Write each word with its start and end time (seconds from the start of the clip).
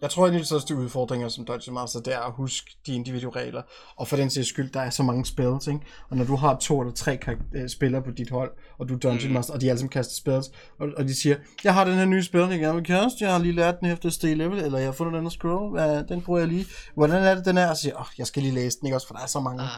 Jeg 0.00 0.10
tror, 0.10 0.24
at 0.24 0.28
en 0.28 0.34
af 0.34 0.40
de 0.40 0.46
største 0.46 0.76
udfordringer 0.76 1.28
som 1.28 1.44
Dungeon 1.44 1.74
Master, 1.74 2.00
det 2.00 2.14
er 2.14 2.20
at 2.20 2.32
huske 2.32 2.76
de 2.86 2.94
individuelle 2.94 3.40
regler. 3.40 3.62
Og 3.96 4.08
for 4.08 4.16
den 4.16 4.30
sags 4.30 4.48
skyld, 4.48 4.70
der 4.70 4.80
er 4.80 4.90
så 4.90 5.02
mange 5.02 5.26
spells, 5.26 5.66
ikke? 5.66 5.80
Og 6.10 6.16
når 6.16 6.24
du 6.24 6.36
har 6.36 6.56
to 6.56 6.80
eller 6.80 6.94
tre 6.94 7.18
øh, 7.54 7.68
spillere 7.68 8.02
på 8.02 8.10
dit 8.10 8.30
hold, 8.30 8.50
og 8.78 8.88
du 8.88 8.94
er 8.94 8.98
Dungeon 8.98 9.28
mm. 9.28 9.34
Master, 9.34 9.54
og 9.54 9.60
de 9.60 9.68
alle 9.68 9.78
sammen 9.78 9.90
kaster 9.90 10.14
spells, 10.14 10.50
og, 10.80 10.88
og 10.96 11.04
de 11.04 11.14
siger, 11.14 11.36
jeg 11.64 11.74
har 11.74 11.84
den 11.84 11.94
her 11.94 12.04
nye 12.04 12.22
spil, 12.22 12.40
jeg 12.40 12.58
gerne 12.58 12.74
vil 12.74 12.84
kaste, 12.84 13.24
jeg 13.24 13.32
har 13.32 13.38
lige 13.38 13.54
lært 13.54 13.80
den 13.80 13.90
efter 13.90 14.10
stay 14.10 14.34
level, 14.34 14.58
eller 14.58 14.78
jeg 14.78 14.86
har 14.86 14.92
fundet 14.92 15.14
den 15.14 15.22
her 15.22 15.30
scroll, 15.30 15.80
ja, 15.80 16.02
den 16.02 16.22
bruger 16.22 16.38
jeg 16.38 16.48
lige. 16.48 16.66
Hvordan 16.94 17.22
er 17.22 17.34
det, 17.34 17.44
den 17.44 17.58
er? 17.58 17.70
Og 17.70 17.76
siger, 17.76 18.00
oh, 18.00 18.06
jeg 18.18 18.26
skal 18.26 18.42
lige 18.42 18.54
læse 18.54 18.78
den, 18.78 18.86
ikke 18.86 18.96
også, 18.96 19.06
for 19.06 19.14
der 19.14 19.22
er 19.22 19.26
så 19.26 19.40
mange. 19.40 19.62
Ah. 19.62 19.68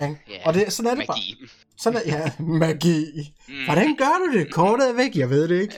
Ja. 0.00 0.06
Yeah, 0.06 0.16
og 0.44 0.54
det, 0.54 0.72
sådan 0.72 0.90
er 0.90 0.94
det 0.94 1.08
magi. 1.08 1.36
bare. 1.40 1.48
Sådan 1.78 2.00
er, 2.04 2.18
ja, 2.18 2.30
magi. 2.58 3.34
Mm. 3.48 3.54
Hvordan 3.64 3.96
gør 3.96 4.26
du 4.26 4.38
det? 4.38 4.52
Kortet 4.52 4.90
er 4.90 4.94
væk, 4.94 5.16
jeg 5.16 5.30
ved 5.30 5.48
det 5.48 5.60
ikke. 5.60 5.74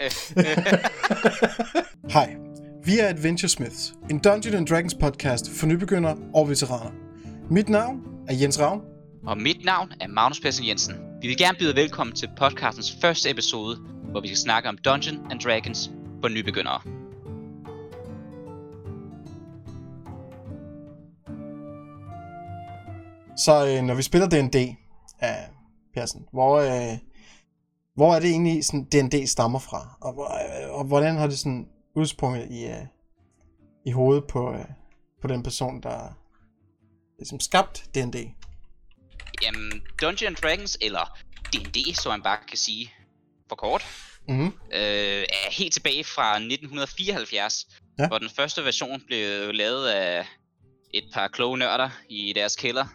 Hej, 2.14 2.36
vi 2.88 2.98
er 2.98 3.08
Adventure 3.08 3.48
Smiths, 3.48 3.94
en 4.10 4.18
Dungeons 4.18 4.56
and 4.56 4.66
Dragons 4.66 4.94
podcast 4.94 5.50
for 5.50 5.66
nybegyndere 5.66 6.16
og 6.34 6.48
veteraner. 6.48 6.90
Mit 7.50 7.68
navn 7.68 8.00
er 8.28 8.34
Jens 8.34 8.60
Ravn. 8.60 8.80
Og 9.26 9.38
mit 9.38 9.64
navn 9.64 9.92
er 10.00 10.08
Magnus 10.08 10.40
Persson 10.40 10.66
Jensen. 10.66 10.94
Vi 11.22 11.28
vil 11.28 11.38
gerne 11.38 11.58
byde 11.58 11.74
velkommen 11.76 12.16
til 12.16 12.28
podcastens 12.36 12.96
første 13.00 13.30
episode, 13.30 13.76
hvor 14.10 14.20
vi 14.20 14.28
skal 14.28 14.36
snakke 14.36 14.68
om 14.68 14.78
Dungeons 14.78 15.20
and 15.30 15.40
Dragons 15.40 15.90
for 16.20 16.28
nybegyndere. 16.28 16.80
Så 23.36 23.52
øh, 23.68 23.82
når 23.84 23.94
vi 23.94 24.02
spiller 24.02 24.28
D&D, 24.28 24.56
øh, 25.24 25.28
Persen, 25.94 26.20
hvor, 26.32 26.56
øh, 26.56 26.98
hvor 27.94 28.14
er 28.14 28.20
det 28.20 28.30
egentlig 28.30 28.64
sådan 28.64 28.84
D&D 28.84 29.26
stammer 29.26 29.58
fra? 29.58 29.96
Og, 30.00 30.14
øh, 30.14 30.78
og 30.78 30.84
hvordan 30.84 31.16
har 31.16 31.26
det 31.26 31.38
sådan 31.38 31.68
udsprunget 31.98 32.50
i, 32.50 32.64
uh, 32.66 32.86
i 33.86 33.90
hovedet 33.90 34.24
på, 34.24 34.50
uh, 34.50 34.64
på 35.20 35.28
den 35.28 35.42
person, 35.42 35.82
der 35.82 36.12
ligesom 37.18 37.40
skabt 37.40 37.84
D&D? 37.94 38.16
Jamen, 39.42 39.82
Dungeons 40.00 40.40
Dragons, 40.40 40.78
eller 40.80 41.18
D&D, 41.52 41.94
som 41.94 42.10
man 42.10 42.22
bare 42.22 42.38
kan 42.48 42.58
sige 42.58 42.92
for 43.48 43.56
kort, 43.56 43.84
mm-hmm. 44.28 44.46
øh, 44.72 45.24
er 45.28 45.50
helt 45.50 45.72
tilbage 45.72 46.04
fra 46.04 46.34
1974, 46.34 47.66
ja. 47.98 48.08
hvor 48.08 48.18
den 48.18 48.30
første 48.30 48.64
version 48.64 49.02
blev 49.06 49.52
lavet 49.54 49.88
af 49.88 50.26
et 50.94 51.04
par 51.14 51.28
kloge 51.28 51.58
nørder 51.58 51.90
i 52.08 52.32
deres 52.32 52.56
kælder. 52.56 52.86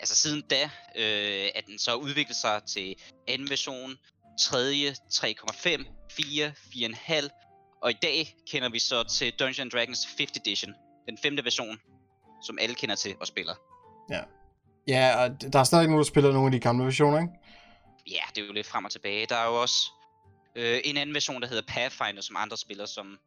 Altså 0.00 0.16
siden 0.16 0.42
da 0.50 0.62
øh, 0.96 1.48
at 1.54 1.66
den 1.66 1.78
så 1.78 1.94
udviklet 1.94 2.36
sig 2.36 2.62
til 2.68 2.94
anden 3.28 3.50
version, 3.50 3.96
tredje, 4.40 4.90
3,5, 4.90 5.84
4, 6.10 6.52
4,5 6.74 7.41
og 7.82 7.90
i 7.90 7.96
dag 8.02 8.36
kender 8.50 8.68
vi 8.68 8.78
så 8.78 9.04
til 9.04 9.32
Dungeons 9.32 9.72
Dragons 9.72 10.06
5th 10.06 10.40
Edition, 10.40 10.74
den 11.08 11.18
femte 11.18 11.44
version, 11.44 11.80
som 12.42 12.58
alle 12.60 12.74
kender 12.74 12.94
til 12.94 13.16
og 13.20 13.26
spiller. 13.26 13.54
Ja. 14.10 14.22
Ja, 14.88 15.22
og 15.22 15.52
der 15.52 15.58
er 15.58 15.64
stadig 15.64 15.86
nogen, 15.86 15.98
der 15.98 16.04
spiller 16.04 16.32
nogle 16.32 16.46
af 16.46 16.52
de 16.52 16.60
gamle 16.60 16.84
versioner, 16.84 17.20
ikke? 17.20 17.32
Ja, 18.10 18.22
det 18.34 18.42
er 18.42 18.46
jo 18.46 18.52
lidt 18.52 18.66
frem 18.66 18.84
og 18.84 18.90
tilbage. 18.90 19.26
Der 19.26 19.36
er 19.36 19.46
jo 19.46 19.60
også 19.62 19.90
øh, 20.56 20.80
en 20.84 20.96
anden 20.96 21.14
version, 21.14 21.42
der 21.42 21.48
hedder 21.48 21.62
Pathfinder, 21.68 22.22
som 22.22 22.36
andre 22.36 22.56
spiller, 22.56 22.86
som... 22.86 23.18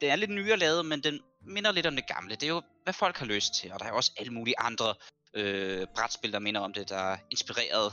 Den 0.00 0.10
er 0.10 0.16
lidt 0.16 0.30
nyere 0.30 0.56
lavet, 0.56 0.86
men 0.86 1.00
den 1.02 1.20
minder 1.46 1.72
lidt 1.72 1.86
om 1.86 1.96
det 1.96 2.06
gamle. 2.06 2.34
Det 2.34 2.42
er 2.42 2.48
jo, 2.48 2.62
hvad 2.84 2.94
folk 2.94 3.16
har 3.18 3.26
lyst 3.26 3.54
til, 3.54 3.72
og 3.72 3.80
der 3.80 3.86
er 3.86 3.92
også 3.92 4.12
alle 4.18 4.32
mulige 4.32 4.58
andre 4.58 4.94
øh, 5.34 5.86
brætspil, 5.94 6.32
der 6.32 6.38
minder 6.38 6.60
om 6.60 6.72
det, 6.72 6.88
der 6.88 6.96
er 6.96 7.16
inspireret 7.30 7.92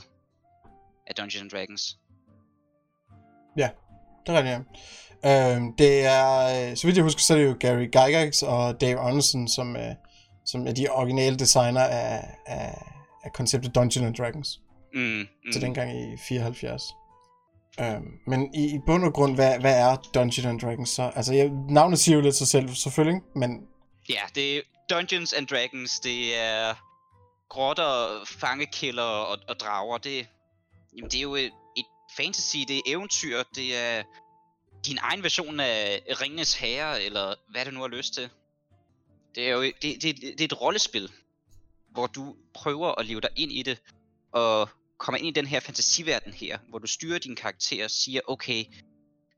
af 1.06 1.14
Dungeons 1.14 1.52
Dragons. 1.52 1.96
Ja, 3.56 3.70
det 4.28 4.34
er 4.34 4.38
rigtigt, 4.38 4.54
ja. 4.54 4.60
Øhm, 5.24 5.72
det 5.78 6.04
er, 6.04 6.70
øh, 6.70 6.76
så 6.76 6.86
vidt 6.86 6.96
jeg 6.96 7.04
husker, 7.04 7.20
så 7.20 7.34
er 7.34 7.38
det 7.38 7.46
jo 7.46 7.56
Gary 7.60 7.86
Gygax 7.86 8.42
og 8.42 8.80
Dave 8.80 9.00
Anderson, 9.00 9.48
som, 9.48 9.76
øh, 9.76 9.94
som 10.46 10.66
er 10.66 10.72
de 10.72 10.88
originale 10.90 11.36
designer 11.36 11.80
af, 11.80 12.24
af, 12.46 12.82
af 13.24 13.32
konceptet 13.32 13.74
Dungeons 13.74 14.06
and 14.06 14.14
Dragons. 14.14 14.60
Mm, 14.94 15.00
mm. 15.00 15.26
Til 15.52 15.62
dengang 15.62 16.12
i 16.12 16.16
74. 16.28 16.82
Øhm, 17.80 18.04
men 18.26 18.54
i, 18.54 18.74
i 18.74 18.78
bund 18.86 19.04
og 19.04 19.12
grund, 19.12 19.34
hvad, 19.34 19.58
hvad 19.60 19.78
er 19.78 19.96
Dungeons 20.14 20.46
and 20.46 20.60
Dragons 20.60 20.88
så? 20.88 21.10
Altså, 21.16 21.34
jeg, 21.34 21.50
navnet 21.68 21.98
siger 21.98 22.16
jo 22.16 22.22
lidt 22.22 22.34
sig 22.34 22.46
selv, 22.46 22.68
selvfølgelig, 22.68 23.20
men... 23.34 23.60
Ja, 24.08 24.20
det 24.34 24.56
er 24.56 24.60
Dungeons 24.90 25.32
and 25.32 25.46
Dragons, 25.46 26.00
det 26.00 26.38
er 26.38 26.74
grotter, 27.48 28.24
fangekilder 28.26 29.02
og, 29.02 29.38
og 29.48 29.60
drager. 29.60 29.98
Det, 29.98 30.26
jamen, 30.96 31.10
det 31.10 31.18
er 31.18 31.22
jo 31.22 31.34
et 31.34 31.52
fantasy, 32.16 32.56
det 32.56 32.76
er 32.76 32.82
eventyr, 32.86 33.42
det 33.54 33.76
er 33.76 34.02
din 34.86 34.98
egen 35.00 35.22
version 35.22 35.60
af 35.60 36.02
Ringenes 36.20 36.54
Herre, 36.54 37.02
eller 37.02 37.34
hvad 37.50 37.64
du 37.64 37.70
nu 37.70 37.80
har 37.80 37.88
lyst 37.88 38.14
til. 38.14 38.30
Det 39.34 39.48
er 39.48 39.52
jo 39.52 39.62
det, 39.62 39.82
det, 39.82 40.02
det 40.22 40.40
er 40.40 40.44
et 40.44 40.60
rollespil, 40.60 41.12
hvor 41.90 42.06
du 42.06 42.36
prøver 42.54 42.94
at 42.98 43.06
leve 43.06 43.20
dig 43.20 43.30
ind 43.36 43.52
i 43.52 43.62
det, 43.62 43.78
og 44.32 44.68
kommer 44.98 45.18
ind 45.18 45.26
i 45.26 45.30
den 45.30 45.46
her 45.46 45.60
fantasiverden 45.60 46.32
her, 46.32 46.58
hvor 46.68 46.78
du 46.78 46.86
styrer 46.86 47.18
din 47.18 47.36
karakter 47.36 47.84
og 47.84 47.90
siger, 47.90 48.20
okay, 48.26 48.64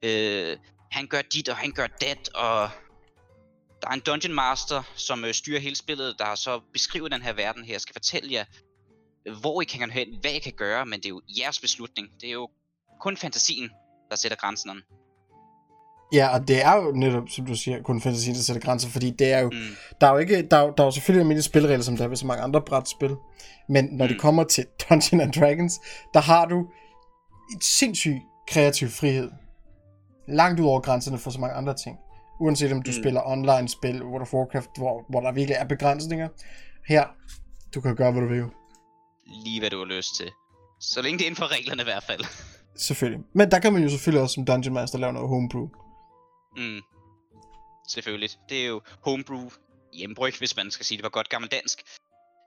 øh, 0.03 0.57
han 0.91 1.07
gør 1.07 1.23
dit, 1.23 1.49
og 1.49 1.57
han 1.57 1.73
gør 1.73 1.87
dat, 1.87 2.29
og 2.35 2.71
der 3.83 3.89
er 3.89 3.93
en 3.93 4.01
Dungeon 4.01 4.35
Master, 4.35 4.83
som 4.97 5.25
øh, 5.25 5.35
styrer 5.35 5.61
hele 5.61 5.77
spillet, 5.77 6.19
der 6.19 6.35
så 6.35 6.61
beskriver 6.73 7.09
den 7.09 7.23
her 7.23 7.33
verden 7.33 7.65
her, 7.65 7.79
skal 7.79 7.93
fortælle 7.93 8.33
jer, 8.33 8.45
hvor 9.41 9.63
I 9.63 9.65
kan 9.65 9.91
hen, 9.91 10.19
hvad 10.21 10.33
I 10.33 10.39
kan 10.39 10.53
gøre, 10.53 10.87
men 10.87 11.01
det 11.01 11.07
er 11.07 11.11
jo 11.11 11.23
jeres 11.39 11.61
beslutning. 11.61 12.21
Det 12.21 12.29
er 12.29 12.33
jo 12.33 12.51
kun 13.01 13.17
fantasien, 13.17 13.71
der 14.11 14.17
sætter 14.17 14.37
grænserne. 14.37 14.81
Ja, 16.13 16.29
og 16.29 16.49
det 16.49 16.65
er 16.65 16.77
jo 16.77 16.93
netop, 16.93 17.29
som 17.29 17.47
du 17.47 17.55
siger, 17.55 17.83
kun 17.83 18.01
fantasien, 18.01 18.35
der 18.35 18.43
sætter 18.43 18.63
grænser, 18.63 18.89
fordi 18.89 19.11
det 19.11 19.33
er 19.33 19.39
jo, 19.39 19.51
mm. 19.51 19.77
der 20.01 20.07
er 20.07 20.13
jo 20.13 20.19
ikke, 20.19 20.43
der 20.43 20.57
er, 20.57 20.71
der 20.71 20.83
er 20.83 20.87
jo 20.87 20.91
selvfølgelig 20.91 21.21
almindelige 21.21 21.43
spilregler, 21.43 21.85
som 21.85 21.97
der 21.97 22.05
er 22.05 22.09
ved 22.09 22.17
så 22.17 22.27
mange 22.27 22.43
andre 22.43 22.63
brætspil, 22.63 23.17
men 23.69 23.85
når 23.85 24.05
mm. 24.05 24.09
det 24.09 24.21
kommer 24.21 24.45
til 24.45 24.67
Dungeons 24.89 25.23
and 25.23 25.33
Dragons, 25.33 25.81
der 26.15 26.21
har 26.21 26.47
du 26.47 26.61
et 27.57 27.65
sindssygt 27.65 28.19
kreativ 28.49 28.89
frihed. 28.89 29.31
Langt 30.29 30.61
ud 30.61 30.67
over 30.67 30.81
grænserne 30.81 31.19
for 31.19 31.31
så 31.31 31.41
mange 31.41 31.57
andre 31.57 31.75
ting. 31.75 31.99
Uanset 32.41 32.73
om 32.73 32.83
du 32.83 32.91
mm. 32.91 33.03
spiller 33.03 33.21
online-spil, 33.27 34.03
World 34.03 34.23
of 34.23 34.35
Warcraft, 34.35 34.71
hvor, 34.77 35.05
hvor 35.11 35.21
der 35.21 35.33
virkelig 35.33 35.55
er 35.55 35.65
begrænsninger. 35.65 36.29
Her, 36.89 37.05
du 37.75 37.81
kan 37.81 37.97
gøre, 37.97 38.13
hvad 38.13 38.23
du 38.23 38.29
vil. 38.29 38.45
Lige 39.45 39.61
hvad 39.61 39.71
du 39.71 39.79
har 39.79 39.85
lyst 39.85 40.17
til. 40.17 40.31
Så 40.81 41.03
længe 41.03 41.19
det 41.19 41.25
er 41.25 41.27
inden 41.27 41.37
for 41.37 41.53
reglerne 41.57 41.83
i 41.83 41.85
hvert 41.85 42.03
fald. 42.03 42.25
Selvfølgelig. 42.77 43.25
Men 43.33 43.51
der 43.51 43.59
kan 43.59 43.73
man 43.73 43.83
jo 43.83 43.89
selvfølgelig 43.89 44.23
også 44.23 44.35
som 44.35 44.45
Dungeon 44.45 44.75
Master 44.75 44.99
lave 44.99 45.13
noget 45.13 45.29
homebrew. 45.29 45.69
Mm. 46.57 46.81
Selvfølgelig. 47.89 48.31
Det 48.49 48.63
er 48.63 48.67
jo 48.67 48.81
homebrew 49.01 49.51
hjembryg, 49.93 50.35
hvis 50.39 50.57
man 50.57 50.71
skal 50.71 50.87
sige 50.87 50.99
det 50.99 51.05
på 51.05 51.11
godt 51.11 51.29
gammeldansk. 51.29 51.83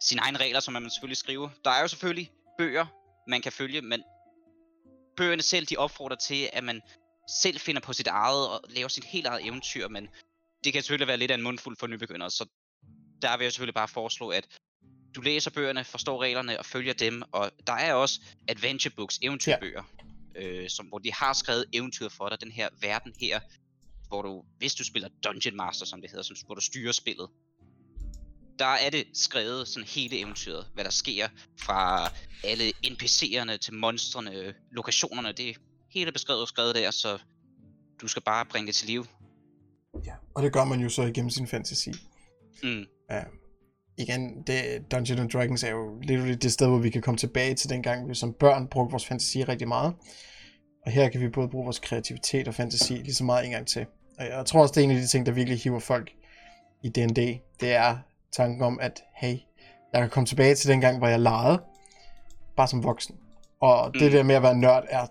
Sine 0.01 0.21
egne 0.21 0.37
regler, 0.37 0.59
som 0.59 0.73
man 0.73 0.89
selvfølgelig 0.89 1.17
skriver. 1.17 1.49
Der 1.65 1.71
er 1.71 1.81
jo 1.81 1.87
selvfølgelig 1.87 2.31
bøger, 2.57 2.85
man 3.27 3.41
kan 3.41 3.51
følge, 3.51 3.81
men 3.81 4.03
bøgerne 5.17 5.41
selv, 5.41 5.65
de 5.65 5.77
opfordrer 5.77 6.17
til, 6.17 6.49
at 6.53 6.63
man 6.63 6.81
selv 7.41 7.59
finder 7.59 7.81
på 7.81 7.93
sit 7.93 8.07
eget 8.07 8.47
og 8.49 8.61
laver 8.69 8.87
sit 8.87 9.03
helt 9.03 9.27
eget 9.27 9.47
eventyr, 9.47 9.87
men 9.87 10.07
det 10.63 10.73
kan 10.73 10.81
selvfølgelig 10.81 11.07
være 11.07 11.17
lidt 11.17 11.31
af 11.31 11.35
en 11.35 11.43
mundfuld 11.43 11.77
for 11.79 11.87
nybegyndere, 11.87 12.31
så 12.31 12.45
der 13.21 13.37
vil 13.37 13.45
jeg 13.45 13.51
selvfølgelig 13.51 13.73
bare 13.73 13.87
foreslå, 13.87 14.29
at 14.29 14.47
du 15.15 15.21
læser 15.21 15.51
bøgerne, 15.51 15.83
forstår 15.83 16.21
reglerne 16.21 16.59
og 16.59 16.65
følger 16.65 16.93
dem, 16.93 17.23
og 17.31 17.51
der 17.67 17.73
er 17.73 17.93
også 17.93 18.21
adventure 18.47 18.93
books, 18.97 19.19
eventyrbøger, 19.21 19.83
ja 19.99 20.03
øh, 20.35 20.69
som, 20.69 20.85
hvor 20.85 20.99
de 20.99 21.13
har 21.13 21.33
skrevet 21.33 21.65
eventyr 21.73 22.09
for 22.09 22.29
dig, 22.29 22.41
den 22.41 22.51
her 22.51 22.69
verden 22.81 23.13
her, 23.19 23.39
hvor 24.07 24.21
du, 24.21 24.43
hvis 24.57 24.75
du 24.75 24.83
spiller 24.83 25.09
Dungeon 25.23 25.55
Master, 25.55 25.85
som 25.85 26.01
det 26.01 26.09
hedder, 26.09 26.23
som, 26.23 26.35
hvor 26.45 26.55
du 26.55 26.61
styrer 26.61 26.91
spillet, 26.91 27.29
der 28.59 28.65
er 28.65 28.89
det 28.89 29.03
skrevet 29.13 29.67
sådan 29.67 29.87
hele 29.87 30.19
eventyret, 30.19 30.67
hvad 30.73 30.83
der 30.83 30.91
sker 30.91 31.27
fra 31.59 32.11
alle 32.43 32.73
NPC'erne 32.85 33.57
til 33.57 33.73
monstrene, 33.73 34.53
lokationerne, 34.71 35.31
det 35.31 35.49
er 35.49 35.53
hele 35.93 36.11
beskrevet 36.11 36.41
og 36.41 36.47
skrevet 36.47 36.75
der, 36.75 36.91
så 36.91 37.19
du 38.01 38.07
skal 38.07 38.21
bare 38.21 38.45
bringe 38.45 38.67
det 38.67 38.75
til 38.75 38.87
liv. 38.87 39.05
Ja, 40.05 40.13
og 40.35 40.43
det 40.43 40.53
gør 40.53 40.63
man 40.63 40.79
jo 40.79 40.89
så 40.89 41.01
igennem 41.01 41.29
sin 41.29 41.47
fantasi. 41.47 41.91
Mm. 42.63 42.85
Uh, 43.11 43.17
igen, 43.97 44.43
det, 44.47 44.91
Dungeons 44.91 45.19
and 45.21 45.29
Dragons 45.29 45.63
er 45.63 45.69
jo 45.69 45.99
lidt 46.01 46.43
det 46.43 46.53
sted, 46.53 46.67
hvor 46.67 46.77
vi 46.77 46.89
kan 46.89 47.01
komme 47.01 47.17
tilbage 47.17 47.55
til 47.55 47.69
dengang, 47.69 48.09
vi 48.09 48.15
som 48.15 48.33
børn 48.33 48.67
brugte 48.67 48.91
vores 48.91 49.05
fantasi 49.05 49.43
rigtig 49.43 49.67
meget. 49.67 49.93
Og 50.85 50.91
her 50.91 51.09
kan 51.09 51.21
vi 51.21 51.29
både 51.29 51.47
bruge 51.47 51.63
vores 51.63 51.79
kreativitet 51.79 52.47
og 52.47 52.55
fantasi 52.55 52.93
lige 52.93 53.13
så 53.13 53.23
meget 53.23 53.45
en 53.45 53.51
gang 53.51 53.67
til. 53.67 53.85
Og 54.19 54.25
jeg 54.25 54.45
tror 54.45 54.61
også, 54.61 54.71
det 54.71 54.81
er 54.81 54.83
en 54.83 54.91
af 54.91 55.01
de 55.01 55.07
ting, 55.07 55.25
der 55.25 55.31
virkelig 55.31 55.59
hiver 55.59 55.79
folk 55.79 56.11
i 56.83 56.89
D&D. 56.89 57.39
Det 57.59 57.73
er 57.73 57.97
tanken 58.31 58.61
om, 58.61 58.79
at 58.79 59.03
hey, 59.15 59.37
jeg 59.93 60.01
kan 60.01 60.09
komme 60.09 60.27
tilbage 60.27 60.55
til 60.55 60.69
den 60.69 60.81
gang, 60.81 60.97
hvor 60.97 61.07
jeg 61.07 61.19
legede, 61.19 61.61
bare 62.55 62.67
som 62.67 62.83
voksen. 62.83 63.15
Og 63.61 63.93
det 63.93 64.01
mm. 64.01 64.11
der 64.11 64.23
med 64.23 64.35
at 64.35 64.43
være 64.43 64.55
nørd 64.55 64.85
er 64.89 65.07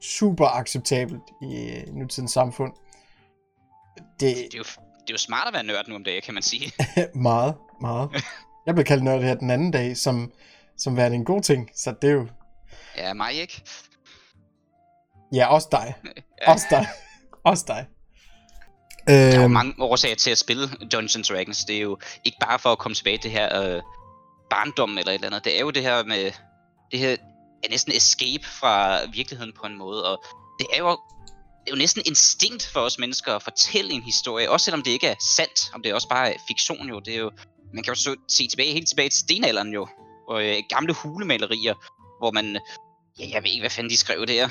super 0.00 0.46
acceptabelt 0.46 1.22
i 1.42 1.82
nutidens 1.92 2.32
samfund. 2.32 2.72
Det, 3.96 4.04
det, 4.20 4.54
er 4.54 4.58
jo, 4.58 4.62
det 4.62 5.08
er 5.08 5.12
jo 5.12 5.18
smart 5.18 5.48
at 5.48 5.54
være 5.54 5.64
nørd 5.64 5.88
nu 5.88 5.94
om 5.94 6.04
dagen, 6.04 6.22
kan 6.22 6.34
man 6.34 6.42
sige. 6.42 6.72
meget, 7.14 7.54
meget. 7.80 8.10
Jeg 8.66 8.74
blev 8.74 8.84
kaldt 8.84 9.04
nørd 9.04 9.22
her 9.22 9.34
den 9.34 9.50
anden 9.50 9.70
dag, 9.70 9.96
som, 9.96 10.32
som 10.76 10.96
værende 10.96 11.16
en 11.16 11.24
god 11.24 11.42
ting, 11.42 11.70
så 11.74 11.94
det 12.02 12.10
er 12.10 12.14
jo... 12.14 12.28
Ja, 12.96 13.14
mig 13.14 13.32
ikke. 13.32 13.62
Ja, 15.34 15.46
også 15.46 15.68
dig. 15.72 15.94
Ja. 16.42 16.52
Også 16.52 16.66
dig. 16.70 16.86
også 17.44 17.64
dig. 17.68 17.86
Der 19.08 19.14
er 19.14 19.36
jo 19.36 19.42
øhm. 19.42 19.50
mange 19.50 19.74
årsager 19.78 20.14
til 20.14 20.30
at 20.30 20.38
spille 20.38 20.68
Dungeons 20.92 21.28
Dragons. 21.28 21.64
Det 21.64 21.76
er 21.76 21.80
jo 21.80 21.98
ikke 22.24 22.38
bare 22.40 22.58
for 22.58 22.72
at 22.72 22.78
komme 22.78 22.94
tilbage 22.94 23.18
til 23.18 23.24
det 23.24 23.30
her 23.30 23.62
øh, 23.62 23.82
barndom 24.50 24.98
eller 24.98 25.12
et 25.12 25.14
eller 25.14 25.26
andet. 25.26 25.44
Det 25.44 25.56
er 25.56 25.60
jo 25.60 25.70
det 25.70 25.82
her 25.82 26.04
med... 26.04 26.32
Det 26.90 26.98
her 26.98 27.10
er 27.64 27.70
næsten 27.70 27.92
escape 27.92 28.44
fra 28.60 29.04
virkeligheden 29.04 29.52
på 29.60 29.66
en 29.66 29.78
måde. 29.78 30.04
Og 30.04 30.24
det 30.58 30.66
er 30.74 30.78
jo 30.78 30.90
det 31.60 31.72
er 31.72 31.76
jo 31.76 31.78
næsten 31.78 32.02
instinkt 32.06 32.66
for 32.66 32.80
os 32.80 32.98
mennesker 32.98 33.34
at 33.34 33.42
fortælle 33.42 33.92
en 33.92 34.02
historie, 34.02 34.50
også 34.50 34.64
selvom 34.64 34.82
det 34.82 34.90
ikke 34.90 35.06
er 35.06 35.14
sandt, 35.36 35.70
om 35.74 35.82
det 35.82 35.90
er 35.90 35.94
også 35.94 36.08
bare 36.08 36.34
fiktion 36.48 36.88
jo. 36.88 37.00
Det 37.00 37.14
er 37.14 37.18
jo 37.18 37.30
man 37.74 37.84
kan 37.84 37.90
jo 37.90 37.94
så 37.94 38.16
se 38.28 38.48
tilbage, 38.48 38.72
helt 38.72 38.88
tilbage 38.88 39.08
til 39.08 39.20
stenalderen 39.20 39.72
jo, 39.72 39.88
og 40.28 40.44
øh, 40.44 40.62
gamle 40.68 40.92
hulemalerier, 40.92 41.74
hvor 42.18 42.30
man, 42.30 42.60
ja, 43.18 43.28
jeg 43.32 43.42
ved 43.42 43.50
ikke, 43.50 43.62
hvad 43.62 43.70
fanden 43.70 43.90
de 43.90 43.96
skrev 43.96 44.26
der. 44.26 44.48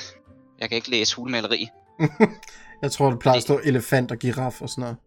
Jeg 0.59 0.69
kan 0.69 0.75
ikke 0.75 0.89
læse 0.89 1.15
hulemaleri. 1.15 1.69
jeg 2.81 2.91
tror, 2.91 3.09
det 3.09 3.19
plejer 3.19 3.37
at 3.37 3.43
stå 3.43 3.59
elefant 3.63 4.11
og 4.11 4.17
giraf 4.17 4.61
og 4.61 4.69
sådan 4.69 4.81
noget. 4.81 4.97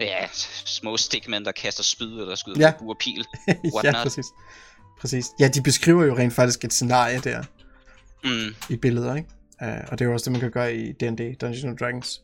Ja, 0.00 0.26
små 0.64 0.96
stikmænd, 0.96 1.44
der 1.44 1.52
kaster 1.52 1.82
spyd 1.82 2.20
eller 2.20 2.34
skyder 2.34 2.60
ja. 2.60 2.72
med 2.86 2.94
pil. 3.00 3.24
ja, 3.84 4.02
præcis. 4.02 4.26
præcis. 5.00 5.26
Ja, 5.40 5.48
de 5.48 5.62
beskriver 5.62 6.04
jo 6.04 6.16
rent 6.16 6.32
faktisk 6.32 6.64
et 6.64 6.72
scenarie 6.72 7.18
der. 7.18 7.42
Mm. 8.24 8.54
I 8.70 8.76
billeder, 8.76 9.14
ikke? 9.14 9.28
Uh, 9.62 9.68
og 9.68 9.98
det 9.98 10.00
er 10.00 10.04
jo 10.04 10.12
også 10.12 10.24
det, 10.24 10.32
man 10.32 10.40
kan 10.40 10.50
gøre 10.50 10.76
i 10.76 10.92
D&D, 10.92 11.36
Dungeons 11.40 11.64
and 11.64 11.78
Dragons. 11.78 12.22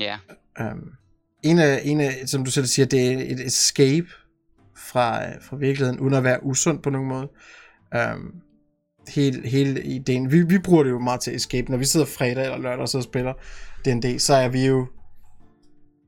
Ja. 0.00 0.18
Um, 0.60 0.92
en 1.42 1.58
af, 1.58 1.80
en 1.84 2.00
af, 2.00 2.22
som 2.26 2.44
du 2.44 2.50
selv 2.50 2.66
siger, 2.66 2.86
det 2.86 3.12
er 3.12 3.18
et 3.18 3.46
escape 3.46 4.08
fra, 4.76 5.38
fra 5.38 5.56
virkeligheden, 5.56 6.00
uden 6.00 6.14
at 6.14 6.24
være 6.24 6.44
usund 6.44 6.82
på 6.82 6.90
nogen 6.90 7.08
måde. 7.08 7.28
Um, 7.96 8.34
hele, 9.08 9.48
hele 9.48 9.82
ideen, 9.82 10.32
vi, 10.32 10.42
vi 10.42 10.58
bruger 10.58 10.82
det 10.82 10.90
jo 10.90 10.98
meget 10.98 11.20
til 11.20 11.36
escape, 11.36 11.70
når 11.70 11.78
vi 11.78 11.84
sidder 11.84 12.06
fredag 12.06 12.44
eller 12.44 12.58
lørdag 12.58 12.80
og 12.80 12.88
så 12.88 13.00
spiller 13.00 13.32
D&D, 13.84 14.18
så 14.18 14.34
er 14.34 14.48
vi 14.48 14.66
jo, 14.66 14.86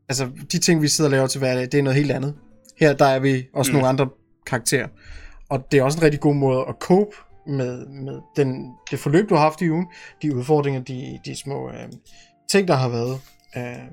altså 0.09 0.29
de 0.53 0.59
ting 0.59 0.83
vi 0.83 0.89
sidder 0.89 1.09
og 1.11 1.13
laver 1.13 1.27
til 1.27 1.39
hverdag, 1.39 1.63
det 1.63 1.75
er 1.75 1.83
noget 1.83 1.97
helt 1.97 2.11
andet. 2.11 2.35
Her 2.77 2.93
der 2.93 3.07
er 3.07 3.19
vi 3.19 3.49
også 3.55 3.73
mm. 3.73 3.75
nogle 3.75 3.89
andre 3.89 4.09
karakterer. 4.47 4.89
Og 5.49 5.73
det 5.73 5.79
er 5.79 5.83
også 5.83 5.99
en 5.99 6.03
rigtig 6.03 6.21
god 6.21 6.35
måde 6.35 6.65
at 6.69 6.75
cope 6.81 7.17
med, 7.47 7.87
med 7.87 8.21
den, 8.37 8.73
det 8.91 8.99
forløb, 8.99 9.29
du 9.29 9.35
har 9.35 9.43
haft 9.43 9.61
i 9.61 9.71
ugen, 9.71 9.87
de 10.23 10.37
udfordringer, 10.37 10.81
de, 10.81 11.19
de 11.25 11.37
små 11.37 11.69
øh, 11.69 11.89
ting, 12.51 12.69
der 12.69 12.75
har 12.75 12.89
været. 12.89 13.21
Øh, 13.57 13.91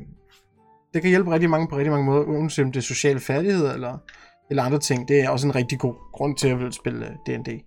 det 0.94 1.02
kan 1.02 1.10
hjælpe 1.10 1.32
rigtig 1.32 1.50
mange 1.50 1.68
på 1.68 1.78
rigtig 1.78 1.92
mange 1.92 2.06
måder, 2.06 2.24
uanset 2.24 2.66
om 2.66 2.72
det 2.72 2.80
er 2.80 2.84
sociale 2.84 3.20
færdigheder 3.20 3.74
eller, 3.74 3.98
eller 4.50 4.64
andre 4.64 4.80
ting. 4.80 5.08
Det 5.08 5.20
er 5.20 5.30
også 5.30 5.48
en 5.48 5.56
rigtig 5.56 5.80
god 5.80 5.94
grund 6.14 6.38
til 6.38 6.48
at 6.48 6.60
vil 6.60 6.74
spille 6.74 7.06
D&D. 7.06 7.64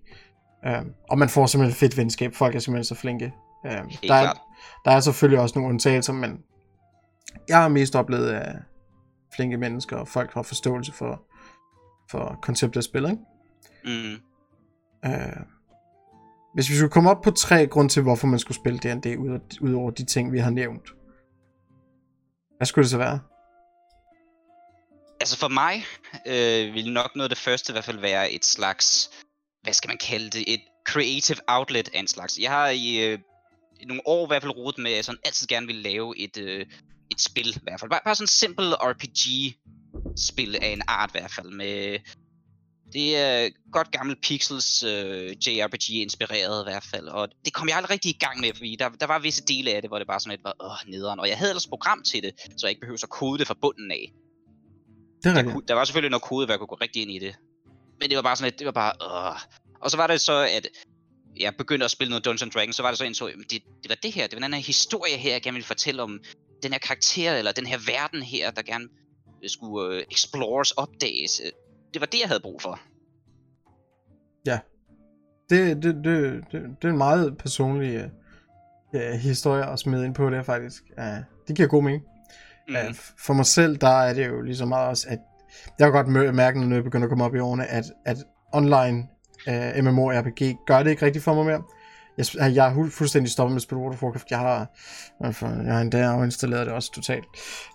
Øh, 0.65 0.73
øh, 0.73 0.85
og 1.09 1.17
man 1.17 1.29
får 1.29 1.45
simpelthen 1.45 1.79
fedt 1.79 1.97
venskab. 1.97 2.35
Folk 2.35 2.55
er 2.55 2.59
simpelthen 2.59 2.95
så 2.95 2.95
flinke. 2.95 3.33
Øh, 3.65 3.71
der, 4.07 4.13
er, 4.13 4.33
der 4.85 4.91
er 4.91 4.99
selvfølgelig 4.99 5.39
også 5.39 5.59
nogle 5.59 5.73
undtagelser, 5.73 6.13
men 6.13 6.43
jeg 7.47 7.61
har 7.61 7.67
mest 7.67 7.95
oplevet 7.95 8.29
af 8.29 8.55
flinke 9.35 9.57
mennesker, 9.57 9.97
og 9.97 10.07
folk 10.07 10.33
har 10.33 10.41
forståelse 10.41 10.91
for, 10.91 11.23
for 12.11 12.39
konceptet 12.41 12.77
af 12.77 12.83
spil, 12.83 13.05
ikke? 13.05 13.17
Mm. 13.85 14.13
Øh, 15.05 15.43
hvis 16.53 16.69
vi 16.69 16.75
skulle 16.75 16.91
komme 16.91 17.09
op 17.09 17.21
på 17.21 17.31
tre 17.31 17.67
grunde 17.67 17.91
til, 17.91 18.01
hvorfor 18.01 18.27
man 18.27 18.39
skulle 18.39 18.57
spille 18.57 18.79
D&D, 18.79 19.17
ud 19.61 19.73
over 19.73 19.91
de 19.91 20.05
ting, 20.05 20.31
vi 20.31 20.39
har 20.39 20.49
nævnt. 20.49 20.93
Hvad 22.57 22.65
skulle 22.65 22.83
det 22.83 22.91
så 22.91 22.97
være? 22.97 23.19
Altså 25.19 25.37
for 25.37 25.47
mig 25.47 25.73
øh, 26.27 26.73
vil 26.73 26.93
nok 26.93 27.15
noget 27.15 27.29
af 27.29 27.35
det 27.35 27.37
første 27.37 27.71
i 27.71 27.73
hvert 27.73 27.83
fald 27.83 27.99
være 27.99 28.31
et 28.31 28.45
slags, 28.45 29.11
hvad 29.63 29.73
skal 29.73 29.87
man 29.87 29.97
kalde 29.97 30.29
det, 30.29 30.53
et 30.53 30.61
creative 30.87 31.37
outlet 31.47 31.89
af 31.93 31.99
en 31.99 32.07
slags. 32.07 32.39
Jeg 32.39 32.51
har 32.51 32.67
i, 32.67 33.05
øh, 33.05 33.19
nogle 33.87 34.07
år 34.07 34.25
i 34.25 34.27
hvert 34.27 34.41
fald 34.41 34.55
rodet 34.55 34.77
med, 34.77 34.91
at 34.91 34.95
jeg 34.95 35.05
sådan 35.05 35.19
altid 35.25 35.47
gerne 35.47 35.67
vil 35.67 35.75
lave 35.75 36.17
et, 36.17 36.37
øh, 36.37 36.65
et 37.11 37.21
spil 37.21 37.49
i 37.49 37.59
hvert 37.63 37.79
fald. 37.79 37.91
Bare, 37.91 38.01
bare 38.05 38.15
sådan 38.15 38.23
en 38.23 38.27
simpel 38.27 38.73
RPG-spil 38.73 40.55
af 40.55 40.67
en 40.67 40.81
art 40.87 41.09
i 41.09 41.17
hvert 41.19 41.31
fald, 41.31 41.49
med 41.49 41.99
det 42.93 43.17
er 43.17 43.49
godt 43.71 43.91
gammel 43.91 44.15
Pixels 44.15 44.83
uh, 44.83 45.47
JRPG 45.47 45.89
inspireret 45.89 46.63
i 46.63 46.67
hvert 46.69 46.83
fald, 46.91 47.07
og 47.07 47.29
det 47.45 47.53
kom 47.53 47.67
jeg 47.67 47.77
aldrig 47.77 47.89
rigtig 47.89 48.09
i 48.09 48.17
gang 48.19 48.39
med, 48.39 48.53
fordi 48.55 48.75
der, 48.79 48.89
der 48.89 49.07
var 49.07 49.19
visse 49.19 49.43
dele 49.43 49.71
af 49.71 49.81
det, 49.81 49.89
hvor 49.89 49.97
det 49.97 50.07
bare 50.07 50.19
sådan 50.19 50.31
lidt 50.31 50.43
var 50.43 50.55
åh, 50.59 50.91
nederen, 50.91 51.19
og 51.19 51.27
jeg 51.29 51.37
havde 51.37 51.51
ellers 51.51 51.67
program 51.67 52.03
til 52.03 52.23
det, 52.23 52.31
så 52.57 52.67
jeg 52.67 52.69
ikke 52.69 52.79
behøvede 52.79 53.03
at 53.03 53.09
kode 53.09 53.39
det 53.39 53.47
fra 53.47 53.57
bunden 53.61 53.91
af. 53.91 54.13
Det 55.23 55.37
er 55.37 55.41
der, 55.41 55.59
der 55.59 55.73
var 55.73 55.85
selvfølgelig 55.85 56.11
noget 56.11 56.23
kode, 56.23 56.45
hvor 56.45 56.53
jeg 56.53 56.59
kunne 56.59 56.67
gå 56.67 56.77
rigtig 56.81 57.01
ind 57.01 57.11
i 57.11 57.19
det. 57.19 57.35
Men 58.01 58.09
det 58.09 58.15
var 58.15 58.21
bare 58.21 58.35
sådan 58.35 58.47
lidt, 58.51 58.59
det 58.59 58.65
var 58.65 58.71
bare 58.71 58.93
åh. 59.01 59.39
Og 59.81 59.91
så 59.91 59.97
var 59.97 60.07
det 60.07 60.21
så, 60.21 60.47
at 60.57 60.67
jeg 61.39 61.55
begyndte 61.57 61.85
at 61.85 61.91
spille 61.91 62.09
noget 62.09 62.25
Dungeons 62.25 62.53
Dragons, 62.53 62.75
så 62.75 62.81
var 62.81 62.89
det 62.89 62.97
så 62.97 63.03
en 63.03 63.13
så, 63.13 63.27
det, 63.27 63.63
det 63.83 63.89
var 63.89 63.97
det 64.03 64.11
her, 64.11 64.27
det 64.27 64.35
var 64.35 64.47
den 64.47 64.53
her 64.53 64.61
historie 64.61 65.17
her, 65.17 65.31
jeg 65.31 65.41
gerne 65.41 65.55
ville 65.55 65.65
fortælle 65.65 66.01
om 66.01 66.19
den 66.63 66.71
her 66.71 66.79
karakter, 66.79 67.33
eller 67.33 67.51
den 67.51 67.65
her 67.65 67.77
verden 67.87 68.21
her, 68.21 68.51
der 68.51 68.61
gerne 68.61 68.87
skulle 69.47 69.97
uh, 69.97 70.03
explores, 70.11 70.71
opdages 70.71 71.41
det 71.93 71.99
var 71.99 72.05
det, 72.05 72.19
jeg 72.19 72.27
havde 72.27 72.39
brug 72.39 72.61
for. 72.61 72.79
Ja. 74.45 74.59
Det, 75.49 75.83
det, 75.83 75.95
det, 75.95 76.43
det, 76.51 76.61
det 76.81 76.87
er 76.87 76.89
en 76.89 76.97
meget 76.97 77.37
personlig 77.37 78.11
uh, 78.93 79.01
historie 79.01 79.65
at 79.65 79.79
smide 79.79 80.05
ind 80.05 80.15
på 80.15 80.29
det 80.29 80.45
faktisk. 80.45 80.83
Uh, 80.97 81.23
det 81.47 81.55
giver 81.55 81.67
god 81.67 81.83
mening. 81.83 82.03
Mm. 82.67 82.75
Uh, 82.75 82.95
for 83.25 83.33
mig 83.33 83.45
selv, 83.45 83.77
der 83.77 84.01
er 84.01 84.13
det 84.13 84.27
jo 84.27 84.41
ligesom 84.41 84.67
meget 84.67 84.89
også, 84.89 85.07
at 85.09 85.19
jeg 85.79 85.87
har 85.87 85.91
godt 85.91 86.35
mærke, 86.35 86.59
når 86.59 86.75
jeg 86.75 86.83
begynder 86.83 87.05
at 87.05 87.09
komme 87.09 87.23
op 87.23 87.35
i 87.35 87.39
årene, 87.39 87.67
at, 87.67 87.85
at 88.05 88.17
online 88.53 89.07
uh, 89.47 89.83
MMORPG 89.83 90.57
gør 90.65 90.83
det 90.83 90.89
ikke 90.89 91.05
rigtigt 91.05 91.23
for 91.23 91.33
mig 91.33 91.45
mere. 91.45 91.63
Jeg, 92.17 92.55
jeg 92.55 92.63
har 92.63 92.89
fuldstændig 92.91 93.31
stoppet 93.31 93.51
med 93.51 93.57
at 93.57 93.61
spille 93.61 93.81
World 93.81 93.93
of 93.93 94.03
Warcraft. 94.03 94.31
Jeg 94.31 94.39
har, 94.39 94.67
jeg 95.65 95.73
har 95.73 95.81
endda 95.81 96.23
installeret 96.23 96.65
det 96.65 96.73
også 96.73 96.91
totalt. 96.91 97.25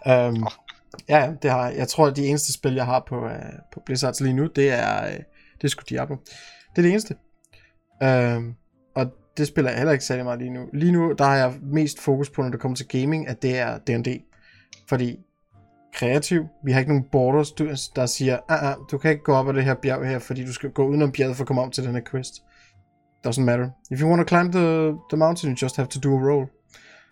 Um, 0.06 0.12
oh. 0.12 0.50
Ja, 1.08 1.32
det 1.42 1.50
har 1.50 1.68
jeg. 1.68 1.88
tror, 1.88 2.06
at 2.06 2.16
de 2.16 2.26
eneste 2.26 2.52
spil, 2.52 2.74
jeg 2.74 2.84
har 2.84 3.04
på, 3.08 3.24
uh, 3.24 3.30
på 3.72 3.82
Blizzards 3.86 4.20
lige 4.20 4.32
nu, 4.32 4.46
det 4.46 4.72
er, 4.72 5.06
uh, 5.06 5.12
det 5.54 5.64
er 5.64 5.68
sgu 5.68 5.82
Diablo. 5.88 6.16
Det 6.70 6.78
er 6.78 6.82
det 6.82 6.90
eneste. 6.90 7.14
Uh, 8.04 8.54
og 8.94 9.12
det 9.36 9.46
spiller 9.46 9.70
jeg 9.70 9.78
heller 9.78 9.92
ikke 9.92 10.04
særlig 10.04 10.24
meget 10.24 10.38
lige 10.38 10.50
nu. 10.50 10.68
Lige 10.72 10.92
nu, 10.92 11.14
der 11.18 11.24
har 11.24 11.36
jeg 11.36 11.54
mest 11.62 12.00
fokus 12.00 12.30
på, 12.30 12.42
når 12.42 12.50
det 12.50 12.60
kommer 12.60 12.76
til 12.76 12.88
gaming, 12.88 13.28
at 13.28 13.42
det 13.42 13.58
er 13.58 13.78
D&D. 13.78 14.22
Fordi 14.88 15.18
kreativ, 15.96 16.46
vi 16.64 16.72
har 16.72 16.78
ikke 16.80 16.92
nogen 16.92 17.08
borders, 17.12 17.52
der 17.96 18.06
siger, 18.06 18.38
ah, 18.48 18.70
ah, 18.70 18.76
du 18.90 18.98
kan 18.98 19.10
ikke 19.10 19.22
gå 19.22 19.34
op 19.34 19.48
ad 19.48 19.54
det 19.54 19.64
her 19.64 19.74
bjerg 19.74 20.08
her, 20.08 20.18
fordi 20.18 20.44
du 20.44 20.52
skal 20.52 20.70
gå 20.70 20.86
udenom 20.86 21.12
bjerget 21.12 21.36
for 21.36 21.44
at 21.44 21.46
komme 21.46 21.62
op 21.62 21.72
til 21.72 21.84
den 21.84 21.94
her 21.94 22.02
quest. 22.10 22.42
Doesn't 23.26 23.40
matter. 23.40 23.70
If 23.90 24.00
you 24.00 24.08
want 24.08 24.28
to 24.28 24.36
climb 24.36 24.52
the, 24.52 24.94
the 25.10 25.16
mountain, 25.16 25.52
you 25.52 25.56
just 25.62 25.76
have 25.76 25.88
to 25.88 26.00
do 26.00 26.16
a 26.16 26.30
roll. 26.30 26.46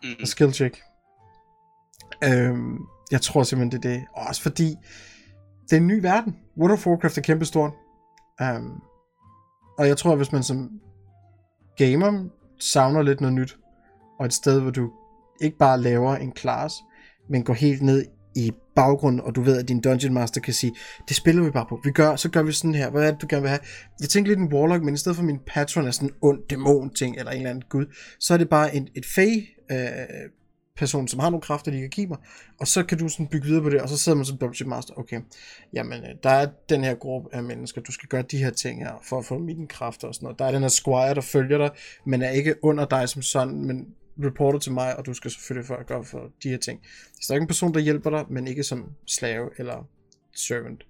Mm. 0.03 0.23
A 0.23 0.25
skill 0.25 0.53
check. 0.53 0.83
Um, 2.27 2.89
jeg 3.11 3.21
tror 3.21 3.43
simpelthen, 3.43 3.83
det 3.83 3.89
er 3.89 3.93
det. 3.93 4.07
Også 4.13 4.43
fordi, 4.43 4.77
det 5.65 5.73
er 5.73 5.81
en 5.81 5.87
ny 5.87 6.01
verden. 6.03 6.37
World 6.59 6.73
of 6.73 6.87
Warcraft 6.87 7.19
er 7.19 7.23
kæmpestort. 7.23 7.73
Um, 8.41 8.83
og 9.79 9.89
jeg 9.89 9.97
tror, 9.97 10.17
hvis 10.17 10.33
man 10.33 10.43
som 10.43 10.71
gamer 11.77 12.25
savner 12.59 13.03
lidt 13.03 13.21
noget 13.21 13.35
nyt, 13.35 13.57
og 14.19 14.27
et 14.27 14.33
sted, 14.33 14.61
hvor 14.61 14.71
du 14.71 14.91
ikke 15.41 15.59
bare 15.59 15.81
laver 15.81 16.17
en 16.17 16.37
class, 16.37 16.75
men 17.31 17.45
går 17.45 17.55
helt 17.55 17.83
ned 17.83 18.05
i 18.37 18.53
baggrund, 18.77 19.21
og 19.21 19.35
du 19.35 19.43
ved, 19.43 19.59
at 19.59 19.69
din 19.69 19.81
Dungeon 19.81 20.15
Master 20.15 20.41
kan 20.41 20.55
sige, 20.55 20.75
det 21.09 21.17
spiller 21.17 21.43
vi 21.43 21.51
bare 21.51 21.67
på. 21.69 21.81
Vi 21.85 21.91
gør, 21.91 22.17
så 22.17 22.31
gør 22.31 22.43
vi 22.43 22.53
sådan 22.53 22.75
her. 22.75 22.91
Hvad 22.91 23.03
er 23.03 23.11
det, 23.11 23.23
du 23.23 23.27
gerne 23.31 23.43
vil 23.43 23.49
have? 23.49 23.61
Jeg 24.01 24.09
tænker 24.09 24.29
lidt 24.29 24.41
en 24.41 24.53
Warlock, 24.53 24.83
men 24.83 24.95
i 24.95 24.97
stedet 24.97 25.17
for 25.17 25.25
min 25.25 25.39
patron 25.47 25.87
er 25.87 25.91
sådan 25.91 26.09
en 26.09 26.15
ond 26.23 26.39
dæmon 26.51 26.95
ting, 26.95 27.17
eller 27.17 27.33
en 27.33 27.37
eller 27.37 27.51
anden 27.51 27.65
gud, 27.71 27.87
så 28.21 28.35
er 28.35 28.39
det 28.39 28.49
bare 28.49 28.75
en, 28.75 28.89
et 28.95 29.07
fag 29.15 29.57
øh, 29.71 29.79
person, 30.77 31.09
som 31.09 31.21
har 31.21 31.31
nogle 31.31 31.43
kræfter, 31.43 31.71
de 31.71 31.81
kan 31.81 31.91
give 31.91 32.07
mig, 32.07 32.19
og 32.61 32.69
så 32.69 32.85
kan 32.85 32.99
du 32.99 33.09
sådan 33.09 33.27
bygge 33.27 33.47
videre 33.47 33.63
på 33.63 33.71
det, 33.71 33.81
og 33.81 33.89
så 33.89 33.99
sidder 33.99 34.17
man 34.17 34.25
som 34.25 34.39
Dungeon 34.39 34.71
Master, 34.71 34.95
okay, 34.99 35.21
jamen, 35.73 36.03
øh, 36.03 36.11
der 36.23 36.31
er 36.31 36.47
den 36.69 36.85
her 36.85 36.95
gruppe 36.95 37.29
af 37.33 37.43
mennesker, 37.43 37.81
du 37.81 37.93
skal 37.93 38.09
gøre 38.09 38.23
de 38.23 38.39
her 38.39 38.51
ting 38.51 38.85
her, 38.85 39.03
for 39.09 39.19
at 39.19 39.25
få 39.25 39.39
mine 39.39 39.67
kræfter 39.67 40.09
og 40.09 40.15
sådan 40.15 40.25
noget. 40.27 40.39
Der 40.39 40.45
er 40.45 40.53
den 40.53 40.63
her 40.63 40.69
squire, 40.69 41.15
der 41.15 41.21
følger 41.21 41.59
dig, 41.59 41.71
men 42.07 42.23
er 42.23 42.31
ikke 42.31 42.65
under 42.65 42.87
dig 42.87 43.09
som 43.09 43.23
sådan, 43.23 43.65
men 43.65 43.87
reporter 44.25 44.59
til 44.59 44.73
mig, 44.73 44.99
og 44.99 45.07
du 45.07 45.15
skal 45.15 45.31
selvfølgelig 45.31 45.67
for 45.67 45.75
at 45.75 45.87
gøre 45.87 46.05
for 46.05 46.31
de 46.43 46.49
her 46.49 46.59
ting. 46.59 46.81
Så 47.21 47.27
der 47.29 47.35
er 47.35 47.37
ikke 47.37 47.43
en 47.43 47.49
person, 47.49 47.75
der 47.75 47.81
hjælper 47.81 48.11
dig, 48.11 48.25
men 48.29 48.47
ikke 48.47 48.63
som 48.63 48.85
slave 49.07 49.51
eller 49.59 49.89
servant. 50.37 50.87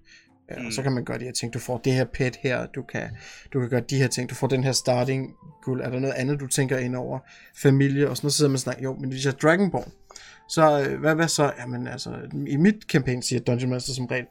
Ja, 0.51 0.59
mm. 0.59 0.65
Og 0.65 0.73
så 0.73 0.83
kan 0.83 0.91
man 0.91 1.05
gøre 1.05 1.19
de 1.19 1.23
her 1.23 1.31
ting. 1.31 1.53
Du 1.53 1.59
får 1.59 1.77
det 1.77 1.93
her 1.93 2.05
pet 2.05 2.35
her, 2.35 2.65
du 2.65 2.83
kan, 2.83 3.09
du 3.53 3.59
kan 3.59 3.69
gøre 3.69 3.81
de 3.89 3.97
her 3.97 4.07
ting. 4.07 4.29
Du 4.29 4.35
får 4.35 4.47
den 4.47 4.63
her 4.63 4.71
starting 4.71 5.33
guld. 5.63 5.81
Er 5.81 5.89
der 5.89 5.99
noget 5.99 6.13
andet, 6.13 6.39
du 6.39 6.47
tænker 6.47 6.77
ind 6.77 6.95
over? 6.95 7.19
Familie 7.57 8.09
og 8.09 8.17
sådan 8.17 8.25
noget. 8.25 8.33
Så 8.33 8.37
sidder 8.37 8.51
man 8.51 8.59
sådan, 8.59 8.83
jo, 8.83 8.93
men 8.93 9.09
hvis 9.09 9.25
jeg 9.25 9.31
er 9.31 9.37
Dragonborn, 9.37 9.91
så 10.49 10.87
øh, 10.89 10.99
hvad, 10.99 11.15
hvad 11.15 11.27
så? 11.27 11.53
Jamen 11.59 11.87
altså, 11.87 12.17
i 12.47 12.57
mit 12.57 12.75
campaign 12.91 13.21
siger 13.21 13.39
Dungeon 13.39 13.69
Master 13.69 13.93
som 13.93 14.05
regel, 14.05 14.25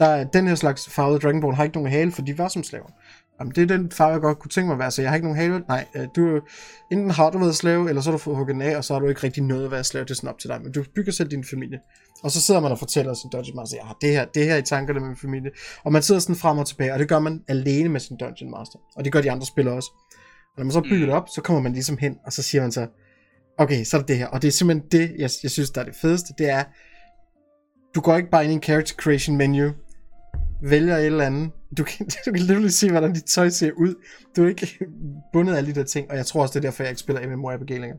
der 0.00 0.06
er 0.06 0.24
den 0.24 0.46
her 0.46 0.54
slags 0.54 0.88
farvede 0.88 1.18
Dragonborn 1.18 1.54
har 1.54 1.64
ikke 1.64 1.76
nogen 1.76 1.92
hale, 1.92 2.12
for 2.12 2.22
de 2.22 2.38
var 2.38 2.48
som 2.48 2.62
slaver. 2.62 2.90
Jamen, 3.40 3.52
det 3.54 3.62
er 3.62 3.76
den 3.76 3.90
farve, 3.90 4.12
jeg 4.12 4.20
godt 4.20 4.38
kunne 4.38 4.50
tænke 4.50 4.66
mig 4.66 4.74
at 4.74 4.78
være, 4.78 4.90
så 4.90 5.02
jeg 5.02 5.10
har 5.10 5.16
ikke 5.16 5.26
nogen 5.26 5.38
hale. 5.38 5.64
Nej, 5.68 5.86
øh, 5.96 6.06
du, 6.16 6.40
enten 6.92 7.10
har 7.10 7.30
du 7.30 7.38
været 7.38 7.56
slave, 7.56 7.88
eller 7.88 8.02
så 8.02 8.10
har 8.10 8.16
du 8.16 8.22
fået 8.22 8.36
hugget 8.36 8.62
af, 8.62 8.76
og 8.76 8.84
så 8.84 8.92
har 8.92 9.00
du 9.00 9.08
ikke 9.08 9.22
rigtig 9.22 9.42
noget 9.42 9.64
at 9.64 9.70
være 9.70 9.84
slave, 9.84 10.04
det 10.04 10.10
er 10.10 10.14
sådan 10.14 10.30
op 10.30 10.38
til 10.38 10.48
dig. 10.48 10.62
Men 10.62 10.72
du 10.72 10.84
bygger 10.94 11.12
selv 11.12 11.30
din 11.30 11.44
familie. 11.44 11.78
Og 12.22 12.30
så 12.30 12.40
sidder 12.40 12.60
man 12.60 12.72
og 12.72 12.78
fortæller 12.78 13.14
sin 13.14 13.30
Dungeon 13.32 13.56
Master, 13.56 13.76
jeg 13.76 13.86
har 13.86 13.96
det 14.00 14.10
her, 14.10 14.24
det 14.24 14.44
her 14.44 14.56
i 14.56 14.62
tankerne 14.62 15.00
med 15.00 15.08
min 15.08 15.16
familie. 15.16 15.50
Og 15.84 15.92
man 15.92 16.02
sidder 16.02 16.20
sådan 16.20 16.36
frem 16.36 16.58
og 16.58 16.66
tilbage, 16.66 16.92
og 16.92 16.98
det 16.98 17.08
gør 17.08 17.18
man 17.18 17.42
alene 17.48 17.88
med 17.88 18.00
sin 18.00 18.16
Dungeon 18.16 18.50
Master. 18.50 18.78
Og 18.96 19.04
det 19.04 19.12
gør 19.12 19.20
de 19.20 19.30
andre 19.30 19.46
spillere 19.46 19.74
også. 19.74 19.90
Og 20.56 20.56
når 20.56 20.64
man 20.64 20.72
så 20.72 20.80
bygger 20.80 21.06
det 21.06 21.14
op, 21.14 21.28
så 21.34 21.40
kommer 21.42 21.62
man 21.62 21.72
ligesom 21.72 21.98
hen, 21.98 22.16
og 22.26 22.32
så 22.32 22.42
siger 22.42 22.62
man 22.62 22.72
så, 22.72 22.86
okay, 23.58 23.84
så 23.84 23.96
er 23.96 24.00
det 24.00 24.08
det 24.08 24.18
her. 24.18 24.26
Og 24.26 24.42
det 24.42 24.48
er 24.48 24.52
simpelthen 24.52 24.88
det, 24.92 25.10
jeg, 25.18 25.30
jeg 25.42 25.50
synes, 25.50 25.70
der 25.70 25.80
er 25.80 25.84
det 25.84 25.94
fedeste, 25.94 26.34
det 26.38 26.50
er, 26.50 26.64
du 27.94 28.00
går 28.00 28.16
ikke 28.16 28.30
bare 28.30 28.44
ind 28.44 28.52
i 28.52 28.54
en 28.54 28.62
character 28.62 28.94
creation 28.94 29.36
menu, 29.36 29.70
vælger 30.62 30.96
et 30.96 31.06
eller 31.06 31.26
andet, 31.26 31.52
du 31.78 31.84
kan, 31.84 32.06
du 32.26 32.32
kan 32.32 32.42
literally 32.42 32.68
se, 32.68 32.90
hvordan 32.90 33.12
dit 33.12 33.24
tøj 33.24 33.48
ser 33.48 33.72
ud. 33.72 33.94
Du 34.36 34.44
er 34.44 34.48
ikke 34.48 34.78
bundet 35.32 35.52
af 35.52 35.56
alle 35.56 35.74
de 35.74 35.80
der 35.80 35.86
ting, 35.86 36.10
og 36.10 36.16
jeg 36.16 36.26
tror 36.26 36.42
også, 36.42 36.52
det 36.52 36.64
er 36.64 36.70
derfor, 36.70 36.82
jeg 36.82 36.90
ikke 36.90 37.00
spiller 37.00 37.36
MMORPG 37.36 37.70
længere. 37.70 37.98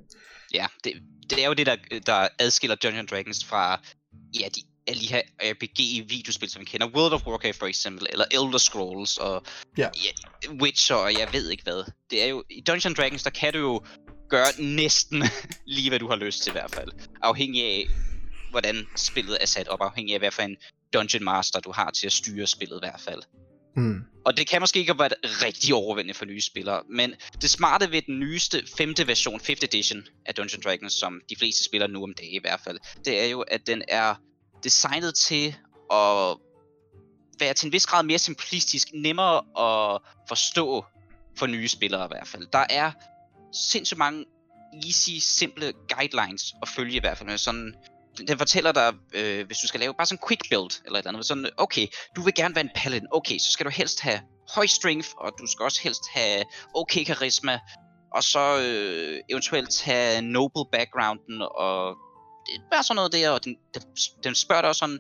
Ja, 0.54 0.66
det, 0.84 0.94
det 1.30 1.44
er 1.44 1.48
jo 1.48 1.54
det, 1.54 1.66
der, 1.66 1.76
der 2.06 2.28
adskiller 2.40 2.76
Dungeons 2.76 3.10
Dragons 3.10 3.46
fra 3.46 3.82
ja, 4.40 4.48
de, 4.56 4.62
alle 4.88 5.02
de 5.02 5.08
her 5.08 5.22
RPG-videospil, 5.42 6.50
som 6.50 6.60
vi 6.60 6.66
kender. 6.66 6.88
World 6.88 7.14
of 7.14 7.28
Warcraft 7.28 7.60
for 7.60 7.66
eksempel, 7.66 8.08
eller 8.10 8.26
Elder 8.32 8.58
Scrolls, 8.58 9.18
og 9.18 9.44
ja. 9.78 9.90
Ja, 10.04 10.52
Witcher, 10.62 10.96
og 10.96 11.14
jeg 11.14 11.28
ved 11.32 11.50
ikke 11.50 11.64
hvad. 11.64 11.92
Det 12.10 12.24
er 12.24 12.28
jo, 12.28 12.44
I 12.50 12.62
Dungeons 12.62 12.98
Dragons, 12.98 13.24
der 13.24 13.30
kan 13.30 13.54
du 13.54 13.60
jo 13.60 13.82
gøre 14.30 14.48
næsten 14.60 15.24
lige, 15.76 15.90
hvad 15.90 16.00
du 16.00 16.08
har 16.08 16.16
lyst 16.16 16.44
til 16.44 16.50
i 16.50 16.52
hvert 16.52 16.72
fald. 16.72 16.90
Afhængig 17.22 17.64
af, 17.64 17.88
hvordan 18.50 18.88
spillet 18.96 19.38
er 19.42 19.46
sat 19.46 19.68
op, 19.68 19.82
afhængig 19.82 20.14
af, 20.14 20.20
hvad 20.20 20.32
for 20.32 20.42
en 20.42 20.58
Dungeon 20.94 21.24
Master 21.24 21.60
du 21.60 21.72
har 21.72 21.92
til 21.92 22.06
at 22.06 22.14
styre 22.14 22.48
spillet 22.48 22.78
i 22.78 22.80
hvert 22.84 23.02
fald. 23.02 23.22
Mm. 23.76 24.04
Og 24.26 24.38
det 24.38 24.48
kan 24.48 24.62
måske 24.62 24.80
ikke 24.80 25.00
være 25.00 25.10
rigtig 25.24 25.74
overvældende 25.74 26.14
for 26.14 26.26
nye 26.26 26.42
spillere, 26.42 26.84
men 26.90 27.14
det 27.42 27.50
smarte 27.50 27.92
ved 27.92 28.02
den 28.02 28.20
nyeste 28.20 28.64
femte 28.78 29.08
version, 29.08 29.40
5th 29.42 29.64
edition 29.64 30.04
af 30.26 30.36
Dungeons 30.36 30.64
Dragons, 30.66 30.94
som 30.94 31.22
de 31.30 31.36
fleste 31.36 31.64
spiller 31.64 31.88
nu 31.88 32.04
om 32.04 32.14
dagen 32.14 32.34
i 32.34 32.40
hvert 32.42 32.60
fald, 32.60 32.80
det 33.06 33.22
er 33.22 33.26
jo, 33.26 33.42
at 33.42 33.68
den 33.68 33.84
er 33.88 34.16
designet 34.64 35.16
til 35.16 35.56
at 35.92 36.38
være 37.40 37.54
til 37.54 37.66
en 37.66 37.72
vis 37.72 37.86
grad 37.86 38.04
mere 38.04 38.20
simplistisk, 38.20 38.88
nemmere 38.94 39.38
at 39.38 40.02
forstå 40.28 40.86
for 41.38 41.48
nye 41.48 41.68
spillere 41.68 42.06
i 42.06 42.08
hvert 42.08 42.28
fald. 42.28 42.48
Der 42.54 42.66
er 42.70 42.92
sindssygt 43.54 43.98
mange 43.98 44.26
easy, 44.74 45.10
simple 45.20 45.74
guidelines 45.96 46.54
at 46.62 46.68
følge 46.68 46.96
i 46.96 47.00
hvert 47.00 47.18
fald. 47.18 47.38
Sådan, 47.38 47.76
den 48.18 48.38
fortæller 48.38 48.72
dig, 48.72 48.94
øh, 49.14 49.46
hvis 49.46 49.58
du 49.58 49.68
skal 49.68 49.80
lave 49.80 49.94
bare 49.94 50.06
sådan 50.06 50.20
en 50.24 50.28
quick 50.28 50.50
build, 50.50 50.86
eller 50.86 51.00
et 51.00 51.06
andet, 51.06 51.26
sådan, 51.26 51.50
okay, 51.58 51.88
du 52.16 52.22
vil 52.22 52.34
gerne 52.34 52.56
være 52.56 52.64
en 52.64 52.72
paladin, 52.76 53.08
okay, 53.12 53.38
så 53.38 53.52
skal 53.52 53.66
du 53.66 53.72
helst 53.72 54.00
have 54.00 54.20
høj 54.56 54.66
strength, 54.66 55.10
og 55.18 55.32
du 55.40 55.48
skal 55.48 55.64
også 55.64 55.82
helst 55.84 56.04
have 56.14 56.44
okay 56.76 57.04
karisma, 57.04 57.60
og 58.14 58.24
så 58.24 58.58
øh, 58.60 59.20
eventuelt 59.30 59.82
have 59.82 60.22
noble 60.22 60.66
backgrounden, 60.72 61.42
og 61.42 61.98
det 62.46 62.56
er 62.56 62.70
bare 62.72 62.84
sådan 62.84 62.96
noget 62.96 63.14
der, 63.14 63.30
og 63.30 63.46
den, 63.46 63.56
den, 63.74 63.84
den 64.24 64.36
spørger 64.36 64.62
dig 64.62 64.70
også 64.70 64.80
sådan, 64.80 65.00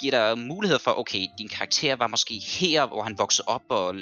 giver 0.00 0.10
dig 0.10 0.38
mulighed 0.38 0.78
for, 0.78 0.98
okay, 0.98 1.26
din 1.38 1.48
karakter 1.48 1.96
var 1.96 2.06
måske 2.06 2.38
her, 2.38 2.86
hvor 2.86 3.02
han 3.02 3.18
voksede 3.18 3.48
op 3.48 3.62
og 3.68 3.94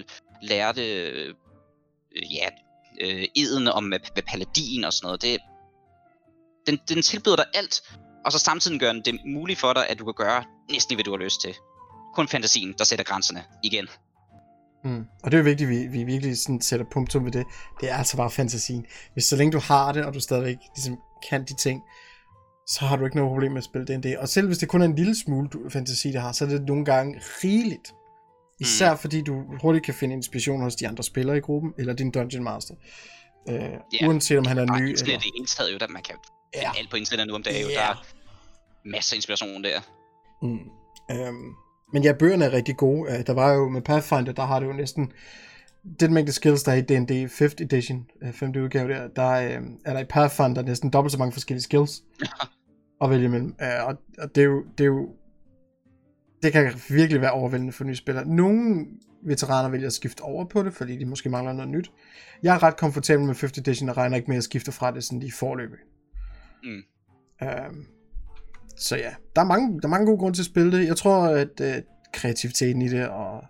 lærte, 0.42 1.00
øh, 1.00 1.34
ja, 2.34 2.48
øh, 3.00 3.28
eden 3.36 3.68
om 3.68 3.84
med, 3.84 3.98
med 4.14 4.22
paladin 4.22 4.84
og 4.84 4.92
sådan 4.92 5.06
noget. 5.06 5.22
Det, 5.22 5.40
den, 6.66 6.78
den 6.88 7.02
tilbyder 7.02 7.36
dig 7.36 7.46
alt, 7.54 7.82
og 8.26 8.32
så 8.32 8.38
samtidig 8.38 8.80
gør 8.80 8.92
den 8.92 9.02
det 9.04 9.20
muligt 9.26 9.58
for 9.58 9.72
dig, 9.72 9.88
at 9.88 9.98
du 9.98 10.04
kan 10.04 10.14
gøre 10.14 10.44
næsten 10.70 10.96
hvad 10.96 11.04
du 11.04 11.10
har 11.10 11.24
lyst 11.24 11.40
til. 11.40 11.54
Kun 12.14 12.28
fantasien, 12.28 12.74
der 12.78 12.84
sætter 12.84 13.04
grænserne 13.04 13.44
igen. 13.64 13.88
Mm. 14.84 15.04
Og 15.22 15.30
det 15.30 15.34
er 15.34 15.38
jo 15.38 15.44
vigtigt, 15.44 15.70
at 15.70 15.76
vi, 15.76 15.86
vi 15.86 16.04
virkelig 16.04 16.38
sådan 16.38 16.60
sætter 16.60 16.86
punktum 16.92 17.24
ved 17.24 17.32
det. 17.32 17.46
Det 17.80 17.90
er 17.90 17.96
altså 17.96 18.16
bare 18.16 18.30
fantasien. 18.30 18.86
Hvis 19.12 19.24
så 19.24 19.36
længe 19.36 19.52
du 19.52 19.58
har 19.58 19.92
det, 19.92 20.04
og 20.04 20.14
du 20.14 20.20
stadigvæk 20.20 20.56
ligesom 20.76 20.98
kan 21.28 21.44
de 21.44 21.56
ting, 21.56 21.82
så 22.66 22.84
har 22.84 22.96
du 22.96 23.04
ikke 23.04 23.16
noget 23.16 23.30
problem 23.30 23.52
med 23.52 23.58
at 23.58 23.64
spille 23.64 23.86
D&D. 23.86 24.16
Og 24.18 24.28
selv 24.28 24.46
hvis 24.46 24.58
det 24.58 24.68
kun 24.68 24.80
er 24.80 24.84
en 24.84 24.94
lille 24.94 25.16
smule 25.16 25.48
du, 25.48 25.58
fantasi, 25.70 26.12
der 26.12 26.20
har, 26.20 26.32
så 26.32 26.44
er 26.44 26.48
det 26.48 26.62
nogle 26.66 26.84
gange 26.84 27.20
rigeligt. 27.44 27.92
Især 28.60 28.92
mm. 28.92 28.98
fordi 28.98 29.22
du 29.22 29.42
hurtigt 29.62 29.84
kan 29.84 29.94
finde 29.94 30.14
inspiration 30.14 30.62
hos 30.62 30.74
de 30.74 30.88
andre 30.88 31.04
spillere 31.04 31.36
i 31.36 31.40
gruppen, 31.40 31.72
eller 31.78 31.92
din 31.94 32.10
Dungeon 32.10 32.44
Master. 32.44 32.74
Uh, 33.50 33.54
ja, 33.54 34.06
uanset 34.06 34.38
om 34.38 34.46
han 34.46 34.58
er 34.58 34.78
ny. 34.80 34.88
Det 34.88 35.14
er 35.14 35.18
det 35.18 35.30
eneste 35.36 35.62
jo, 35.72 35.78
der 35.78 35.88
man 35.88 36.02
kan 36.02 36.14
ja. 36.54 36.70
alt 36.78 36.90
på 36.90 36.96
internet 36.96 37.26
nu 37.26 37.34
om 37.34 37.42
dagen. 37.42 37.68
Ja. 37.68 37.74
Der 37.74 37.80
er 37.80 38.04
masser 38.90 39.14
af 39.14 39.16
inspiration 39.16 39.64
der. 39.64 39.80
Mm. 40.42 40.70
Um, 41.28 41.56
men 41.92 42.02
ja, 42.02 42.12
bøgerne 42.12 42.44
er 42.44 42.52
rigtig 42.52 42.76
gode. 42.76 43.00
Uh, 43.00 43.26
der 43.26 43.32
var 43.32 43.52
jo 43.52 43.68
med 43.68 43.82
Pathfinder, 43.82 44.32
der 44.32 44.42
har 44.42 44.60
det 44.60 44.66
jo 44.66 44.72
næsten 44.72 45.12
den 46.00 46.14
mængde 46.14 46.32
skills, 46.32 46.62
der 46.62 46.72
er 46.72 46.76
i 46.76 46.80
D&D 46.80 47.30
5th 47.30 47.62
edition, 47.62 48.06
5. 48.32 48.50
udgave 48.50 48.88
der, 48.88 49.08
der 49.08 49.58
uh, 49.58 49.66
er 49.84 49.92
der 49.92 50.00
i 50.00 50.04
Pathfinder 50.04 50.62
næsten 50.62 50.90
dobbelt 50.90 51.12
så 51.12 51.18
mange 51.18 51.32
forskellige 51.32 51.62
skills. 51.62 52.02
at 53.02 53.10
vælge 53.10 53.24
imellem. 53.24 53.54
Uh, 53.62 53.88
og, 53.88 53.96
og 54.18 54.34
det 54.34 54.40
er 54.40 54.44
jo, 54.44 54.64
det 54.78 54.84
er 54.84 54.88
jo 54.88 55.08
det 56.42 56.52
kan 56.52 56.72
virkelig 56.88 57.20
være 57.20 57.30
overvældende 57.30 57.72
for 57.72 57.84
nye 57.84 57.96
spillere. 57.96 58.26
Nogle 58.26 58.86
veteraner 59.22 59.68
vælger 59.68 59.86
at 59.86 59.92
skifte 59.92 60.20
over 60.20 60.44
på 60.44 60.62
det, 60.62 60.74
fordi 60.74 60.96
de 60.96 61.04
måske 61.04 61.28
mangler 61.28 61.52
noget 61.52 61.70
nyt. 61.70 61.92
Jeg 62.42 62.54
er 62.54 62.62
ret 62.62 62.76
komfortabel 62.76 63.26
med 63.26 63.34
5th 63.34 63.58
edition 63.58 63.88
og 63.88 63.96
regner 63.96 64.16
ikke 64.16 64.30
med 64.30 64.36
at 64.36 64.44
skifte 64.44 64.72
fra 64.72 64.90
det 64.90 65.04
sådan 65.04 65.22
i 65.22 65.30
forløbet. 65.30 65.78
Mm. 66.64 66.82
Um, 67.42 67.86
så 68.78 68.96
ja, 68.96 69.14
der 69.36 69.42
er, 69.42 69.46
mange, 69.46 69.80
der 69.80 69.88
er 69.88 69.90
mange 69.90 70.06
gode 70.06 70.18
grunde 70.18 70.38
til 70.38 70.42
at 70.42 70.46
spille 70.46 70.78
det. 70.78 70.86
Jeg 70.86 70.96
tror, 70.96 71.16
at 71.16 71.60
uh, 71.60 71.82
kreativiteten 72.12 72.82
i 72.82 72.88
det, 72.88 73.08
og 73.08 73.40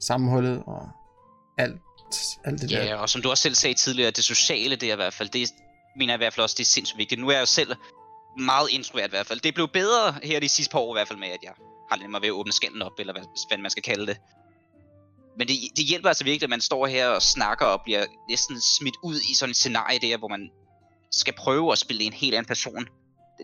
sammenholdet, 0.00 0.62
og 0.66 0.88
alt, 1.58 1.80
alt 2.44 2.62
det 2.62 2.70
ja, 2.70 2.76
der. 2.76 2.84
Ja, 2.84 2.96
og 2.96 3.10
som 3.10 3.22
du 3.22 3.30
også 3.30 3.42
selv 3.42 3.54
sagde 3.54 3.74
tidligere, 3.74 4.10
det 4.10 4.24
sociale 4.24 4.76
det 4.76 4.88
er 4.88 4.92
i 4.92 4.96
hvert 4.96 5.14
fald, 5.14 5.28
det 5.28 5.48
mener 5.96 6.12
jeg 6.12 6.18
i 6.18 6.22
hvert 6.22 6.34
fald 6.34 6.42
også, 6.42 6.54
det 6.58 6.64
er 6.64 6.66
sindssygt 6.66 6.98
vigtigt. 6.98 7.20
Nu 7.20 7.28
er 7.28 7.32
jeg 7.32 7.40
jo 7.40 7.46
selv 7.46 7.74
meget 8.38 8.68
introvert 8.70 9.06
i 9.06 9.10
hvert 9.10 9.26
fald. 9.26 9.40
Det 9.40 9.54
blev 9.54 9.68
bedre 9.68 10.14
her 10.22 10.40
de 10.40 10.48
sidste 10.48 10.72
par 10.72 10.78
år 10.78 10.94
i 10.94 10.96
hvert 10.98 11.08
fald 11.08 11.18
med, 11.18 11.28
at 11.28 11.42
jeg 11.42 11.52
har 11.90 11.96
nemmere 11.96 12.22
ved 12.22 12.28
at 12.28 12.32
åbne 12.32 12.52
skælden 12.52 12.82
op, 12.82 12.92
eller 12.98 13.12
hvad, 13.12 13.22
hvad 13.48 13.58
man 13.58 13.70
skal 13.70 13.82
kalde 13.82 14.06
det. 14.06 14.16
Men 15.38 15.48
det, 15.48 15.56
det 15.76 15.84
hjælper 15.84 16.08
altså 16.08 16.24
virkelig, 16.24 16.46
at 16.46 16.50
man 16.50 16.60
står 16.60 16.86
her 16.86 17.08
og 17.08 17.22
snakker 17.22 17.66
og 17.66 17.80
bliver 17.84 18.04
næsten 18.30 18.60
smidt 18.60 18.94
ud 19.02 19.20
i 19.30 19.34
sådan 19.34 19.50
et 19.50 19.56
scenarie 19.56 19.98
der, 19.98 20.16
hvor 20.18 20.28
man 20.28 20.50
skal 21.12 21.34
prøve 21.38 21.72
at 21.72 21.78
spille 21.78 22.02
en 22.02 22.12
helt 22.12 22.34
anden 22.34 22.48
person. 22.48 22.88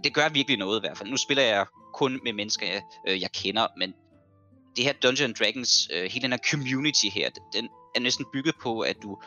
Det, 0.04 0.14
gør 0.14 0.28
virkelig 0.28 0.58
noget 0.58 0.80
i 0.80 0.82
hvert 0.86 0.98
fald. 0.98 1.10
Nu 1.10 1.16
spiller 1.16 1.42
jeg 1.42 1.66
kun 1.94 2.20
med 2.24 2.32
mennesker, 2.32 2.66
jeg, 2.66 2.82
øh, 3.08 3.20
jeg 3.20 3.32
kender, 3.32 3.66
men 3.78 3.94
det 4.76 4.84
her 4.84 4.92
Dungeons 4.92 5.38
Dragons, 5.38 5.88
øh, 5.92 6.10
hele 6.10 6.22
den 6.22 6.32
her 6.32 6.38
community 6.50 7.06
her, 7.06 7.30
den 7.52 7.68
er 7.94 8.00
næsten 8.00 8.26
bygget 8.32 8.54
på, 8.62 8.80
at 8.80 8.96
du 9.02 9.18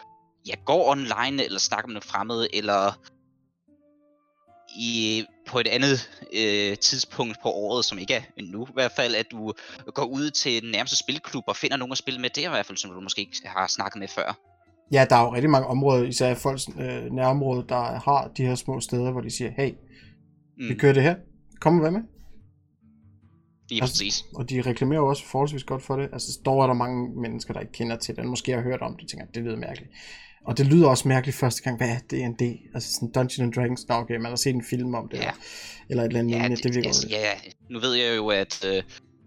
ja, 0.48 0.54
går 0.66 0.90
online, 0.90 1.44
eller 1.44 1.60
snakker 1.60 1.90
med 1.90 2.02
fremmede, 2.02 2.56
eller 2.56 2.94
i, 4.78 5.24
på 5.48 5.60
et 5.60 5.68
andet 5.68 6.10
øh, 6.34 6.78
tidspunkt 6.78 7.38
på 7.44 7.50
året, 7.50 7.86
som 7.86 8.00
ikke 8.00 8.14
er 8.14 8.22
nu 8.52 8.66
i 8.66 8.74
hvert 8.74 8.92
fald, 8.96 9.16
at 9.16 9.26
du 9.32 9.54
går 9.94 10.06
ud 10.06 10.32
til 10.32 10.62
den 10.62 10.72
nærmeste 10.72 10.98
spilklub 10.98 11.44
og 11.48 11.56
finder 11.56 11.78
nogen 11.78 11.92
at 11.92 11.98
spille 11.98 12.22
med 12.22 12.30
der 12.30 12.48
i 12.48 12.50
hvert 12.50 12.66
fald, 12.66 12.78
som 12.78 12.92
du 12.92 13.00
måske 13.00 13.22
ikke 13.22 13.38
har 13.46 13.68
snakket 13.68 14.00
med 14.00 14.08
før. 14.08 14.38
Ja, 14.92 15.06
der 15.10 15.16
er 15.16 15.22
jo 15.22 15.34
rigtig 15.34 15.50
mange 15.50 15.68
områder, 15.68 16.04
især 16.04 16.30
i 16.30 16.36
folks 16.36 16.68
øh, 16.80 17.06
nærområde, 17.12 17.66
der 17.70 18.00
har 18.00 18.32
de 18.38 18.46
her 18.46 18.56
små 18.56 18.80
steder, 18.80 19.12
hvor 19.12 19.22
de 19.22 19.32
siger, 19.32 19.52
hey, 19.58 19.72
mm. 20.58 20.70
vi 20.70 20.74
kører 20.74 20.94
det 20.94 21.04
her, 21.04 21.16
kom 21.60 21.78
og 21.78 21.84
vær 21.84 21.90
med. 21.90 22.02
Lige 23.70 23.82
altså, 23.82 23.94
præcis. 23.94 24.26
Og 24.36 24.50
de 24.50 24.62
reklamerer 24.62 25.00
jo 25.00 25.08
også 25.08 25.26
forholdsvis 25.26 25.64
godt 25.64 25.82
for 25.82 25.96
det. 25.96 26.10
Altså, 26.14 26.40
der 26.46 26.52
er 26.52 26.68
der 26.68 26.74
mange 26.74 27.22
mennesker, 27.22 27.54
der 27.54 27.60
ikke 27.60 27.74
kender 27.74 27.98
til 27.98 28.16
det, 28.16 28.26
måske 28.26 28.52
har 28.52 28.62
hørt 28.62 28.82
om 28.82 28.98
det, 28.98 29.10
tænker, 29.10 29.26
det 29.26 29.44
lyder 29.44 29.58
mærkeligt. 29.58 29.92
Og 30.46 30.58
det 30.58 30.66
lyder 30.66 30.88
også 30.88 31.08
mærkeligt 31.08 31.38
første 31.38 31.64
gang, 31.64 31.78
hvad 31.78 31.90
er 31.90 32.00
D&D? 32.00 32.42
Altså 32.74 32.94
sådan 32.94 33.12
Dungeons 33.12 33.40
and 33.40 33.54
Dragons, 33.54 33.88
Nå, 33.88 33.96
okay, 33.96 34.16
man 34.16 34.26
har 34.32 34.36
set 34.36 34.56
en 34.56 34.64
film 34.64 34.96
om 34.96 35.10
det, 35.10 35.18
ja. 35.18 35.32
eller 35.90 36.04
et 36.04 36.08
eller 36.08 36.20
andet 36.20 36.36
ja, 36.36 36.48
det, 36.48 36.64
det 36.64 36.76
virker 36.76 36.90
yes, 36.90 37.06
Ja, 37.10 37.32
nu 37.70 37.80
ved 37.80 37.94
jeg 37.94 38.18
jo, 38.18 38.28
at 38.28 38.66
øh, 38.68 38.84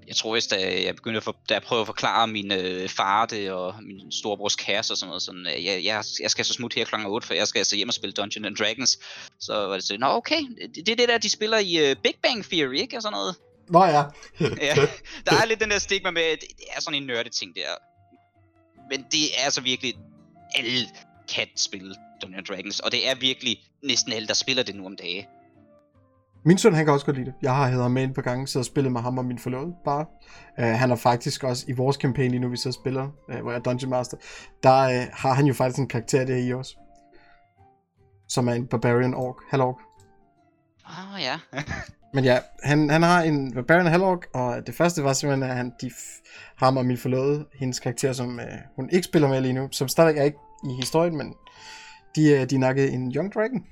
jeg 0.08 0.16
tror, 0.16 0.32
hvis 0.32 0.46
da 0.46 0.84
jeg 0.84 0.96
begyndte 0.96 1.16
at, 1.16 1.24
for, 1.24 1.36
da 1.48 1.54
jeg 1.54 1.62
prøvede 1.62 1.80
at 1.80 1.86
forklare 1.86 2.26
min 2.26 2.52
øh, 2.52 2.88
far 2.88 3.26
det, 3.26 3.50
og 3.50 3.74
min 3.82 4.12
storebrors 4.12 4.56
kæreste 4.56 4.92
og 4.92 4.96
sådan 4.98 5.08
noget, 5.08 5.22
sådan, 5.22 5.46
øh, 5.46 5.64
jeg, 5.64 5.84
jeg, 5.84 6.04
jeg 6.22 6.30
skal 6.30 6.44
så 6.44 6.52
smutte 6.52 6.74
her 6.74 6.84
kl. 6.84 6.94
8, 7.06 7.26
for 7.26 7.34
jeg 7.34 7.48
skal 7.48 7.58
altså 7.58 7.76
hjem 7.76 7.88
og 7.88 7.94
spille 7.94 8.12
Dungeons 8.12 8.46
and 8.46 8.56
Dragons. 8.56 8.98
Så 9.40 9.54
var 9.54 9.74
det 9.74 9.84
så, 9.84 9.96
nå 9.98 10.06
okay, 10.06 10.40
det, 10.74 10.86
det 10.86 10.88
er 10.88 10.96
det 10.96 11.08
der, 11.08 11.18
de 11.18 11.30
spiller 11.30 11.58
i 11.58 11.90
øh, 11.90 11.96
Big 11.96 12.14
Bang 12.22 12.44
Theory, 12.44 12.74
ikke? 12.74 12.96
Og 12.96 13.02
sådan 13.02 13.12
noget. 13.12 13.34
Nå 13.68 13.84
ja. 13.84 14.02
ja. 14.68 14.74
Der 15.26 15.32
er 15.42 15.44
lidt 15.44 15.60
den 15.60 15.70
der 15.70 15.78
stigma 15.78 16.10
med, 16.10 16.22
at 16.22 16.40
det 16.40 16.66
er 16.76 16.80
sådan 16.80 17.02
en 17.02 17.06
nørdet 17.06 17.32
ting 17.32 17.54
der. 17.54 17.70
Men 18.90 19.06
det 19.12 19.24
er 19.38 19.44
altså 19.44 19.60
virkelig 19.60 19.94
alle 20.54 20.88
kan 21.34 21.46
spille 21.56 21.94
Dungeons 22.22 22.48
Dragons, 22.48 22.80
og 22.80 22.92
det 22.92 23.08
er 23.08 23.14
virkelig 23.14 23.62
næsten 23.82 24.12
alle, 24.12 24.28
der 24.28 24.34
spiller 24.34 24.62
det 24.62 24.74
nu 24.74 24.86
om 24.86 24.96
dage. 24.96 25.28
Min 26.44 26.58
søn, 26.58 26.74
han 26.74 26.84
kan 26.84 26.94
også 26.94 27.06
godt 27.06 27.16
lide 27.16 27.26
det. 27.26 27.34
Jeg 27.42 27.56
har 27.56 27.68
hedder 27.68 27.88
med 27.88 28.02
en 28.02 28.14
par 28.14 28.22
gange, 28.22 28.46
så 28.46 28.62
spillet 28.62 28.92
med 28.92 29.00
ham 29.00 29.18
og 29.18 29.24
min 29.24 29.38
forlovede 29.38 29.74
bare. 29.84 30.06
Uh, 30.58 30.64
han 30.64 30.90
er 30.90 30.96
faktisk 30.96 31.44
også 31.44 31.64
i 31.68 31.72
vores 31.72 31.96
kampagne 31.96 32.30
lige 32.30 32.40
nu, 32.40 32.48
vi 32.48 32.56
så 32.56 32.72
spiller, 32.72 33.08
uh, 33.28 33.40
hvor 33.40 33.50
jeg 33.50 33.58
er 33.58 33.62
Dungeon 33.62 33.90
Master, 33.90 34.16
der 34.62 34.84
uh, 34.84 35.06
har 35.12 35.32
han 35.32 35.46
jo 35.46 35.54
faktisk 35.54 35.78
en 35.78 35.88
karakter 35.88 36.24
der 36.24 36.36
i 36.36 36.52
også. 36.52 36.76
Som 38.28 38.48
er 38.48 38.52
en 38.52 38.66
Barbarian 38.66 39.14
Orc, 39.14 39.36
Halorc. 39.50 39.76
Ah, 40.86 41.14
oh, 41.14 41.20
ja. 41.20 41.38
Men 42.14 42.24
ja, 42.24 42.38
han, 42.64 42.90
han 42.90 43.02
har 43.02 43.22
en 43.22 43.52
Barbarian 43.52 43.86
Halorc, 43.86 44.20
og 44.34 44.66
det 44.66 44.74
første 44.74 45.04
var 45.04 45.12
simpelthen, 45.12 45.50
at 45.50 45.56
han, 45.56 45.72
de, 45.80 45.90
ham 46.56 46.76
og 46.76 46.86
min 46.86 46.98
forlovede, 46.98 47.46
hendes 47.54 47.80
karakter, 47.80 48.12
som 48.12 48.28
uh, 48.28 48.42
hun 48.76 48.90
ikke 48.90 49.04
spiller 49.04 49.28
med 49.28 49.40
lige 49.40 49.52
nu, 49.52 49.68
som 49.70 49.88
stadig 49.88 50.18
er 50.18 50.22
ikke 50.22 50.38
i 50.64 50.74
historien, 50.80 51.16
men 51.16 51.34
de, 52.16 52.30
øh, 52.30 52.50
de 52.50 52.58
nakkede 52.58 52.90
en 52.90 53.12
Young 53.14 53.34
Dragon. 53.34 53.64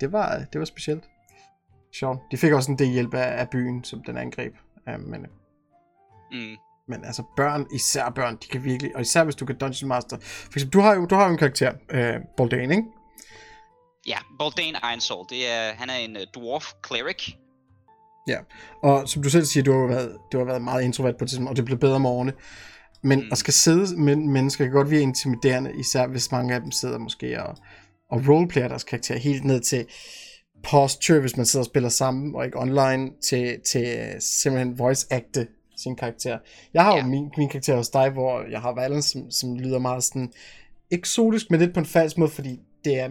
Det 0.00 0.12
var, 0.12 0.44
det 0.52 0.58
var 0.58 0.64
specielt. 0.64 1.04
Sjovt. 1.94 2.20
De 2.30 2.36
fik 2.36 2.52
også 2.52 2.70
en 2.70 2.78
del 2.78 2.88
hjælp 2.88 3.14
af, 3.14 3.40
af 3.40 3.50
byen, 3.50 3.84
som 3.84 4.02
den 4.02 4.16
angreb. 4.16 4.54
Uh, 4.86 5.00
men, 5.00 5.26
mm. 6.32 6.56
men 6.88 7.04
altså 7.04 7.22
børn, 7.36 7.66
især 7.74 8.10
børn, 8.10 8.38
de 8.42 8.48
kan 8.48 8.64
virkelig, 8.64 8.96
og 8.96 9.00
især 9.00 9.24
hvis 9.24 9.36
du 9.36 9.46
kan 9.46 9.58
Dungeon 9.58 9.88
Master. 9.88 10.18
For 10.20 10.52
eksempel, 10.52 10.72
du 10.72 10.80
har 10.80 10.94
jo, 10.94 11.06
du 11.06 11.14
har 11.14 11.24
jo 11.24 11.30
en 11.30 11.38
karakter, 11.38 11.72
uh, 11.72 12.24
Baldane, 12.36 12.76
ikke? 12.76 12.88
Ja, 14.06 14.18
Baldane 14.38 14.78
Ironsoul, 14.90 15.26
det 15.30 15.50
er, 15.50 15.72
han 15.74 15.90
er 15.90 15.96
en 15.96 16.16
uh, 16.16 16.22
dwarf 16.42 16.64
cleric. 16.86 17.34
Ja, 18.28 18.38
og 18.82 19.08
som 19.08 19.22
du 19.22 19.30
selv 19.30 19.44
siger, 19.44 19.64
du 19.64 19.72
har 19.72 19.86
været, 19.86 20.18
du 20.32 20.38
har 20.38 20.44
været 20.44 20.62
meget 20.62 20.82
introvert 20.82 21.16
på 21.16 21.24
det 21.24 21.48
og 21.48 21.56
det 21.56 21.64
blev 21.64 21.78
bedre 21.78 22.00
med 22.00 22.10
årene. 22.10 22.32
Men 23.02 23.18
mm. 23.18 23.28
at 23.32 23.38
skal 23.38 23.54
sidde 23.54 24.00
med 24.00 24.16
mennesker 24.16 24.64
kan 24.64 24.72
godt 24.72 24.90
virke 24.90 25.02
intimiderende, 25.02 25.72
især 25.78 26.06
hvis 26.06 26.32
mange 26.32 26.54
af 26.54 26.60
dem 26.60 26.70
sidder 26.70 26.98
måske 26.98 27.42
og, 27.42 27.56
og 28.10 28.22
roleplayer 28.28 28.68
deres 28.68 28.84
karakter 28.84 29.18
helt 29.18 29.44
ned 29.44 29.60
til 29.60 29.86
posture, 30.62 31.20
hvis 31.20 31.36
man 31.36 31.46
sidder 31.46 31.62
og 31.62 31.66
spiller 31.66 31.88
sammen, 31.88 32.34
og 32.34 32.44
ikke 32.44 32.58
online, 32.58 33.10
til, 33.22 33.60
til 33.60 34.14
simpelthen 34.20 34.78
voice 34.78 35.06
acte 35.10 35.46
sin 35.76 35.96
karakter. 35.96 36.38
Jeg 36.74 36.84
har 36.84 36.96
ja. 36.96 37.02
jo 37.02 37.06
min, 37.06 37.30
min 37.36 37.48
karakter 37.48 37.76
hos 37.76 37.88
dig, 37.88 38.10
hvor 38.10 38.50
jeg 38.50 38.60
har 38.60 38.72
Valens, 38.72 39.04
som, 39.04 39.30
som 39.30 39.58
lyder 39.58 39.78
meget 39.78 40.04
sådan 40.04 40.32
eksotisk, 40.90 41.50
men 41.50 41.60
lidt 41.60 41.74
på 41.74 41.80
en 41.80 41.86
falsk 41.86 42.18
måde, 42.18 42.30
fordi 42.30 42.60
det 42.84 42.98
er 42.98 43.08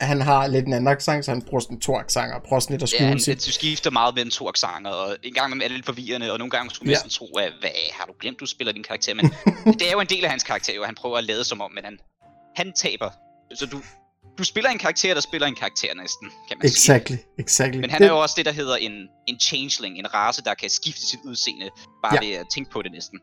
han 0.00 0.20
har 0.20 0.46
lidt 0.46 0.66
en 0.66 0.72
anden 0.72 0.88
accent, 0.88 1.24
så 1.24 1.30
han 1.30 1.42
bruger 1.42 1.60
sådan 1.60 1.80
to 1.80 1.96
accenter, 1.98 2.34
og 2.34 2.42
prøver 2.42 2.60
sådan 2.60 2.74
lidt 2.74 2.82
at 2.82 2.88
skjule 2.88 3.04
ja, 3.04 3.08
han, 3.08 3.36
Du 3.36 3.52
skifter 3.52 3.90
meget 3.90 4.14
mellem 4.14 4.30
to 4.30 4.48
accenter, 4.48 4.90
og 4.90 5.16
en 5.22 5.34
gang 5.34 5.54
er 5.54 5.58
det 5.58 5.70
lidt 5.70 5.86
forvirrende, 5.86 6.32
og 6.32 6.38
nogle 6.38 6.50
gange 6.50 6.70
skulle 6.70 6.86
man 6.86 6.98
ja. 7.04 7.08
tro, 7.08 7.26
at 7.38 7.52
hvad, 7.60 7.70
har 7.92 8.06
du 8.06 8.12
glemt, 8.20 8.40
du 8.40 8.46
spiller 8.46 8.72
din 8.72 8.82
karakter? 8.82 9.14
Men 9.14 9.24
det 9.78 9.88
er 9.88 9.92
jo 9.92 10.00
en 10.00 10.06
del 10.06 10.24
af 10.24 10.30
hans 10.30 10.42
karakter, 10.42 10.80
og 10.80 10.86
han 10.86 10.94
prøver 10.94 11.18
at 11.18 11.24
lade 11.24 11.44
som 11.44 11.60
om, 11.60 11.72
men 11.72 11.84
han, 11.84 11.98
han 12.56 12.72
taber. 12.72 13.10
Så 13.54 13.66
du, 13.66 13.80
du 14.40 14.44
spiller 14.44 14.70
en 14.70 14.78
karakter, 14.78 15.14
der 15.14 15.20
spiller 15.20 15.46
en 15.46 15.54
karakter 15.54 15.94
næsten, 15.94 16.26
kan 16.48 16.58
man 16.58 16.66
exactly, 16.66 17.16
sige. 17.16 17.26
Exactly, 17.38 17.80
Men 17.80 17.90
han 17.90 18.00
det... 18.00 18.06
er 18.06 18.12
jo 18.12 18.18
også 18.18 18.34
det, 18.38 18.46
der 18.46 18.52
hedder 18.52 18.76
en, 18.76 18.92
en 19.26 19.40
changeling, 19.40 19.98
en 19.98 20.14
race, 20.14 20.42
der 20.44 20.54
kan 20.54 20.70
skifte 20.70 21.06
sit 21.06 21.20
udseende, 21.24 21.70
bare 22.04 22.14
ja. 22.14 22.28
ved 22.28 22.34
at 22.34 22.46
tænke 22.54 22.70
på 22.70 22.82
det 22.82 22.92
næsten. 22.92 23.18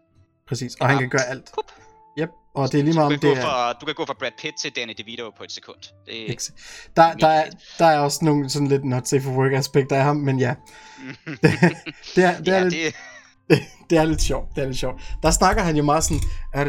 Præcis, 0.47 0.75
og 0.75 0.87
ja. 0.87 0.87
han 0.87 0.99
kan 0.99 1.09
gøre 1.09 1.25
alt. 1.25 1.45
Pup. 1.55 1.71
Yep, 2.19 2.29
og 2.55 2.71
det 2.71 2.79
er 2.79 2.83
lige 2.83 2.93
meget 2.93 3.13
om 3.13 3.19
det 3.19 3.37
er... 3.37 3.41
Fra, 3.41 3.73
du 3.73 3.85
kan 3.85 3.95
gå 3.95 4.05
fra 4.05 4.15
Brad 4.19 4.31
Pitt 4.41 4.57
til 4.57 4.71
Danny 4.75 4.93
DeVito 4.97 5.31
på 5.37 5.43
et 5.43 5.51
sekund. 5.51 5.77
Det 6.05 6.31
er 6.31 6.51
der, 6.95 7.13
der, 7.13 7.27
er, 7.27 7.49
der 7.79 7.85
er 7.85 7.99
også 7.99 8.25
nogle 8.25 8.49
sådan 8.49 8.67
lidt 8.67 8.85
not 8.85 9.07
safe 9.07 9.23
for 9.23 9.31
work 9.31 9.53
aspekter 9.53 9.95
af 9.95 10.03
ham, 10.03 10.15
men 10.15 10.39
ja. 10.39 10.55
det, 11.25 11.37
det, 12.15 12.23
er, 12.23 12.37
det, 12.37 12.47
er 12.47 12.57
ja, 12.57 12.63
lidt, 12.63 12.73
det... 12.73 12.95
Det, 13.49 13.59
det 13.89 13.97
er 13.97 14.05
lidt 14.05 14.21
sjovt, 14.21 14.55
det 14.55 14.61
er 14.61 14.67
lidt 14.67 14.77
sjovt. 14.77 15.01
Der 15.23 15.31
snakker 15.31 15.63
han 15.63 15.75
jo 15.75 15.83
meget 15.83 16.03
sådan, 16.03 16.21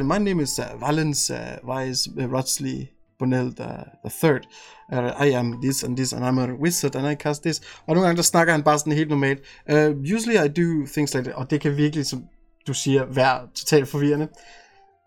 my 0.07 0.19
name 0.19 0.43
is 0.43 0.59
uh, 0.59 0.83
Valens 0.83 1.31
uh, 1.31 1.69
Weiss 1.69 2.09
uh, 2.09 2.33
Rotsley 2.33 2.98
Bonnell 3.19 3.51
the, 3.51 3.85
the 4.05 4.11
third. 4.11 4.47
Uh, 4.93 5.13
I 5.25 5.27
am 5.31 5.61
this 5.63 5.83
and 5.83 5.97
this, 5.97 6.13
and 6.13 6.25
I'm 6.25 6.39
a 6.39 6.55
wizard, 6.55 6.97
and 6.97 7.07
I 7.07 7.15
cast 7.15 7.43
this. 7.43 7.61
Og 7.87 7.95
nogle 7.95 8.07
gange, 8.07 8.17
der 8.17 8.23
snakker 8.23 8.53
han 8.53 8.63
bare 8.63 8.79
sådan 8.79 8.93
helt 8.93 9.09
normalt. 9.09 9.39
Uh, 9.73 10.15
usually 10.15 10.39
I 10.47 10.49
do 10.49 10.87
things 10.93 11.15
like 11.15 11.25
that, 11.25 11.35
og 11.35 11.51
det 11.51 11.61
kan 11.61 11.77
virkelig, 11.77 12.07
som 12.07 12.25
du 12.67 12.75
siger, 12.75 13.05
være 13.05 13.49
totalt 13.55 13.89
forvirrende. 13.89 14.29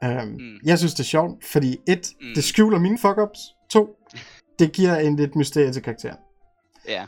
Um, 0.05 0.27
mm. 0.27 0.59
Jeg 0.65 0.77
synes, 0.77 0.93
det 0.93 0.99
er 0.99 1.07
sjovt, 1.07 1.45
fordi 1.45 1.77
et, 1.87 2.13
mm. 2.21 2.33
det 2.35 2.43
skjuler 2.43 2.79
mine 2.79 2.97
fuck-ups. 2.97 3.55
To, 3.69 3.87
det 4.59 4.71
giver 4.71 4.95
en 4.95 5.15
lidt 5.15 5.35
mysterie 5.35 5.73
til 5.73 5.81
karakteren. 5.81 6.17
Ja. 6.87 7.05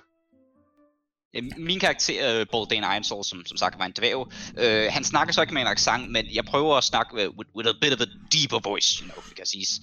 Min 1.57 1.79
karakter, 1.79 2.41
uh, 2.41 2.47
Baldane 2.51 2.95
Ironsall, 2.95 3.23
som, 3.23 3.45
som 3.45 3.57
sagt 3.57 3.79
var 3.79 3.85
en 3.85 3.91
dværg, 3.91 4.17
uh, 4.17 4.93
han 4.93 5.03
snakker 5.03 5.33
så 5.33 5.41
ikke 5.41 5.53
med 5.53 5.61
en 5.61 5.67
accent, 5.67 6.11
men 6.11 6.25
jeg 6.33 6.45
prøver 6.45 6.75
at 6.77 6.83
snakke 6.83 7.15
with, 7.15 7.49
with 7.55 7.69
a 7.69 7.73
bit 7.81 7.93
of 7.93 8.01
a 8.01 8.09
deeper 8.31 8.59
voice, 8.69 8.99
you 8.99 9.05
know, 9.11 9.23
because 9.29 9.57
he's, 9.57 9.81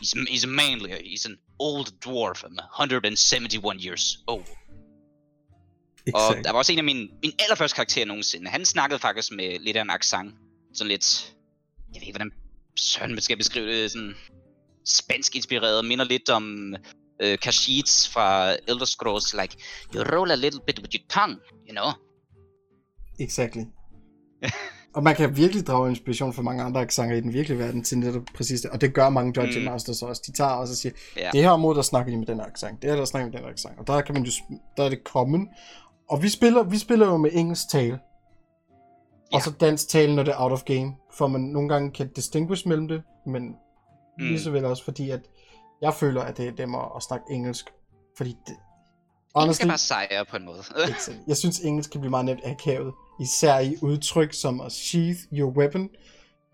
he's, 0.00 0.14
he's 0.28 0.44
a 0.44 0.48
manly, 0.48 0.90
he's 0.90 1.26
an 1.26 1.38
old 1.58 1.92
dwarf, 2.00 2.44
I'm 2.44 2.56
171 2.56 3.84
years 3.84 4.18
old. 4.26 4.46
Exactly. 6.06 6.38
Og 6.38 6.44
der 6.44 6.50
var 6.50 6.58
også 6.58 6.72
en 6.72 6.78
af 6.78 6.84
mine, 6.84 7.08
min 7.22 7.32
allerførste 7.38 7.74
karakterer 7.74 8.06
nogensinde. 8.06 8.50
Han 8.50 8.64
snakkede 8.64 8.98
faktisk 8.98 9.32
med 9.32 9.58
lidt 9.58 9.76
af 9.76 9.82
en 9.82 9.90
accent. 9.90 10.34
Sådan 10.74 10.88
lidt 10.88 11.34
jeg 11.94 12.00
ved 12.00 12.06
ikke, 12.06 12.18
hvordan 12.18 12.32
søren 12.76 13.20
skal 13.20 13.36
beskrive 13.36 13.82
det, 13.82 13.90
sådan 13.90 14.14
spansk 14.84 15.36
inspireret, 15.36 15.84
minder 15.84 16.04
lidt 16.04 16.30
om 16.30 16.74
uh, 17.24 17.34
Kashyyyts 17.42 18.08
fra 18.08 18.56
Elder 18.68 18.84
Scrolls, 18.84 19.34
like, 19.34 19.56
you 19.94 20.02
roll 20.02 20.30
a 20.30 20.34
little 20.34 20.60
bit 20.66 20.78
with 20.78 20.94
your 20.94 21.04
tongue, 21.08 21.40
you 21.68 21.72
know? 21.72 21.90
Exactly. 23.18 23.64
og 24.94 25.02
man 25.02 25.14
kan 25.14 25.36
virkelig 25.36 25.66
drage 25.66 25.90
inspiration 25.90 26.32
fra 26.32 26.42
mange 26.42 26.62
andre 26.62 26.80
accenter 26.80 27.16
i 27.16 27.20
den 27.20 27.32
virkelige 27.32 27.58
verden 27.58 27.84
til 27.84 27.98
netop 27.98 28.22
præcis 28.34 28.60
det, 28.60 28.70
og 28.70 28.80
det 28.80 28.94
gør 28.94 29.08
mange 29.08 29.32
Dungeon 29.32 29.64
mm. 29.64 29.70
Masters 29.70 30.02
også. 30.02 30.22
De 30.26 30.32
tager 30.32 30.50
også 30.50 30.72
og 30.72 30.76
siger, 30.76 30.92
yeah. 31.18 31.32
det 31.32 31.42
her 31.42 31.50
område, 31.50 31.76
der 31.76 31.82
snakker 31.82 32.12
de 32.12 32.18
med 32.18 32.26
den 32.26 32.40
accent, 32.40 32.82
det 32.82 32.90
her, 32.90 32.96
der 32.96 33.04
snakker 33.04 33.26
med 33.26 33.32
den 33.32 33.44
her 33.44 33.52
accent, 33.52 33.78
og 33.78 33.86
der 33.86 34.00
kan 34.00 34.14
man 34.14 34.24
jo, 34.24 34.32
der 34.76 34.84
er 34.84 34.88
det 34.88 34.98
common, 35.04 35.48
og 36.10 36.22
vi 36.22 36.28
spiller, 36.28 36.62
vi 36.62 36.78
spiller 36.78 37.06
jo 37.06 37.16
med 37.16 37.30
engelsk 37.32 37.70
tale, 37.70 37.98
Ja. 39.32 39.36
Og 39.36 39.42
så 39.42 39.50
dansk 39.50 39.88
tale, 39.88 40.16
når 40.16 40.22
det 40.22 40.32
er 40.32 40.40
out 40.40 40.52
of 40.52 40.62
game. 40.62 40.96
For 41.12 41.26
man 41.26 41.40
nogle 41.40 41.68
gange 41.68 41.90
kan 41.90 42.08
distinguish 42.08 42.68
mellem 42.68 42.88
det, 42.88 43.02
men 43.26 43.42
mm. 43.42 43.54
lige 44.18 44.40
så 44.40 44.50
vel 44.50 44.64
også 44.64 44.84
fordi, 44.84 45.10
at 45.10 45.20
jeg 45.82 45.94
føler, 45.94 46.22
at 46.22 46.36
det 46.36 46.48
er 46.48 46.52
dem 46.52 46.74
at, 46.74 47.02
snakke 47.02 47.24
engelsk. 47.30 47.66
Fordi 48.16 48.36
det, 48.46 48.56
honestly, 49.34 49.60
skal 49.60 49.68
bare 49.68 49.78
sejre 49.78 50.24
på 50.30 50.36
en 50.36 50.44
måde. 50.44 50.62
jeg 51.26 51.36
synes, 51.36 51.60
engelsk 51.60 51.90
kan 51.90 52.00
blive 52.00 52.10
meget 52.10 52.26
nemt 52.26 52.40
akavet. 52.44 52.92
Især 53.20 53.58
i 53.58 53.76
udtryk 53.80 54.32
som 54.32 54.60
at 54.60 54.72
sheath 54.72 55.20
your 55.32 55.50
weapon. 55.50 55.88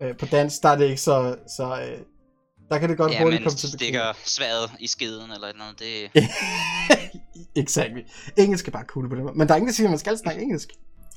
Uh, 0.03 0.17
på 0.17 0.25
dansk, 0.25 0.63
der 0.63 0.69
er 0.69 0.75
det 0.75 0.85
ikke 0.85 1.01
så... 1.01 1.35
så 1.57 1.63
uh, 1.63 2.05
der 2.69 2.77
kan 2.77 2.89
det 2.89 2.97
godt 2.97 3.11
ja, 3.11 3.23
hurtigt 3.23 3.43
komme 3.43 3.57
til 3.57 3.71
stikker 3.71 4.13
sværet 4.25 4.71
i 4.79 4.87
skeden 4.87 5.31
eller 5.31 5.47
noget. 5.57 5.79
Det... 5.79 6.11
exactly. 7.63 8.01
Engelsk 8.37 8.67
er 8.67 8.71
bare 8.71 8.85
cool 8.87 9.09
på 9.09 9.15
det 9.15 9.35
Men 9.35 9.47
der 9.47 9.53
er 9.53 9.57
ingen, 9.57 9.67
der 9.67 9.73
siger, 9.73 9.87
at 9.87 9.91
man 9.91 9.99
skal 9.99 10.17
snakke 10.17 10.41
engelsk. 10.41 10.69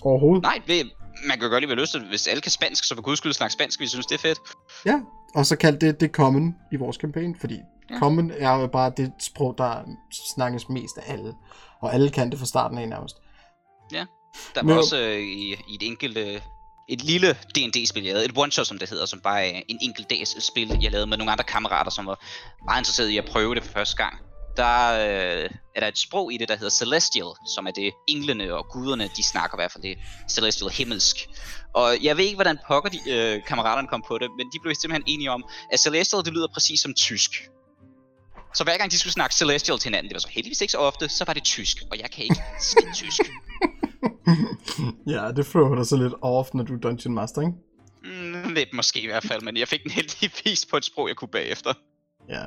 Overhovedet. 0.02 0.42
Nej, 0.42 0.61
det, 0.66 0.92
man 1.26 1.38
kan 1.38 1.46
jo 1.46 1.48
godt 1.48 1.62
lige 1.62 1.68
være 1.68 1.78
lyst 1.78 1.92
til, 1.92 2.09
hvis 2.09 2.26
alle 2.26 2.40
kan 2.40 2.52
spansk, 2.52 2.85
så 2.85 2.94
for 2.94 3.02
guds 3.02 3.18
skyld 3.18 3.33
snakke 3.33 3.52
spansk, 3.52 3.81
vi 3.81 3.87
synes, 3.87 4.07
det 4.07 4.14
er 4.14 4.18
fedt. 4.18 4.38
Ja, 4.87 5.00
og 5.35 5.46
så 5.46 5.57
kald 5.57 5.78
det 5.78 6.00
det 6.00 6.11
common 6.11 6.55
i 6.72 6.76
vores 6.76 6.96
kampagne, 6.96 7.35
fordi 7.40 7.59
ja. 7.90 7.98
common 7.98 8.31
er 8.31 8.61
jo 8.61 8.66
bare 8.66 8.92
det 8.96 9.12
sprog, 9.18 9.55
der 9.59 9.83
snakkes 10.35 10.68
mest 10.68 10.98
af 10.98 11.12
alle. 11.12 11.35
Og 11.81 11.94
alle 11.94 12.11
kan 12.11 12.31
det 12.31 12.38
fra 12.38 12.46
starten 12.46 12.78
af 12.78 12.88
nærmest. 12.88 13.16
Ja, 13.92 14.07
der 14.55 14.62
var 14.64 14.77
også 14.77 14.99
øh, 14.99 15.18
i, 15.18 15.55
i 15.68 15.75
et 15.75 15.83
enkelt, 15.83 16.16
øh, 16.16 16.40
et 16.88 17.03
lille 17.03 17.33
D&D-spil, 17.33 18.05
jeg 18.05 18.14
lavede, 18.14 18.25
et 18.25 18.38
one-shot, 18.38 18.64
som 18.64 18.79
det 18.79 18.90
hedder, 18.90 19.07
som 19.07 19.21
bare 19.21 19.47
er 19.47 19.62
en 19.68 19.79
enkelt 19.83 20.11
dags 20.11 20.45
spil, 20.45 20.79
jeg 20.83 20.90
lavede 20.90 21.07
med 21.07 21.16
nogle 21.16 21.33
andre 21.33 21.45
kammerater, 21.45 21.90
som 21.90 22.07
var 22.07 22.25
meget 22.64 22.81
interesserede 22.81 23.12
i 23.12 23.18
at 23.18 23.25
prøve 23.25 23.55
det 23.55 23.62
for 23.62 23.73
første 23.73 23.97
gang 23.97 24.14
der 24.57 24.92
øh, 24.92 25.51
er 25.77 25.81
der 25.81 25.87
et 25.87 25.99
sprog 25.99 26.33
i 26.33 26.37
det, 26.37 26.49
der 26.49 26.57
hedder 26.57 26.71
Celestial, 26.71 27.31
som 27.55 27.66
er 27.66 27.71
det 27.71 27.92
englene 28.09 28.55
og 28.55 28.66
guderne, 28.68 29.11
de 29.16 29.23
snakker 29.23 29.57
i 29.57 29.61
hvert 29.61 29.73
fald 29.73 29.83
det 29.83 29.99
Celestial 30.31 30.71
himmelsk. 30.71 31.16
Og 31.75 31.97
jeg 32.03 32.16
ved 32.16 32.25
ikke, 32.25 32.37
hvordan 32.37 32.59
pokker 32.66 32.90
de, 32.90 32.99
øh, 33.11 33.45
kammeraterne 33.45 33.88
kom 33.88 34.05
på 34.09 34.18
det, 34.18 34.29
men 34.38 34.47
de 34.47 34.59
blev 34.62 34.75
simpelthen 34.75 35.14
enige 35.14 35.31
om, 35.31 35.45
at 35.73 35.81
Celestial, 35.81 36.25
det 36.25 36.33
lyder 36.33 36.49
præcis 36.55 36.81
som 36.81 36.95
tysk. 36.95 37.31
Så 38.55 38.65
hver 38.65 38.79
gang 38.79 38.91
de 38.91 38.99
skulle 38.99 39.12
snakke 39.12 39.35
Celestial 39.35 39.79
til 39.79 39.88
hinanden, 39.88 40.09
det 40.09 40.15
var 40.15 40.21
så 40.21 40.29
heldigvis 40.29 40.61
ikke 40.61 40.73
så 40.73 40.79
ofte, 40.79 41.09
så 41.09 41.25
var 41.25 41.33
det 41.33 41.43
tysk, 41.43 41.77
og 41.91 41.99
jeg 41.99 42.11
kan 42.11 42.25
ikke 42.25 42.43
skide 42.61 42.95
tysk. 42.95 43.21
ja, 45.15 45.33
det 45.37 45.47
føler 45.47 45.75
dig 45.75 45.87
så 45.87 45.97
lidt 45.97 46.15
off, 46.23 46.49
når 46.55 46.65
du 46.65 46.75
er 46.75 46.79
Dungeon 46.79 47.15
Master, 47.15 47.41
ikke? 47.41 47.53
Mm, 48.05 48.53
lidt 48.55 48.69
måske 48.73 49.01
i 49.01 49.07
hvert 49.07 49.25
fald, 49.25 49.43
men 49.43 49.57
jeg 49.57 49.69
fik 49.69 49.83
den 49.83 49.91
heldigvis 49.91 50.67
på 50.67 50.77
et 50.77 50.85
sprog, 50.85 51.09
jeg 51.09 51.17
kunne 51.17 51.29
bagefter. 51.29 51.73
Ja, 52.29 52.45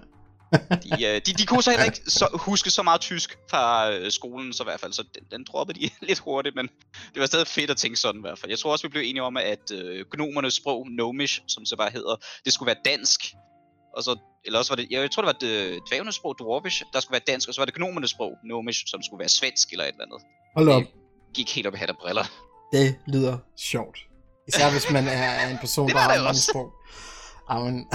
de, 0.83 1.05
øh, 1.05 1.21
de, 1.25 1.33
de 1.33 1.45
kunne 1.45 1.63
så 1.63 1.69
heller 1.69 1.85
ikke 1.85 2.01
så, 2.07 2.27
huske 2.33 2.69
så 2.69 2.83
meget 2.83 3.01
tysk 3.01 3.37
fra 3.49 3.91
øh, 3.91 4.11
skolen, 4.11 4.53
så 4.53 4.63
i 4.63 4.65
hvert 4.65 4.79
fald, 4.79 4.93
så 4.93 5.03
den, 5.15 5.23
den 5.31 5.43
droppede 5.43 5.79
de 5.79 5.89
lidt 6.07 6.19
hurtigt, 6.19 6.55
men 6.55 6.69
det 7.13 7.19
var 7.19 7.25
stadig 7.25 7.47
fedt 7.47 7.71
at 7.71 7.77
tænke 7.77 7.97
sådan 7.97 8.21
i 8.21 8.21
hvert 8.21 8.39
fald. 8.39 8.51
Jeg 8.51 8.59
tror 8.59 8.71
også, 8.71 8.87
vi 8.87 8.91
blev 8.91 9.03
enige 9.05 9.23
om, 9.23 9.37
at 9.37 9.71
øh, 9.71 10.05
gnomernes 10.11 10.53
sprog, 10.53 10.85
Gnomish, 10.85 11.41
som 11.47 11.65
så 11.65 11.75
bare 11.75 11.89
hedder, 11.89 12.15
det 12.45 12.53
skulle 12.53 12.67
være 12.67 12.81
dansk. 12.85 13.21
Og 13.95 14.03
så, 14.03 14.19
eller 14.45 14.59
også 14.59 14.71
var 14.71 14.75
det, 14.75 14.87
jeg 14.91 15.11
tror 15.11 15.21
det 15.21 15.27
var 15.27 15.39
det 15.47 15.73
øh, 15.75 15.81
dvævenes 15.89 16.15
sprog, 16.15 16.35
Dwarvish, 16.39 16.83
der 16.93 16.99
skulle 16.99 17.11
være 17.11 17.33
dansk, 17.33 17.47
og 17.49 17.53
så 17.53 17.61
var 17.61 17.65
det 17.65 17.75
gnomernes 17.75 18.09
sprog, 18.09 18.33
Gnomish, 18.43 18.83
som 18.87 19.01
skulle 19.03 19.19
være 19.19 19.29
svensk 19.29 19.71
eller 19.71 19.83
et 19.85 19.91
eller 19.91 20.05
andet. 20.05 20.21
Hold 20.55 20.69
op. 20.69 20.81
Det 20.81 20.89
gik 21.33 21.55
helt 21.55 21.67
op 21.67 21.73
i 21.73 21.77
hat 21.77 21.89
og 21.89 21.97
briller. 21.97 22.25
Det 22.71 22.95
lyder 23.07 23.37
sjovt. 23.57 23.97
Især 24.47 24.71
hvis 24.71 24.91
man 24.91 25.07
er 25.07 25.49
en 25.49 25.57
person, 25.57 25.89
der 25.95 25.97
har 25.97 26.23
mange 26.23 26.39
sprog. 26.39 26.73
Amen. 27.47 27.87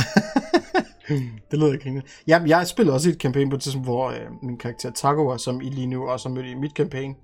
det 1.50 1.58
lyder 1.58 1.72
ikke 1.72 2.02
Ja, 2.26 2.40
jeg 2.46 2.66
spillede 2.66 2.94
også 2.94 3.08
i 3.08 3.12
et 3.12 3.20
campaign 3.20 3.50
på 3.50 3.56
et 3.56 3.62
tidspunkt, 3.62 3.86
hvor 3.86 4.10
øh, 4.10 4.42
min 4.42 4.58
karakter 4.58 4.90
Tagoa, 4.90 5.38
som 5.38 5.60
I 5.60 5.70
lige 5.70 5.86
nu 5.86 6.08
også 6.08 6.28
har 6.28 6.34
mødt 6.34 6.46
i 6.46 6.54
mit 6.54 6.72
campaign, 6.72 7.16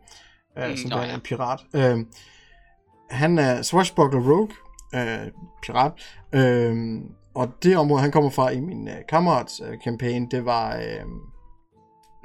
øh, 0.58 0.70
mm, 0.70 0.76
som 0.76 0.92
er 0.92 1.14
en 1.14 1.20
pirat, 1.20 1.60
øh, 1.74 1.98
han 3.10 3.38
er 3.38 3.62
swashbuckler 3.62 4.20
rogue, 4.20 4.50
øh, 4.94 5.30
pirat, 5.62 5.92
øh, 6.32 6.74
og 7.36 7.62
det 7.62 7.76
område, 7.76 8.00
han 8.00 8.12
kommer 8.12 8.30
fra 8.30 8.50
i 8.50 8.60
min 8.60 8.88
øh, 8.88 8.96
kammerats 9.08 9.60
øh, 9.64 9.78
campaign, 9.84 10.30
det 10.30 10.44
var 10.44 10.76
øh, 10.76 11.04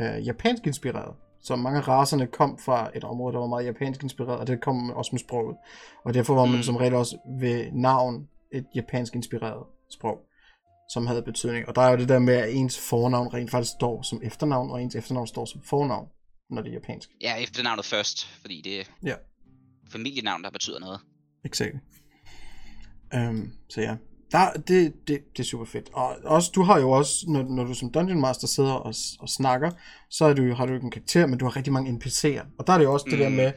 øh, 0.02 0.28
japansk 0.28 0.68
inspireret. 0.68 1.16
Så 1.44 1.56
mange 1.56 1.80
af 1.80 1.88
raserne 1.88 2.28
kom 2.28 2.58
fra 2.58 2.92
et 2.96 3.04
område, 3.04 3.34
der 3.34 3.40
var 3.40 3.48
meget 3.48 3.66
japansk 3.66 4.04
inspireret, 4.04 4.40
og 4.40 4.48
det 4.48 4.62
kom 4.62 4.90
også 4.90 5.10
med 5.14 5.20
sproget. 5.20 5.58
Og 6.06 6.14
derfor 6.14 6.36
var 6.36 6.46
man 6.46 6.56
mm. 6.56 6.64
som 6.64 6.76
regel 6.76 6.94
også 6.94 7.18
ved 7.40 7.72
navn 7.72 8.28
et 8.54 8.66
japansk 8.76 9.16
inspireret 9.16 9.64
sprog 9.90 10.18
som 10.94 11.08
havde 11.08 11.24
betydning. 11.24 11.68
Og 11.68 11.76
der 11.76 11.82
er 11.82 11.92
jo 11.92 11.98
det 11.98 12.10
der 12.10 12.20
med, 12.20 12.34
at 12.34 12.54
ens 12.54 12.80
fornavn 12.90 13.34
rent 13.34 13.52
faktisk 13.52 13.72
står 13.72 14.02
som 14.02 14.22
efternavn, 14.24 14.72
og 14.72 14.82
ens 14.84 14.96
efternavn 14.96 15.28
står 15.28 15.46
som 15.46 15.62
fornavn, 15.64 16.08
når 16.50 16.62
det 16.62 16.70
er 16.70 16.74
japansk. 16.74 17.10
Ja, 17.22 17.36
efternavnet 17.38 17.86
først, 17.86 18.28
fordi 18.28 18.62
det 18.62 18.80
er 18.80 18.84
ja. 19.04 19.16
familienavn, 19.92 20.44
der 20.44 20.50
betyder 20.50 20.80
noget. 20.80 21.00
Exakt. 21.46 21.76
Um, 23.16 23.54
så 23.70 23.82
ja, 23.82 23.96
der, 24.32 24.54
det, 24.54 24.94
det, 25.08 25.20
det 25.38 25.40
er 25.40 25.44
super 25.44 25.66
fedt. 25.66 25.90
Og 25.94 26.18
også, 26.24 26.52
du 26.56 26.64
har 26.64 26.80
jo 26.80 26.92
også, 26.92 27.26
når, 27.28 27.44
når 27.44 27.64
du 27.64 27.74
som 27.74 27.92
Dungeon 27.92 28.22
Master 28.22 28.48
sidder 28.48 28.74
og, 28.74 28.94
og 29.20 29.30
snakker, 29.30 29.72
så 30.10 30.26
er 30.26 30.34
du, 30.34 30.54
har 30.54 30.66
du 30.66 30.74
ikke 30.74 30.86
en 30.86 30.92
karakter, 30.92 31.26
men 31.26 31.40
du 31.40 31.46
har 31.46 31.56
rigtig 31.56 31.74
mange 31.74 31.92
NPC'er. 31.92 32.46
Og 32.60 32.68
der 32.68 32.74
er 32.74 32.78
det 32.78 32.86
jo 32.86 32.94
også 32.94 33.06
mm. 33.06 33.12
det 33.12 33.20
der 33.20 33.30
mm. 33.30 33.36
med, 33.36 33.52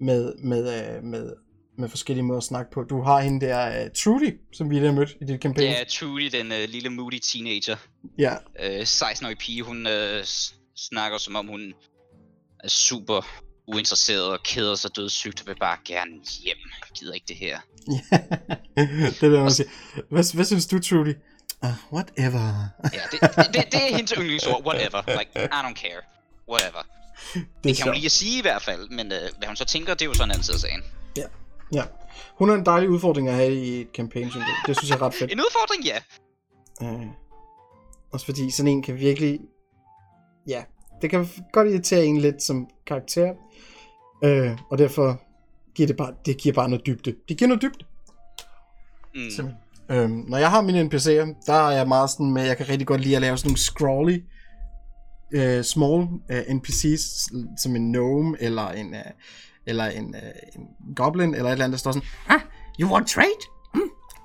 med, 0.00 0.34
med, 0.38 0.96
øh, 0.96 1.04
med, 1.04 1.32
med 1.78 1.88
forskellige 1.88 2.24
måder 2.24 2.38
at 2.38 2.44
snakke 2.44 2.70
på. 2.70 2.82
Du 2.82 3.02
har 3.02 3.20
hende 3.20 3.46
der, 3.46 3.84
uh, 3.84 3.90
Trudy, 3.92 4.38
som 4.52 4.70
vi 4.70 4.74
lige 4.74 4.86
har 4.86 4.94
mødt 4.94 5.10
i 5.20 5.24
dit 5.24 5.40
kampagne. 5.40 5.70
Ja, 5.70 5.84
Trudy, 5.84 6.28
den 6.32 6.46
uh, 6.46 6.68
lille 6.68 6.90
moody 6.90 7.18
teenager. 7.18 7.76
Ja. 8.18 8.32
Uh, 8.34 8.82
16-årige 8.82 9.36
pige, 9.36 9.62
hun 9.62 9.86
uh, 9.86 10.24
snakker 10.76 11.18
som 11.18 11.36
om 11.36 11.46
hun 11.46 11.74
er 12.64 12.68
super 12.68 13.47
uinteresseret 13.68 14.26
og 14.26 14.42
keder 14.42 14.74
sig 14.74 14.96
dødssygt 14.96 15.40
og 15.40 15.46
vil 15.46 15.56
bare 15.60 15.76
gerne 15.84 16.12
hjem. 16.12 16.56
Jeg 16.80 16.88
gider 16.94 17.14
ikke 17.14 17.26
det 17.28 17.36
her. 17.36 17.58
Det 18.76 19.22
er 19.22 19.30
det, 19.30 19.40
man 19.40 19.50
siger. 19.50 19.68
Hvad, 20.10 20.34
hvad 20.34 20.44
synes 20.44 20.66
du, 20.66 20.78
Trudy? 20.78 21.14
Uh, 21.62 21.92
whatever. 21.92 22.68
ja, 22.96 23.00
det, 23.12 23.20
det, 23.54 23.72
det 23.72 23.80
er 23.90 23.96
hendes 23.96 24.12
yndlingsord. 24.18 24.66
Whatever. 24.66 25.02
Like, 25.18 25.30
I 25.34 25.60
don't 25.66 25.74
care. 25.74 26.02
Whatever. 26.48 26.82
Det, 27.34 27.46
det 27.64 27.76
kan 27.76 27.86
hun 27.86 27.94
lige 27.94 28.06
at 28.06 28.12
sige 28.12 28.38
i 28.38 28.42
hvert 28.42 28.62
fald, 28.62 28.88
men 28.88 29.06
uh, 29.06 29.38
hvad 29.38 29.46
hun 29.46 29.56
så 29.56 29.64
tænker, 29.64 29.94
det 29.94 30.02
er 30.02 30.06
jo 30.06 30.14
sådan 30.14 30.28
en 30.28 30.30
anden 30.30 30.44
side 30.44 30.54
af 30.54 30.60
sagen. 30.60 30.82
Ja, 31.16 31.24
ja. 31.72 31.84
Hun 32.38 32.50
er 32.50 32.54
en 32.54 32.66
dejlig 32.66 32.90
udfordring 32.90 33.28
at 33.28 33.34
have 33.34 33.54
i 33.54 33.80
et 33.80 33.88
campaign, 33.94 34.26
det. 34.26 34.44
det 34.66 34.76
synes 34.76 34.90
jeg 34.90 34.96
er 34.96 35.02
ret 35.02 35.14
fedt. 35.14 35.32
En 35.34 35.40
udfordring, 35.40 35.84
ja. 35.84 35.98
Uh, 36.80 37.06
også 38.12 38.26
fordi 38.26 38.50
sådan 38.50 38.72
en 38.72 38.82
kan 38.82 38.98
virkelig... 38.98 39.40
Ja, 40.48 40.64
det 41.02 41.10
kan 41.10 41.28
godt 41.52 41.68
irritere 41.68 42.04
en 42.04 42.20
lidt 42.20 42.42
som 42.42 42.68
karakter. 42.86 43.34
Uh, 44.22 44.58
og 44.70 44.78
derfor 44.78 45.20
giver 45.74 45.86
det 45.86 45.96
bare, 45.96 46.12
det 46.26 46.36
giver 46.36 46.54
bare 46.54 46.68
noget 46.68 46.86
dybde. 46.86 47.14
Det 47.28 47.38
giver 47.38 47.48
noget 47.48 47.62
dybde. 47.62 47.84
Mm. 49.14 49.48
Øhm, 49.90 50.24
når 50.28 50.38
jeg 50.38 50.50
har 50.50 50.60
mine 50.60 50.80
NPC'er, 50.82 51.44
der 51.46 51.52
er 51.52 51.70
jeg 51.70 51.88
meget 51.88 52.10
sådan 52.10 52.30
med, 52.30 52.42
jeg 52.42 52.56
kan 52.56 52.68
rigtig 52.68 52.86
godt 52.86 53.00
lide 53.00 53.16
at 53.16 53.22
lave 53.22 53.36
sådan 53.38 53.48
nogle 53.48 53.58
scrolly, 53.58 54.22
uh, 55.36 55.62
small 55.64 56.00
uh, 56.30 56.56
NPC's, 56.56 57.28
som 57.62 57.76
en 57.76 57.88
gnome, 57.88 58.36
eller 58.40 58.68
en, 58.68 58.86
uh, 58.86 59.00
eller 59.66 59.84
en, 59.84 60.04
uh, 60.04 60.60
en 60.60 60.94
goblin, 60.94 61.34
eller 61.34 61.48
et 61.48 61.52
eller 61.52 61.64
andet, 61.64 61.72
der 61.72 61.78
står 61.78 61.92
sådan, 61.92 62.08
ah, 62.28 62.40
you 62.80 62.92
want 62.92 63.08
trade? 63.08 63.57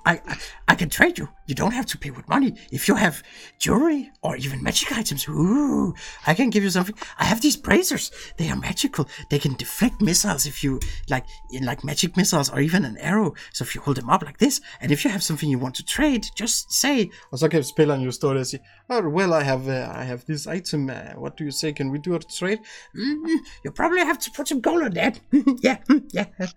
I, 0.06 0.20
I, 0.26 0.36
I 0.68 0.74
can 0.74 0.90
trade 0.90 1.18
you. 1.18 1.28
You 1.46 1.54
don't 1.54 1.72
have 1.72 1.86
to 1.86 1.98
pay 1.98 2.10
with 2.10 2.28
money. 2.28 2.54
If 2.72 2.88
you 2.88 2.94
have 2.94 3.22
jewelry 3.58 4.10
or 4.22 4.36
even 4.36 4.62
magic 4.62 4.92
items, 4.92 5.28
ooh, 5.28 5.94
I 6.26 6.34
can 6.34 6.50
give 6.50 6.62
you 6.62 6.70
something. 6.70 6.94
I 7.18 7.24
have 7.24 7.40
these 7.40 7.56
bracers. 7.56 8.10
They 8.38 8.50
are 8.50 8.56
magical. 8.56 9.08
They 9.30 9.38
can 9.38 9.54
deflect 9.54 10.00
missiles 10.00 10.46
if 10.46 10.64
you 10.64 10.80
like, 11.08 11.24
like 11.62 11.84
magic 11.84 12.16
missiles 12.16 12.50
or 12.50 12.60
even 12.60 12.84
an 12.84 12.96
arrow. 12.98 13.34
So 13.52 13.62
if 13.62 13.74
you 13.74 13.80
hold 13.80 13.96
them 13.96 14.10
up 14.10 14.22
like 14.22 14.38
this, 14.38 14.60
and 14.80 14.90
if 14.90 15.04
you 15.04 15.10
have 15.10 15.22
something 15.22 15.48
you 15.48 15.58
want 15.58 15.74
to 15.76 15.84
trade, 15.84 16.26
just 16.36 16.72
say. 16.72 17.10
Og 17.32 17.38
så 17.38 17.48
kan 17.48 17.64
spilleren 17.64 18.00
jo 18.00 18.10
stå 18.10 18.32
der 18.32 18.40
og 18.40 18.46
sige, 18.46 18.60
oh, 18.88 19.04
well, 19.04 19.32
I 19.32 19.42
have, 19.42 19.66
uh, 19.68 20.02
I 20.02 20.04
have 20.04 20.20
this 20.28 20.46
item. 20.46 20.88
Uh, 20.88 21.20
what 21.22 21.32
do 21.38 21.44
you 21.44 21.52
say? 21.52 21.72
Can 21.72 21.90
we 21.90 21.98
do 21.98 22.14
a 22.14 22.18
trade? 22.18 22.58
Mm, 22.94 23.28
you 23.64 23.70
probably 23.76 24.00
have 24.00 24.18
to 24.18 24.30
put 24.36 24.48
some 24.48 24.62
gold 24.62 24.82
on 24.82 24.94
that. 24.94 25.20
yeah, 25.64 25.76
yeah. 26.14 26.48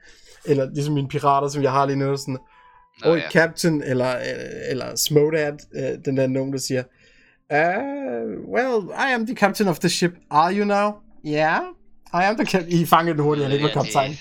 Eller 0.46 0.70
ligesom 0.74 0.94
mine 0.94 1.08
pirater, 1.08 1.48
som 1.48 1.64
jeg 1.64 1.72
har 1.72 1.86
lige 1.86 1.96
nu, 1.96 2.18
sådan, 2.18 2.38
Nå, 3.04 3.12
oh, 3.12 3.18
ja. 3.18 3.30
Captain, 3.32 3.84
eller, 3.84 4.16
eller 4.70 4.96
Smodad, 4.96 5.58
uh, 5.76 6.04
den 6.06 6.18
der 6.18 6.28
nogen, 6.28 6.54
der 6.54 6.60
siger, 6.60 6.84
uh, 7.54 8.54
well, 8.54 8.90
I 8.92 9.14
am 9.14 9.26
the 9.26 9.36
captain 9.36 9.68
of 9.68 9.80
the 9.80 9.90
ship. 9.90 10.12
Are 10.30 10.54
you 10.54 10.66
now? 10.66 10.94
Yeah, 11.26 11.62
I 12.14 12.24
am 12.24 12.36
the 12.38 12.46
captain. 12.46 12.72
I 12.82 12.86
fangede 12.86 13.18
den 13.18 13.24
hurtigt, 13.24 13.46
han 13.46 13.54
ikke 13.54 13.66
var 13.66 13.84
kaptajn. 13.84 14.18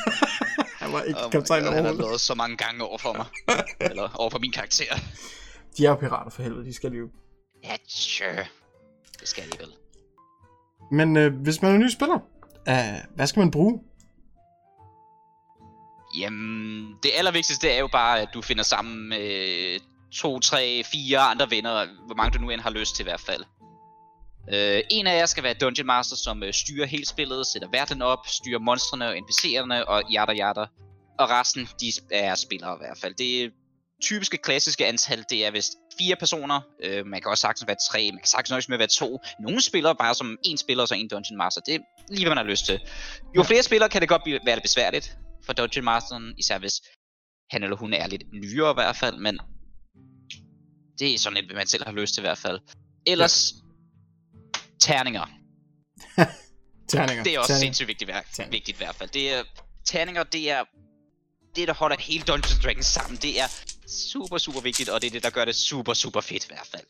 han 0.82 0.92
var 0.92 1.02
ikke 1.02 1.24
oh 1.24 1.30
kaptajn 1.30 1.62
overhovedet. 1.62 1.86
Han 1.86 1.96
har 1.96 2.02
lavet 2.02 2.20
så 2.20 2.34
mange 2.34 2.56
gange 2.56 2.84
over 2.84 2.98
for 2.98 3.12
mig. 3.12 3.26
eller 3.90 4.14
over 4.14 4.30
for 4.30 4.38
min 4.38 4.52
karakter. 4.52 4.94
De 5.76 5.86
er 5.86 5.90
jo 5.90 5.94
pirater 5.94 6.30
for 6.30 6.42
helvede, 6.42 6.64
de 6.64 6.74
skal 6.74 6.92
jo. 6.92 7.08
Ja, 7.64 7.76
sure. 7.88 8.44
Det 9.20 9.28
skal 9.28 9.44
de 9.44 9.58
vel. 9.58 9.68
Men 10.92 11.16
uh, 11.16 11.42
hvis 11.42 11.62
man 11.62 11.74
er 11.74 11.78
ny 11.78 11.88
spiller, 11.88 12.18
uh, 12.68 13.14
hvad 13.16 13.26
skal 13.26 13.40
man 13.40 13.50
bruge? 13.50 13.80
Jamen, 16.18 16.96
det 17.02 17.10
allervigtigste 17.14 17.68
er 17.68 17.78
jo 17.78 17.86
bare, 17.86 18.20
at 18.20 18.28
du 18.34 18.42
finder 18.42 18.64
sammen 18.64 19.08
med 19.08 19.80
to, 20.12 20.40
tre, 20.40 20.82
fire 20.84 21.18
andre 21.18 21.50
venner, 21.50 21.86
hvor 22.06 22.14
mange 22.14 22.38
du 22.38 22.42
nu 22.42 22.50
end 22.50 22.60
har 22.60 22.70
lyst 22.70 22.96
til 22.96 23.02
i 23.02 23.08
hvert 23.08 23.20
fald. 23.20 23.44
Uh, 24.48 24.80
en 24.90 25.06
af 25.06 25.18
jer 25.18 25.26
skal 25.26 25.42
være 25.42 25.54
Dungeon 25.54 25.86
Master, 25.86 26.16
som 26.16 26.42
uh, 26.42 26.48
styrer 26.52 26.86
hele 26.86 27.06
spillet, 27.06 27.46
sætter 27.46 27.68
verden 27.68 28.02
op, 28.02 28.26
styrer 28.26 28.58
monstrene 28.58 29.08
og 29.08 29.16
NPC'erne 29.16 29.84
og 29.84 30.02
jada 30.12 30.32
jada. 30.32 30.64
Og 31.18 31.30
resten, 31.30 31.68
de 31.80 31.92
er 32.10 32.34
spillere 32.34 32.74
i 32.74 32.78
hvert 32.78 32.98
fald. 32.98 33.14
Det 33.14 33.52
typiske 34.02 34.36
klassiske 34.36 34.86
antal, 34.86 35.24
det 35.30 35.46
er 35.46 35.50
vist 35.50 35.72
fire 35.98 36.16
personer. 36.16 36.60
Uh, 36.86 37.06
man 37.06 37.20
kan 37.20 37.30
også 37.30 37.42
sagtens 37.42 37.66
være 37.66 37.76
tre, 37.90 38.10
man 38.12 38.18
kan 38.18 38.28
sagtens 38.28 38.50
nøjes 38.50 38.68
med 38.68 38.74
at 38.74 38.78
være 38.78 38.88
to. 38.88 39.20
Nogle 39.40 39.60
spiller 39.60 39.92
bare 39.92 40.14
som 40.14 40.38
en 40.44 40.58
spiller 40.58 40.82
og 40.82 40.88
så 40.88 40.94
en 40.94 41.08
Dungeon 41.08 41.38
Master. 41.38 41.60
Det 41.60 41.74
er 41.74 41.78
lige, 42.08 42.24
hvad 42.24 42.30
man 42.30 42.44
har 42.44 42.50
lyst 42.50 42.66
til. 42.66 42.80
Jo 43.36 43.42
flere 43.42 43.62
spillere 43.62 43.88
kan 43.88 44.00
det 44.00 44.08
godt 44.08 44.22
være 44.26 44.56
lidt 44.56 44.62
besværligt 44.62 45.16
for 45.50 45.54
Dungeon 45.54 45.84
Masteren, 45.84 46.34
især 46.38 46.58
hvis 46.58 46.80
han 47.50 47.62
eller 47.62 47.76
hun 47.76 47.92
er 47.92 48.06
lidt 48.06 48.22
nyere 48.32 48.70
i 48.70 48.74
hvert 48.74 48.96
fald, 48.96 49.16
men 49.16 49.38
det 50.98 51.14
er 51.14 51.18
sådan 51.18 51.36
et, 51.36 51.54
man 51.54 51.66
selv 51.66 51.84
har 51.84 51.92
lyst 51.92 52.14
til 52.14 52.20
i 52.20 52.26
hvert 52.28 52.38
fald. 52.38 52.60
Ellers, 53.06 53.54
ja. 53.54 54.58
terninger. 54.80 55.26
terninger. 56.92 57.24
Det 57.24 57.34
er 57.34 57.38
også 57.38 57.48
terninger. 57.48 57.66
sindssygt 57.66 57.88
vigtigt, 57.88 58.10
vigtigt 58.50 58.76
i 58.76 58.80
hvert 58.84 58.94
fald. 58.94 59.10
Det 59.10 59.32
er, 59.34 59.42
terninger, 59.84 60.22
det 60.22 60.50
er 60.50 60.64
det, 61.56 61.68
der 61.68 61.74
holder 61.74 61.96
hele 62.00 62.24
Dungeons 62.24 62.58
Dragons 62.64 62.86
sammen. 62.86 63.18
Det 63.22 63.40
er 63.40 63.48
super, 64.12 64.38
super 64.38 64.60
vigtigt, 64.60 64.88
og 64.88 65.00
det 65.00 65.06
er 65.06 65.10
det, 65.10 65.22
der 65.22 65.30
gør 65.30 65.44
det 65.44 65.56
super, 65.56 65.94
super 65.94 66.20
fedt 66.20 66.44
i 66.44 66.48
hvert 66.48 66.66
fald. 66.66 66.86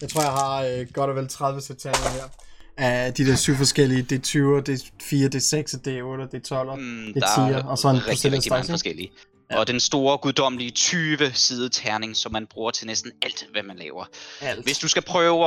Jeg 0.00 0.10
tror, 0.10 0.22
jeg 0.22 0.32
har 0.32 0.62
øh, 0.62 0.86
godt 0.92 1.10
og 1.10 1.16
vel 1.16 1.28
30 1.28 1.60
sæt 1.60 1.78
terninger 1.78 2.10
her 2.10 2.28
af 2.76 3.14
de 3.14 3.26
der 3.26 3.36
syv 3.36 3.54
forskellige, 3.54 4.02
det 4.02 4.18
er 4.18 4.22
20, 4.22 4.60
det 4.60 4.68
er 4.68 4.86
4, 5.02 5.24
det 5.24 5.34
er 5.34 5.40
6, 5.40 5.76
det 5.84 5.98
er 5.98 6.02
8, 6.02 6.24
det 6.24 6.34
er 6.34 6.40
12, 6.40 6.80
mm, 6.80 7.12
det 7.14 7.22
er 7.22 7.60
10, 7.62 7.68
og 7.68 7.78
så 7.78 7.88
en 7.88 8.06
rigtig, 8.06 8.32
rigtig 8.32 8.52
mange 8.52 8.70
forskellige. 8.70 9.10
Ja. 9.50 9.58
Og 9.58 9.66
den 9.66 9.80
store, 9.80 10.18
guddommelige 10.18 10.70
20 10.70 11.18
side 11.34 11.68
terning, 11.68 12.16
som 12.16 12.32
man 12.32 12.46
bruger 12.46 12.70
til 12.70 12.86
næsten 12.86 13.12
alt, 13.22 13.46
hvad 13.52 13.62
man 13.62 13.76
laver. 13.76 14.04
Alt. 14.40 14.64
Hvis 14.64 14.78
du 14.78 14.88
skal 14.88 15.02
prøve 15.02 15.46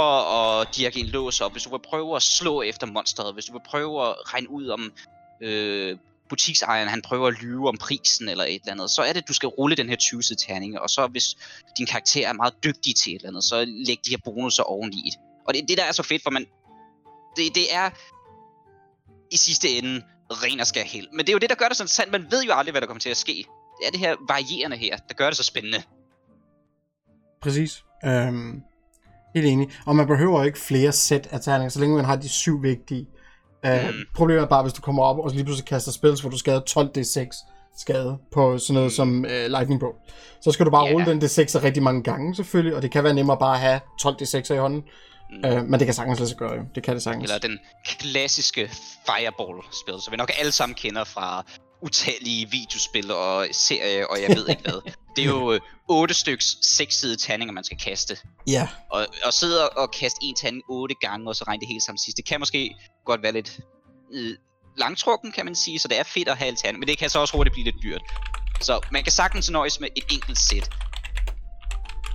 at 0.62 0.68
dirke 0.76 1.00
en 1.00 1.06
lås 1.06 1.42
op, 1.42 1.52
hvis 1.52 1.64
du 1.64 1.70
vil 1.70 1.80
prøve 1.90 2.16
at 2.16 2.22
slå 2.22 2.62
efter 2.62 2.88
monsteret, 2.88 3.34
hvis 3.34 3.46
du 3.46 3.52
vil 3.52 3.62
prøve 3.66 4.08
at 4.08 4.16
regne 4.34 4.50
ud 4.50 4.68
om 4.68 4.92
øh, 5.44 5.98
butiksejeren, 6.30 6.90
han 6.90 7.02
prøver 7.02 7.28
at 7.28 7.42
lyve 7.42 7.68
om 7.68 7.78
prisen 7.78 8.30
eller 8.30 8.44
et 8.44 8.62
eller 8.62 8.72
andet, 8.72 8.92
så 8.92 9.02
er 9.02 9.14
det, 9.14 9.22
at 9.22 9.28
du 9.28 9.34
skal 9.34 9.50
rulle 9.50 9.76
den 9.76 9.90
her 9.90 9.96
20 9.96 10.24
side 10.24 10.40
terning, 10.48 10.80
og 10.80 10.90
så 10.90 11.08
hvis 11.08 11.38
din 11.78 11.86
karakter 11.86 12.28
er 12.28 12.34
meget 12.34 12.54
dygtig 12.64 12.96
til 12.96 13.16
et 13.16 13.16
eller 13.16 13.30
andet, 13.30 13.44
så 13.44 13.66
læg 13.68 14.00
de 14.06 14.10
her 14.10 14.18
bonusser 14.26 14.64
oveni. 14.64 15.12
Og 15.48 15.54
det 15.54 15.62
er 15.62 15.66
det, 15.66 15.78
der 15.78 15.84
er 15.84 15.92
så 15.92 16.04
fedt, 16.04 16.24
for 16.24 16.30
man, 16.30 16.46
det, 17.40 17.56
det 17.56 17.74
er 17.74 17.90
i 19.32 19.38
sidste 19.38 19.70
ende 19.70 20.02
ren 20.32 20.60
og 20.60 20.68
skær 20.68 20.84
held. 20.84 21.08
Men 21.12 21.20
det 21.20 21.30
er 21.30 21.34
jo 21.34 21.40
det, 21.40 21.50
der 21.50 21.56
gør 21.56 21.68
det 21.68 21.78
sådan 21.78 21.88
sandt. 21.88 22.12
Man 22.12 22.26
ved 22.32 22.44
jo 22.44 22.52
aldrig, 22.54 22.72
hvad 22.74 22.82
der 22.82 22.88
kommer 22.88 23.00
til 23.00 23.10
at 23.10 23.18
ske. 23.18 23.46
Det 23.80 23.88
er 23.88 23.92
det 23.92 24.00
her 24.00 24.16
varierende 24.28 24.78
her, 24.78 24.98
der 24.98 25.14
gør 25.14 25.28
det 25.28 25.38
så 25.38 25.44
spændende. 25.44 25.84
Præcis. 27.42 27.84
Øhm, 28.06 28.62
helt 29.36 29.48
enig. 29.48 29.70
Og 29.86 29.96
man 29.96 30.08
behøver 30.08 30.44
ikke 30.44 30.60
flere 30.60 30.92
sæt 30.92 31.28
af 31.32 31.42
terninger, 31.42 31.70
så 31.70 31.80
længe 31.80 31.96
man 31.96 32.06
har 32.06 32.16
de 32.16 32.30
syv 32.30 32.64
vigtige. 32.64 33.08
Øh, 33.66 33.88
mm. 33.88 33.94
Problemet 34.16 34.44
er 34.44 34.48
bare, 34.48 34.62
hvis 34.64 34.74
du 34.74 34.82
kommer 34.82 35.04
op 35.04 35.20
og 35.20 35.32
lige 35.32 35.44
pludselig 35.44 35.68
kaster 35.68 35.92
spils, 35.92 36.22
hvor 36.22 36.30
du 36.30 36.38
skader 36.38 36.60
12 36.60 36.90
D6 36.98 37.46
skade 37.78 38.18
på 38.32 38.58
sådan 38.58 38.74
noget 38.74 38.88
mm. 38.88 38.96
som 38.96 39.26
øh, 39.26 39.46
Lightning 39.50 39.80
Bolt. 39.80 39.96
Så 40.42 40.52
skal 40.52 40.66
du 40.66 40.72
bare 40.72 40.86
yeah. 40.86 40.94
rulle 40.94 41.12
den 41.12 41.24
D6 41.24 41.64
rigtig 41.64 41.84
mange 41.84 42.04
gange 42.04 42.36
selvfølgelig, 42.36 42.76
og 42.76 42.82
det 42.82 42.92
kan 42.92 43.04
være 43.04 43.14
nemmere 43.14 43.38
bare 43.38 43.54
at 43.54 43.60
have 43.60 43.80
12 44.02 44.16
D6'er 44.22 44.54
i 44.54 44.58
hånden, 44.58 44.84
Mm. 45.30 45.46
Øh, 45.46 45.66
men 45.66 45.80
det 45.80 45.88
kan 45.88 45.94
sagtens 45.94 46.20
lade 46.20 46.30
sig 46.30 46.38
gøre, 46.38 46.54
jo. 46.54 46.64
Det 46.76 46.84
kan 46.84 46.94
det 46.94 47.04
sagtens. 47.04 47.24
Eller 47.24 47.38
den 47.38 47.60
klassiske 47.86 48.72
Fireball-spil, 49.06 50.02
som 50.02 50.12
vi 50.12 50.18
nok 50.18 50.32
alle 50.40 50.52
sammen 50.52 50.76
kender 50.76 51.04
fra 51.04 51.46
utallige 51.82 52.52
videospil 52.52 53.12
og 53.12 53.48
serier, 53.52 54.06
og 54.06 54.22
jeg 54.22 54.36
ved 54.38 54.50
ikke 54.50 54.62
hvad. 54.62 54.82
Det 55.16 55.24
er 55.24 55.30
jo 55.30 55.54
øh, 55.54 55.60
otte 55.90 56.14
styks 56.14 56.58
sekssidede 56.62 57.18
tandinger, 57.18 57.54
man 57.54 57.64
skal 57.64 57.78
kaste. 57.78 58.18
Ja. 58.48 58.68
Og, 58.92 59.08
og 59.26 59.34
sidde 59.34 59.70
og 59.70 59.92
kaste 59.92 60.20
en 60.22 60.36
tanding 60.36 60.64
otte 60.70 60.96
gange, 61.02 61.30
og 61.30 61.36
så 61.36 61.44
regne 61.48 61.60
det 61.60 61.68
hele 61.68 61.82
sammen 61.82 61.98
sidst. 61.98 62.18
Det 62.18 62.26
kan 62.26 62.40
måske 62.40 62.76
godt 63.06 63.24
være 63.24 63.32
lidt 63.32 63.60
øh, 64.14 64.36
langtrukken, 64.78 65.32
kan 65.32 65.46
man 65.46 65.56
sige, 65.56 65.80
så 65.80 65.88
det 65.88 66.00
er 66.00 66.04
fedt 66.04 66.28
at 66.28 66.38
have 66.38 66.48
alternativ, 66.48 66.80
men 66.80 66.88
det 66.88 66.98
kan 66.98 67.10
så 67.10 67.20
også 67.20 67.38
hurtigt 67.38 67.54
blive 67.54 67.66
lidt 67.66 67.76
dyrt. 67.84 68.02
Så 68.62 68.80
man 68.92 69.04
kan 69.04 69.12
sagtens 69.12 69.50
nøjes 69.50 69.80
med 69.80 69.90
et 69.96 70.04
enkelt 70.12 70.38
sæt. 70.38 70.70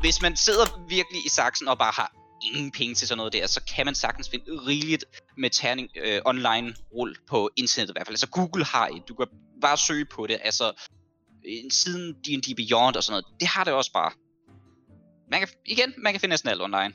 Hvis 0.01 0.23
man 0.23 0.37
sidder 0.37 0.85
virkelig 0.89 1.27
i 1.27 1.29
saksen 1.29 1.69
og 1.69 1.79
bare 1.79 1.93
har 1.97 2.13
ingen 2.43 2.71
penge 2.71 2.95
til 2.95 3.09
sådan 3.09 3.19
noget 3.19 3.33
der, 3.33 3.47
så 3.47 3.61
kan 3.77 3.87
man 3.87 3.95
sagtens 3.95 4.29
finde 4.29 4.45
rigeligt 4.67 5.05
med 5.39 5.51
terning 5.51 5.89
øh, 6.05 6.21
online 6.25 6.75
rull 6.95 7.17
på 7.29 7.51
internettet 7.57 7.93
i 7.93 7.97
hvert 7.97 8.07
fald. 8.07 8.15
Altså 8.15 8.29
Google 8.29 8.65
har 8.65 8.87
et, 8.89 9.03
du 9.09 9.15
kan 9.15 9.27
bare 9.61 9.77
søge 9.77 10.05
på 10.05 10.27
det, 10.27 10.39
altså 10.45 10.87
en 11.45 11.71
siden 11.71 12.13
D&D 12.13 12.57
Beyond 12.57 12.97
og 12.97 13.03
sådan 13.03 13.13
noget, 13.13 13.41
det 13.41 13.49
har 13.49 13.65
det 13.65 13.73
også 13.73 13.93
bare. 13.93 14.11
Man 15.31 15.41
kan, 15.41 15.49
igen, 15.67 15.95
man 15.99 16.13
kan 16.13 16.21
finde 16.21 16.33
næsten 16.33 16.51
alt 16.51 16.63
online. 16.63 16.93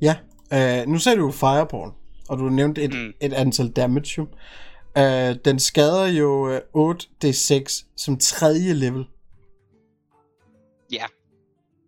Ja, 0.00 0.16
øh, 0.52 0.86
nu 0.88 0.98
sagde 0.98 1.18
du 1.18 1.32
Fireball, 1.32 1.92
og 2.28 2.38
du 2.38 2.48
nævnte 2.48 2.82
et, 2.82 2.94
mm. 2.94 3.12
et 3.20 3.32
antal 3.32 3.68
damage. 3.68 4.26
Øh, 4.98 5.36
den 5.44 5.58
skader 5.58 6.06
jo 6.06 6.58
8d6 6.58 7.54
øh, 7.54 7.66
som 7.96 8.18
tredje 8.18 8.72
level. 8.72 9.04
Ja, 10.92 11.04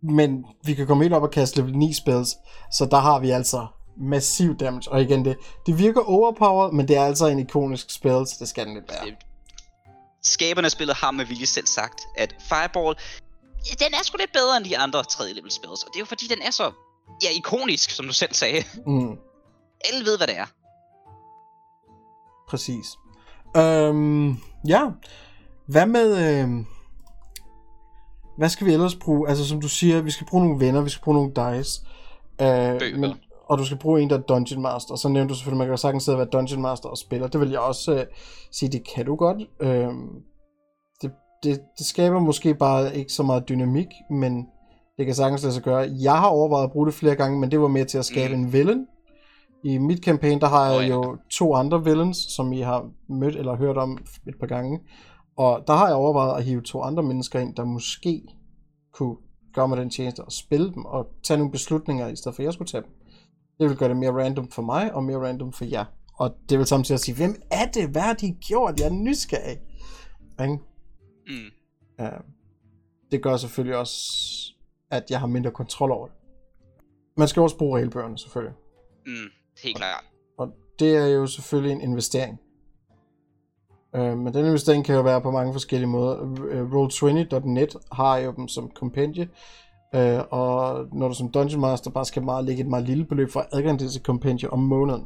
men 0.01 0.45
vi 0.63 0.73
kan 0.73 0.87
komme 0.87 1.03
helt 1.03 1.13
op 1.13 1.23
og 1.23 1.31
kaste 1.31 1.57
level 1.57 1.77
9 1.77 1.93
spells, 1.93 2.37
så 2.71 2.85
der 2.85 2.97
har 2.97 3.19
vi 3.19 3.29
altså 3.29 3.67
massiv 3.97 4.57
damage. 4.57 4.91
Og 4.91 5.01
igen, 5.01 5.25
det, 5.25 5.37
det 5.65 5.77
virker 5.77 6.01
overpowered, 6.01 6.71
men 6.73 6.87
det 6.87 6.97
er 6.97 7.05
altså 7.05 7.27
en 7.27 7.39
ikonisk 7.39 7.89
spil, 7.89 8.11
så 8.27 8.35
det 8.39 8.49
skal 8.49 8.65
den 8.65 8.73
lidt 8.73 8.91
være. 8.91 9.15
Skaberne 10.23 10.65
af 10.65 10.71
spillet 10.71 10.95
har 10.95 11.11
med 11.11 11.25
vilje 11.25 11.45
selv 11.45 11.65
sagt, 11.65 12.01
at 12.17 12.35
Fireball, 12.49 12.95
ja, 13.69 13.85
den 13.85 13.93
er 13.93 14.03
sgu 14.03 14.17
lidt 14.17 14.33
bedre 14.33 14.57
end 14.57 14.65
de 14.65 14.77
andre 14.77 15.03
3. 15.03 15.33
level 15.33 15.51
spils. 15.51 15.83
Og 15.83 15.87
det 15.87 15.95
er 15.95 15.99
jo 15.99 16.05
fordi, 16.05 16.27
den 16.27 16.41
er 16.41 16.51
så 16.51 16.71
ja, 17.23 17.29
ikonisk, 17.29 17.89
som 17.89 18.05
du 18.05 18.13
selv 18.13 18.33
sagde. 18.33 18.63
Mm. 18.85 19.17
Alle 19.85 20.05
ved, 20.05 20.17
hvad 20.17 20.27
det 20.27 20.37
er. 20.37 20.45
Præcis. 22.49 22.85
Øhm, 23.57 24.37
ja. 24.67 24.81
Hvad 25.67 25.85
med... 25.85 26.17
Øh, 26.17 26.65
hvad 28.39 28.49
skal 28.49 28.67
vi 28.67 28.73
ellers 28.73 28.95
bruge? 28.95 29.29
Altså, 29.29 29.47
som 29.47 29.61
du 29.61 29.69
siger, 29.69 30.01
vi 30.01 30.11
skal 30.11 30.27
bruge 30.27 30.43
nogle 30.43 30.65
venner, 30.65 30.81
vi 30.81 30.89
skal 30.89 31.03
bruge 31.03 31.15
nogle 31.15 31.57
dice. 31.57 31.81
Øh, 32.41 32.99
men, 32.99 33.13
og 33.49 33.57
du 33.57 33.65
skal 33.65 33.77
bruge 33.77 34.01
en, 34.01 34.09
der 34.09 34.17
er 34.17 34.21
Dungeon 34.21 34.61
Master. 34.61 34.91
Og 34.91 34.97
så 34.97 35.09
nævnte 35.09 35.29
du 35.29 35.35
selvfølgelig, 35.35 35.61
at 35.63 35.67
man 35.67 35.71
kan 35.71 35.77
sagtens 35.77 36.03
sidde 36.03 36.15
og 36.15 36.19
være 36.19 36.27
Dungeon 36.27 36.61
Master 36.61 36.89
og 36.89 36.97
spiller. 36.97 37.27
Det 37.27 37.41
vil 37.41 37.49
jeg 37.49 37.59
også 37.59 37.93
øh, 37.93 38.05
sige, 38.51 38.69
det 38.69 38.87
kan 38.95 39.05
du 39.05 39.15
godt. 39.15 39.37
Øh, 39.59 39.89
det, 41.01 41.11
det, 41.43 41.61
det 41.77 41.85
skaber 41.85 42.19
måske 42.19 42.55
bare 42.55 42.95
ikke 42.95 43.13
så 43.13 43.23
meget 43.23 43.49
dynamik, 43.49 43.87
men 44.09 44.47
det 44.97 45.05
kan 45.05 45.15
sagtens 45.15 45.43
lade 45.43 45.53
sig 45.53 45.63
gøre. 45.63 45.89
Jeg 46.01 46.17
har 46.19 46.27
overvejet 46.27 46.63
at 46.63 46.71
bruge 46.71 46.85
det 46.85 46.93
flere 46.93 47.15
gange, 47.15 47.39
men 47.39 47.51
det 47.51 47.61
var 47.61 47.67
mere 47.67 47.85
til 47.85 47.97
at 47.97 48.05
skabe 48.05 48.35
mm. 48.35 48.41
en 48.41 48.53
villain. 48.53 48.85
I 49.63 49.77
mit 49.77 50.03
campaign, 50.03 50.41
der 50.41 50.47
har 50.47 50.65
jeg 50.65 50.77
oh, 50.77 50.83
ja. 50.83 50.89
jo 50.89 51.17
to 51.31 51.55
andre 51.55 51.83
villains, 51.83 52.17
som 52.17 52.53
I 52.53 52.61
har 52.61 52.89
mødt 53.09 53.35
eller 53.35 53.55
hørt 53.55 53.77
om 53.77 53.97
et 54.27 54.35
par 54.39 54.47
gange. 54.47 54.79
Og 55.39 55.63
der 55.67 55.73
har 55.73 55.87
jeg 55.87 55.95
overvejet 55.95 56.37
at 56.37 56.43
hive 56.43 56.61
to 56.61 56.81
andre 56.81 57.03
mennesker 57.03 57.39
ind, 57.39 57.55
der 57.55 57.63
måske 57.63 58.23
kunne 58.91 59.17
gøre 59.53 59.67
mig 59.67 59.77
den 59.77 59.89
tjeneste 59.89 60.23
og 60.23 60.31
spille 60.31 60.73
dem 60.73 60.85
og 60.85 61.07
tage 61.23 61.37
nogle 61.37 61.51
beslutninger, 61.51 62.07
i 62.07 62.15
stedet 62.15 62.35
for 62.35 62.43
at 62.43 62.45
jeg 62.45 62.53
skulle 62.53 62.69
tage 62.69 62.83
dem. 62.83 62.91
Det 63.59 63.69
vil 63.69 63.77
gøre 63.77 63.89
det 63.89 63.97
mere 63.97 64.11
random 64.11 64.51
for 64.51 64.61
mig 64.61 64.93
og 64.93 65.03
mere 65.03 65.17
random 65.17 65.53
for 65.53 65.65
jer. 65.65 65.85
Og 66.13 66.35
det 66.49 66.57
vil 66.57 66.67
samtidig 66.67 66.99
sige, 66.99 67.15
hvem 67.15 67.41
er 67.51 67.65
det? 67.65 67.89
Hvad 67.89 68.01
har 68.01 68.13
de 68.13 68.31
gjort? 68.31 68.79
Jeg 68.79 68.85
er 68.85 68.93
nysgerrig. 68.93 69.57
Ikke? 70.41 70.59
Mm. 71.27 71.51
Uh, 71.99 72.19
det 73.11 73.23
gør 73.23 73.37
selvfølgelig 73.37 73.77
også, 73.77 73.97
at 74.91 75.03
jeg 75.09 75.19
har 75.19 75.27
mindre 75.27 75.51
kontrol 75.51 75.91
over 75.91 76.07
det. 76.07 76.15
Man 77.17 77.27
skal 77.27 77.41
også 77.41 77.57
bruge 77.57 77.77
regelbøgerne, 77.77 78.17
selvfølgelig. 78.17 78.55
Mm, 79.05 79.13
helt 79.63 79.77
klart. 79.77 80.03
Og 80.37 80.47
det 80.79 80.95
er 80.95 81.07
jo 81.07 81.27
selvfølgelig 81.27 81.73
en 81.73 81.81
investering. 81.81 82.39
Øh, 83.95 84.17
men 84.17 84.33
den 84.33 84.45
investering 84.45 84.85
kan 84.85 84.95
jo 84.95 85.01
være 85.01 85.21
på 85.21 85.31
mange 85.31 85.53
forskellige 85.53 85.89
måder. 85.89 86.17
Øh, 86.49 86.71
Roll20.net 86.71 87.75
har 87.91 88.17
jo 88.17 88.33
dem 88.37 88.47
som 88.47 88.71
kompendie, 88.75 89.29
øh, 89.95 90.19
og 90.29 90.85
når 90.93 91.07
du 91.07 91.13
som 91.13 91.31
Dungeon 91.31 91.61
Master 91.61 91.91
bare 91.91 92.05
skal 92.05 92.23
meget 92.23 92.45
lægge 92.45 92.61
et 92.61 92.69
meget 92.69 92.85
lille 92.85 93.05
beløb 93.05 93.31
for 93.31 93.45
adgang 93.51 93.79
til 93.79 94.03
kompendie 94.03 94.53
om 94.53 94.59
måneden. 94.59 95.03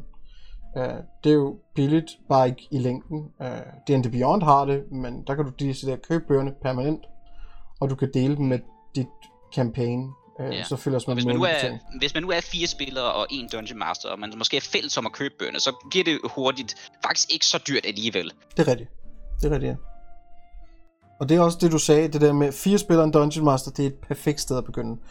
øh, 0.78 0.94
det 1.24 1.30
er 1.30 1.36
jo 1.36 1.56
billigt, 1.76 2.12
bare 2.30 2.48
ikke 2.48 2.68
i 2.72 2.78
længden. 2.78 3.26
Øh, 3.42 3.48
D&D 3.88 4.12
Beyond 4.12 4.44
har 4.44 4.66
det, 4.66 4.92
men 4.92 5.24
der 5.28 5.36
kan 5.36 5.46
du 5.46 5.52
decideret 5.60 6.08
købe 6.08 6.26
bøgerne 6.28 6.54
permanent, 6.62 7.06
og 7.80 7.90
du 7.90 7.96
kan 7.96 8.10
dele 8.14 8.36
dem 8.36 8.46
med 8.46 8.60
dit 8.96 9.08
campaign 9.56 10.12
Øh, 10.40 10.56
ja. 10.56 10.64
Så 10.64 10.76
følger 10.76 11.00
man 11.08 11.16
hvis 11.16 11.26
man, 11.26 11.36
nu 11.36 11.44
er, 11.44 11.78
hvis 12.00 12.14
man 12.14 12.24
nu 12.24 12.30
er 12.30 12.42
fire 12.42 12.68
spillere 12.68 13.14
og 13.14 13.28
en 13.30 13.50
Dungeon 13.50 13.80
Master, 13.80 14.10
og 14.10 14.20
man 14.20 14.34
måske 14.38 14.58
er 14.58 14.62
fælles 14.62 14.98
om 14.98 15.06
at 15.06 15.12
købe 15.12 15.34
bøgerne, 15.40 15.60
så 15.60 15.88
giver 15.92 16.06
det 16.06 16.20
hurtigt 16.24 16.92
faktisk 17.06 17.34
ikke 17.34 17.46
så 17.46 17.58
dyrt 17.68 17.86
alligevel. 17.86 18.32
Det 18.58 18.68
er 18.68 18.72
rigtigt. 18.72 18.90
Det 19.42 19.52
er 19.52 19.56
rigtigt, 19.56 19.70
ja. 19.70 19.76
Og 21.20 21.30
det 21.30 21.38
er 21.38 21.42
også 21.42 21.58
det, 21.62 21.72
du 21.72 21.78
sagde, 21.78 22.08
det 22.08 22.22
der 22.22 22.34
med 22.34 22.52
fire 22.52 22.78
spillere 22.78 23.08
og 23.08 23.14
Dungeon 23.14 23.46
Master, 23.46 23.72
det 23.72 23.84
er 23.84 23.88
et 23.88 23.96
perfekt 24.08 24.42
sted 24.42 24.58
at 24.58 24.66
begynde. 24.66 24.92
8 24.92 25.02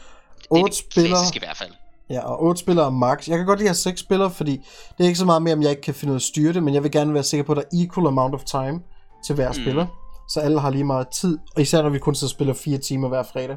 det 0.51 0.61
er 0.61 0.67
det 0.67 0.75
spillere, 0.75 1.21
i 1.35 1.39
hvert 1.39 1.57
fald. 1.57 1.71
Ja, 2.11 2.21
og 2.21 2.43
8 2.43 2.61
spillere 2.61 2.93
max. 2.93 3.29
Jeg 3.29 3.39
kan 3.39 3.47
godt 3.47 3.59
lide 3.59 3.69
at 3.69 3.71
have 3.71 3.75
6 3.75 4.01
spillere, 4.01 4.31
fordi 4.31 4.53
det 4.99 5.05
er 5.05 5.09
ikke 5.09 5.19
så 5.19 5.25
meget 5.25 5.43
mere, 5.43 5.55
om 5.55 5.63
jeg 5.63 5.71
ikke 5.71 5.83
kan 5.83 5.95
finde 5.95 6.13
ud 6.13 6.15
af 6.15 6.19
at 6.19 6.23
styre 6.23 6.53
det, 6.53 6.63
men 6.63 6.75
jeg 6.75 6.83
vil 6.83 6.91
gerne 6.91 7.15
være 7.15 7.23
sikker 7.23 7.45
på, 7.45 7.53
at 7.53 7.57
der 7.57 7.63
er 7.63 7.85
equal 7.85 8.07
amount 8.07 8.35
of 8.35 8.45
time 8.45 8.81
til 9.27 9.35
hver 9.35 9.49
mm. 9.49 9.55
spiller. 9.55 9.87
Så 10.29 10.41
alle 10.41 10.61
har 10.61 10.71
lige 10.71 10.85
meget 10.85 11.09
tid, 11.09 11.39
og 11.57 11.63
især 11.63 11.83
når 11.83 11.91
vi 11.91 11.99
kun 11.99 12.15
så 12.15 12.29
spiller 12.29 12.55
4 12.55 12.79
timer 12.79 13.09
hver 13.09 13.23
fredag. 13.23 13.57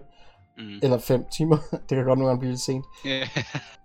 Mm. 0.57 0.79
Eller 0.83 0.97
5 0.97 1.25
timer. 1.37 1.57
det 1.89 1.89
kan 1.89 2.05
godt 2.05 2.19
nogle 2.19 2.25
gange 2.25 2.39
blive 2.39 2.51
lidt 2.51 2.61
sent. 2.61 2.85
Yeah. 3.05 3.27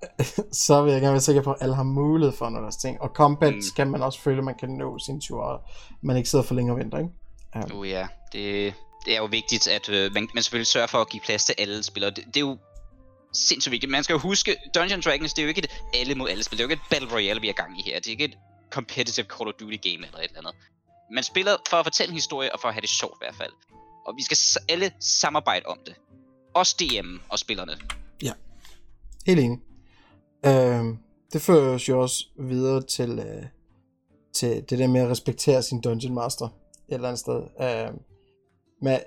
så 0.66 0.83
vil 0.83 0.92
jeg 0.92 1.00
gerne 1.00 1.12
være 1.12 1.20
sikker 1.20 1.42
på, 1.42 1.52
at 1.52 1.62
alle 1.62 1.74
har 1.74 1.83
mulighed 1.83 2.37
for 2.37 2.48
noget 2.48 2.62
deres 2.62 2.76
ting. 2.76 3.00
Og 3.00 3.09
combat 3.09 3.54
mm. 3.54 3.62
skal 3.62 3.87
man 3.87 4.02
også 4.02 4.20
føle, 4.20 4.38
at 4.38 4.44
man 4.44 4.54
kan 4.54 4.68
nå 4.68 4.98
sin 4.98 5.20
tur, 5.20 5.42
og 5.42 5.61
man 6.02 6.16
ikke 6.16 6.28
sidder 6.28 6.44
for 6.44 6.54
længe 6.54 6.72
og 6.72 6.78
venter, 6.78 6.98
ikke? 6.98 7.11
Ja. 7.54 7.74
Oh 7.74 7.88
ja, 7.88 8.06
det, 8.33 8.74
det 9.04 9.14
er 9.14 9.18
jo 9.18 9.24
vigtigt, 9.24 9.68
at 9.68 9.88
øh, 9.88 10.12
man, 10.14 10.28
man 10.35 10.42
selvfølgelig 10.42 10.66
sørger 10.66 10.87
for 10.87 10.98
at 10.98 11.09
give 11.09 11.20
plads 11.20 11.44
til 11.44 11.54
alle 11.59 11.83
spillere. 11.83 12.11
Det, 12.11 12.24
det 12.26 12.37
er 12.37 12.40
jo 12.40 12.59
sindssygt 13.33 13.72
vigtigt. 13.72 13.90
Man 13.90 14.04
skal 14.04 14.14
jo 14.14 14.18
huske, 14.18 14.56
Dungeons 14.74 15.04
Dragons, 15.04 15.35
det 15.35 15.42
er 15.42 15.46
jo 15.46 15.48
ikke 15.48 15.59
et 15.59 15.70
alle 15.94 16.14
mod 16.14 16.28
alle 16.28 16.44
spil. 16.44 16.59
Det 16.59 16.64
er 16.64 16.68
jo 16.68 16.70
ikke 16.70 16.83
et 16.83 16.90
Battle 16.90 17.16
Royale, 17.16 17.40
vi 17.40 17.48
er 17.48 17.52
gang 17.52 17.78
i 17.78 17.83
her. 17.83 17.98
Det 17.98 18.06
er 18.06 18.11
ikke 18.11 18.24
et 18.24 18.38
competitive 18.70 19.26
Call 19.26 19.48
of 19.48 19.54
Duty 19.61 19.76
game 19.83 20.06
eller 20.06 20.18
et 20.18 20.24
eller 20.24 20.38
andet. 20.38 20.54
Man 21.12 21.24
spiller 21.24 21.56
for 21.68 21.76
at 21.76 21.85
fortælle 21.85 22.11
en 22.11 22.14
historie, 22.14 22.52
og 22.52 22.61
for 22.61 22.68
at 22.68 22.74
have 22.74 22.80
det 22.80 22.90
sjovt 22.90 23.14
i 23.14 23.24
hvert 23.24 23.35
fald. 23.35 23.52
Og 24.06 24.14
vi 24.16 24.22
skal 24.22 24.62
alle 24.68 24.92
samarbejde 25.00 25.66
om 25.66 25.78
det. 25.87 25.94
Også 26.54 26.76
DM 26.80 27.16
og 27.28 27.38
spillerne. 27.38 27.72
Ja, 28.22 28.32
helt 29.26 29.40
enig. 29.40 29.58
Øh, 30.46 30.84
det 31.32 31.42
fører 31.42 31.74
os 31.74 31.88
jo 31.88 32.00
også 32.00 32.26
videre 32.38 32.82
til, 32.82 33.18
øh, 33.18 33.42
til 34.34 34.64
det 34.70 34.78
der 34.78 34.86
med 34.86 35.00
at 35.00 35.10
respektere 35.10 35.62
sin 35.62 35.80
Dungeon 35.80 36.14
Master 36.14 36.46
et 36.46 36.94
eller 36.94 37.08
andet 37.08 37.20
sted. 37.20 37.42
Øh, 37.60 37.94
men 38.82 38.98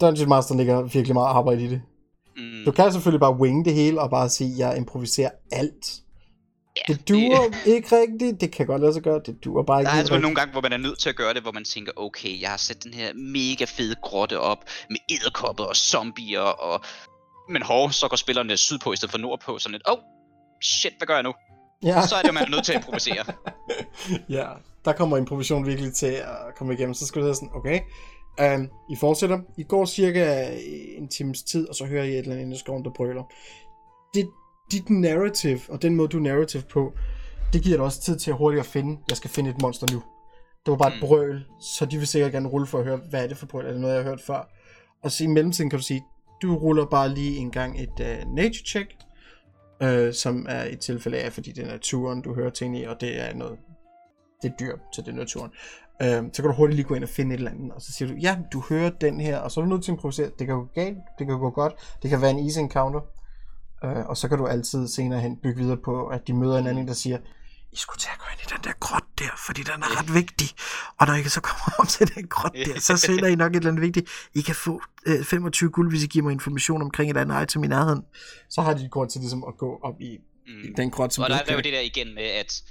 Dungeon 0.00 0.28
Master 0.28 0.54
ligger 0.56 0.82
virkelig 0.82 1.14
meget 1.14 1.28
arbejde 1.28 1.64
i 1.64 1.68
det. 1.68 1.82
Mm. 2.36 2.64
Du 2.64 2.72
kan 2.72 2.92
selvfølgelig 2.92 3.20
bare 3.20 3.36
wing 3.36 3.64
det 3.64 3.74
hele 3.74 4.00
og 4.00 4.10
bare 4.10 4.28
sige, 4.28 4.52
at 4.52 4.58
jeg 4.58 4.76
improviserer 4.76 5.30
alt. 5.52 6.02
Ja, 6.76 6.92
det 6.92 7.08
duer 7.08 7.48
det... 7.48 7.66
ikke 7.66 7.96
rigtigt, 7.96 8.40
det 8.40 8.52
kan 8.52 8.66
godt 8.66 8.80
lade 8.80 8.92
sig 8.92 9.02
gøre, 9.02 9.20
det 9.26 9.44
duer 9.44 9.62
bare 9.62 9.80
ikke 9.80 9.88
Der 9.88 9.94
er 9.94 9.98
altså 9.98 10.18
nogle 10.18 10.36
gange, 10.36 10.52
hvor 10.52 10.60
man 10.60 10.72
er 10.72 10.76
nødt 10.76 10.98
til 10.98 11.08
at 11.08 11.16
gøre 11.16 11.34
det, 11.34 11.42
hvor 11.42 11.52
man 11.52 11.64
tænker, 11.64 11.92
okay, 11.96 12.40
jeg 12.40 12.50
har 12.50 12.56
sat 12.56 12.84
den 12.84 12.94
her 12.94 13.14
mega 13.14 13.64
fede 13.64 13.94
grotte 14.02 14.40
op, 14.40 14.64
med 14.90 14.98
edderkopper 15.10 15.64
og 15.64 15.76
zombier, 15.76 16.40
og... 16.40 16.84
Men 17.48 17.62
hov, 17.62 17.90
så 17.90 18.08
går 18.08 18.16
spillerne 18.16 18.56
sydpå 18.56 18.92
i 18.92 18.96
stedet 18.96 19.10
for 19.10 19.18
nordpå, 19.18 19.58
sådan 19.58 19.72
lidt, 19.72 19.82
oh, 19.88 19.98
shit, 20.62 20.92
hvad 20.98 21.06
gør 21.06 21.14
jeg 21.14 21.22
nu? 21.22 21.32
Ja. 21.84 22.06
Så 22.06 22.14
er 22.14 22.20
det 22.20 22.28
jo, 22.28 22.32
man 22.32 22.42
er 22.42 22.48
nødt 22.48 22.64
til 22.64 22.72
at 22.72 22.76
improvisere. 22.76 23.24
ja, 24.38 24.46
der 24.84 24.92
kommer 24.92 25.16
improvisation 25.16 25.66
virkelig 25.66 25.94
til 25.94 26.06
at 26.06 26.54
komme 26.56 26.74
igennem, 26.74 26.94
så 26.94 27.06
skal 27.06 27.22
du 27.22 27.34
sådan, 27.34 27.50
okay, 27.54 27.80
um, 28.42 28.70
I 28.90 28.96
fortsætter, 28.96 29.38
I 29.58 29.62
går 29.62 29.84
cirka 29.84 30.50
en 30.98 31.08
times 31.08 31.42
tid, 31.42 31.68
og 31.68 31.74
så 31.74 31.84
hører 31.84 32.04
I 32.04 32.08
et 32.08 32.18
eller 32.18 32.36
andet 32.36 32.56
i 32.56 32.58
skoven, 32.58 32.84
der 32.84 32.90
brøler. 32.96 33.22
Det, 34.14 34.26
dit 34.72 34.90
narrative, 34.90 35.60
og 35.68 35.82
den 35.82 35.94
måde 35.94 36.08
du 36.08 36.18
narrative 36.18 36.62
på, 36.62 36.92
det 37.52 37.62
giver 37.62 37.76
dig 37.76 37.84
også 37.84 38.00
tid 38.00 38.18
til 38.18 38.30
at 38.30 38.36
hurtigt 38.36 38.60
at 38.60 38.66
finde, 38.66 39.00
jeg 39.08 39.16
skal 39.16 39.30
finde 39.30 39.50
et 39.50 39.62
monster 39.62 39.86
nu. 39.92 40.02
Det 40.66 40.70
var 40.70 40.76
bare 40.76 40.94
et 40.94 41.02
mm. 41.02 41.08
brøl, 41.08 41.44
så 41.60 41.86
de 41.86 41.98
vil 41.98 42.06
sikkert 42.06 42.32
gerne 42.32 42.48
rulle 42.48 42.66
for 42.66 42.78
at 42.78 42.84
høre, 42.84 43.00
hvad 43.10 43.24
er 43.24 43.28
det 43.28 43.36
for 43.36 43.46
brøl, 43.46 43.66
er 43.66 43.72
det 43.72 43.80
noget, 43.80 43.94
jeg 43.94 44.02
har 44.02 44.10
hørt 44.10 44.20
før? 44.20 44.48
Og 45.02 45.10
så 45.10 45.24
i 45.24 45.26
mellemtiden 45.26 45.70
kan 45.70 45.78
du 45.78 45.84
sige, 45.84 46.04
du 46.42 46.56
ruller 46.56 46.86
bare 46.86 47.08
lige 47.08 47.36
en 47.36 47.50
gang 47.50 47.80
et 47.80 48.00
uh, 48.00 48.34
nature 48.34 48.64
check, 48.66 48.96
uh, 49.84 50.12
som 50.12 50.46
er 50.48 50.64
et 50.64 50.80
tilfælde 50.80 51.18
af, 51.18 51.32
fordi 51.32 51.52
det 51.52 51.64
er 51.64 51.70
naturen, 51.70 52.22
du 52.22 52.34
hører 52.34 52.50
ting 52.50 52.78
i, 52.78 52.84
og 52.84 53.00
det 53.00 53.20
er 53.20 53.34
noget, 53.34 53.58
det 54.42 54.50
er 54.50 54.56
dyr, 54.60 54.76
så 54.92 55.02
det 55.02 55.08
er 55.08 55.16
naturen. 55.16 55.50
Uh, 56.04 56.30
så 56.32 56.42
kan 56.42 56.44
du 56.44 56.52
hurtigt 56.52 56.76
lige 56.76 56.88
gå 56.88 56.94
ind 56.94 57.04
og 57.04 57.10
finde 57.10 57.34
et 57.34 57.38
eller 57.38 57.50
andet, 57.50 57.72
og 57.72 57.82
så 57.82 57.92
siger 57.92 58.08
du, 58.08 58.14
ja, 58.14 58.38
du 58.52 58.62
hører 58.68 58.90
den 58.90 59.20
her, 59.20 59.38
og 59.38 59.50
så 59.50 59.60
er 59.60 59.64
du 59.64 59.70
nødt 59.70 59.84
til 59.84 59.92
at 59.92 59.94
improvisere. 59.94 60.30
Det 60.38 60.46
kan 60.46 60.56
gå 60.56 60.68
galt, 60.74 60.98
det 61.18 61.26
kan 61.26 61.38
gå 61.38 61.50
godt, 61.50 61.74
det 62.02 62.10
kan 62.10 62.20
være 62.20 62.30
en 62.30 62.44
easy 62.44 62.58
encounter, 62.58 63.00
Øh, 63.84 64.06
og 64.06 64.16
så 64.16 64.28
kan 64.28 64.38
du 64.38 64.46
altid 64.46 64.88
senere 64.88 65.20
hen 65.20 65.36
bygge 65.36 65.60
videre 65.62 65.76
på, 65.76 66.06
at 66.06 66.26
de 66.26 66.32
møder 66.32 66.58
en 66.58 66.66
anden, 66.66 66.88
der 66.88 66.94
siger, 66.94 67.18
I 67.72 67.76
skulle 67.76 68.00
tage 68.00 68.12
at 68.12 68.18
gå 68.18 68.24
ind 68.32 68.40
i 68.40 68.54
den 68.54 68.64
der 68.64 68.72
grot 68.80 69.04
der, 69.18 69.30
fordi 69.46 69.62
den 69.62 69.82
er 69.82 69.98
ret 69.98 70.14
vigtig. 70.14 70.48
Og 70.98 71.06
når 71.06 71.14
I 71.14 71.24
så 71.24 71.40
kommer 71.40 71.74
om 71.78 71.86
til 71.86 72.14
den 72.14 72.28
grot 72.28 72.52
der, 72.66 72.80
så 72.80 73.06
finder 73.06 73.28
I 73.28 73.34
nok 73.34 73.52
et 73.52 73.56
eller 73.56 73.70
andet 73.70 73.82
vigtigt. 73.82 74.08
I 74.34 74.40
kan 74.40 74.54
få 74.54 74.80
øh, 75.06 75.24
25 75.24 75.70
guld, 75.70 75.90
hvis 75.90 76.02
I 76.04 76.06
giver 76.06 76.24
mig 76.24 76.32
information 76.32 76.82
omkring 76.82 77.10
et 77.10 77.16
andet 77.16 77.42
item 77.42 77.64
i 77.64 77.66
nærheden. 77.66 78.02
Så 78.50 78.62
har 78.62 78.74
de 78.74 78.88
grund 78.88 79.10
til 79.10 79.20
ligesom 79.20 79.44
at 79.48 79.56
gå 79.58 79.80
op 79.82 80.00
i, 80.00 80.18
mm. 80.46 80.62
i 80.64 80.72
den 80.76 80.90
grot, 80.90 81.12
som 81.12 81.24
Og 81.24 81.30
der 81.30 81.42
er 81.46 81.54
jo 81.54 81.60
det 81.60 81.72
der 81.72 81.80
igen 81.80 82.14
med, 82.14 82.22
at 82.22 82.62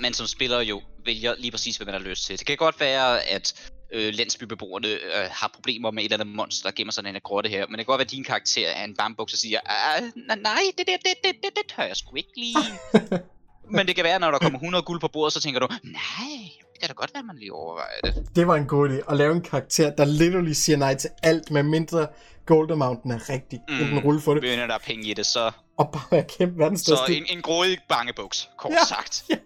man 0.00 0.12
som 0.12 0.26
spiller 0.26 0.60
jo 0.60 0.80
vælger 1.04 1.34
lige 1.38 1.50
præcis, 1.50 1.76
hvad 1.76 1.86
man 1.86 1.94
har 1.94 2.00
lyst 2.00 2.26
til. 2.26 2.38
Det 2.38 2.46
kan 2.46 2.56
godt 2.56 2.80
være, 2.80 3.22
at 3.22 3.70
øh, 3.92 4.14
landsbybeboerne 4.14 4.88
øh, 4.88 5.28
har 5.30 5.50
problemer 5.54 5.90
med 5.90 6.04
et 6.04 6.12
eller 6.12 6.24
andet 6.24 6.36
monster, 6.36 6.68
der 6.68 6.76
gemmer 6.76 6.92
sig 6.92 7.04
i 7.04 7.06
den 7.06 7.20
grotte 7.24 7.50
her. 7.50 7.66
Men 7.66 7.72
det 7.72 7.78
kan 7.78 7.92
godt 7.92 7.98
være, 7.98 8.04
at 8.04 8.10
din 8.10 8.24
karakter 8.24 8.68
er 8.68 8.84
en 8.84 8.96
bambuk, 8.96 9.28
og 9.32 9.38
siger, 9.38 9.60
ah, 9.66 10.02
nej, 10.42 10.62
det, 10.78 10.86
det, 10.86 10.96
det, 11.04 11.14
det, 11.24 11.32
det, 11.42 11.50
det 11.56 11.74
tør 11.76 11.82
jeg 11.82 11.96
sgu 11.96 12.16
ikke 12.16 12.36
lige. 12.36 12.56
Men 13.74 13.86
det 13.86 13.96
kan 13.96 14.04
være, 14.04 14.20
når 14.20 14.30
der 14.30 14.38
kommer 14.38 14.58
100 14.58 14.82
guld 14.82 15.00
på 15.00 15.08
bordet, 15.08 15.32
så 15.32 15.40
tænker 15.40 15.60
du, 15.60 15.68
nej, 15.84 16.38
det 16.72 16.80
kan 16.80 16.88
da 16.88 16.92
godt 16.92 17.14
være, 17.14 17.22
man 17.22 17.36
lige 17.38 17.52
overvejer 17.52 18.00
det. 18.04 18.36
Det 18.36 18.46
var 18.46 18.56
en 18.56 18.66
god 18.66 18.88
idé, 18.88 19.12
at 19.12 19.16
lave 19.16 19.32
en 19.32 19.42
karakter, 19.42 19.90
der 19.90 20.04
literally 20.04 20.52
siger 20.52 20.76
nej 20.76 20.94
til 20.94 21.10
alt, 21.22 21.50
med 21.50 21.62
mindre 21.62 22.06
Gold 22.46 22.76
Mountain 22.76 23.10
er 23.14 23.28
rigtig, 23.28 23.60
mm, 23.68 23.80
enten 23.80 23.98
rulle 23.98 24.20
for 24.20 24.34
det. 24.34 24.42
Men 24.42 24.58
der 24.58 24.74
er 24.74 24.78
penge 24.86 25.10
i 25.10 25.14
det, 25.14 25.26
så 25.26 25.50
og 25.78 25.90
bare 25.92 26.02
være 26.10 26.24
kæmpe 26.38 26.58
verdens 26.58 26.80
Så 26.80 27.04
en, 27.08 27.24
en 27.36 27.42
grådig 27.42 27.78
bangebuks, 27.88 28.50
kort 28.58 28.72
ja, 28.72 28.84
sagt. 28.84 29.24
Ja, 29.30 29.36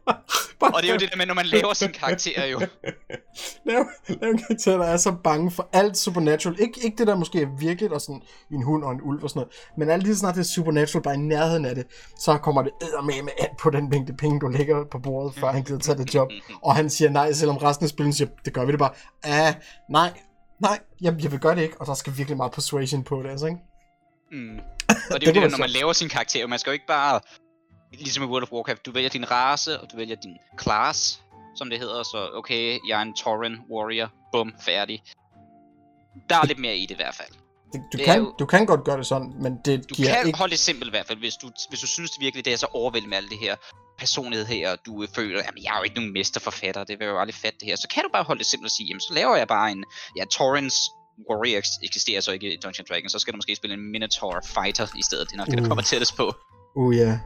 bare 0.61 0.71
og 0.75 0.83
det 0.83 0.89
er 0.89 0.93
jo 0.95 0.99
det 0.99 1.11
der 1.11 1.17
med, 1.17 1.27
når 1.27 1.35
man 1.35 1.47
laver 1.47 1.75
sin 1.75 1.89
karakter 1.93 2.47
jo. 2.47 2.59
lav, 3.67 3.85
lav 4.09 4.31
en 4.31 4.39
karakter, 4.39 4.77
der 4.77 4.85
er 4.85 4.97
så 4.97 5.13
bange 5.25 5.51
for 5.51 5.69
alt 5.73 5.99
supernatural. 5.99 6.57
Ik- 6.61 6.85
ikke 6.85 6.97
det 6.99 7.07
der 7.07 7.17
måske 7.17 7.43
er 7.43 7.47
virkelig, 7.59 7.93
og 7.93 8.01
sådan 8.01 8.23
en 8.53 8.63
hund 8.63 8.85
og 8.85 8.93
en 8.93 9.01
ulv 9.03 9.23
og 9.25 9.31
sådan 9.31 9.41
noget, 9.41 9.53
men 9.79 9.91
alt 9.91 10.05
det 10.07 10.19
snart 10.19 10.35
det 10.35 10.41
er 10.41 10.45
supernatural, 10.45 11.03
bare 11.03 11.15
i 11.15 11.19
nærheden 11.19 11.65
af 11.65 11.75
det, 11.75 11.87
så 12.21 12.39
kommer 12.39 12.63
det 12.63 12.73
med 13.05 13.23
med 13.23 13.33
alt 13.39 13.57
på 13.61 13.71
den 13.71 13.89
mængde 13.89 14.13
penge, 14.17 14.41
du 14.41 14.49
lægger 14.49 14.85
på 14.91 14.99
bordet, 14.99 15.35
før 15.35 15.53
han 15.53 15.63
gider 15.63 15.79
tage 15.79 15.99
det 15.99 16.15
job. 16.15 16.29
og 16.63 16.75
han 16.77 16.91
siger 16.91 17.11
nej, 17.11 17.33
selvom 17.33 17.57
resten 17.57 17.85
af 17.85 17.91
spillet 17.91 18.15
siger, 18.15 18.29
det 18.45 18.53
gør 18.53 18.65
vi 18.65 18.73
det 18.73 18.79
bare. 18.79 18.91
Ah, 19.25 19.55
nej, 19.91 20.11
nej, 20.61 20.79
jeg, 21.01 21.15
jeg 21.23 21.33
vil 21.33 21.41
gøre 21.41 21.55
det 21.57 21.63
ikke, 21.63 21.81
og 21.81 21.87
der 21.87 21.95
skal 21.95 22.13
virkelig 22.17 22.37
meget 22.37 22.53
persuasion 22.53 23.03
på 23.05 23.23
det, 23.23 23.31
altså, 23.31 23.47
ikke? 23.47 23.59
Mm. 24.33 24.59
Og 25.11 25.21
det 25.21 25.29
er 25.29 25.31
jo 25.31 25.35
det, 25.35 25.43
der, 25.43 25.49
når 25.49 25.59
man 25.59 25.71
laver 25.71 25.93
sin 25.93 26.09
karakter, 26.09 26.47
man 26.47 26.59
skal 26.59 26.71
jo 26.71 26.73
ikke 26.73 26.87
bare, 26.87 27.21
ligesom 27.93 28.23
i 28.23 28.27
World 28.27 28.43
of 28.43 28.53
Warcraft, 28.53 28.87
du 28.87 28.93
vælger 28.93 29.11
din 29.11 29.31
race, 29.31 29.81
og 29.81 29.93
du 29.93 29.97
vælger 29.97 30.17
din 30.17 30.37
class, 30.63 31.23
som 31.57 31.71
det 31.71 31.79
hedder, 31.79 32.03
så 32.03 32.31
okay, 32.35 32.79
jeg 32.89 32.99
er 32.99 33.03
en 33.03 33.15
Tauren 33.17 33.57
warrior, 33.71 34.09
bum, 34.33 34.53
færdig. 34.65 35.03
Der 36.31 36.37
er 36.37 36.47
lidt 36.47 36.59
mere 36.59 36.77
i 36.77 36.87
det 36.87 36.91
i 36.91 36.97
hvert 36.97 37.15
fald. 37.15 37.29
Det, 37.73 37.81
du, 37.93 37.99
det 37.99 38.05
kan, 38.05 38.19
jo, 38.19 38.35
du 38.39 38.47
kan 38.47 38.67
godt 38.67 38.85
gøre 38.85 38.99
det 38.99 39.07
sådan, 39.07 39.33
men 39.41 39.59
det 39.65 39.91
du 39.91 39.95
giver 39.95 40.09
kan 40.09 40.27
ikke... 40.27 40.39
holde 40.39 40.51
det 40.51 40.59
simpelt 40.59 40.89
i 40.89 40.91
hvert 40.91 41.07
fald, 41.07 41.19
hvis 41.19 41.35
du, 41.35 41.51
hvis 41.69 41.81
du 41.81 41.87
synes 41.87 42.11
det 42.11 42.21
virkelig, 42.21 42.45
det 42.45 42.53
er 42.53 42.57
så 42.57 42.67
overvældende 42.73 43.11
med 43.11 43.17
alt 43.17 43.31
det 43.31 43.39
her 43.39 43.57
personlighed 43.99 44.47
her, 44.47 44.73
og 44.73 44.79
du 44.87 45.07
føler, 45.15 45.43
at 45.43 45.53
jeg 45.65 45.75
er 45.75 45.79
jo 45.79 45.83
ikke 45.83 45.97
nogen 45.97 46.13
mesterforfatter, 46.13 46.85
det 46.85 46.99
vil 46.99 47.07
jo 47.07 47.21
aldrig 47.21 47.35
fatte 47.35 47.59
det 47.61 47.69
her, 47.69 47.77
så 47.77 47.89
kan 47.89 48.03
du 48.03 48.09
bare 48.13 48.23
holde 48.23 48.39
det 48.39 48.47
simpelt 48.47 48.67
og 48.67 48.71
sige, 48.71 48.87
jamen 48.87 49.01
så 49.01 49.15
laver 49.15 49.37
jeg 49.37 49.49
bare 49.49 49.73
en, 49.73 49.85
ja, 50.17 50.25
Torrens 50.25 50.91
Warrior 51.31 51.63
eksisterer 51.83 52.21
så 52.21 52.33
ikke 52.33 52.55
i 52.55 52.57
Dungeons 52.57 52.89
Dragons, 52.89 53.13
så 53.13 53.19
skal 53.19 53.33
du 53.33 53.37
måske 53.37 53.57
spille 53.57 53.75
en 53.75 53.91
Minotaur 53.93 54.41
Fighter 54.45 54.87
i 54.99 55.03
stedet. 55.03 55.27
Det 55.29 55.33
er 55.33 55.37
nok 55.37 55.49
uh. 55.49 55.55
det, 55.55 55.67
kommer 55.67 55.83
tættest 55.83 56.17
på. 56.17 56.35
Uh, 56.77 56.97
ja. 56.97 57.19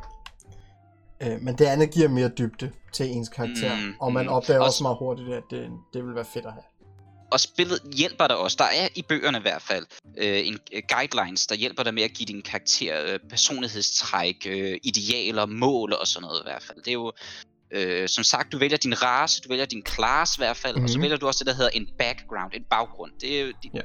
Yeah. 1.22 1.35
Øh, 1.35 1.42
men 1.42 1.59
det 1.59 1.64
andet 1.64 1.90
giver 1.90 2.09
mere 2.09 2.29
dybde 2.29 2.72
til 2.92 3.07
ens 3.07 3.29
karakter, 3.29 3.77
mm, 3.77 3.94
og 4.01 4.12
man 4.12 4.27
mm. 4.27 4.33
opdager 4.33 4.61
også, 4.61 4.68
også 4.68 4.83
meget 4.83 4.96
hurtigt, 4.99 5.29
at 5.35 5.42
det, 5.51 5.70
det 5.92 6.05
vil 6.05 6.14
være 6.14 6.25
fedt 6.25 6.46
at 6.46 6.53
have. 6.53 6.62
Og 7.31 7.40
spillet 7.40 7.81
hjælper 7.96 8.27
dig 8.27 8.37
også. 8.37 8.57
Der 8.59 8.64
er 8.64 8.88
i 8.94 9.03
bøgerne 9.03 9.38
i 9.38 9.40
hvert 9.40 9.62
fald 9.62 9.87
øh, 10.18 10.46
en 10.46 10.59
øh, 10.72 10.83
guidelines, 10.88 11.46
der 11.46 11.55
hjælper 11.55 11.83
dig 11.83 11.94
med 11.94 12.03
at 12.03 12.12
give 12.12 12.27
din 12.27 12.42
karakter 12.42 13.05
øh, 13.05 13.18
personlighedstræk, 13.31 14.46
øh, 14.49 14.79
idealer, 14.83 15.46
mål 15.46 15.92
og 15.92 16.07
sådan 16.07 16.27
noget 16.27 16.40
i 16.40 16.44
hvert 16.44 16.62
fald. 16.62 16.79
Det 16.79 16.88
er 16.88 16.92
jo 16.92 17.12
Øh, 17.70 18.09
som 18.09 18.24
sagt, 18.24 18.52
du 18.52 18.59
vælger 18.59 18.76
din 18.76 19.02
race, 19.02 19.42
du 19.42 19.48
vælger 19.48 19.66
din 19.66 19.87
class 19.87 20.37
i 20.37 20.40
hvert 20.40 20.57
fald, 20.57 20.74
mm-hmm. 20.74 20.85
og 20.85 20.90
så 20.90 20.98
mhm. 20.98 21.02
vælger 21.02 21.16
du 21.16 21.26
også 21.26 21.38
det, 21.38 21.46
der 21.46 21.55
hedder 21.55 21.70
en 21.70 21.88
background, 21.98 22.52
en 22.55 22.64
baggrund. 22.70 23.12
Det 23.20 23.38
er 23.38 23.40
jo 23.40 23.52
de, 23.62 23.70
yeah. 23.76 23.85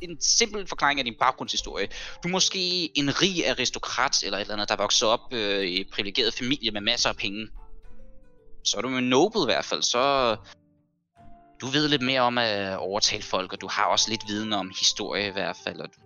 en 0.00 0.20
simpel 0.20 0.66
forklaring 0.66 0.98
af 1.00 1.04
din 1.04 1.14
baggrundshistorie. 1.20 1.86
Du 2.22 2.28
er 2.28 2.32
måske 2.32 2.98
en 2.98 3.22
rig 3.22 3.48
aristokrat 3.48 4.22
eller 4.22 4.38
et 4.38 4.40
eller 4.40 4.54
andet, 4.54 4.68
der 4.68 4.76
vokser 4.76 5.06
op 5.06 5.32
øh, 5.32 5.64
i 5.64 5.80
en 5.80 5.86
privilegeret 5.92 6.34
familie 6.34 6.70
med 6.70 6.80
masser 6.80 7.08
af 7.08 7.16
penge. 7.16 7.48
Så 8.64 8.76
er 8.76 8.80
du 8.80 8.88
en 8.88 9.04
noble 9.04 9.42
i 9.42 9.44
hvert 9.44 9.64
fald, 9.64 9.82
så 9.82 10.36
du 11.60 11.66
ved 11.66 11.88
lidt 11.88 12.02
mere 12.02 12.20
om 12.20 12.38
at 12.38 12.78
overtale 12.78 13.22
folk, 13.22 13.52
og 13.52 13.60
du 13.60 13.68
har 13.68 13.84
også 13.84 14.10
lidt 14.10 14.22
viden 14.28 14.52
om 14.52 14.72
historie 14.78 15.26
i 15.26 15.32
hvert 15.32 15.56
fald. 15.64 15.80
Og 15.80 15.88
du, 15.88 16.00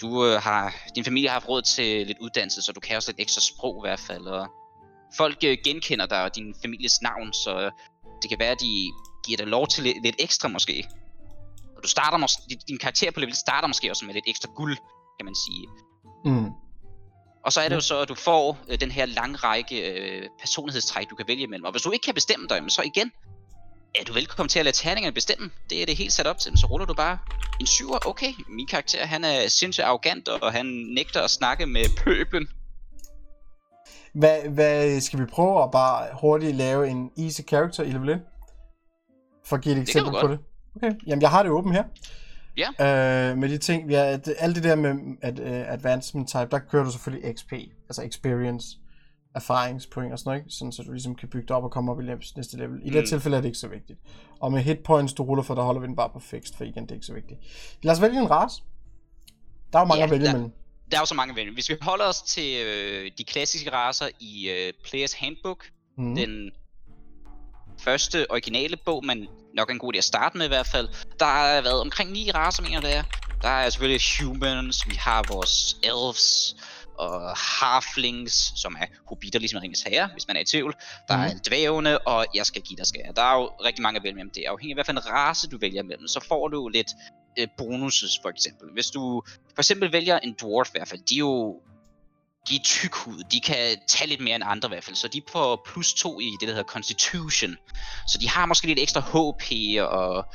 du 0.00 0.26
øh, 0.26 0.42
har, 0.42 0.74
din 0.94 1.04
familie 1.04 1.28
har 1.28 1.34
haft 1.34 1.48
råd 1.48 1.62
til 1.62 2.06
lidt 2.06 2.18
uddannelse, 2.20 2.62
så 2.62 2.72
du 2.72 2.80
kan 2.80 2.96
også 2.96 3.10
lidt 3.10 3.20
ekstra 3.20 3.40
sprog 3.40 3.84
i 3.84 3.88
hvert 3.88 4.00
fald. 4.00 4.26
Og 4.26 4.48
folk 5.16 5.38
øh, 5.44 5.58
genkender 5.64 6.06
dig 6.06 6.22
og 6.22 6.36
din 6.36 6.54
families 6.62 7.02
navn, 7.02 7.32
så 7.32 7.70
det 8.22 8.30
kan 8.30 8.38
være, 8.38 8.50
at 8.50 8.60
de 8.60 8.92
giver 9.26 9.36
dig 9.36 9.46
lov 9.46 9.68
til 9.68 9.84
lidt, 9.84 10.02
lidt 10.02 10.16
ekstra 10.18 10.48
måske. 10.48 10.88
Og 11.76 11.82
du 11.82 11.88
starter 11.88 12.18
måske, 12.18 12.42
din, 12.68 12.78
karakter 12.78 13.10
på 13.10 13.20
level 13.20 13.34
starter 13.34 13.68
måske 13.68 13.90
også 13.90 14.04
med 14.04 14.14
lidt 14.14 14.24
ekstra 14.28 14.50
guld, 14.56 14.76
kan 15.18 15.24
man 15.24 15.34
sige. 15.34 15.66
Mm. 16.24 16.50
Og 17.44 17.52
så 17.52 17.60
er 17.60 17.68
det 17.68 17.76
jo 17.76 17.80
så, 17.80 18.00
at 18.00 18.08
du 18.08 18.14
får 18.14 18.58
øh, 18.68 18.80
den 18.80 18.90
her 18.90 19.06
lange 19.06 19.36
række 19.36 19.90
øh, 19.90 20.28
personlighedstræk, 20.40 21.10
du 21.10 21.14
kan 21.14 21.28
vælge 21.28 21.42
imellem. 21.42 21.64
Og 21.64 21.70
hvis 21.70 21.82
du 21.82 21.90
ikke 21.90 22.04
kan 22.04 22.14
bestemme 22.14 22.46
dig, 22.48 22.62
så 22.68 22.82
igen, 22.82 23.12
er 24.00 24.04
du 24.04 24.12
velkommen 24.12 24.48
til 24.48 24.58
at 24.58 24.64
lade 24.64 24.76
terningerne 24.76 25.14
bestemme. 25.14 25.50
Det 25.70 25.82
er 25.82 25.86
det 25.86 25.96
helt 25.96 26.12
sat 26.12 26.26
op 26.26 26.38
til. 26.38 26.58
Så 26.58 26.66
ruller 26.66 26.86
du 26.86 26.94
bare 26.94 27.18
en 27.60 27.66
syver. 27.66 28.06
Okay, 28.06 28.32
min 28.48 28.66
karakter 28.66 29.06
han 29.06 29.24
er 29.24 29.48
sindssygt 29.48 29.84
arrogant, 29.84 30.28
og 30.28 30.52
han 30.52 30.66
nægter 30.66 31.22
at 31.22 31.30
snakke 31.30 31.66
med 31.66 31.84
pøben. 32.04 32.48
Hvad, 34.18 34.48
hvad 34.48 35.00
skal 35.00 35.20
vi 35.20 35.24
prøve 35.24 35.62
at 35.62 35.70
bare 35.70 36.06
hurtigt 36.20 36.56
lave 36.56 36.88
en 36.88 37.10
easy 37.18 37.40
character 37.40 37.82
i 37.82 37.90
level 37.90 38.08
1? 38.08 38.20
For 39.44 39.56
at 39.56 39.62
give 39.62 39.76
et 39.76 39.80
eksempel 39.80 40.14
på 40.20 40.28
det. 40.28 40.38
Okay, 40.76 40.92
jamen 41.06 41.22
jeg 41.22 41.30
har 41.30 41.42
det 41.42 41.52
åbent 41.52 41.74
her. 41.74 41.84
Ja. 42.56 43.30
Øh, 43.30 43.38
med 43.38 43.48
de 43.48 43.58
ting, 43.58 43.90
ja, 43.90 44.12
at, 44.12 44.28
alt 44.38 44.56
det 44.56 44.64
der 44.64 44.74
med 44.74 45.16
at, 45.22 45.38
uh, 45.38 45.72
advancement 45.72 46.28
type, 46.28 46.48
der 46.50 46.58
kører 46.58 46.84
du 46.84 46.90
selvfølgelig 46.90 47.34
XP, 47.36 47.52
altså 47.88 48.02
experience, 48.02 48.78
erfaringspoint 49.34 50.12
og 50.12 50.18
sådan 50.18 50.30
noget, 50.30 50.40
ikke? 50.40 50.50
sådan 50.50 50.72
så 50.72 50.82
du 50.82 50.92
ligesom 50.92 51.14
kan 51.14 51.28
bygge 51.28 51.46
det 51.48 51.56
op 51.56 51.64
og 51.64 51.70
komme 51.70 51.92
op 51.92 52.00
i 52.00 52.04
næste 52.36 52.56
level. 52.56 52.80
I 52.82 52.88
mm. 52.88 52.92
det 52.92 53.08
tilfælde 53.08 53.36
er 53.36 53.40
det 53.40 53.48
ikke 53.48 53.58
så 53.58 53.68
vigtigt. 53.68 53.98
Og 54.40 54.52
med 54.52 54.60
hit 54.60 54.78
points, 54.78 55.12
du 55.12 55.22
ruller 55.22 55.42
for, 55.42 55.54
der 55.54 55.62
holder 55.62 55.80
vi 55.80 55.86
den 55.86 55.96
bare 55.96 56.10
på 56.12 56.18
fixed, 56.18 56.56
for 56.56 56.64
igen, 56.64 56.82
det 56.82 56.90
er 56.90 56.94
ikke 56.94 57.06
så 57.06 57.14
vigtigt. 57.14 57.40
Lad 57.82 57.94
os 57.94 58.02
vælge 58.02 58.18
en 58.20 58.30
race. 58.30 58.62
Der 59.72 59.78
er 59.78 59.82
jo 59.82 59.86
mange 59.86 59.98
ja, 59.98 60.04
at 60.04 60.10
vælge 60.10 60.28
imellem 60.28 60.52
der 60.90 60.96
er 60.96 61.00
jo 61.00 61.06
så 61.06 61.14
mange 61.14 61.36
vælge. 61.36 61.52
Hvis 61.52 61.68
vi 61.68 61.76
holder 61.80 62.04
os 62.04 62.22
til 62.22 62.66
øh, 62.66 63.10
de 63.18 63.24
klassiske 63.24 63.72
racer 63.72 64.08
i 64.20 64.50
øh, 64.50 64.72
Players 64.84 65.12
Handbook, 65.12 65.64
mm. 65.98 66.14
den 66.14 66.50
første 67.80 68.30
originale 68.30 68.76
bog, 68.76 69.04
men 69.04 69.28
nok 69.54 69.70
en 69.70 69.78
god 69.78 69.94
idé 69.94 69.98
at 69.98 70.04
starte 70.04 70.38
med 70.38 70.46
i 70.46 70.48
hvert 70.48 70.66
fald, 70.66 70.88
der 71.18 71.26
har 71.26 71.60
været 71.60 71.80
omkring 71.80 72.12
ni 72.12 72.30
racer, 72.30 72.62
mener 72.62 72.80
det 72.80 72.94
er. 72.94 73.02
Der 73.42 73.48
er 73.48 73.70
selvfølgelig 73.70 74.00
humans, 74.20 74.88
vi 74.88 74.94
har 74.94 75.24
vores 75.28 75.76
elves, 75.82 76.56
og 76.98 77.36
halflings, 77.36 78.52
som 78.56 78.76
er 78.80 78.86
hobitter, 79.08 79.38
ligesom 79.38 79.60
Ringens 79.60 79.82
Herre, 79.82 80.08
hvis 80.12 80.26
man 80.28 80.36
er 80.36 80.40
i 80.40 80.44
tvivl. 80.44 80.74
Der 81.08 81.16
mm. 81.16 81.22
er 81.22 81.30
dvævene, 81.48 81.98
og 81.98 82.26
jeg 82.34 82.46
skal 82.46 82.62
give 82.62 82.76
dig 82.76 82.86
skal. 82.86 83.02
Der 83.16 83.22
er 83.22 83.34
jo 83.34 83.46
rigtig 83.46 83.82
mange 83.82 83.96
at 83.96 84.02
vælge 84.02 84.14
mellem. 84.14 84.30
Det 84.30 84.46
er 84.46 84.50
afhængig 84.50 84.72
af, 84.72 84.76
hvad 84.76 84.84
for 84.84 84.92
en 84.92 85.06
race 85.06 85.48
du 85.48 85.58
vælger 85.58 85.82
mellem. 85.82 86.08
Så 86.08 86.20
får 86.28 86.48
du 86.48 86.68
lidt 86.68 86.90
øh, 87.38 87.48
bonuses, 87.58 88.18
for 88.22 88.28
eksempel. 88.28 88.72
Hvis 88.72 88.86
du 88.86 89.22
for 89.54 89.60
eksempel 89.60 89.92
vælger 89.92 90.18
en 90.18 90.36
dwarf 90.40 90.68
i 90.68 90.78
hvert 90.78 90.88
fald, 90.88 91.00
de 91.00 91.14
er 91.14 91.18
jo 91.18 91.60
de 92.48 92.56
er 92.56 92.62
tykhud, 92.64 93.22
de 93.32 93.40
kan 93.40 93.78
tage 93.88 94.08
lidt 94.08 94.20
mere 94.20 94.34
end 94.34 94.44
andre 94.46 94.68
i 94.68 94.70
hvert 94.70 94.84
fald, 94.84 94.96
så 94.96 95.08
de 95.08 95.22
får 95.32 95.62
plus 95.66 95.94
2 95.94 96.20
i 96.20 96.30
det, 96.40 96.48
der 96.48 96.54
hedder 96.54 96.68
Constitution. 96.68 97.56
Så 98.08 98.18
de 98.20 98.28
har 98.28 98.46
måske 98.46 98.66
lidt 98.66 98.78
ekstra 98.78 99.00
HP, 99.00 99.52
og 99.80 100.26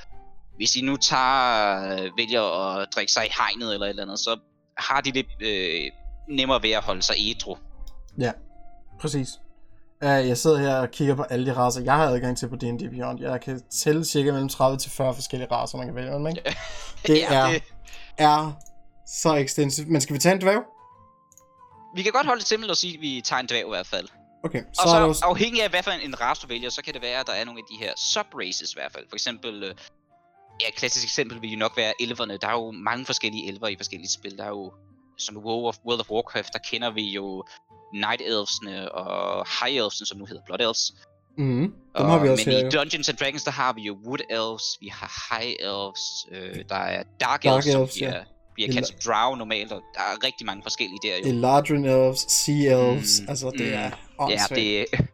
hvis 0.56 0.72
de 0.72 0.82
nu 0.82 0.98
tager, 0.98 2.12
vælger 2.18 2.42
at 2.42 2.88
drikke 2.96 3.12
sig 3.12 3.26
i 3.26 3.30
hegnet 3.38 3.74
eller 3.74 3.86
et 3.86 3.90
eller 3.90 4.04
andet, 4.04 4.20
så 4.20 4.40
har 4.78 5.02
de 5.02 5.12
lidt 5.12 5.28
øh, 5.42 5.92
nemmere 6.30 6.64
ved 6.64 6.72
at 6.72 6.84
holde 6.84 7.02
sig 7.02 7.16
ædru. 7.20 7.58
Ja, 8.20 8.32
præcis. 9.00 9.30
Uh, 10.02 10.08
jeg 10.08 10.38
sidder 10.38 10.58
her 10.58 10.76
og 10.76 10.92
kigger 10.92 11.16
på 11.16 11.24
alle 11.24 11.46
de 11.46 11.54
raser, 11.54 11.82
jeg 11.82 11.94
har 11.94 12.06
adgang 12.06 12.38
til 12.38 12.50
på 12.50 12.56
D&D 12.56 12.90
Beyond. 12.90 13.22
Jeg 13.22 13.42
kan 13.42 13.62
tælle 13.70 14.06
cirka 14.06 14.32
mellem 14.32 14.50
30 14.50 14.78
til 14.78 14.92
40 14.92 15.14
forskellige 15.16 15.52
raser, 15.52 15.78
man 15.78 15.88
kan 15.88 15.96
vælge. 15.96 16.20
Men 16.20 16.38
ikke? 16.38 16.58
Det 17.08 17.20
ja, 17.32 17.34
er, 17.34 17.48
det... 17.48 17.64
er 18.18 18.54
så 19.08 19.36
ekstensivt. 19.36 19.88
Men 19.88 20.02
skal 20.02 20.14
vi 20.14 20.20
tage 20.20 20.36
en 20.36 20.42
dværg? 20.42 20.64
Vi 21.96 22.02
kan 22.02 22.12
godt 22.12 22.26
holde 22.26 22.40
det 22.40 22.48
simpelt 22.48 22.72
og 22.72 22.78
sige, 22.78 22.94
at 22.94 23.02
vi 23.02 23.22
tager 23.26 23.40
en 23.40 23.48
dværg 23.48 23.66
i 23.66 23.70
hvert 23.70 23.88
fald. 23.88 24.08
Okay, 24.44 24.62
så 24.74 24.82
og 24.84 24.90
så 24.90 24.98
også... 24.98 25.26
afhængig 25.26 25.64
af, 25.64 25.70
hvad 25.70 25.84
for 25.84 25.92
en, 25.92 26.02
en 26.02 26.22
race 26.22 26.42
du 26.42 26.48
vælger, 26.48 26.70
så 26.70 26.82
kan 26.84 26.94
det 26.94 27.02
være, 27.02 27.20
at 27.20 27.28
der 27.28 27.34
er 27.34 27.46
nogle 27.46 27.60
af 27.60 27.66
de 27.72 27.86
her 27.86 27.94
sub-races 27.98 28.72
i 28.72 28.76
hvert 28.76 28.92
fald. 28.92 29.06
For 29.10 29.16
eksempel, 29.16 29.64
øh, 29.64 29.76
ja, 30.62 30.68
et 30.68 30.76
klassisk 30.76 31.06
eksempel 31.06 31.42
vil 31.42 31.52
jo 31.52 31.58
nok 31.58 31.78
være 31.78 31.94
elverne. 32.00 32.38
Der 32.38 32.48
er 32.48 32.52
jo 32.52 32.72
mange 32.72 33.06
forskellige 33.06 33.48
elver 33.48 33.68
i 33.68 33.76
forskellige 33.76 34.10
spil. 34.10 34.38
Der 34.38 34.44
er 34.44 34.50
jo, 34.50 34.74
som 35.22 35.36
i 35.36 35.40
World 35.40 36.00
of 36.00 36.10
Warcraft, 36.10 36.54
der 36.54 36.60
kender 36.60 36.92
vi 36.92 37.12
jo 37.12 37.44
Night 37.94 38.22
Elvesne 38.22 38.92
og 38.92 39.46
High 39.60 39.76
Elvesne, 39.78 40.06
som 40.06 40.18
nu 40.18 40.26
hedder 40.26 40.42
Blood 40.46 40.60
Elves. 40.60 40.94
Mm, 41.38 41.62
dem 41.62 41.74
og, 41.94 42.06
har 42.06 42.20
vi 42.20 42.30
også 42.30 42.50
men 42.50 42.56
her, 42.56 42.68
i 42.68 42.70
Dungeons 42.70 43.10
and 43.10 43.18
Dragons, 43.18 43.44
der 43.44 43.52
har 43.52 43.74
vi 43.74 43.82
jo 43.82 43.94
Wood 44.06 44.20
Elves, 44.30 44.78
vi 44.82 44.88
har 44.88 45.10
High 45.30 45.54
Elves, 45.60 46.04
øh, 46.32 46.64
der 46.70 46.76
er 46.76 47.04
Dark, 47.20 47.44
Dark 47.44 47.46
Elves, 47.46 47.76
Elves 47.76 47.94
som 47.94 48.08
ja. 48.08 48.24
vi 48.56 48.64
er 48.66 48.74
kaldt 48.74 48.88
som 48.88 48.98
Drow 49.06 49.36
normalt, 49.36 49.72
og 49.72 49.82
der 49.94 50.00
er 50.00 50.26
rigtig 50.26 50.46
mange 50.46 50.64
forskellige 50.64 51.00
der 51.04 51.18
jo. 51.18 51.24
Eladrin 51.26 51.86
Elves, 51.86 52.20
Sea 52.20 52.72
Elves, 52.76 53.22
mm, 53.22 53.30
altså 53.30 53.50
det 53.50 53.68
mm, 53.68 53.74
er 53.74 53.92
åndssvagt. 54.20 54.62
Ja, 54.62 54.86
det 54.86 54.88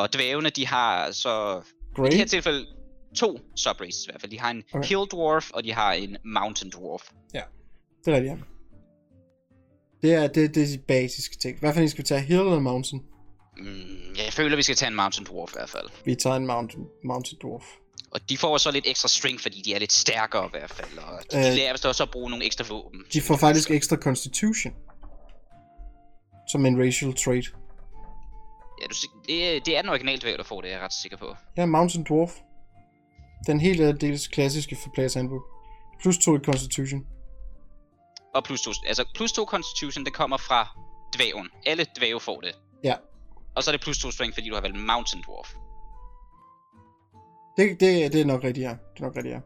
Og 0.00 0.12
dvævene, 0.12 0.50
de 0.50 0.66
har 0.66 1.10
så... 1.10 1.62
Great. 1.96 2.08
I 2.08 2.10
det 2.10 2.18
her 2.18 2.26
tilfælde 2.26 2.66
to 3.14 3.40
subraces 3.56 4.04
i 4.04 4.10
hvert 4.10 4.20
fald. 4.20 4.32
De 4.32 4.40
har 4.40 4.50
en 4.50 4.62
okay. 4.72 4.88
Hill 4.88 5.06
Dwarf, 5.12 5.50
og 5.50 5.64
de 5.64 5.72
har 5.72 5.92
en 5.92 6.16
Mountain 6.24 6.70
Dwarf. 6.70 7.02
Ja, 7.34 7.42
det 8.04 8.12
er 8.12 8.16
rigtigt, 8.16 8.32
ja. 8.32 8.53
Det 10.04 10.14
er, 10.14 10.26
det, 10.26 10.54
det 10.54 10.62
er 10.62 10.66
de 10.66 10.78
basiske 10.78 11.36
ting. 11.36 11.58
Hvad 11.58 11.72
for 11.74 11.80
en 11.80 11.88
skal 11.88 11.98
vi 11.98 12.06
tage? 12.06 12.20
Hill 12.20 12.40
eller 12.40 12.60
Mountain? 12.60 13.02
Mm, 13.58 14.14
jeg 14.24 14.32
føler, 14.32 14.56
vi 14.56 14.62
skal 14.62 14.76
tage 14.76 14.90
en 14.90 14.96
Mountain 14.96 15.26
Dwarf 15.26 15.50
i 15.50 15.56
hvert 15.56 15.68
fald. 15.68 15.88
Vi 16.04 16.14
tager 16.14 16.36
en 16.36 16.46
Mountain, 16.46 16.84
mountain 17.04 17.38
Dwarf. 17.42 17.64
Og 18.10 18.20
de 18.28 18.38
får 18.38 18.58
så 18.58 18.70
lidt 18.70 18.86
ekstra 18.88 19.08
strength, 19.08 19.42
fordi 19.42 19.62
de 19.62 19.74
er 19.74 19.78
lidt 19.78 19.92
stærkere 19.92 20.46
i 20.46 20.48
hvert 20.50 20.70
fald. 20.70 20.98
Og 20.98 21.20
de, 21.32 21.36
øh, 21.36 21.54
lærer 21.54 21.72
vist 21.72 21.86
også 21.86 22.02
at 22.02 22.10
bruge 22.10 22.30
nogle 22.30 22.44
ekstra 22.44 22.64
våben. 22.68 23.04
De 23.12 23.20
får 23.20 23.36
faktisk 23.36 23.70
ekstra 23.70 23.96
Constitution. 23.96 24.72
Som 26.48 26.66
en 26.66 26.86
racial 26.86 27.14
trait. 27.14 27.46
Ja, 28.80 28.86
du, 28.86 28.94
det, 29.28 29.66
det 29.66 29.76
er 29.76 29.82
den 29.82 29.90
originale 29.90 30.20
dværg, 30.20 30.38
der 30.38 30.44
får 30.44 30.60
det, 30.60 30.68
jeg 30.68 30.76
er 30.76 30.84
ret 30.84 30.92
sikker 31.02 31.16
på. 31.16 31.36
Ja, 31.56 31.66
Mountain 31.66 32.04
Dwarf. 32.04 32.32
Den 33.46 33.60
helt 33.60 34.00
dels 34.00 34.28
klassiske 34.28 34.76
for 34.82 34.90
Players 34.94 35.14
Handbook. 35.14 35.42
Plus 36.00 36.18
2 36.18 36.36
i 36.36 36.38
Constitution 36.38 37.06
og 38.34 38.44
plus 38.44 38.62
2, 38.62 38.70
altså 38.86 39.04
plus 39.14 39.32
2 39.32 39.44
Constitution, 39.44 40.04
det 40.04 40.12
kommer 40.12 40.36
fra 40.36 40.68
dvæven. 41.16 41.48
Alle 41.66 41.86
dvæve 41.98 42.20
får 42.20 42.40
det. 42.40 42.52
Ja. 42.84 42.94
Og 43.56 43.62
så 43.62 43.70
er 43.70 43.72
det 43.72 43.80
plus 43.80 43.98
2 43.98 44.10
strength, 44.10 44.36
fordi 44.36 44.48
du 44.48 44.54
har 44.54 44.62
valgt 44.62 44.78
Mountain 44.78 45.22
Dwarf. 45.22 45.54
Det, 47.56 47.80
det, 47.80 48.12
det 48.12 48.20
er 48.20 48.24
nok 48.24 48.44
rigtigt, 48.44 48.64
ja. 48.64 48.70
Det 48.70 49.00
er 49.00 49.04
nok 49.04 49.16
rigtigt, 49.16 49.34
ja. 49.34 49.40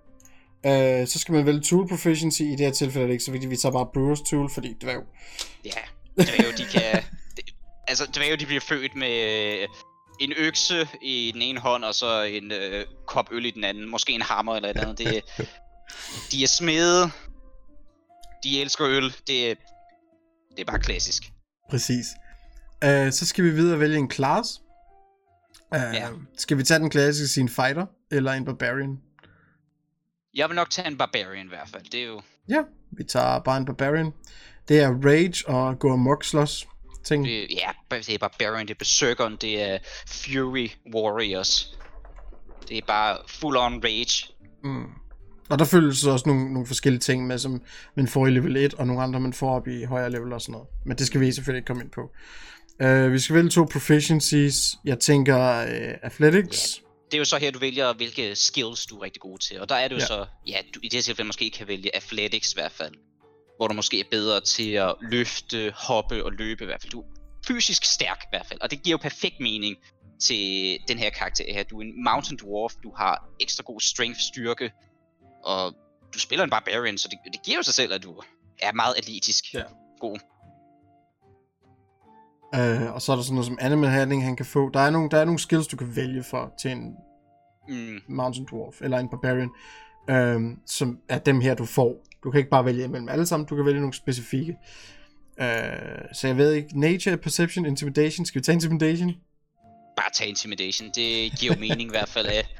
Uh, 0.64 1.09
så 1.09 1.18
skal 1.18 1.34
man 1.34 1.47
vælge 1.47 1.61
tool 1.61 1.89
proficiency. 1.89 2.43
I 2.43 2.51
det 2.51 2.61
her 2.61 2.70
tilfælde 2.70 3.03
er 3.03 3.07
det 3.07 3.12
ikke 3.12 3.24
så 3.24 3.30
vigtigt, 3.30 3.51
vi 3.51 3.57
tager 3.57 3.72
bare 3.72 3.86
Brewers 3.95 4.20
tool, 4.20 4.51
fordi 4.51 4.74
dvæv. 4.80 5.03
Ja, 5.64 5.80
dvæve, 6.16 6.53
de 6.53 6.64
kan... 6.72 7.03
det, 7.36 7.45
altså, 7.89 8.07
dvæve, 8.16 8.36
de 8.36 8.47
bliver 8.47 8.61
født 8.61 8.95
med 8.95 9.61
øh, 9.62 9.68
en 10.20 10.32
økse 10.36 10.89
i 11.03 11.30
den 11.34 11.43
ene 11.43 11.61
hånd, 11.61 11.84
og 11.84 11.95
så 11.95 12.22
en 12.22 12.53
øh, 12.53 12.86
kop 13.07 13.28
øl 13.32 13.47
i 13.47 13.51
den 13.51 13.64
anden. 13.64 13.91
Måske 13.91 14.12
en 14.12 14.22
hammer 14.22 14.57
eller 14.57 14.68
et 14.68 14.76
eller 14.76 14.89
andet. 14.89 14.99
Det, 14.99 15.24
de 16.32 16.43
er 16.43 16.49
smede. 16.49 17.11
De 18.43 18.61
elsker 18.61 18.86
øl. 18.86 19.05
Det, 19.05 19.59
det 20.51 20.61
er 20.61 20.64
bare 20.64 20.78
klassisk. 20.78 21.32
Præcis. 21.70 22.07
Uh, 22.84 23.11
så 23.11 23.26
skal 23.26 23.45
vi 23.45 23.51
videre 23.51 23.80
vælge 23.80 23.97
en 23.97 24.11
class. 24.11 24.61
Uh, 25.74 25.95
ja. 25.95 26.09
Skal 26.36 26.59
vi 26.59 26.62
tage 26.62 26.80
den 26.80 26.91
klassiske 26.91 27.34
sin 27.34 27.49
fighter, 27.49 27.86
eller 28.11 28.32
en 28.32 28.45
barbarian? 28.45 29.01
Jeg 30.34 30.49
vil 30.49 30.57
nok 30.57 30.70
tage 30.70 30.89
en 30.89 30.99
barbarian 30.99 31.47
i 31.47 31.49
hvert 31.49 31.68
fald. 31.68 31.84
Det 31.84 32.03
er 32.03 32.07
jo... 32.07 32.22
Ja, 32.49 32.62
vi 32.91 33.05
tager 33.05 33.39
bare 33.39 33.57
en 33.57 33.64
barbarian. 33.64 34.12
Det 34.68 34.80
er 34.80 34.89
rage 35.05 35.49
og 35.49 35.78
gå 35.78 35.93
amok 35.93 36.24
slås 36.24 36.68
ting. 37.05 37.24
Det, 37.24 37.47
ja, 37.51 37.70
det 37.91 38.14
er 38.14 38.18
barbarian, 38.18 38.66
det 38.66 38.74
er 38.74 38.78
berserkeren, 38.78 39.36
det 39.36 39.62
er 39.62 39.78
fury 40.07 40.68
warriors. 40.95 41.78
Det 42.68 42.78
er 42.78 42.82
bare 42.86 43.18
full 43.28 43.57
on 43.57 43.84
rage. 43.84 44.34
Mm. 44.64 44.86
Og 45.51 45.59
der 45.59 45.64
følges 45.64 46.05
også 46.05 46.28
nogle, 46.28 46.53
nogle 46.53 46.66
forskellige 46.66 47.01
ting 47.01 47.26
med, 47.26 47.38
som 47.38 47.62
man 47.94 48.09
får 48.09 48.26
i 48.26 48.30
level 48.30 48.57
1, 48.57 48.74
og 48.74 48.86
nogle 48.86 49.03
andre 49.03 49.20
man 49.20 49.32
får 49.32 49.55
op 49.55 49.68
i 49.68 49.84
højere 49.84 50.11
level 50.11 50.32
og 50.32 50.40
sådan 50.40 50.53
noget. 50.53 50.68
Men 50.86 50.99
det 50.99 51.07
skal 51.07 51.20
vi 51.20 51.32
selvfølgelig 51.32 51.59
ikke 51.59 51.66
komme 51.66 51.82
ind 51.82 51.90
på. 51.90 52.11
Uh, 52.84 53.12
vi 53.12 53.18
skal 53.18 53.36
vælge 53.36 53.51
to 53.51 53.66
proficiencies. 53.72 54.76
Jeg 54.84 54.99
tænker 54.99 55.62
uh, 55.62 55.99
athletics. 56.03 56.78
Ja, 56.78 56.88
det 57.11 57.14
er 57.14 57.18
jo 57.18 57.24
så 57.24 57.38
her, 57.38 57.51
du 57.51 57.59
vælger, 57.59 57.92
hvilke 57.92 58.36
skills 58.36 58.86
du 58.86 58.99
er 58.99 59.03
rigtig 59.03 59.20
god 59.20 59.38
til. 59.38 59.61
Og 59.61 59.68
der 59.68 59.74
er 59.74 59.88
det 59.88 59.94
jo 59.94 60.01
ja. 60.01 60.07
så, 60.07 60.26
ja, 60.46 60.59
du, 60.74 60.80
i 60.82 60.88
det 60.88 60.92
her 60.92 61.03
tilfælde 61.03 61.26
måske 61.26 61.51
kan 61.51 61.68
vælge 61.68 61.96
athletics 61.96 62.53
i 62.53 62.57
hvert 62.57 62.72
fald. 62.72 62.94
Hvor 63.57 63.68
du 63.68 63.74
måske 63.74 64.01
er 64.01 64.05
bedre 64.11 64.40
til 64.40 64.72
at 64.72 64.94
løfte, 65.01 65.72
hoppe 65.76 66.24
og 66.24 66.32
løbe 66.32 66.64
i 66.64 66.66
hvert 66.66 66.82
fald. 66.82 66.90
Du 66.90 67.01
er 67.01 67.05
fysisk 67.46 67.84
stærk 67.84 68.18
i 68.22 68.30
hvert 68.30 68.46
fald. 68.46 68.61
Og 68.61 68.70
det 68.70 68.82
giver 68.82 68.92
jo 68.92 68.99
perfekt 69.03 69.40
mening 69.40 69.76
til 70.20 70.78
den 70.88 70.99
her 70.99 71.11
karakter 71.11 71.44
her. 71.55 71.62
Du 71.62 71.78
er 71.78 71.82
en 71.82 72.05
mountain 72.05 72.38
dwarf, 72.38 72.72
du 72.82 72.92
har 72.96 73.28
ekstra 73.40 73.62
god 73.66 73.80
strength, 73.80 74.20
styrke, 74.20 74.70
og 75.49 75.74
du 76.14 76.18
spiller 76.18 76.44
en 76.44 76.51
barbarian, 76.51 76.99
så 76.99 77.09
det, 77.11 77.32
det 77.32 77.42
giver 77.42 77.57
jo 77.57 77.62
sig 77.62 77.74
selv, 77.74 77.92
at 77.92 78.03
du 78.03 78.22
er 78.62 78.72
meget 78.72 78.94
atletisk. 78.99 79.55
Ja. 79.55 79.62
God. 80.01 80.18
Uh, 82.57 82.94
og 82.94 83.03
så 83.03 83.12
er 83.12 83.16
der 83.16 83.22
sådan 83.22 83.34
noget 83.34 83.46
som 83.46 83.59
animal 83.61 83.90
handling, 83.90 84.24
han 84.24 84.36
kan 84.36 84.46
få. 84.46 84.70
Der 84.74 84.80
er 84.80 84.90
nogle, 84.90 85.11
der 85.11 85.18
er 85.18 85.24
nogle 85.24 85.38
skills, 85.38 85.66
du 85.66 85.76
kan 85.76 85.96
vælge 85.96 86.22
for 86.22 86.53
til 86.61 86.70
en 86.70 86.96
mm. 87.68 88.01
mountain 88.09 88.46
dwarf 88.53 88.80
eller 88.80 88.99
en 88.99 89.09
barbarian, 89.09 89.51
uh, 90.11 90.57
som 90.66 90.99
er 91.09 91.18
dem 91.18 91.40
her, 91.40 91.55
du 91.55 91.64
får. 91.64 92.07
Du 92.24 92.30
kan 92.30 92.38
ikke 92.38 92.51
bare 92.51 92.64
vælge 92.64 92.84
imellem 92.84 93.09
alle 93.09 93.26
sammen, 93.26 93.46
du 93.46 93.57
kan 93.57 93.64
vælge 93.64 93.80
nogle 93.80 93.94
specifikke. 93.94 94.57
Uh, 95.40 95.46
så 96.12 96.26
jeg 96.26 96.36
ved 96.36 96.53
ikke, 96.53 96.80
nature, 96.80 97.16
perception, 97.16 97.66
intimidation. 97.66 98.26
Skal 98.26 98.38
vi 98.38 98.44
tage 98.44 98.55
intimidation? 98.55 99.14
Bare 99.96 100.11
tage 100.12 100.30
intimidation, 100.30 100.88
det 100.94 101.38
giver 101.38 101.55
jo 101.55 101.61
mening 101.61 101.82
i 101.82 101.90
hvert 101.90 102.09
fald. 102.09 102.26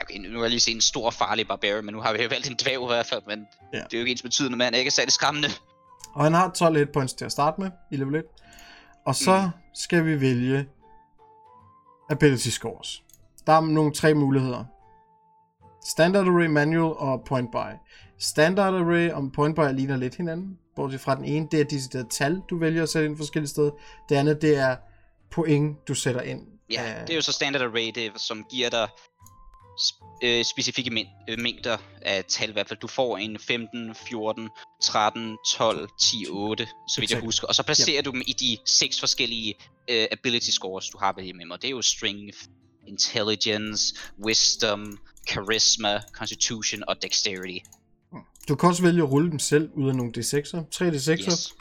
Okay, 0.00 0.18
nu 0.18 0.38
har 0.38 0.44
jeg 0.44 0.50
lige 0.50 0.60
set 0.60 0.74
en 0.74 0.80
stor 0.80 1.10
farlig 1.10 1.48
barbarian, 1.48 1.84
men 1.84 1.94
nu 1.94 2.00
har 2.00 2.12
vi 2.12 2.22
jo 2.22 2.28
valgt 2.28 2.50
en 2.50 2.56
dvæv 2.62 2.82
i 2.82 2.86
hvert 2.86 3.06
fald, 3.06 3.22
men 3.26 3.46
ja. 3.72 3.78
det 3.78 3.94
er 3.94 3.98
jo 3.98 3.98
ikke 3.98 4.10
ens 4.10 4.22
betydende, 4.22 4.56
man 4.56 4.74
ikke 4.74 4.88
er 4.88 4.92
særlig 4.92 5.12
skræmmende. 5.12 5.48
Og 6.14 6.24
han 6.24 6.34
har 6.34 6.50
12 6.50 6.78
hit 6.78 6.90
points 6.90 7.14
til 7.14 7.24
at 7.24 7.32
starte 7.32 7.60
med 7.60 7.70
i 7.92 7.96
level 7.96 8.14
1. 8.14 8.24
Og 9.06 9.14
så 9.14 9.40
mm. 9.40 9.62
skal 9.74 10.04
vi 10.04 10.20
vælge 10.20 10.66
ability 12.10 12.48
scores. 12.48 13.02
Der 13.46 13.52
er 13.52 13.60
nogle 13.60 13.92
tre 13.92 14.14
muligheder. 14.14 14.64
Standard 15.84 16.26
array, 16.26 16.46
manual 16.46 16.96
og 16.96 17.24
point 17.26 17.50
by. 17.50 17.76
Standard 18.18 18.74
array 18.74 19.10
og 19.10 19.30
point 19.34 19.56
by 19.56 19.74
ligner 19.74 19.96
lidt 19.96 20.14
hinanden. 20.14 20.58
Bortset 20.76 21.00
fra 21.00 21.14
den 21.14 21.24
ene, 21.24 21.48
det 21.50 21.60
er 21.60 21.64
de 21.64 22.08
tal, 22.08 22.42
du 22.50 22.58
vælger 22.58 22.82
at 22.82 22.88
sætte 22.88 23.08
ind 23.08 23.16
forskellige 23.16 23.48
steder. 23.48 23.70
Det 24.08 24.16
andet, 24.16 24.42
det 24.42 24.56
er 24.56 24.76
point, 25.30 25.88
du 25.88 25.94
sætter 25.94 26.20
ind. 26.20 26.40
Ja, 26.70 26.94
det 27.00 27.10
er 27.10 27.14
jo 27.14 27.22
så 27.22 27.32
standard 27.32 27.62
array, 27.62 27.92
det, 27.94 28.20
som 28.20 28.44
giver 28.50 28.70
dig 28.70 28.88
øh, 30.22 30.44
specifikke 30.44 30.90
mæng- 30.90 31.24
øh, 31.28 31.38
mængder 31.38 31.76
af 32.02 32.24
tal 32.24 32.48
i 32.48 32.52
hvert 32.52 32.68
fald. 32.68 32.78
Du 32.78 32.86
får 32.86 33.18
en 33.18 33.38
15, 33.38 33.94
14, 34.08 34.48
13, 34.82 35.36
12, 35.50 35.88
10, 36.00 36.26
8, 36.28 36.68
så 36.88 37.00
vidt 37.00 37.10
jeg 37.10 37.20
husker. 37.20 37.46
Og 37.46 37.54
så 37.54 37.62
placerer 37.62 37.98
yep. 37.98 38.04
du 38.04 38.10
dem 38.10 38.22
i 38.26 38.32
de 38.32 38.58
seks 38.66 39.00
forskellige 39.00 39.54
øh, 39.90 40.06
ability 40.12 40.50
scores, 40.50 40.88
du 40.88 40.98
har 40.98 41.12
ved 41.16 41.34
med 41.34 41.50
Og 41.50 41.62
det 41.62 41.68
er 41.68 41.70
jo 41.70 41.82
strength, 41.82 42.38
intelligence, 42.86 43.94
wisdom, 44.24 44.98
charisma, 45.28 46.00
constitution 46.12 46.82
og 46.88 47.02
dexterity. 47.02 47.58
Du 48.48 48.54
kan 48.54 48.68
også 48.68 48.82
vælge 48.82 49.02
at 49.02 49.10
rulle 49.10 49.30
dem 49.30 49.38
selv 49.38 49.70
ud 49.74 49.88
af 49.88 49.94
nogle 49.94 50.12
D6'er. 50.16 50.70
3 50.70 50.88
D6'er. 50.90 51.32
Yes. 51.32 51.54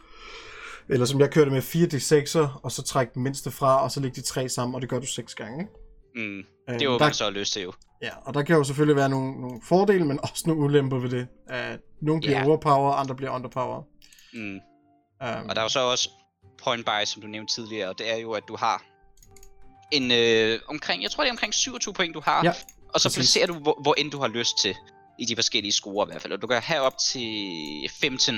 Eller 0.90 1.06
som 1.06 1.20
jeg 1.20 1.32
kørte 1.32 1.52
med 1.52 1.62
4 1.62 1.88
D6'er, 1.88 2.60
og 2.64 2.72
så 2.72 2.82
trække 2.82 3.14
den 3.14 3.24
mindste 3.24 3.52
fra, 3.52 3.84
og 3.84 3.92
så 3.92 4.00
lægge 4.00 4.16
de 4.16 4.22
tre 4.22 4.50
sammen, 4.50 4.76
og 4.76 4.82
det 4.82 4.90
gør 4.90 5.00
du 5.00 5.06
seks 5.06 5.36
gange, 5.36 5.64
ikke? 5.64 5.85
Mm. 6.16 6.44
Det 6.68 6.82
er 6.82 6.86
jo, 6.86 6.98
hvad 6.98 7.08
man 7.08 7.14
så 7.14 7.30
lyst 7.30 7.54
til 7.54 7.62
jo. 7.62 7.74
Ja, 8.02 8.10
og 8.22 8.34
der 8.34 8.44
kan 8.44 8.56
jo 8.56 8.64
selvfølgelig 8.64 8.96
være 8.96 9.10
nogle, 9.10 9.42
nogle 9.42 9.62
fordele, 9.64 10.06
men 10.06 10.20
også 10.24 10.44
nogle 10.48 10.62
ulemper 10.64 10.98
ved 10.98 11.10
det. 11.10 11.28
Uh, 11.50 11.80
nogle 12.02 12.22
bliver 12.22 12.38
yeah. 12.38 12.48
overpower, 12.48 12.94
andre 12.94 13.16
bliver 13.16 13.32
underpower. 13.32 13.82
Mm. 14.34 14.60
Um, 15.22 15.50
og 15.50 15.56
der 15.56 15.62
er 15.62 15.66
jo 15.66 15.70
så 15.70 15.80
også 15.80 16.10
point 16.64 16.86
buy, 16.86 17.06
som 17.06 17.22
du 17.22 17.28
nævnte 17.28 17.54
tidligere, 17.54 17.90
og 17.90 18.00
det 18.00 18.14
er 18.14 18.18
jo, 18.18 18.32
at 18.32 18.44
du 18.48 18.56
har 18.56 18.84
en 19.92 20.12
øh, 20.12 20.60
omkring, 20.68 21.04
jeg 21.04 21.12
tror 21.12 21.24
det 21.24 21.30
er 21.30 21.34
omkring 21.34 21.54
27 21.54 21.94
point, 21.94 22.14
du 22.14 22.22
har. 22.26 22.44
Ja, 22.44 22.54
og 22.94 23.02
så 23.02 23.10
præcis. 23.10 23.18
placerer 23.18 23.48
du, 23.48 23.54
hvor, 23.54 23.80
hvor 23.82 23.94
end 23.98 24.12
du 24.12 24.20
har 24.20 24.28
lyst 24.28 24.62
til, 24.62 24.76
i 25.20 25.26
de 25.26 25.36
forskellige 25.36 25.72
score 25.72 26.08
i 26.08 26.10
hvert 26.12 26.22
fald. 26.22 26.34
Og 26.34 26.42
du 26.42 26.48
kan 26.48 26.62
have 26.62 26.82
op 26.82 26.98
til 26.98 27.90
15 28.00 28.36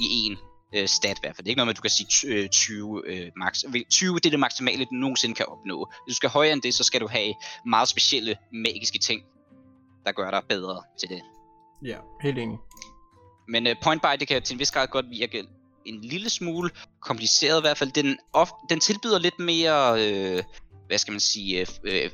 i 0.00 0.26
en 0.26 0.36
øh, 0.74 0.88
stat 0.88 1.18
i 1.18 1.20
hvert 1.20 1.36
fald. 1.36 1.44
Det 1.44 1.48
er 1.48 1.52
ikke 1.52 1.58
noget 1.58 1.66
med, 1.66 1.72
at 1.72 1.76
du 1.76 1.82
kan 1.82 1.90
sige 1.90 2.48
20 2.48 3.02
øh, 3.06 3.20
øh, 3.20 3.30
max. 3.36 3.64
20 3.90 4.14
det 4.14 4.26
er 4.26 4.30
det 4.30 4.40
maksimale, 4.40 4.84
du 4.84 4.94
nogensinde 4.94 5.34
kan 5.34 5.46
opnå. 5.48 5.90
Hvis 6.04 6.12
du 6.12 6.16
skal 6.16 6.30
højere 6.30 6.52
end 6.52 6.62
det, 6.62 6.74
så 6.74 6.84
skal 6.84 7.00
du 7.00 7.08
have 7.08 7.34
meget 7.66 7.88
specielle 7.88 8.36
magiske 8.52 8.98
ting, 8.98 9.22
der 10.06 10.12
gør 10.12 10.30
dig 10.30 10.42
bedre 10.48 10.82
til 11.00 11.08
det. 11.08 11.22
Ja, 11.84 11.96
helt 12.22 12.38
enig. 12.38 12.58
Men 13.48 13.66
øh, 13.66 13.76
point 13.82 14.02
buy, 14.02 14.16
det 14.20 14.28
kan 14.28 14.42
til 14.42 14.54
en 14.54 14.58
vis 14.58 14.70
grad 14.70 14.86
godt 14.88 15.06
virke 15.10 15.44
en 15.86 16.00
lille 16.00 16.30
smule 16.30 16.70
kompliceret 17.00 17.60
i 17.60 17.60
hvert 17.60 17.78
fald. 17.78 17.92
Den, 17.92 18.18
of, 18.32 18.50
den 18.70 18.80
tilbyder 18.80 19.18
lidt 19.18 19.38
mere, 19.38 20.04
øh, 20.04 20.42
hvad 20.86 20.98
skal 20.98 21.12
man 21.12 21.20
sige, 21.20 21.60
øh, 21.60 21.66
øh, 21.84 22.10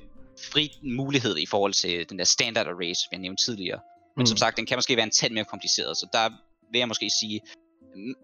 fri 0.53 0.71
mulighed 0.83 1.39
i 1.39 1.47
forhold 1.47 1.73
til 1.73 2.11
den 2.11 2.19
der 2.19 2.25
standard 2.25 2.67
array, 2.67 2.95
som 2.95 3.09
jeg 3.13 3.21
nævnte 3.21 3.45
tidligere. 3.45 3.81
Men 4.17 4.23
mm. 4.23 4.27
som 4.27 4.37
sagt, 4.37 4.57
den 4.57 4.67
kan 4.67 4.77
måske 4.77 4.97
være 4.97 5.05
en 5.05 5.11
tand 5.11 5.33
mere 5.33 5.45
kompliceret, 5.45 5.97
så 5.97 6.07
der 6.13 6.29
vil 6.73 6.79
jeg 6.79 6.89
måske 6.89 7.11
sige, 7.21 7.41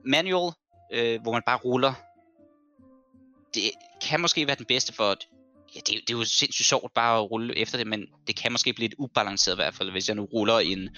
manual, 0.06 0.52
øh, 0.92 1.22
hvor 1.22 1.32
man 1.32 1.42
bare 1.46 1.58
ruller, 1.58 1.92
det 3.54 3.62
kan 4.08 4.20
måske 4.20 4.46
være 4.46 4.56
den 4.56 4.66
bedste 4.66 4.92
for, 4.94 5.04
at 5.04 5.28
ja, 5.74 5.80
det, 5.80 5.86
det 5.86 6.14
er 6.14 6.18
jo 6.18 6.24
sindssygt 6.24 6.66
sjovt 6.66 6.94
bare 6.94 7.18
at 7.18 7.30
rulle 7.30 7.58
efter 7.58 7.78
det, 7.78 7.86
men 7.86 8.06
det 8.26 8.36
kan 8.36 8.52
måske 8.52 8.72
blive 8.72 8.88
lidt 8.88 8.98
ubalanceret 8.98 9.54
i 9.54 9.60
hvert 9.62 9.74
fald, 9.74 9.90
hvis 9.90 10.08
jeg 10.08 10.16
nu 10.16 10.24
ruller 10.24 10.58
en, 10.58 10.88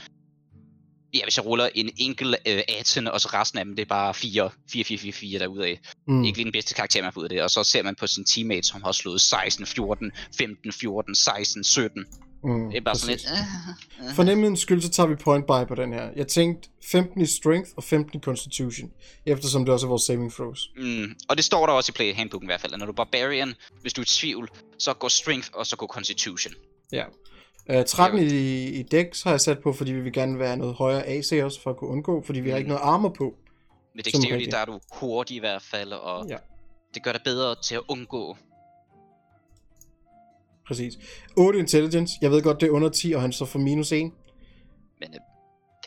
ja, 1.14 1.23
hvis 1.23 1.37
jeg 1.37 1.47
ruller 1.47 1.68
en 1.75 1.91
enkelt 1.97 2.37
øh, 2.47 2.62
18, 2.79 3.07
og 3.09 3.21
så 3.21 3.29
resten 3.33 3.59
af 3.59 3.64
dem, 3.64 3.77
det 3.77 3.83
er 3.83 3.87
bare 3.87 4.14
4, 4.14 4.51
4, 4.73 4.85
4, 4.85 4.99
4, 4.99 5.12
4 5.12 5.39
derudaf. 5.39 5.79
Mm. 6.07 6.25
Ikke 6.25 6.39
lige 6.39 6.45
den 6.45 6.53
bedste 6.53 6.75
karakter, 6.75 7.03
man 7.03 7.12
får 7.12 7.21
ud 7.21 7.25
af 7.25 7.31
det. 7.31 7.43
Og 7.43 7.51
så 7.51 7.64
ser 7.64 7.83
man 7.83 7.95
på 7.95 8.07
sin 8.07 8.25
teammate, 8.25 8.62
som 8.62 8.83
har 8.83 8.93
slået 8.93 9.21
16, 9.21 9.66
14, 9.66 10.12
15, 10.39 10.73
14, 10.73 11.14
16, 11.14 11.64
17. 11.64 12.07
Mm, 12.45 12.70
det 12.70 12.76
er 12.76 12.80
bare 12.80 12.95
præcis. 12.95 13.22
sådan 13.22 13.36
lidt... 13.36 14.01
Uh, 14.01 14.07
uh. 14.07 14.14
For 14.14 14.22
nemmens 14.22 14.61
skyld, 14.61 14.82
så 14.82 14.91
tager 14.91 15.07
vi 15.07 15.14
point 15.14 15.47
by 15.47 15.68
på 15.68 15.74
den 15.74 15.93
her. 15.93 16.11
Jeg 16.16 16.28
tænkte 16.28 16.68
15 16.91 17.20
i 17.20 17.26
strength 17.26 17.70
og 17.76 17.84
15 17.84 18.18
i 18.18 18.20
constitution, 18.20 18.91
eftersom 19.26 19.64
det 19.64 19.74
også 19.74 19.86
er 19.86 19.88
vores 19.88 20.03
saving 20.03 20.32
throws. 20.32 20.70
Mm, 20.76 21.14
og 21.28 21.36
det 21.36 21.45
står 21.45 21.66
der 21.66 21.72
også 21.72 21.91
i 21.91 21.97
play 21.97 22.14
handbooken 22.14 22.47
i 22.47 22.51
hvert 22.51 22.61
fald, 22.61 22.72
at 22.72 22.78
når 22.78 22.86
du 22.86 22.93
er 22.93 22.97
barbarian, 22.97 23.55
hvis 23.80 23.93
du 23.93 24.01
er 24.01 24.05
i 24.05 24.07
tvivl, 24.07 24.49
så 24.78 24.95
går 24.95 25.09
strength 25.09 25.49
og 25.53 25.66
så 25.66 25.76
går 25.76 25.86
constitution. 25.86 26.55
Ja. 26.93 27.05
Uh, 27.74 27.84
13 27.84 28.18
i, 28.18 28.64
i 28.64 28.82
dex 28.82 29.22
har 29.22 29.30
jeg 29.30 29.41
sat 29.41 29.59
på, 29.59 29.72
fordi 29.72 29.93
vi 29.93 30.01
vil 30.01 30.12
gerne 30.12 30.38
være 30.38 30.57
noget 30.57 30.74
højere 30.74 31.07
AC 31.07 31.32
også, 31.43 31.62
for 31.62 31.70
at 31.70 31.76
kunne 31.76 31.91
undgå, 31.91 32.22
fordi 32.26 32.41
vi 32.41 32.45
mm. 32.45 32.51
har 32.51 32.59
ikke 32.59 32.68
noget 32.68 32.82
armor 32.84 33.09
på. 33.09 33.34
Med 33.95 34.05
dexterity, 34.05 34.51
der 34.51 34.59
er 34.59 34.64
du 34.64 34.80
hurtig 34.93 35.36
i 35.36 35.41
hvert 35.41 35.62
fald, 35.62 35.93
og 35.93 36.26
ja. 36.28 36.36
det 36.95 37.03
gør 37.03 37.12
dig 37.12 37.20
bedre 37.24 37.57
til 37.62 37.74
at 37.74 37.80
undgå 37.88 38.36
Præcis. 40.71 40.99
8 41.37 41.59
intelligence. 41.59 42.18
Jeg 42.21 42.31
ved 42.31 42.43
godt, 42.43 42.61
det 42.61 42.66
er 42.66 42.71
under 42.71 42.89
10, 42.89 43.12
og 43.12 43.21
han 43.21 43.33
så 43.33 43.45
for 43.45 43.59
minus 43.59 43.93
1. 43.93 43.99
Men, 43.99 44.12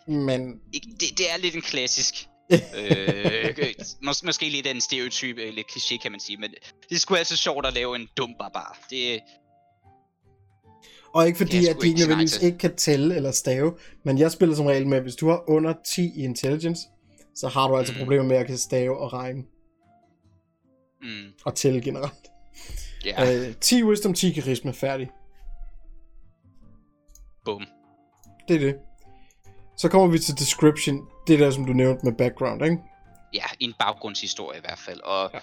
øh, 0.08 0.14
Men... 0.26 0.60
Det, 1.00 1.18
det 1.18 1.32
er 1.32 1.38
lidt 1.38 1.56
en 1.56 1.62
klassisk... 1.62 2.28
øh, 2.54 3.56
mås- 4.02 4.26
måske 4.26 4.50
lidt 4.50 4.68
en 4.68 4.82
stereotyp, 4.82 5.38
eller 5.38 5.60
øh, 5.60 5.64
kliché 5.72 5.98
kan 5.98 6.12
man 6.12 6.20
sige, 6.20 6.38
men 6.38 6.54
det 6.90 7.02
skulle 7.02 7.20
altså 7.20 7.38
sjovt 7.38 7.66
at 7.66 7.74
lave 7.74 7.96
en 7.96 8.08
dum 8.18 8.36
barbar. 8.40 8.86
Det, 8.90 9.20
og 11.14 11.28
ikke 11.28 11.38
fordi, 11.38 11.68
at 11.68 11.76
de 11.82 11.88
ikke 11.88 12.00
nødvendigvis 12.00 12.42
ikke 12.42 12.58
kan 12.58 12.76
tælle 12.76 13.16
eller 13.16 13.32
stave, 13.32 13.74
men 14.04 14.18
jeg 14.18 14.32
spiller 14.32 14.56
som 14.56 14.66
regel 14.66 14.88
med, 14.88 14.98
at 14.98 15.04
hvis 15.04 15.16
du 15.16 15.30
har 15.30 15.50
under 15.50 15.74
10 15.86 16.12
i 16.16 16.24
intelligence, 16.24 16.82
så 17.36 17.48
har 17.48 17.68
du 17.68 17.78
altså 17.78 17.94
mm. 17.94 18.00
problemer 18.00 18.24
med 18.24 18.36
at 18.38 18.48
kan 18.48 18.58
stave 18.58 18.98
og 18.98 19.14
regne. 19.14 19.44
mm. 21.02 21.32
og 21.46 21.56
tælle 21.56 21.82
generelt. 21.82 22.28
Yeah. 23.08 23.50
Uh, 23.50 23.56
10 23.62 23.84
wisdom, 23.84 24.14
10 24.14 24.34
charisma, 24.34 24.72
færdig. 24.72 25.10
Boom. 27.46 27.66
Det 28.48 28.56
er 28.56 28.60
det. 28.60 28.76
Så 29.78 29.90
kommer 29.90 30.08
vi 30.08 30.20
til 30.20 30.40
description. 30.40 31.08
Det 31.28 31.40
der, 31.40 31.52
som 31.52 31.66
du 31.66 31.74
nævnte 31.74 32.06
med 32.06 32.14
background, 32.14 32.64
ikke? 32.64 32.78
Ja, 33.34 33.44
en 33.60 33.74
baggrundshistorie 33.80 34.58
i 34.58 34.62
hvert 34.62 34.80
fald. 34.80 35.02
Og 35.02 35.30
ja. 35.34 35.40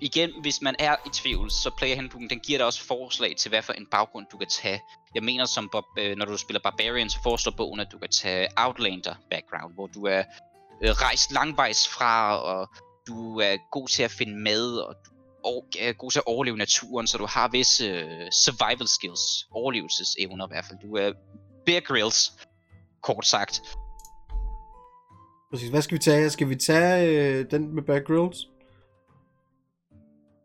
igen, 0.00 0.30
hvis 0.42 0.62
man 0.62 0.74
er 0.78 0.96
i 1.06 1.08
tvivl, 1.12 1.50
så 1.50 1.70
Player 1.78 1.96
Handbook, 1.96 2.22
den 2.30 2.40
giver 2.40 2.58
dig 2.58 2.66
også 2.66 2.84
forslag 2.84 3.36
til, 3.36 3.48
hvad 3.48 3.62
for 3.62 3.72
en 3.72 3.86
baggrund 3.90 4.26
du 4.32 4.36
kan 4.38 4.48
tage. 4.48 4.80
Jeg 5.14 5.22
mener, 5.22 5.44
som 5.44 5.68
Bob, 5.72 5.84
øh, 5.98 6.16
når 6.16 6.24
du 6.24 6.36
spiller 6.36 6.60
Barbarian, 6.60 7.10
så 7.10 7.18
foreslår 7.22 7.52
bogen, 7.56 7.80
at 7.80 7.88
du 7.92 7.98
kan 7.98 8.08
tage 8.08 8.48
Outlander 8.56 9.14
background, 9.30 9.74
hvor 9.74 9.86
du 9.86 10.06
er 10.06 10.22
øh, 10.82 10.90
rejst 10.90 11.32
langvejs 11.32 11.88
fra, 11.88 12.36
og 12.42 12.68
du 13.06 13.38
er 13.38 13.56
god 13.70 13.88
til 13.88 14.02
at 14.02 14.10
finde 14.10 14.36
mad, 14.36 14.76
og 14.76 14.94
du 15.06 15.10
og, 15.44 15.66
er 15.78 15.92
god 15.92 16.10
til 16.10 16.18
at 16.18 16.26
overleve 16.26 16.56
naturen, 16.56 17.06
så 17.06 17.18
du 17.18 17.26
har 17.26 17.48
visse 17.48 18.04
uh, 18.04 18.28
survival 18.32 18.88
skills, 18.88 19.48
overlevelsesevner 19.50 20.46
i 20.46 20.50
hvert 20.50 20.64
fald. 20.64 20.78
Du 20.82 20.96
er 20.96 21.12
Bear 21.66 21.80
Grylls, 21.80 22.32
kort 23.02 23.26
sagt. 23.26 23.62
Præcis. 25.50 25.68
Hvad 25.68 25.82
skal 25.82 25.94
vi 25.94 26.02
tage? 26.02 26.30
Skal 26.30 26.48
vi 26.48 26.56
tage 26.56 27.08
øh, 27.08 27.50
den 27.50 27.74
med 27.74 27.82
Bear 27.82 28.00
Grylls? 28.00 28.48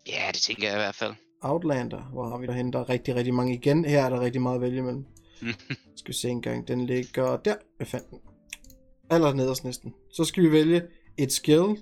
Ja, 0.07 0.29
det 0.33 0.41
tænker 0.41 0.67
jeg 0.67 0.73
i 0.73 0.79
hvert 0.79 0.95
fald. 0.95 1.13
Outlander, 1.41 2.01
hvor 2.01 2.29
har 2.29 2.37
vi 2.37 2.47
derhen? 2.47 2.73
Der 2.73 2.79
er 2.79 2.89
rigtig, 2.89 3.15
rigtig 3.15 3.33
mange 3.33 3.53
igen. 3.53 3.85
Her 3.85 4.05
er 4.05 4.09
der 4.09 4.21
rigtig 4.21 4.41
meget 4.41 4.55
at 4.55 4.61
vælge 4.61 4.77
imellem. 4.77 5.05
skal 5.97 6.07
vi 6.07 6.13
se 6.13 6.29
en 6.29 6.41
gang. 6.41 6.67
Den 6.67 6.85
ligger 6.85 7.37
der. 7.37 7.55
Jeg 7.79 7.87
fandt 7.87 8.09
den. 8.09 8.19
Aller 9.09 9.33
nederst 9.33 9.63
næsten. 9.63 9.93
Så 10.13 10.23
skal 10.23 10.43
vi 10.43 10.51
vælge 10.51 10.81
et 11.17 11.31
skill. 11.31 11.77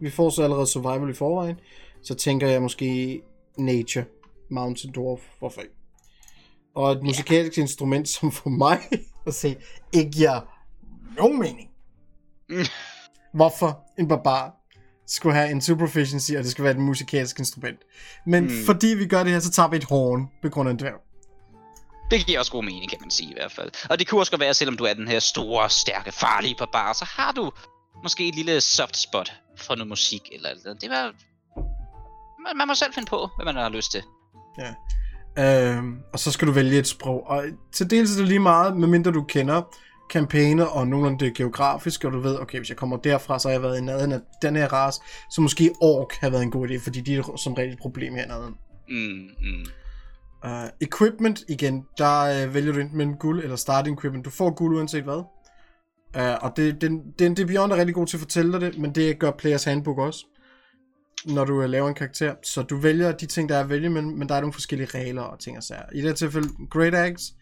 Vi 0.00 0.10
får 0.10 0.30
så 0.30 0.42
allerede 0.42 0.66
survival 0.66 1.10
i 1.10 1.14
forvejen 1.14 1.60
så 2.04 2.14
tænker 2.14 2.48
jeg 2.48 2.62
måske 2.62 3.20
Nature, 3.58 4.04
Mountain 4.50 4.92
Dwarf, 4.92 5.20
for 5.38 5.48
fag. 5.48 5.66
Og 6.74 6.92
et 6.92 7.02
musikalsk 7.02 7.58
yeah. 7.58 7.62
instrument, 7.62 8.08
som 8.08 8.32
for 8.32 8.50
mig 8.50 8.80
at 9.26 9.34
se, 9.34 9.56
ikke 9.92 10.10
giver 10.10 10.40
nogen 11.16 11.38
mening. 11.38 11.68
Mm. 12.48 12.64
Hvorfor 13.38 13.80
en 13.98 14.08
barbar 14.08 14.54
skulle 15.06 15.34
have 15.34 15.50
en 15.50 15.60
super 15.60 15.86
proficiency, 15.86 16.32
og 16.32 16.42
det 16.42 16.50
skal 16.50 16.64
være 16.64 16.72
et 16.72 16.80
musikalsk 16.80 17.38
instrument. 17.38 17.78
Men 18.26 18.44
mm. 18.44 18.64
fordi 18.66 18.86
vi 18.86 19.06
gør 19.06 19.22
det 19.22 19.32
her, 19.32 19.40
så 19.40 19.50
tager 19.50 19.68
vi 19.68 19.76
et 19.76 19.84
horn 19.84 20.30
på 20.42 20.48
grund 20.48 20.68
af 20.68 20.72
en 20.72 20.78
dværg. 20.78 21.00
Det 22.10 22.26
giver 22.26 22.38
også 22.38 22.52
god 22.52 22.64
mening, 22.64 22.90
kan 22.90 22.98
man 23.00 23.10
sige 23.10 23.30
i 23.30 23.34
hvert 23.34 23.52
fald. 23.52 23.70
Og 23.90 23.98
det 23.98 24.08
kunne 24.08 24.20
også 24.20 24.36
være, 24.36 24.54
selvom 24.54 24.76
du 24.76 24.84
er 24.84 24.94
den 24.94 25.08
her 25.08 25.20
store, 25.20 25.70
stærke, 25.70 26.12
farlige 26.12 26.54
barbar, 26.58 26.92
så 26.92 27.04
har 27.04 27.32
du 27.32 27.52
måske 28.02 28.28
et 28.28 28.34
lille 28.34 28.60
soft 28.60 28.96
spot 28.96 29.32
for 29.56 29.74
noget 29.74 29.88
musik 29.88 30.22
eller 30.32 30.50
noget. 30.64 30.82
Det 30.82 30.90
var 30.90 31.14
man, 32.44 32.56
man 32.56 32.68
må 32.68 32.74
selv 32.74 32.94
finde 32.94 33.10
på, 33.10 33.28
hvad 33.36 33.44
man 33.44 33.62
har 33.62 33.68
lyst 33.68 33.90
til. 33.90 34.02
Ja. 34.58 34.74
Øhm, 35.38 35.98
og 36.12 36.18
så 36.18 36.32
skal 36.32 36.48
du 36.48 36.52
vælge 36.52 36.78
et 36.78 36.86
sprog. 36.86 37.26
Og 37.26 37.44
til 37.72 37.90
dels 37.90 38.16
er 38.16 38.20
det 38.20 38.28
lige 38.28 38.40
meget, 38.40 38.76
medmindre 38.76 39.12
du 39.12 39.22
kender 39.22 39.62
kampagner 40.10 40.64
og 40.64 40.88
nogenlunde 40.88 41.24
det 41.24 41.34
geografiske, 41.34 42.08
og 42.08 42.12
du 42.12 42.20
ved, 42.20 42.40
okay, 42.40 42.58
hvis 42.58 42.68
jeg 42.68 42.76
kommer 42.76 42.96
derfra, 42.96 43.38
så 43.38 43.48
har 43.48 43.52
jeg 43.52 43.62
været 43.62 43.78
i 43.78 43.80
nærheden 43.80 44.12
af 44.12 44.20
den 44.42 44.56
her 44.56 44.72
race, 44.72 45.00
så 45.30 45.40
måske 45.40 45.74
ork 45.80 46.12
har 46.20 46.30
været 46.30 46.42
en 46.42 46.50
god 46.50 46.68
idé, 46.68 46.84
fordi 46.84 47.00
de 47.00 47.16
er 47.16 47.36
som 47.36 47.54
regel 47.54 47.72
et 47.72 47.78
problem 47.78 48.14
hernede. 48.14 48.50
Mm, 48.88 49.28
mm. 49.40 49.66
Uh, 50.44 50.68
equipment, 50.80 51.44
igen, 51.48 51.84
der 51.98 52.46
uh, 52.46 52.54
vælger 52.54 52.72
du 52.72 52.78
enten 52.78 52.98
mellem 52.98 53.16
guld 53.16 53.42
eller 53.42 53.56
starting 53.56 53.98
equipment. 53.98 54.24
Du 54.24 54.30
får 54.30 54.50
guld 54.50 54.76
uanset 54.76 55.04
hvad. 55.04 55.22
Uh, 56.18 56.44
og 56.44 56.56
det, 56.56 56.80
den, 56.80 57.02
den, 57.18 57.36
det 57.36 57.46
Beyond 57.46 57.72
er 57.72 57.76
rigtig 57.76 57.94
god 57.94 58.06
til 58.06 58.16
at 58.16 58.20
fortælle 58.20 58.52
dig 58.52 58.60
det, 58.60 58.78
men 58.78 58.94
det 58.94 59.18
gør 59.18 59.30
Players 59.30 59.64
Handbook 59.64 59.98
også 59.98 60.26
når 61.26 61.44
du 61.44 61.62
øh, 61.62 61.68
laver 61.68 61.88
en 61.88 61.94
karakter. 61.94 62.34
Så 62.42 62.62
du 62.62 62.76
vælger 62.76 63.12
de 63.12 63.26
ting, 63.26 63.48
der 63.48 63.56
er 63.56 63.60
at 63.60 63.68
vælge, 63.68 63.90
men, 63.90 64.18
men 64.18 64.28
der 64.28 64.34
er 64.34 64.40
nogle 64.40 64.52
forskellige 64.52 64.88
regler 64.98 65.22
og 65.22 65.40
ting 65.40 65.56
og 65.56 65.62
sager. 65.62 65.82
I 65.92 65.96
det 65.96 66.04
her 66.04 66.14
tilfælde 66.14 66.48
Great 66.70 66.94
Axe 66.94 67.34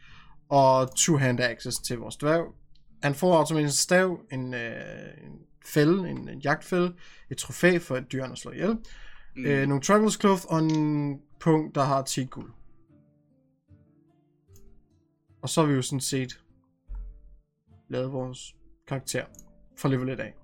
og 0.49 0.89
Two-Hand 0.99 1.41
Axes 1.41 1.79
til 1.79 1.99
vores 1.99 2.17
dværg. 2.17 2.55
Han 3.03 3.15
får 3.15 3.39
automatisk 3.39 3.73
en 3.73 3.77
stav, 3.77 4.21
en, 4.33 4.55
øh, 4.55 4.71
en 5.25 5.39
fælde, 5.65 6.11
en, 6.11 6.29
en 6.29 6.39
jagtfælde, 6.39 6.95
et 7.31 7.37
trofæ 7.37 7.79
for 7.79 7.97
et 7.97 8.13
dyr, 8.13 8.25
at 8.25 8.39
slå 8.39 8.51
ihjel. 8.51 8.79
Mm. 9.37 9.45
Øh, 9.45 9.69
nogle 9.69 9.83
Travelers 9.83 10.19
Cloth 10.21 10.43
og 10.49 10.59
en 10.59 11.21
punkt, 11.41 11.75
der 11.75 11.83
har 11.83 12.03
10 12.03 12.25
guld. 12.25 12.53
Og 15.43 15.49
så 15.49 15.61
har 15.61 15.69
vi 15.69 15.75
jo 15.75 15.83
sådan 15.83 16.01
set 16.01 16.41
lavet 17.89 18.13
vores 18.13 18.55
karakter 18.89 19.25
fra 19.79 19.89
level 19.89 20.09
1 20.09 20.21
af. 20.21 20.35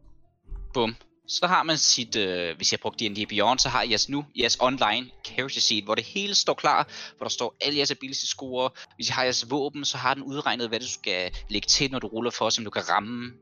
Bum 0.74 0.94
så 1.28 1.46
har 1.46 1.62
man 1.62 1.78
sit, 1.78 2.16
øh, 2.16 2.56
hvis 2.56 2.72
jeg 2.72 2.80
brugte 2.80 3.08
D&D 3.08 3.28
Beyond, 3.28 3.58
så 3.58 3.68
har 3.68 3.82
jeres 3.82 4.08
nu 4.08 4.24
jeres 4.36 4.56
online 4.60 5.06
character 5.26 5.60
sheet, 5.60 5.84
hvor 5.84 5.94
det 5.94 6.04
hele 6.04 6.34
står 6.34 6.54
klar, 6.54 6.88
hvor 7.16 7.24
der 7.24 7.30
står 7.30 7.56
alle 7.60 7.76
jeres 7.76 7.90
ability 7.90 8.24
score. 8.24 8.70
Hvis 8.96 9.08
I 9.08 9.12
har 9.12 9.22
jeres 9.22 9.50
våben, 9.50 9.84
så 9.84 9.98
har 9.98 10.14
den 10.14 10.22
udregnet, 10.22 10.68
hvad 10.68 10.80
du 10.80 10.88
skal 10.88 11.30
lægge 11.48 11.66
til, 11.66 11.90
når 11.90 11.98
du 11.98 12.06
ruller 12.06 12.30
for, 12.30 12.50
som 12.50 12.64
du 12.64 12.70
kan 12.70 12.88
ramme, 12.88 13.32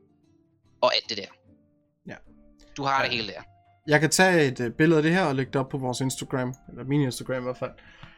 og 0.81 0.95
alt 0.95 1.09
det 1.09 1.17
der. 1.17 1.27
Ja. 2.07 2.15
Du 2.77 2.83
har 2.83 3.03
ja. 3.03 3.09
det 3.09 3.15
hele 3.17 3.27
der. 3.27 3.41
Jeg 3.87 3.99
kan 3.99 4.09
tage 4.09 4.47
et 4.47 4.59
uh, 4.59 4.71
billede 4.71 4.97
af 4.97 5.03
det 5.03 5.11
her 5.13 5.23
og 5.23 5.35
lægge 5.35 5.51
det 5.51 5.59
op 5.61 5.69
på 5.69 5.77
vores 5.77 6.01
Instagram, 6.01 6.53
eller 6.69 6.83
min 6.83 7.01
Instagram 7.01 7.41
i 7.41 7.43
hvert 7.43 7.57
fald, 7.57 7.71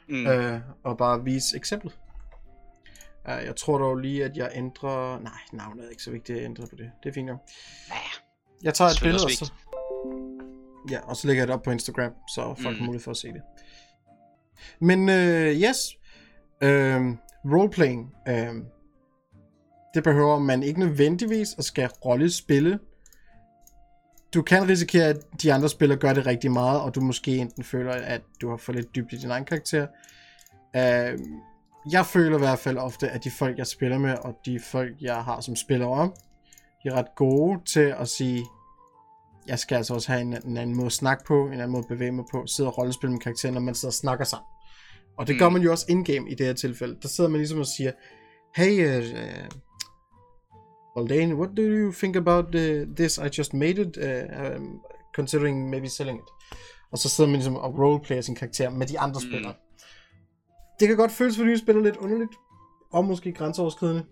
mm. 0.09 0.25
uh, 0.25 0.59
og 0.83 0.97
bare 0.97 1.23
vise 1.23 1.57
eksemplet. 1.57 1.93
Uh, 3.25 3.45
jeg 3.45 3.55
tror 3.55 3.77
dog 3.77 3.97
lige, 3.97 4.25
at 4.25 4.37
jeg 4.37 4.51
ændrer... 4.55 5.19
Nej, 5.19 5.41
navnet 5.53 5.85
er 5.85 5.89
ikke 5.89 6.03
så 6.03 6.11
vigtigt 6.11 6.37
at 6.37 6.45
ændre 6.45 6.67
på 6.67 6.75
det. 6.75 6.91
Det 7.03 7.09
er 7.09 7.13
fint 7.13 7.29
jo. 7.29 7.37
Ja. 7.89 8.28
Jeg 8.63 8.73
tager 8.73 8.91
et 8.91 8.99
billede, 9.01 9.25
og 9.25 9.31
så... 9.31 9.51
Ja, 10.91 10.99
og 10.99 11.15
så 11.15 11.27
lægger 11.27 11.41
jeg 11.41 11.47
det 11.47 11.53
op 11.53 11.63
på 11.63 11.71
Instagram, 11.71 12.11
så 12.35 12.41
folk 12.41 12.75
mm. 12.75 12.79
har 12.79 12.85
mulighed 12.85 13.03
for 13.03 13.11
at 13.11 13.17
se 13.17 13.27
det. 13.27 13.41
Men 14.79 15.09
uh, 15.09 15.61
yes, 15.61 15.97
uh, 16.63 17.17
roleplaying, 17.53 18.13
uh, 18.29 18.55
det 19.93 20.03
behøver 20.03 20.39
man 20.39 20.63
ikke 20.63 20.79
nødvendigvis 20.79 21.55
at 21.57 21.65
skal 21.65 21.89
rollespille. 22.05 22.79
Du 24.33 24.41
kan 24.41 24.69
risikere, 24.69 25.05
at 25.05 25.17
de 25.41 25.53
andre 25.53 25.69
spillere 25.69 25.99
gør 25.99 26.13
det 26.13 26.25
rigtig 26.25 26.51
meget, 26.51 26.81
og 26.81 26.95
du 26.95 27.01
måske 27.01 27.37
enten 27.37 27.63
føler, 27.63 27.91
at 27.91 28.21
du 28.41 28.49
har 28.49 28.57
for 28.57 28.73
lidt 28.73 28.95
dybt 28.95 29.13
i 29.13 29.17
din 29.17 29.31
egen 29.31 29.45
karakter. 29.45 29.87
Uh, 30.73 31.19
jeg 31.91 32.05
føler 32.05 32.35
i 32.35 32.39
hvert 32.39 32.59
fald 32.59 32.77
ofte, 32.77 33.09
at 33.09 33.23
de 33.23 33.31
folk, 33.31 33.57
jeg 33.57 33.67
spiller 33.67 33.97
med, 33.97 34.17
og 34.17 34.35
de 34.45 34.59
folk, 34.59 35.01
jeg 35.01 35.23
har 35.23 35.41
som 35.41 35.55
spillere, 35.55 36.11
de 36.83 36.89
er 36.89 36.93
ret 36.93 37.15
gode 37.15 37.59
til 37.65 37.95
at 37.99 38.07
sige, 38.07 38.45
jeg 39.47 39.59
skal 39.59 39.75
altså 39.75 39.93
også 39.93 40.11
have 40.11 40.21
en, 40.21 40.33
en 40.45 40.57
anden 40.57 40.75
måde 40.75 40.85
at 40.85 40.91
snakke 40.91 41.23
på, 41.27 41.45
en 41.45 41.53
anden 41.53 41.71
måde 41.71 41.83
at 41.83 41.87
bevæge 41.87 42.11
mig 42.11 42.25
på, 42.31 42.47
sidde 42.47 42.69
og 42.69 42.77
rollespille 42.77 43.11
med 43.11 43.19
karakteren, 43.19 43.53
når 43.53 43.61
man 43.61 43.75
sidder 43.75 43.89
og 43.89 43.93
snakker 43.93 44.25
sammen. 44.25 44.47
Og 45.17 45.27
det 45.27 45.35
mm. 45.35 45.39
gør 45.39 45.49
man 45.49 45.61
jo 45.61 45.71
også 45.71 45.85
in-game 45.89 46.29
i 46.31 46.35
det 46.35 46.45
her 46.45 46.53
tilfælde. 46.53 46.97
Der 47.01 47.07
sidder 47.07 47.29
man 47.29 47.39
ligesom 47.39 47.59
og 47.59 47.67
siger, 47.67 47.91
hey, 48.55 48.99
uh, 48.99 49.03
Aldane, 50.97 51.35
what 51.35 51.49
do 51.57 51.61
you 51.61 51.91
think 51.91 52.15
about 52.15 52.45
uh, 52.45 52.95
this? 52.95 53.17
I 53.17 53.29
just 53.37 53.53
made 53.53 53.81
it, 53.81 53.97
uh, 53.97 54.57
um, 54.57 54.79
considering 55.15 55.69
maybe 55.69 55.89
selling 55.89 56.19
it. 56.19 56.57
Og 56.91 56.97
så 56.97 57.09
sidder 57.09 57.29
man 57.29 57.35
ligesom 57.35 57.55
og 57.55 57.79
roleplayer 57.79 58.21
sin 58.21 58.35
karakter 58.35 58.69
med 58.69 58.87
de 58.87 58.99
andre 58.99 59.19
mm. 59.23 59.29
spillere. 59.29 59.53
Det 60.79 60.87
kan 60.87 60.97
godt 60.97 61.11
føles 61.11 61.37
for 61.37 61.43
nye 61.43 61.57
spillere 61.57 61.83
lidt 61.83 61.97
underligt, 61.97 62.31
og 62.91 63.05
måske 63.05 63.31
grænseoverskridende. 63.31 64.05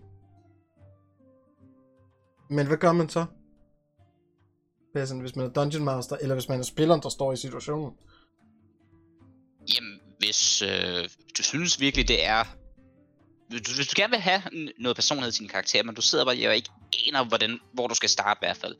Men 2.48 2.66
hvad 2.66 2.76
gør 2.76 2.92
man 2.92 3.08
så? 3.08 3.26
hvis 4.92 5.36
man 5.36 5.46
er 5.46 5.50
Dungeon 5.50 5.84
Master, 5.84 6.16
eller 6.16 6.34
hvis 6.34 6.48
man 6.48 6.58
er 6.60 6.64
spilleren, 6.64 7.02
der 7.02 7.08
står 7.08 7.32
i 7.32 7.36
situationen? 7.36 7.92
Jamen, 9.74 10.00
hvis 10.18 10.62
øh, 10.62 11.08
du 11.38 11.42
synes 11.42 11.80
virkelig, 11.80 12.08
det 12.08 12.24
er... 12.24 12.44
Hvis 13.48 13.62
du, 13.62 13.74
hvis 13.76 13.88
du 13.88 13.92
gerne 13.96 14.10
vil 14.10 14.20
have 14.20 14.42
noget 14.78 14.96
personlighed 14.96 15.32
til 15.32 15.40
din 15.40 15.48
karakter, 15.48 15.82
men 15.82 15.94
du 15.94 16.02
sidder 16.02 16.24
bare 16.24 16.48
og 16.48 16.56
ikke 16.56 16.70
aner, 17.06 17.24
hvordan, 17.24 17.58
hvor 17.72 17.86
du 17.86 17.94
skal 17.94 18.08
starte 18.08 18.38
i 18.38 18.44
hvert 18.46 18.56
fald. 18.56 18.76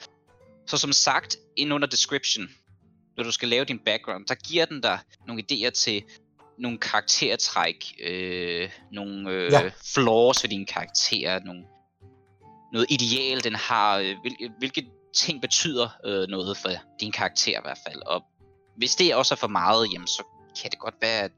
Så 0.66 0.78
som 0.78 0.92
sagt, 0.92 1.36
ind 1.56 1.72
under 1.72 1.88
description, 1.88 2.48
når 3.16 3.24
du 3.24 3.32
skal 3.32 3.48
lave 3.48 3.64
din 3.64 3.78
background, 3.78 4.26
der 4.26 4.34
giver 4.34 4.64
den 4.64 4.80
dig 4.80 4.98
nogle 5.26 5.42
idéer 5.42 5.70
til 5.70 6.02
nogle 6.58 6.78
karaktertræk, 6.78 7.94
øh, 8.02 8.70
nogle 8.92 9.30
øh, 9.30 9.52
ja. 9.52 9.70
flaws 9.94 10.42
ved 10.42 10.50
din 10.50 10.66
karakter, 10.66 11.40
nogle 11.44 11.64
noget 12.72 12.86
ideal, 12.90 13.44
den 13.44 13.54
har, 13.54 13.98
øh, 13.98 14.16
hvilke, 14.20 14.44
øh, 14.44 14.50
hvilke 14.58 14.86
ting 15.16 15.40
betyder 15.40 15.88
øh, 16.04 16.28
noget 16.28 16.56
for 16.56 16.70
din 17.00 17.12
karakter 17.12 17.58
i 17.58 17.62
hvert 17.62 17.78
fald. 17.86 18.02
Og 18.06 18.24
hvis 18.76 18.94
det 18.94 19.14
også 19.14 19.34
er 19.34 19.36
for 19.36 19.46
meget, 19.46 19.92
jamen, 19.92 20.06
så 20.06 20.22
kan 20.62 20.70
det 20.70 20.78
godt 20.78 20.94
være, 21.00 21.22
at 21.22 21.32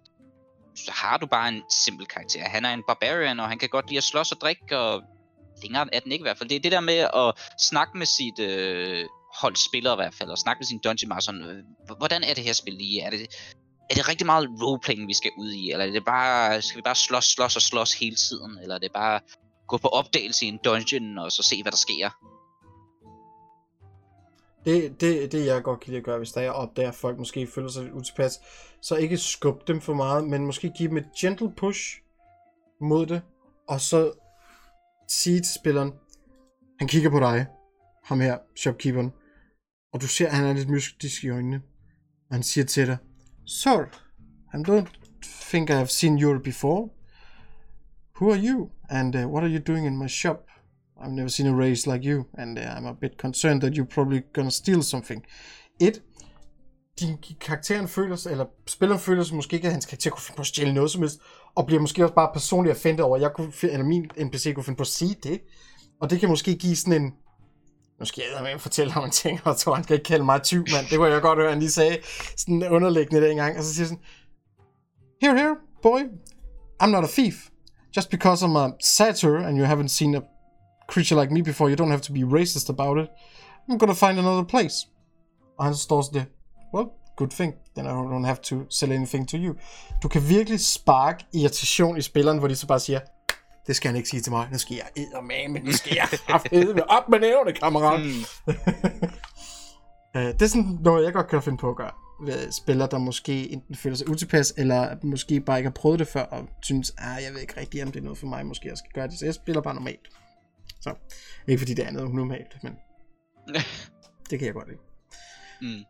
så 0.76 0.92
har 0.92 1.16
du 1.16 1.26
bare 1.26 1.48
en 1.48 1.62
simpel 1.70 2.06
karakter. 2.06 2.48
Han 2.48 2.64
er 2.64 2.74
en 2.74 2.82
barbarian, 2.88 3.40
og 3.40 3.48
han 3.48 3.58
kan 3.58 3.68
godt 3.68 3.88
lide 3.88 3.98
at 3.98 4.04
slås 4.04 4.32
og 4.32 4.40
drikke, 4.40 4.78
og 4.78 5.02
længere 5.62 5.94
er 5.94 6.00
den 6.00 6.12
ikke 6.12 6.22
i 6.22 6.28
hvert 6.28 6.38
fald. 6.38 6.48
Det 6.48 6.56
er 6.56 6.60
det 6.60 6.72
der 6.72 6.80
med 6.80 6.98
at 6.98 7.34
snakke 7.70 7.98
med 7.98 8.06
sit 8.06 8.38
øh, 8.38 9.06
hold 9.34 9.56
spiller 9.56 9.92
i 9.92 9.96
hvert 9.96 10.14
fald, 10.14 10.30
og 10.30 10.38
snakke 10.38 10.60
med 10.60 10.66
sin 10.66 10.78
dungeon 10.78 11.08
master. 11.08 11.32
Øh, 11.34 11.96
hvordan 11.98 12.22
er 12.22 12.34
det 12.34 12.44
her 12.44 12.52
spil 12.52 12.74
lige? 12.74 13.02
Er 13.02 13.10
det, 13.10 13.20
er 13.90 13.94
det 13.94 14.08
rigtig 14.08 14.26
meget 14.26 14.48
roleplaying, 14.62 15.08
vi 15.08 15.14
skal 15.14 15.30
ud 15.38 15.52
i? 15.52 15.70
Eller 15.70 15.86
er 15.86 15.90
det 15.90 16.04
bare, 16.04 16.62
skal 16.62 16.76
vi 16.76 16.82
bare 16.82 16.94
slås, 16.94 17.24
slås 17.24 17.56
og 17.56 17.62
slås 17.62 17.92
hele 17.92 18.16
tiden? 18.16 18.58
Eller 18.62 18.74
er 18.74 18.78
det 18.78 18.92
bare 18.92 19.20
gå 19.70 19.76
på 19.76 19.88
opdagelse 19.88 20.44
i 20.46 20.48
en 20.48 20.58
dungeon, 20.64 21.18
og 21.18 21.32
så 21.32 21.42
se, 21.42 21.62
hvad 21.62 21.72
der 21.72 21.78
sker. 21.78 22.10
Det, 24.64 25.00
det, 25.00 25.32
det 25.32 25.46
jeg 25.46 25.62
godt 25.62 25.80
kan 25.80 25.90
lide 25.90 25.98
at 25.98 26.04
gøre, 26.04 26.18
hvis 26.18 26.32
der 26.32 26.40
er 26.40 26.50
opdager, 26.50 26.88
at 26.88 26.94
folk 26.94 27.18
måske 27.18 27.46
føler 27.46 27.68
sig 27.68 27.82
lidt 27.82 27.94
utilpas, 27.94 28.40
så 28.82 28.96
ikke 28.96 29.16
skub 29.16 29.68
dem 29.68 29.80
for 29.80 29.94
meget, 29.94 30.24
men 30.24 30.46
måske 30.46 30.72
give 30.78 30.88
dem 30.88 30.96
et 30.96 31.06
gentle 31.20 31.52
push 31.56 31.80
mod 32.80 33.06
det, 33.06 33.22
og 33.68 33.80
så 33.80 34.12
sige 35.08 35.40
til 35.40 35.54
spilleren, 35.54 35.92
han 36.78 36.88
kigger 36.88 37.10
på 37.10 37.20
dig, 37.20 37.46
ham 38.04 38.20
her, 38.20 38.38
shopkeeperen, 38.56 39.12
og 39.92 40.00
du 40.00 40.06
ser, 40.06 40.26
at 40.26 40.34
han 40.34 40.46
er 40.46 40.52
lidt 40.52 40.68
mystisk 40.68 41.24
i 41.24 41.28
øjnene, 41.28 41.62
og 42.28 42.34
han 42.34 42.42
siger 42.42 42.64
til 42.64 42.86
dig, 42.86 42.98
Sir, 43.46 43.84
I 44.54 44.56
don't 44.56 45.00
think 45.50 45.70
I've 45.70 45.86
seen 45.86 46.22
you 46.22 46.38
before. 46.38 46.88
Who 48.16 48.32
are 48.32 48.40
you? 48.44 48.70
And 48.90 49.14
uh, 49.14 49.28
what 49.28 49.44
are 49.44 49.48
you 49.48 49.58
doing 49.58 49.86
in 49.86 49.96
my 49.96 50.08
shop? 50.08 50.46
I've 51.00 51.12
never 51.12 51.28
seen 51.28 51.46
a 51.46 51.56
race 51.56 51.86
like 51.86 52.04
you, 52.04 52.26
and 52.34 52.58
uh, 52.58 52.62
I'm 52.76 52.86
a 52.86 52.94
bit 53.00 53.16
concerned 53.16 53.60
that 53.62 53.74
you're 53.74 53.94
probably 53.94 54.22
gonna 54.32 54.50
steal 54.50 54.82
something. 54.82 55.24
Et, 55.80 56.02
din 57.00 57.18
karakteren 57.40 57.88
føler 57.88 58.16
sig, 58.16 58.30
eller 58.32 58.44
spilleren 58.66 59.00
føler 59.00 59.22
sig 59.22 59.36
måske 59.36 59.54
ikke, 59.56 59.66
at 59.66 59.72
hans 59.72 59.86
karakter 59.86 60.10
kunne 60.10 60.22
finde 60.22 60.36
på 60.36 60.40
at 60.40 60.46
stjæle 60.46 60.74
noget 60.74 60.90
som 60.90 61.00
helst, 61.02 61.20
og 61.54 61.66
bliver 61.66 61.80
måske 61.80 62.04
også 62.04 62.14
bare 62.14 62.30
personligt 62.32 62.76
offentlig 62.76 63.04
over, 63.04 63.16
at 63.16 63.22
jeg 63.22 63.32
kunne, 63.34 63.52
eller 63.62 63.84
min 63.84 64.10
NPC 64.20 64.54
kunne 64.54 64.64
finde 64.64 64.76
på 64.76 64.82
at 64.82 64.86
sige 64.86 65.16
det. 65.22 65.40
Og 66.00 66.10
det 66.10 66.20
kan 66.20 66.28
måske 66.28 66.54
give 66.54 66.76
sådan 66.76 67.02
en, 67.02 67.14
nu 67.98 68.04
skal 68.04 68.24
jeg 68.34 68.42
med 68.42 68.50
at 68.50 68.60
fortælle 68.60 68.92
ham 68.92 69.04
en 69.04 69.10
ting, 69.10 69.40
og 69.44 69.56
tror, 69.56 69.74
han 69.74 69.84
skal 69.84 69.94
ikke 69.94 70.04
kalde 70.04 70.24
mig 70.24 70.42
tyv, 70.42 70.58
mand. 70.58 70.86
Det 70.90 70.98
kunne 70.98 71.08
jeg 71.08 71.22
godt 71.22 71.38
høre, 71.38 71.50
han 71.50 71.58
lige 71.58 71.70
sagde 71.70 71.98
sådan 72.36 72.68
underliggende 72.68 73.26
dengang. 73.28 73.58
Og 73.58 73.64
så 73.64 73.74
siger 73.74 73.86
sådan, 73.86 74.02
Here, 75.22 75.38
here, 75.38 75.56
boy, 75.82 76.00
I'm 76.82 76.86
not 76.86 77.04
a 77.04 77.08
thief. 77.10 77.50
Just 77.96 78.10
because 78.10 78.42
I'm 78.42 78.56
a 78.56 78.72
satyr 78.80 79.36
and 79.36 79.56
you 79.58 79.64
haven't 79.64 79.88
seen 79.88 80.14
a 80.14 80.22
creature 80.88 81.20
like 81.20 81.32
me 81.32 81.42
before, 81.42 81.70
you 81.70 81.76
don't 81.76 81.90
have 81.90 82.02
to 82.02 82.12
be 82.12 82.22
racist 82.22 82.68
about 82.68 82.98
it. 82.98 83.08
I'm 83.68 83.78
gonna 83.78 83.94
find 83.94 84.18
another 84.18 84.44
place. 84.44 84.86
Og 85.58 85.64
han 85.64 85.74
står 85.74 86.02
sådan 86.02 86.20
der, 86.20 86.26
well, 86.74 86.88
good 87.16 87.30
thing, 87.30 87.54
then 87.76 87.86
I 87.86 87.90
don't 87.90 88.26
have 88.26 88.40
to 88.42 88.56
sell 88.70 88.92
anything 88.92 89.28
to 89.28 89.36
you. 89.36 89.54
Du 90.02 90.08
kan 90.08 90.28
virkelig 90.28 90.60
sparke 90.60 91.24
irritation 91.32 91.96
i 91.96 92.02
spilleren, 92.02 92.38
hvor 92.38 92.48
de 92.48 92.56
så 92.56 92.66
bare 92.66 92.80
siger, 92.80 93.00
det 93.66 93.76
skal 93.76 93.88
han 93.88 93.96
ikke 93.96 94.08
sige 94.08 94.20
til 94.20 94.32
mig. 94.32 94.48
Nu 94.52 94.58
skal 94.58 94.74
jeg 94.74 94.86
eddermame, 94.96 95.66
det 95.66 95.74
skal 95.74 95.96
jeg 95.96 96.08
med 96.74 96.82
op 96.88 97.08
med 97.08 97.20
nævne, 97.20 97.52
kammerat. 97.52 98.00
Mm. 98.00 98.24
uh, 100.14 100.20
det 100.38 100.42
er 100.42 100.46
sådan 100.46 100.78
noget, 100.80 101.04
jeg 101.04 101.12
godt 101.12 101.28
kan 101.28 101.42
finde 101.42 101.58
på 101.58 101.70
at 101.70 101.76
gøre. 101.76 101.90
Ved 102.22 102.52
spillere, 102.52 102.88
der 102.90 102.98
måske 102.98 103.52
enten 103.52 103.74
føler 103.74 103.96
sig 103.96 104.08
utilpas, 104.08 104.54
eller 104.56 104.96
måske 105.02 105.40
bare 105.40 105.58
ikke 105.58 105.68
har 105.68 105.74
prøvet 105.74 105.98
det 105.98 106.08
før, 106.08 106.22
og 106.22 106.48
synes, 106.62 106.94
ah, 106.98 107.22
jeg 107.22 107.32
ved 107.32 107.40
ikke 107.40 107.60
rigtig, 107.60 107.82
om 107.82 107.92
det 107.92 108.00
er 108.00 108.04
noget 108.04 108.18
for 108.18 108.26
mig, 108.26 108.46
måske 108.46 108.68
jeg 108.68 108.78
skal 108.78 108.90
gøre 108.94 109.08
det. 109.08 109.18
Så 109.18 109.24
jeg 109.24 109.34
spiller 109.34 109.62
bare 109.62 109.74
normalt. 109.74 110.08
Så, 110.80 110.94
ikke 111.48 111.58
fordi 111.58 111.74
det 111.74 111.86
er 111.86 111.90
noget 111.90 112.14
normalt, 112.14 112.62
men 112.62 112.72
det 114.30 114.38
kan 114.38 114.46
jeg 114.46 114.54
godt 114.54 114.68
lide. 114.68 114.80
Mm. 115.60 115.84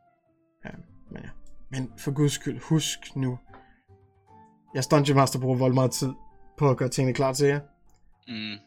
Ja, 0.65 0.71
men 1.11 1.23
ja. 1.23 1.29
Men 1.71 1.93
for 1.99 2.11
guds 2.11 2.33
skyld, 2.33 2.61
husk 2.61 3.17
nu, 3.17 3.39
jeg 4.75 4.85
Dungeon 4.91 5.17
Master 5.17 5.41
bruger 5.41 5.57
vold 5.57 5.75
meget 5.75 5.93
tid 5.93 6.13
på 6.59 6.71
at 6.71 6.77
gøre 6.77 6.89
tingene 6.89 7.15
klar 7.15 7.33
til 7.33 7.47
jer. 7.47 7.61
Mm. 8.29 8.59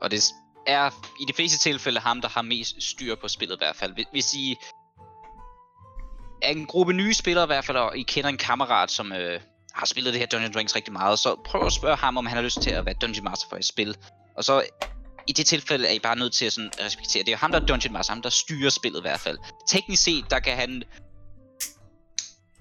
Og 0.00 0.10
det 0.10 0.22
er 0.66 0.90
i 1.22 1.24
de 1.28 1.32
fleste 1.36 1.58
tilfælde 1.58 2.00
ham, 2.00 2.20
der 2.20 2.28
har 2.28 2.42
mest 2.42 2.82
styr 2.82 3.14
på 3.14 3.28
spillet 3.28 3.56
i 3.56 3.58
hvert 3.60 3.76
fald. 3.76 4.06
Hvis 4.12 4.34
I 4.34 4.56
er 6.42 6.50
en 6.50 6.66
gruppe 6.66 6.92
nye 6.92 7.14
spillere 7.14 7.44
i 7.44 7.46
hvert 7.46 7.64
fald, 7.64 7.76
og 7.76 7.98
I 7.98 8.02
kender 8.02 8.30
en 8.30 8.36
kammerat, 8.36 8.90
som 8.90 9.12
øh, 9.12 9.40
har 9.74 9.86
spillet 9.86 10.12
det 10.12 10.20
her 10.20 10.26
Dungeon 10.26 10.52
Dragons 10.52 10.76
rigtig 10.76 10.92
meget, 10.92 11.18
så 11.18 11.40
prøv 11.44 11.66
at 11.66 11.72
spørge 11.72 11.96
ham, 11.96 12.16
om 12.16 12.26
han 12.26 12.36
har 12.36 12.42
lyst 12.42 12.62
til 12.62 12.70
at 12.70 12.86
være 12.86 12.94
Dungeon 13.00 13.24
Master 13.24 13.46
for 13.48 13.56
et 13.56 13.64
spil. 13.64 13.96
Og 14.36 14.44
så 14.44 14.62
i 15.26 15.32
det 15.32 15.46
tilfælde 15.46 15.88
er 15.88 15.92
I 15.92 15.98
bare 15.98 16.16
nødt 16.16 16.32
til 16.32 16.46
at 16.46 16.52
sådan 16.52 16.70
respektere. 16.80 17.22
Det 17.22 17.28
er 17.28 17.32
jo 17.32 17.38
ham, 17.38 17.52
der 17.52 17.60
er 17.60 17.66
Dungeon 17.66 17.92
Master, 17.92 18.12
ham 18.12 18.22
der 18.22 18.30
styrer 18.30 18.70
spillet 18.70 19.00
i 19.00 19.02
hvert 19.02 19.20
fald. 19.20 19.38
Teknisk 19.68 20.02
set, 20.02 20.24
der 20.30 20.38
kan 20.38 20.56
han 20.56 20.82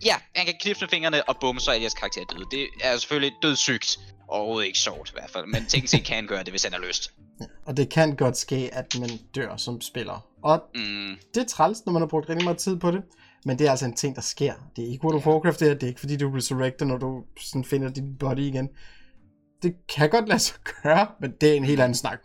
Ja, 0.06 0.16
han 0.36 0.46
kan 0.46 0.56
knipse 0.60 0.82
med 0.82 0.90
fingrene, 0.90 1.30
og 1.30 1.38
bum, 1.42 1.60
så 1.60 1.72
er 1.72 1.76
jeres 1.76 1.94
karakter 1.94 2.24
død. 2.24 2.46
Det 2.52 2.68
er 2.82 2.98
selvfølgelig 2.98 3.34
dødssygt, 3.42 4.00
og 4.28 4.36
overhovedet 4.40 4.68
ikke 4.68 4.80
sjovt 4.80 5.10
i 5.10 5.14
hvert 5.14 5.30
fald. 5.30 5.46
Men 5.46 5.66
tænk 5.66 5.88
sig 5.88 6.06
kan 6.06 6.28
gøre 6.28 6.44
det, 6.44 6.50
hvis 6.50 6.64
han 6.64 6.74
har 6.74 6.80
lyst. 6.80 7.14
Ja, 7.42 7.46
og 7.68 7.78
det 7.78 7.90
kan 7.90 8.16
godt 8.16 8.38
ske, 8.38 8.70
at 8.74 9.00
man 9.00 9.10
dør 9.36 9.58
som 9.58 9.82
spiller. 9.82 10.26
Og 10.44 10.62
mm. 10.76 11.18
det 11.34 11.42
er 11.42 11.48
træls, 11.48 11.86
når 11.86 11.94
man 11.94 12.02
har 12.02 12.08
brugt 12.08 12.30
rigtig 12.30 12.44
meget 12.44 12.58
tid 12.58 12.80
på 12.80 12.92
det. 12.92 13.04
Men 13.46 13.60
det 13.60 13.68
er 13.68 13.72
altså 13.72 13.86
en 13.86 13.96
ting, 13.96 14.16
der 14.16 14.22
sker. 14.22 14.54
Det 14.76 14.84
er 14.84 14.90
ikke 14.90 15.04
World 15.04 15.18
of 15.18 15.28
Warcraft, 15.28 15.60
det 15.60 15.70
er, 15.70 15.74
det 15.74 15.84
er 15.84 15.88
ikke 15.88 16.00
fordi, 16.00 16.18
du 16.18 16.32
resurrecter, 16.32 16.86
når 16.86 16.98
du 16.98 17.24
sådan 17.42 17.66
finder 17.66 17.90
din 17.90 18.18
body 18.18 18.40
igen. 18.40 18.70
Det 19.64 19.76
kan 19.88 20.10
godt 20.10 20.28
lade 20.28 20.40
sig 20.40 20.56
gøre, 20.84 21.08
men 21.22 21.32
det 21.42 21.50
er 21.50 21.54
en 21.54 21.64
helt 21.64 21.82
anden 21.82 21.96
snak. 21.96 22.20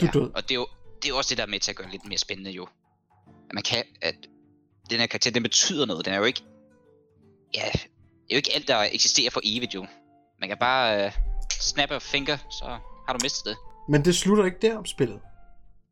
Du 0.00 0.06
ja, 0.06 0.10
død. 0.12 0.30
og 0.34 0.42
det 0.42 0.50
er, 0.50 0.54
jo, 0.54 0.66
det 1.02 1.10
er 1.10 1.14
også 1.14 1.28
det, 1.30 1.38
der 1.38 1.44
er 1.44 1.48
med 1.48 1.60
til 1.60 1.70
at 1.70 1.76
gøre 1.76 1.84
det 1.84 1.92
lidt 1.92 2.08
mere 2.08 2.18
spændende 2.18 2.50
jo. 2.50 2.66
At 3.26 3.54
man 3.54 3.62
kan, 3.62 3.84
at 4.02 4.14
den 4.90 5.00
her 5.00 5.06
karakter, 5.06 5.30
den 5.30 5.42
betyder 5.42 5.86
noget. 5.86 6.04
Den 6.04 6.14
er 6.14 6.18
jo 6.18 6.24
ikke 6.24 6.42
ja, 7.54 7.70
det 7.72 8.30
er 8.30 8.34
jo 8.34 8.36
ikke 8.36 8.50
alt, 8.54 8.68
der 8.68 8.86
eksisterer 8.92 9.30
for 9.30 9.40
evigt 9.44 9.74
jo. 9.74 9.86
Man 10.40 10.48
kan 10.48 10.58
bare 10.60 11.06
uh, 11.06 11.12
snappe 11.50 11.94
og 11.94 12.02
finger, 12.02 12.36
så 12.50 12.64
har 13.06 13.12
du 13.12 13.18
mistet 13.22 13.44
det. 13.44 13.56
Men 13.88 14.04
det 14.04 14.16
slutter 14.16 14.44
ikke 14.44 14.58
der 14.62 14.76
om 14.78 14.86
spillet. 14.86 15.20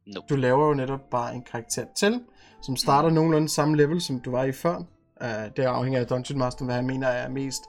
Nope. 0.06 0.26
Du 0.28 0.36
laver 0.36 0.68
jo 0.68 0.74
netop 0.74 1.10
bare 1.10 1.34
en 1.34 1.42
karakter 1.42 1.84
til, 1.98 2.20
som 2.64 2.76
starter 2.76 3.08
mm. 3.08 3.14
nogenlunde 3.14 3.48
samme 3.48 3.76
level, 3.76 4.00
som 4.00 4.20
du 4.20 4.30
var 4.30 4.44
i 4.44 4.52
før. 4.52 4.76
Uh, 5.20 5.28
det 5.56 5.62
afhænger 5.62 6.00
af 6.00 6.06
Dungeon 6.06 6.38
Master, 6.38 6.64
hvad 6.64 6.74
han 6.74 6.86
mener 6.86 7.08
er 7.08 7.28
mest 7.28 7.62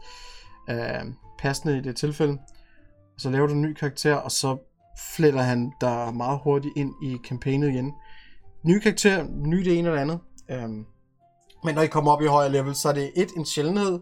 uh, 0.71 1.13
passende 1.39 1.77
i 1.77 1.81
det 1.81 1.95
tilfælde. 1.95 2.37
Så 3.17 3.29
laver 3.29 3.47
du 3.47 3.53
en 3.53 3.61
ny 3.61 3.73
karakter, 3.73 4.15
og 4.15 4.31
så 4.31 4.57
fletter 5.15 5.41
han 5.41 5.71
der 5.81 6.11
meget 6.11 6.39
hurtigt 6.43 6.77
ind 6.77 6.93
i 7.03 7.17
kampagnet 7.27 7.69
igen. 7.69 7.93
Ny 8.63 8.79
karakter, 8.79 9.23
ny 9.29 9.57
det 9.57 9.77
ene 9.79 9.87
eller 9.89 10.01
andet. 10.01 10.19
Um, 10.63 10.85
men 11.63 11.75
når 11.75 11.81
I 11.81 11.87
kommer 11.87 12.11
op 12.11 12.21
i 12.21 12.25
højere 12.25 12.51
level, 12.51 12.75
så 12.75 12.89
er 12.89 12.93
det 12.93 13.11
et, 13.15 13.31
en 13.37 13.45
sjældenhed, 13.45 13.99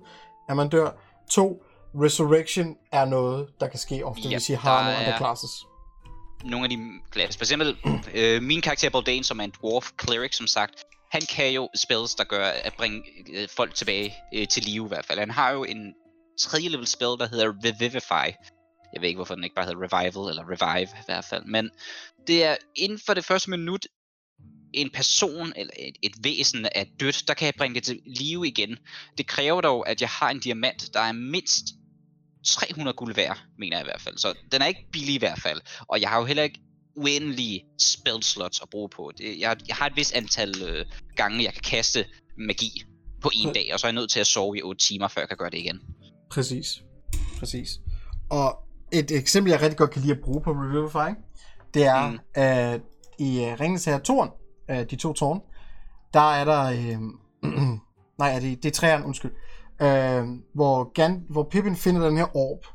at 0.49 0.55
man 0.55 0.69
dør. 0.69 0.89
To, 1.29 1.63
resurrection 1.95 2.75
er 2.91 3.05
noget, 3.05 3.47
der 3.59 3.67
kan 3.67 3.79
ske 3.79 4.05
ofte, 4.05 4.23
yep, 4.23 4.31
hvis 4.31 4.49
I 4.49 4.53
har 4.53 4.83
nogle 4.83 4.97
andre 4.97 5.17
classes. 5.17 5.65
Nogle 6.43 6.65
af 6.65 6.69
de 6.69 6.77
klasser. 7.11 7.39
For 7.39 7.45
eksempel, 7.45 7.77
øh, 8.13 8.43
min 8.43 8.61
karakter 8.61 8.89
Baldane, 8.89 9.23
som 9.23 9.39
er 9.39 9.43
en 9.43 9.53
dwarf 9.61 9.89
cleric, 10.01 10.35
som 10.35 10.47
sagt, 10.47 10.83
han 11.11 11.21
kan 11.21 11.53
jo 11.53 11.69
spells, 11.75 12.15
der 12.15 12.23
gør 12.23 12.47
at 12.47 12.73
bringe 12.73 13.03
øh, 13.33 13.47
folk 13.49 13.75
tilbage 13.75 14.15
øh, 14.33 14.47
til 14.47 14.63
live 14.63 14.85
i 14.85 14.87
hvert 14.87 15.05
fald. 15.05 15.19
Han 15.19 15.31
har 15.31 15.51
jo 15.51 15.63
en 15.63 15.93
tredje 16.39 16.69
level 16.69 16.87
spell, 16.87 17.17
der 17.19 17.27
hedder 17.27 17.53
Revivify. 17.63 18.35
Jeg 18.93 19.01
ved 19.01 19.07
ikke, 19.07 19.17
hvorfor 19.17 19.35
den 19.35 19.43
ikke 19.43 19.55
bare 19.55 19.65
hedder 19.65 19.81
Revival, 19.81 20.29
eller 20.29 20.43
Revive 20.43 20.87
i 20.87 21.05
hvert 21.05 21.25
fald. 21.29 21.45
Men 21.45 21.69
det 22.27 22.43
er 22.43 22.55
inden 22.75 22.99
for 23.05 23.13
det 23.13 23.25
første 23.25 23.49
minut, 23.49 23.85
en 24.73 24.89
person 24.89 25.53
eller 25.55 25.73
et, 25.79 25.95
et 26.01 26.13
væsen 26.23 26.67
er 26.75 26.83
dødt, 26.99 27.27
der 27.27 27.33
kan 27.33 27.45
jeg 27.45 27.53
bringe 27.57 27.75
det 27.75 27.83
til 27.83 27.99
live 28.05 28.47
igen. 28.47 28.77
Det 29.17 29.27
kræver 29.27 29.61
dog, 29.61 29.89
at 29.89 30.01
jeg 30.01 30.09
har 30.09 30.29
en 30.29 30.39
diamant, 30.39 30.93
der 30.93 30.99
er 30.99 31.11
mindst 31.11 31.65
300 32.45 32.95
guld 32.95 33.15
værd, 33.15 33.39
mener 33.59 33.77
jeg 33.77 33.85
i 33.85 33.87
hvert 33.87 34.01
fald. 34.01 34.17
Så 34.17 34.33
den 34.51 34.61
er 34.61 34.65
ikke 34.65 34.87
billig 34.91 35.15
i 35.15 35.19
hvert 35.19 35.41
fald. 35.41 35.61
Og 35.87 36.01
jeg 36.01 36.09
har 36.09 36.19
jo 36.19 36.25
heller 36.25 36.43
ikke 36.43 36.59
uendelige 36.95 37.63
spell 37.79 38.23
slots 38.23 38.61
at 38.61 38.69
bruge 38.69 38.89
på. 38.89 39.11
Det, 39.17 39.39
jeg, 39.39 39.57
jeg 39.67 39.75
har 39.75 39.85
et 39.85 39.95
vis 39.95 40.11
antal 40.11 40.63
øh, 40.67 40.85
gange, 41.15 41.43
jeg 41.43 41.53
kan 41.53 41.61
kaste 41.61 42.05
magi 42.37 42.83
på 43.21 43.29
en 43.33 43.53
dag, 43.53 43.69
og 43.73 43.79
så 43.79 43.87
er 43.87 43.89
jeg 43.89 43.95
nødt 43.95 44.11
til 44.11 44.19
at 44.19 44.27
sove 44.27 44.57
i 44.57 44.61
8 44.61 44.81
timer, 44.81 45.07
før 45.07 45.21
jeg 45.21 45.27
kan 45.27 45.37
gøre 45.37 45.49
det 45.49 45.57
igen. 45.57 45.81
Præcis. 46.29 46.83
Præcis. 47.39 47.69
Og 48.29 48.59
et 48.91 49.11
eksempel, 49.11 49.51
jeg 49.51 49.61
rigtig 49.61 49.77
godt 49.77 49.91
kan 49.91 50.01
lide 50.01 50.13
at 50.13 50.19
bruge 50.23 50.41
på 50.41 50.51
Revivify, 50.51 51.19
det 51.73 51.83
er, 51.83 52.09
mm. 52.09 52.19
at 52.33 52.81
i 53.19 53.39
uh, 53.39 53.59
Ringens 53.59 53.85
Herre 53.85 53.99
Torn, 53.99 54.29
øh, 54.69 54.89
de 54.89 54.95
to 54.95 55.13
tårne, 55.13 55.41
der 56.13 56.33
er 56.33 56.45
der... 56.45 56.63
Øh, 56.63 56.99
nej, 58.19 58.35
er 58.35 58.39
det, 58.39 58.63
det 58.63 58.69
er 58.69 58.73
træerne, 58.73 59.05
undskyld. 59.05 59.31
Øh, 59.83 60.27
hvor, 60.53 60.91
Gan, 60.93 61.25
hvor 61.29 61.43
Pippin 61.43 61.75
finder 61.75 62.07
den 62.07 62.17
her 62.17 62.35
orb, 62.35 62.65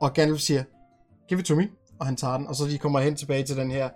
og 0.00 0.12
Gandalf 0.12 0.40
siger, 0.40 0.64
give 1.28 1.40
it 1.40 1.46
to 1.46 1.54
me, 1.54 1.68
og 2.00 2.06
han 2.06 2.16
tager 2.16 2.36
den, 2.36 2.46
og 2.46 2.54
så 2.54 2.64
de 2.64 2.78
kommer 2.78 3.00
hen 3.00 3.16
tilbage 3.16 3.44
til 3.44 3.56
den 3.56 3.70
her 3.70 3.88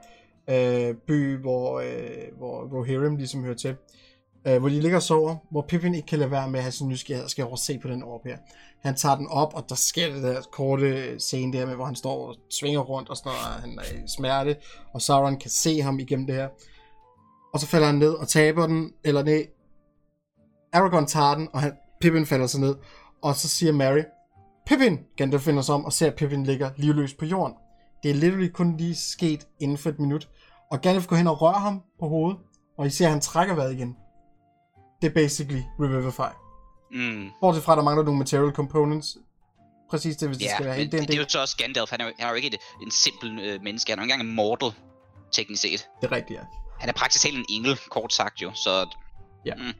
øh, 0.51 0.95
by, 0.95 1.41
hvor, 1.41 1.81
øh, 1.81 2.39
hvor 2.39 2.79
Rohirrim 2.79 3.17
ligesom 3.17 3.45
hører 3.45 3.55
til, 3.55 3.77
øh, 4.47 4.59
hvor 4.59 4.69
de 4.69 4.81
ligger 4.81 4.97
og 4.97 5.03
sover, 5.03 5.37
hvor 5.51 5.63
Pippin 5.69 5.95
ikke 5.95 6.07
kan 6.07 6.19
lade 6.19 6.31
være 6.31 6.51
med 6.51 6.59
at 6.59 6.65
have 6.65 6.73
sin 6.73 6.89
nysgerrighed, 6.89 7.29
skal 7.29 7.45
over 7.45 7.57
se 7.57 7.79
på 7.79 7.89
den 7.89 8.03
orb 8.03 8.25
her. 8.25 8.37
Han 8.81 8.97
tager 8.97 9.17
den 9.17 9.27
op, 9.29 9.55
og 9.55 9.65
der 9.69 9.75
sker 9.75 10.13
det 10.13 10.23
der 10.23 10.41
korte 10.53 11.19
scene 11.19 11.53
der 11.53 11.67
med, 11.67 11.75
hvor 11.75 11.85
han 11.85 11.97
står 11.97 12.29
og 12.29 12.37
svinger 12.51 12.81
rundt, 12.81 13.09
og 13.09 13.17
sådan 13.17 13.33
noget, 13.33 13.57
og 13.57 13.61
han 13.61 13.79
er 13.79 14.05
i 14.05 14.09
smerte, 14.09 14.57
og 14.93 15.03
Sauron 15.03 15.37
kan 15.37 15.51
se 15.51 15.81
ham 15.81 15.99
igennem 15.99 16.27
det 16.27 16.35
her. 16.35 16.49
Og 17.53 17.61
så 17.61 17.67
falder 17.67 17.87
han 17.87 17.97
ned 17.97 18.13
og 18.13 18.29
taber 18.29 18.67
den, 18.67 18.93
eller 19.05 19.23
nej, 19.23 19.47
Aragorn 20.73 21.07
tager 21.07 21.35
den, 21.35 21.49
og 21.53 21.61
han, 21.61 21.73
Pippin 22.01 22.27
falder 22.27 22.47
sig 22.47 22.61
ned, 22.61 22.77
og 23.23 23.35
så 23.35 23.49
siger 23.49 23.73
Mary, 23.73 24.03
Pippin! 24.67 24.99
Gandalf 25.17 25.43
finder 25.43 25.63
sig 25.63 25.75
om 25.75 25.85
og 25.85 25.93
ser, 25.93 26.07
at 26.07 26.15
Pippin 26.15 26.45
ligger 26.45 26.71
livløs 26.77 27.15
på 27.15 27.25
jorden. 27.25 27.57
Det 28.03 28.11
er 28.11 28.15
literally 28.15 28.49
kun 28.49 28.77
lige 28.77 28.95
sket 28.95 29.47
inden 29.61 29.79
for 29.79 29.91
et 29.91 29.99
minut. 29.99 30.29
Og 30.71 30.81
Gandalf 30.81 31.07
går 31.07 31.17
hen 31.17 31.27
og 31.27 31.43
rører 31.43 31.59
ham 31.59 31.83
på 32.01 32.09
hovedet, 32.09 32.39
og 32.79 32.87
I 32.87 32.91
ser, 32.91 33.05
at 33.07 33.11
han 33.11 33.21
trækker 33.21 33.55
vejret 33.55 33.73
igen. 33.73 33.97
Det 35.03 35.09
er 35.09 35.15
basically 35.15 35.63
Revivify. 35.81 36.33
Mm. 36.93 37.31
Bortset 37.41 37.65
fra, 37.65 37.73
at 37.73 37.77
der 37.77 37.85
mangler 37.85 38.05
nogle 38.05 38.19
material 38.19 38.53
components. 38.53 39.17
Præcis 39.91 40.17
det, 40.17 40.29
hvis 40.29 40.41
ja, 40.41 40.45
det 40.45 40.53
skal 40.55 40.67
være 40.67 40.75
helt 40.75 40.93
det, 40.93 41.01
det 41.09 41.15
er 41.15 41.19
jo 41.19 41.29
så 41.29 41.41
også 41.41 41.57
Gandalf. 41.57 41.91
Han 41.91 42.01
er 42.01 42.05
jo, 42.05 42.13
han 42.19 42.27
er 42.27 42.31
jo 42.31 42.37
ikke 42.37 42.49
et, 42.49 42.57
en 42.83 42.91
simpel 42.91 43.39
øh, 43.39 43.63
menneske. 43.63 43.93
Han 43.93 43.99
er 43.99 44.03
jo 44.03 44.05
engang 44.05 44.23
en 44.23 44.35
mortal, 44.35 44.73
teknisk 45.33 45.63
set. 45.63 45.89
Det 46.01 46.13
er 46.13 46.13
rigtigt, 46.13 46.39
ja. 46.41 46.45
han 46.79 46.89
er 46.89 46.93
praktisk 46.93 47.23
talt 47.23 47.37
en 47.37 47.45
engel, 47.49 47.79
kort 47.91 48.13
sagt 48.13 48.43
jo, 48.43 48.53
så... 48.55 48.97
Ja. 49.47 49.55
Mm, 49.55 49.73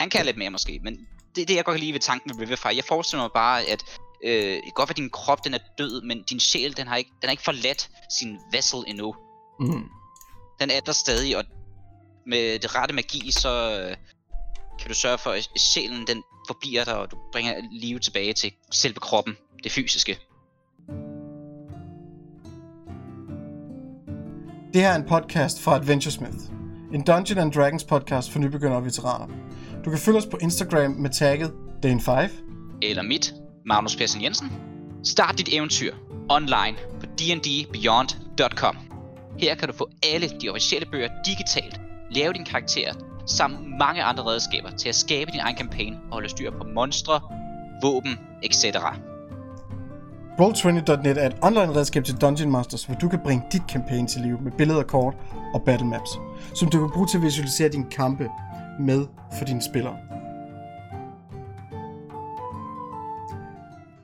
han 0.00 0.10
kan 0.10 0.26
lidt 0.26 0.36
mere 0.36 0.50
måske, 0.50 0.80
men 0.82 0.98
det 1.36 1.42
er 1.42 1.46
det, 1.46 1.56
jeg 1.56 1.64
godt 1.64 1.74
kan 1.74 1.80
lide 1.80 1.92
ved 1.92 2.00
tanken 2.00 2.32
med 2.34 2.42
Revivify. 2.42 2.76
Jeg 2.76 2.84
forestiller 2.84 3.22
mig 3.24 3.30
bare, 3.34 3.62
at 3.62 3.84
øh, 4.24 4.62
godt 4.74 4.88
være, 4.88 4.94
din 4.96 5.10
krop 5.10 5.44
den 5.44 5.54
er 5.54 5.58
død, 5.78 6.02
men 6.02 6.22
din 6.22 6.40
sjæl, 6.40 6.76
den 6.76 6.86
har 6.86 6.96
ikke, 6.96 7.10
den 7.20 7.26
har 7.28 7.30
ikke 7.30 7.42
forladt 7.42 7.90
sin 8.18 8.38
vessel 8.52 8.84
endnu. 8.86 9.14
Mm. 9.60 9.84
Den 10.60 10.70
er 10.70 10.80
der 10.80 10.92
stadig, 10.92 11.36
og 11.36 11.44
med 12.26 12.58
det 12.58 12.74
rette 12.74 12.94
magi, 12.94 13.30
så 13.30 13.80
øh, 13.80 13.96
kan 14.78 14.88
du 14.88 14.94
sørge 14.94 15.18
for, 15.18 15.30
at 15.30 15.50
sjælen 15.58 16.06
den 16.06 16.22
forbliver 16.46 16.84
der, 16.84 16.94
og 16.94 17.10
du 17.10 17.16
bringer 17.32 17.54
liv 17.72 18.00
tilbage 18.00 18.32
til 18.32 18.52
selve 18.72 19.00
kroppen, 19.00 19.36
det 19.64 19.72
fysiske. 19.72 20.18
Det 24.74 24.82
her 24.82 24.90
er 24.90 24.96
en 24.96 25.08
podcast 25.08 25.62
fra 25.62 25.76
Adventuresmith. 25.76 26.36
En 26.94 27.04
Dungeon 27.04 27.38
and 27.38 27.52
Dragons 27.52 27.84
podcast 27.84 28.30
for 28.30 28.38
nybegyndere 28.38 28.76
og 28.76 28.84
veteraner. 28.84 29.26
Du 29.86 29.90
kan 29.90 29.98
følge 29.98 30.18
os 30.18 30.26
på 30.26 30.38
Instagram 30.40 30.90
med 30.90 31.10
tagget 31.10 31.52
Dane5. 31.86 32.10
Eller 32.82 33.02
mit, 33.02 33.34
Magnus 33.66 33.96
Persson 33.96 34.22
Jensen. 34.22 34.52
Start 35.04 35.38
dit 35.38 35.48
eventyr 35.52 35.94
online 36.28 36.76
på 37.00 37.06
dndbeyond.com. 37.06 38.76
Her 39.38 39.54
kan 39.54 39.68
du 39.68 39.74
få 39.74 39.88
alle 40.02 40.28
de 40.40 40.50
officielle 40.50 40.86
bøger 40.90 41.08
digitalt, 41.26 41.80
lave 42.10 42.32
din 42.32 42.44
karakter, 42.44 42.92
samt 43.26 43.78
mange 43.78 44.02
andre 44.02 44.24
redskaber 44.24 44.70
til 44.70 44.88
at 44.88 44.94
skabe 44.94 45.30
din 45.30 45.40
egen 45.40 45.56
kampagne 45.56 45.96
og 45.96 46.12
holde 46.12 46.28
styr 46.28 46.50
på 46.50 46.64
monstre, 46.74 47.20
våben, 47.82 48.18
etc. 48.42 48.64
Roll20.net 50.40 51.18
er 51.18 51.26
et 51.26 51.36
online 51.42 51.76
redskab 51.76 52.04
til 52.04 52.16
Dungeon 52.16 52.50
Masters, 52.50 52.84
hvor 52.84 52.94
du 52.94 53.08
kan 53.08 53.18
bringe 53.24 53.44
dit 53.52 53.62
kampagne 53.68 54.06
til 54.06 54.20
liv 54.20 54.40
med 54.42 54.52
billeder, 54.52 54.82
kort 54.82 55.14
og 55.54 55.62
battle 55.62 55.86
maps, 55.86 56.10
som 56.54 56.68
du 56.68 56.78
kan 56.80 56.90
bruge 56.94 57.06
til 57.06 57.16
at 57.18 57.22
visualisere 57.22 57.68
dine 57.68 57.86
kampe 57.90 58.28
med 58.80 59.06
for 59.38 59.44
dine 59.44 59.62
spillere. 59.62 59.96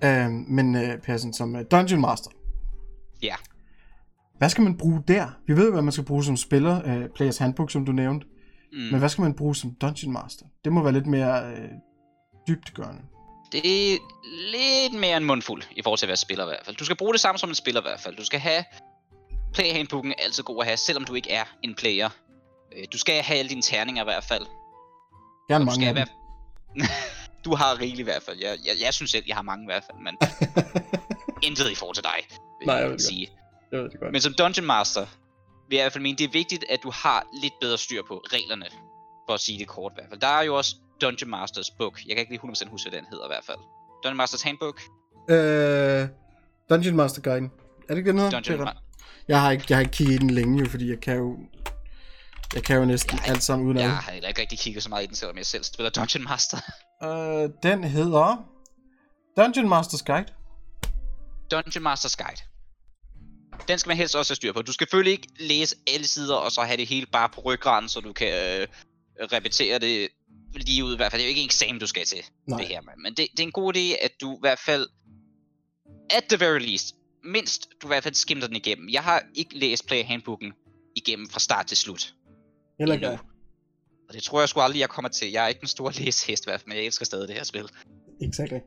Uh, 0.04 0.30
men 0.48 0.74
uh, 0.74 0.98
Persson, 1.02 1.32
som 1.32 1.54
uh, 1.54 1.60
Dungeon 1.70 2.00
Master, 2.00 2.30
Ja, 3.22 3.34
hvad 4.38 4.48
skal 4.48 4.64
man 4.64 4.78
bruge 4.78 5.02
der? 5.08 5.26
Vi 5.46 5.56
ved 5.56 5.70
hvad 5.72 5.82
man 5.82 5.92
skal 5.92 6.04
bruge 6.04 6.24
som 6.24 6.36
spiller, 6.36 6.82
uh, 6.96 7.06
Players 7.14 7.38
Handbook, 7.38 7.70
som 7.70 7.86
du 7.86 7.92
nævnte. 7.92 8.26
mm. 8.72 8.78
Men 8.78 8.98
hvad 8.98 9.08
skal 9.08 9.22
man 9.22 9.34
bruge 9.34 9.56
som 9.56 9.74
Dungeon 9.80 10.12
Master? 10.12 10.44
Det 10.64 10.72
må 10.72 10.82
være 10.82 10.92
lidt 10.92 11.06
mere 11.06 11.52
uh, 11.52 11.58
dybtgørende. 12.48 13.02
det 13.52 13.92
er 13.92 13.98
lidt 14.52 15.00
mere 15.00 15.16
en 15.16 15.24
mundfuld 15.24 15.62
i 15.76 15.82
forhold 15.82 15.98
til 15.98 16.06
at 16.06 16.08
være 16.08 16.16
spiller 16.16 16.44
i 16.44 16.48
hvert 16.48 16.62
fald. 16.64 16.76
Du 16.76 16.84
skal 16.84 16.96
bruge 16.96 17.12
det 17.12 17.20
samme 17.20 17.38
som 17.38 17.48
en 17.48 17.54
spiller 17.54 17.80
i 17.80 17.84
hvert 17.84 18.00
fald. 18.00 18.16
Du 18.16 18.24
skal 18.24 18.40
have 18.40 18.64
player 19.54 19.72
handbooken 19.74 20.10
er 20.10 20.14
altid 20.24 20.42
god 20.42 20.60
at 20.60 20.66
have, 20.66 20.76
selvom 20.76 21.04
du 21.04 21.14
ikke 21.14 21.30
er 21.30 21.44
en 21.62 21.74
player. 21.74 22.08
Øh, 22.76 22.84
Du 22.92 22.98
skal 22.98 23.22
have 23.22 23.38
alle 23.38 23.48
dine 23.48 23.62
terninger 23.62 24.02
i 24.02 24.04
hvert 24.06 24.24
fald. 24.24 24.46
Gerne 25.48 25.64
mange 25.64 25.86
skal 25.86 25.98
af 25.98 26.06
dem. 26.06 26.14
du 27.44 27.54
har 27.54 27.80
rigeligt 27.80 28.00
i 28.00 28.02
hvert 28.02 28.22
fald. 28.22 28.38
Jeg, 28.40 28.58
jeg, 28.66 28.74
jeg 28.84 28.94
synes 28.94 29.10
selv, 29.10 29.24
jeg 29.26 29.36
har 29.36 29.42
mange 29.42 29.64
i 29.64 29.66
hvert 29.66 29.84
fald, 29.90 29.98
men 30.06 30.14
intet 31.46 31.70
i 31.70 31.74
forhold 31.74 31.94
til 31.94 32.04
dig, 32.04 32.18
vil 32.60 32.66
Nej, 32.66 32.74
jeg 32.74 32.82
jeg, 32.82 32.90
ved 32.90 32.98
det 32.98 33.06
sige. 33.06 33.28
Jeg 33.72 33.80
ved 33.80 33.90
det 33.90 34.00
godt. 34.00 34.12
Men 34.12 34.20
som 34.20 34.34
Dungeon 34.38 34.66
Master, 34.66 35.06
vil 35.68 35.76
jeg 35.76 35.82
i 35.82 35.84
hvert 35.84 35.92
fald 35.92 36.02
mene, 36.02 36.18
det 36.18 36.24
er 36.24 36.32
vigtigt, 36.32 36.64
at 36.70 36.80
du 36.82 36.90
har 36.94 37.26
lidt 37.42 37.54
bedre 37.60 37.78
styr 37.78 38.02
på 38.08 38.14
reglerne, 38.32 38.66
for 39.28 39.34
at 39.34 39.40
sige 39.40 39.58
det 39.58 39.68
kort 39.68 39.92
i 39.92 39.94
hvert 39.96 40.08
fald. 40.08 40.20
Der 40.20 40.26
er 40.26 40.42
jo 40.42 40.56
også 40.56 40.76
Dungeon 41.00 41.30
Masters 41.30 41.70
Book. 41.70 42.00
Jeg 42.06 42.16
kan 42.16 42.20
ikke 42.20 42.32
lige 42.32 42.40
100% 42.66 42.70
huske, 42.70 42.90
hvad 42.90 42.98
den 42.98 43.06
hedder 43.10 43.24
i 43.24 43.28
hvert 43.28 43.44
fald. 43.46 43.58
Dungeon 44.02 44.16
Masters 44.16 44.42
Handbook. 44.42 44.80
Øh, 45.30 46.08
Dungeon 46.70 46.96
Master 46.96 47.22
Guiden. 47.22 47.50
Er 47.88 47.94
det 47.94 47.98
ikke 47.98 48.10
den 48.10 48.18
hedder? 48.18 48.40
Dungeon 48.40 48.68
Ma- 48.68 48.78
jeg 49.28 49.40
har 49.40 49.50
ikke, 49.50 49.64
jeg 49.68 49.76
har 49.76 49.80
ikke 49.80 49.92
kigget 49.92 50.14
i 50.14 50.18
den 50.18 50.30
længe 50.30 50.58
jo, 50.60 50.68
fordi 50.68 50.90
jeg 50.90 51.00
kan 51.00 51.16
jo, 51.16 51.36
jeg 52.54 52.64
kan 52.64 52.76
jo 52.76 52.84
næsten 52.84 53.18
Jeg 53.18 53.28
alt 53.28 53.42
sammen 53.42 53.66
uden 53.66 53.78
Jeg 53.78 53.96
har 53.96 54.12
heller 54.12 54.28
ikke 54.28 54.40
rigtig 54.40 54.58
kigget 54.58 54.82
så 54.82 54.88
meget 54.88 55.04
i 55.04 55.06
den, 55.06 55.14
selvom 55.14 55.36
jeg 55.36 55.46
selv 55.46 55.64
spiller 55.64 55.90
Dungeon 55.90 56.24
Master. 56.24 56.58
Øh, 57.04 57.50
den 57.62 57.84
hedder 57.84 58.44
Dungeon 59.36 59.68
Masters 59.68 60.02
Guide. 60.02 60.26
Dungeon 61.50 61.82
Masters 61.82 62.16
Guide. 62.16 62.42
Den 63.68 63.78
skal 63.78 63.90
man 63.90 63.96
helst 63.96 64.16
også 64.16 64.30
have 64.30 64.36
styr 64.36 64.52
på. 64.52 64.62
Du 64.62 64.72
skal 64.72 64.86
selvfølgelig 64.86 65.12
ikke 65.12 65.28
læse 65.40 65.76
alle 65.86 66.06
sider, 66.06 66.34
og 66.36 66.52
så 66.52 66.60
have 66.60 66.76
det 66.76 66.86
hele 66.86 67.06
bare 67.06 67.28
på 67.28 67.40
ryggraden, 67.40 67.88
så 67.88 68.00
du 68.00 68.12
kan 68.12 68.28
øh, 68.28 68.68
repetere 69.32 69.78
det 69.78 70.08
lige 70.54 70.84
ud 70.84 70.94
i 70.94 70.96
hvert 70.96 71.12
fald. 71.12 71.20
Det 71.20 71.24
er 71.24 71.28
jo 71.28 71.28
ikke 71.28 71.40
en 71.40 71.44
eksamen, 71.46 71.80
du 71.80 71.86
skal 71.86 72.04
til 72.04 72.22
Nej. 72.46 72.58
det 72.58 72.68
her. 72.68 72.80
mand. 72.80 72.98
Men 73.00 73.14
det, 73.14 73.28
det 73.30 73.40
er 73.40 73.46
en 73.46 73.52
god 73.52 73.76
idé, 73.76 74.04
at 74.04 74.12
du 74.20 74.34
i 74.34 74.40
hvert 74.40 74.58
fald, 74.58 74.88
at 76.10 76.24
the 76.30 76.40
very 76.40 76.60
least, 76.60 76.94
mindst 77.24 77.68
du 77.82 77.86
i 77.86 77.88
hvert 77.88 78.02
fald 78.02 78.14
skimter 78.14 78.46
den 78.46 78.56
igennem. 78.56 78.88
Jeg 78.88 79.02
har 79.02 79.22
ikke 79.34 79.58
læst 79.58 79.86
Player 79.86 80.04
Handbooken 80.04 80.52
igennem 80.96 81.28
fra 81.30 81.40
start 81.40 81.66
til 81.66 81.76
slut. 81.76 82.14
Heller 82.82 82.94
ikke. 82.94 83.08
Og 84.08 84.14
det 84.14 84.22
tror 84.22 84.40
jeg 84.40 84.48
sgu 84.48 84.60
aldrig, 84.60 84.80
jeg 84.80 84.88
kommer 84.88 85.08
til. 85.08 85.30
Jeg 85.30 85.44
er 85.44 85.48
ikke 85.48 85.60
den 85.60 85.68
store 85.68 85.92
læsehest 85.98 86.44
i 86.44 86.46
hvert 86.46 86.60
fald, 86.60 86.68
men 86.68 86.76
jeg 86.76 86.84
elsker 86.84 87.04
stadig 87.04 87.28
det 87.28 87.36
her 87.36 87.44
spil. 87.44 87.68
Exactly. 88.20 88.58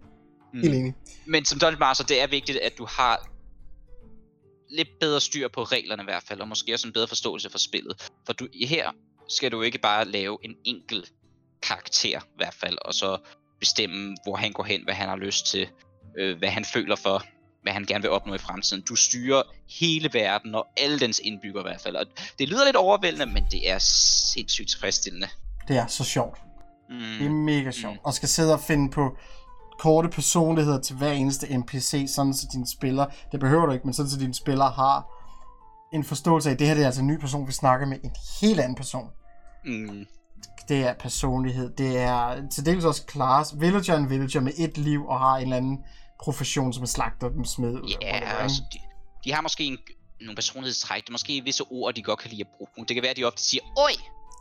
Mm. 0.54 0.62
Helt 0.62 0.76
enig. 0.76 0.94
Men 1.26 1.46
som 1.46 1.60
Dungeon 1.60 1.80
Master, 1.80 2.04
det 2.04 2.22
er 2.22 2.28
vigtigt, 2.28 2.58
at 2.58 2.78
du 2.78 2.86
har 2.90 3.30
lidt 4.70 5.00
bedre 5.00 5.22
styr 5.22 5.48
på 5.48 5.64
reglerne 5.64 6.04
i 6.04 6.06
hvert 6.06 6.24
fald, 6.24 6.42
og 6.42 6.48
måske 6.48 6.74
også 6.74 6.88
en 6.88 6.94
bedre 6.94 7.08
forståelse 7.08 7.50
for 7.50 7.58
spillet. 7.58 8.12
For 8.26 8.34
du, 8.34 8.48
her 8.54 8.92
skal 9.30 9.52
du 9.52 9.62
ikke 9.62 9.78
bare 9.78 10.06
lave 10.06 10.38
en 10.44 10.56
enkel 10.64 11.06
karakter 11.62 12.20
i 12.20 12.36
hvert 12.36 12.54
fald, 12.54 12.78
og 12.82 12.94
så 12.94 13.18
bestemme, 13.60 14.16
hvor 14.24 14.36
han 14.36 14.52
går 14.52 14.64
hen, 14.64 14.84
hvad 14.84 14.94
han 14.94 15.10
har 15.10 15.16
lyst 15.16 15.46
til, 15.46 15.68
øh, 16.18 16.38
hvad 16.38 16.50
han 16.50 16.66
føler 16.66 16.96
for, 16.96 17.24
hvad 17.66 17.74
han 17.74 17.86
gerne 17.86 18.02
vil 18.02 18.12
opnå 18.12 18.34
i 18.34 18.38
fremtiden. 18.38 18.84
Du 18.90 18.96
styrer 18.96 19.42
hele 19.80 20.10
verden 20.14 20.56
og 20.56 20.68
alle 20.78 21.00
dens 21.00 21.22
indbyggere 21.24 21.62
i 21.62 21.68
hvert 21.68 21.82
fald. 21.82 21.96
Og 21.96 22.06
det 22.40 22.50
lyder 22.50 22.66
lidt 22.66 22.76
overvældende, 22.76 23.26
men 23.26 23.46
det 23.52 23.70
er 23.70 23.78
sindssygt 24.34 24.70
tilfredsstillende. 24.70 25.28
Det 25.68 25.78
er 25.78 25.88
så 25.88 26.04
sjovt. 26.04 26.38
Mm. 26.90 26.96
Det 27.20 27.26
er 27.26 27.30
mega 27.30 27.72
sjovt. 27.72 27.94
Mm. 27.94 28.00
Og 28.04 28.14
skal 28.14 28.30
sidde 28.30 28.54
og 28.54 28.60
finde 28.60 28.92
på 28.92 29.18
korte 29.80 30.10
personligheder 30.10 30.82
til 30.82 30.96
hver 30.96 31.12
eneste 31.12 31.58
NPC, 31.58 32.06
sådan 32.16 32.34
så 32.34 32.48
dine 32.54 32.68
spillere, 32.68 33.10
det 33.32 33.40
behøver 33.40 33.66
du 33.66 33.72
ikke, 33.72 33.86
men 33.86 33.94
sådan 33.94 34.10
så 34.10 34.20
dine 34.20 34.34
spillere 34.34 34.72
har 34.72 35.08
en 35.94 36.04
forståelse 36.04 36.50
af, 36.50 36.54
at 36.54 36.60
det 36.60 36.68
her 36.68 36.74
det 36.74 36.82
er 36.82 36.86
altså 36.86 37.02
en 37.02 37.08
ny 37.08 37.20
person, 37.20 37.48
vi 37.48 37.52
snakker 37.52 37.88
med 37.88 37.98
en 38.04 38.12
helt 38.42 38.60
anden 38.60 38.76
person. 38.76 39.10
Mm. 39.66 40.06
Det 40.68 40.88
er 40.88 40.94
personlighed, 40.94 41.70
det 41.78 41.98
er 41.98 42.48
til 42.50 42.66
dels 42.66 42.86
også 42.86 43.04
class. 43.12 43.60
Villager 43.60 43.94
er 43.94 43.98
en 43.98 44.10
villager 44.10 44.40
med 44.40 44.52
et 44.58 44.78
liv 44.78 45.08
og 45.08 45.20
har 45.20 45.38
en 45.38 45.44
eller 45.44 45.58
anden 45.58 45.80
profession, 46.24 46.74
som 46.74 46.84
er 46.84 46.88
slagter 46.88 47.30
dem 47.30 47.46
smed. 47.46 47.74
Ja, 47.74 47.80
whatever, 48.12 48.32
altså, 48.32 48.62
de, 48.74 48.80
de 49.24 49.34
har 49.34 49.42
måske 49.42 49.64
en, 49.64 49.78
nogle 50.22 50.36
personlighedstræk, 50.36 51.06
der 51.08 51.12
er 51.12 51.14
måske 51.14 51.42
visse 51.44 51.64
ord, 51.72 51.94
de 51.94 52.04
godt 52.04 52.20
kan 52.20 52.30
lide 52.30 52.42
at 52.42 52.48
bruge. 52.58 52.86
Det 52.88 52.96
kan 52.96 53.02
være, 53.02 53.12
at 53.12 53.18
de 53.18 53.24
ofte 53.24 53.44
siger, 53.44 53.62
oj, 53.78 53.92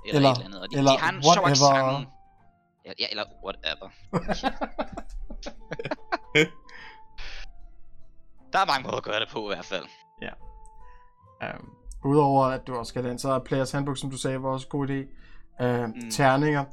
eller, 0.07 0.19
Eller- 0.19 0.31
et 0.31 0.35
eller 0.37 0.47
andet. 0.47 0.61
Og 0.63 0.71
de, 0.71 0.77
eller 0.79 0.93
de 0.93 0.99
har 0.99 1.13
en 1.13 1.23
sjov 1.23 1.47
accent. 1.47 2.09
Ja, 2.87 2.93
ja, 2.99 3.07
eller 3.11 3.25
whatever. 3.45 3.89
der 8.53 8.59
er 8.59 8.67
mange 8.67 8.83
måder 8.85 8.97
at 8.97 9.03
gøre 9.03 9.21
det 9.21 9.29
på 9.33 9.51
i 9.51 9.55
hvert 9.55 9.65
fald. 9.65 9.85
Um, 11.43 11.71
Udover 12.05 12.45
at 12.45 12.67
du 12.67 12.77
også 12.77 12.91
skal 12.91 13.05
den, 13.05 13.19
så 13.19 13.33
er 13.33 13.39
Players 13.39 13.71
Handbook, 13.71 13.99
som 13.99 14.11
du 14.11 14.17
sagde, 14.17 14.43
var 14.43 14.49
også 14.49 14.67
en 14.67 14.71
god 14.71 14.89
idé. 14.89 15.07
Uh, 15.65 15.85
mm. 15.85 16.11
Terninger. 16.11 16.65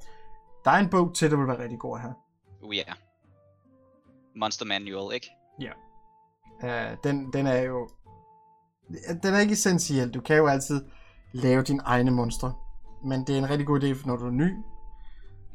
Der 0.65 0.71
er 0.71 0.75
en 0.77 0.89
bog 0.89 1.15
til, 1.15 1.31
der 1.31 1.37
vil 1.37 1.47
være 1.47 1.59
rigtig 1.59 1.79
god 1.79 1.97
at 1.97 2.01
have. 2.01 2.13
Uh, 2.61 2.77
ja. 2.77 2.83
Monster 4.36 4.65
Manual, 4.65 5.15
ikke? 5.15 5.27
Uh, 6.63 6.97
den, 7.03 7.34
den 7.34 7.47
er 7.47 7.61
jo... 7.61 7.89
Den 9.23 9.34
er 9.34 9.39
ikke 9.39 9.53
essentiel. 9.53 10.11
Du 10.11 10.21
kan 10.21 10.38
jo 10.38 10.47
altid 10.47 10.86
lave 11.32 11.63
dine 11.63 11.82
egne 11.84 12.11
monstre. 12.11 12.53
Men 13.05 13.27
det 13.27 13.36
er 13.36 13.38
en 13.38 13.49
rigtig 13.49 13.67
god 13.67 13.84
idé, 13.84 14.07
når 14.07 14.15
du 14.15 14.25
er 14.25 14.32
ny. 14.32 14.51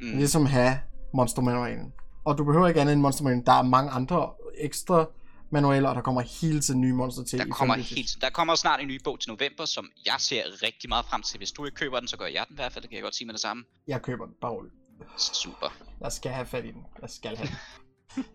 Mm. 0.01 0.17
Ligesom 0.17 0.43
at 0.43 0.49
have 0.49 0.79
monstermanualen. 1.13 1.93
Og 2.25 2.37
du 2.37 2.43
behøver 2.43 2.67
ikke 2.67 2.81
andet 2.81 2.93
end 2.93 3.01
monstermanualen. 3.01 3.45
Der 3.45 3.51
er 3.51 3.61
mange 3.61 3.91
andre 3.91 4.33
ekstra 4.57 5.05
manualer, 5.49 5.89
og 5.89 5.95
der 5.95 6.01
kommer 6.01 6.21
hele 6.21 6.61
tiden 6.61 6.81
nye 6.81 6.93
monster 6.93 7.23
til. 7.23 7.39
Der 7.39 7.45
kommer, 7.45 7.75
helt, 7.75 8.17
der 8.21 8.29
kommer 8.29 8.55
snart 8.55 8.79
en 8.81 8.87
ny 8.87 9.01
bog 9.03 9.19
til 9.19 9.29
november, 9.29 9.65
som 9.65 9.89
jeg 10.05 10.15
ser 10.19 10.43
rigtig 10.63 10.89
meget 10.89 11.05
frem 11.05 11.21
til. 11.21 11.37
Hvis 11.37 11.51
du 11.51 11.65
ikke 11.65 11.75
køber 11.75 11.99
den, 11.99 12.07
så 12.07 12.17
gør 12.17 12.25
jeg 12.25 12.45
den 12.47 12.53
i 12.53 12.59
hvert 12.59 12.71
fald. 12.71 12.81
Det 12.81 12.89
kan 12.89 12.95
jeg 12.95 13.03
godt 13.03 13.15
sige 13.15 13.25
med 13.25 13.33
det 13.33 13.41
samme. 13.41 13.63
Jeg 13.87 14.01
køber 14.01 14.25
den, 14.25 14.33
bare 14.41 14.51
roligt. 14.51 14.73
Super. 15.17 15.73
Jeg 16.01 16.11
skal 16.11 16.31
have 16.31 16.45
fat 16.45 16.65
i 16.65 16.71
den. 16.71 16.85
Jeg 17.01 17.09
skal 17.09 17.37
have 17.37 17.47
den. 17.47 17.55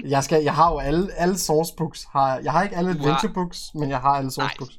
jeg, 0.05 0.25
skal, 0.25 0.43
jeg 0.43 0.55
har 0.55 0.73
jo 0.73 0.79
alle, 0.79 1.13
alle 1.15 1.39
source 1.39 1.73
books. 1.77 2.05
Har, 2.13 2.39
jeg 2.39 2.53
har 2.53 2.63
ikke 2.63 2.77
alle 2.77 2.95
Du 2.95 3.03
har- 3.09 3.79
men 3.79 3.91
jeg 3.91 3.99
har 3.99 4.09
alle 4.11 4.31
source 4.31 4.47
Nej. 4.49 4.55
books. 4.59 4.79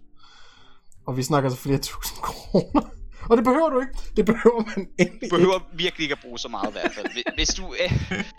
Og 1.08 1.18
vi 1.18 1.24
snakker 1.24 1.50
så 1.50 1.56
flere 1.58 1.78
tusind 1.78 2.18
kroner. 2.30 2.82
Og 3.30 3.38
det 3.38 3.44
behøver 3.46 3.70
du 3.70 3.80
ikke. 3.80 3.94
Det 4.18 4.26
behøver 4.26 4.64
man 4.78 4.88
egentlig 5.00 5.32
Du 5.32 5.36
behøver 5.36 5.60
virkelig 5.74 6.04
ikke 6.04 6.14
at 6.14 6.20
bruge 6.22 6.40
så 6.40 6.48
meget 6.48 6.70
i 6.70 6.72
hvert 6.72 6.92
fald. 6.96 7.08
Hvis- 7.36 7.54
du 7.56 7.64
er, 7.80 7.90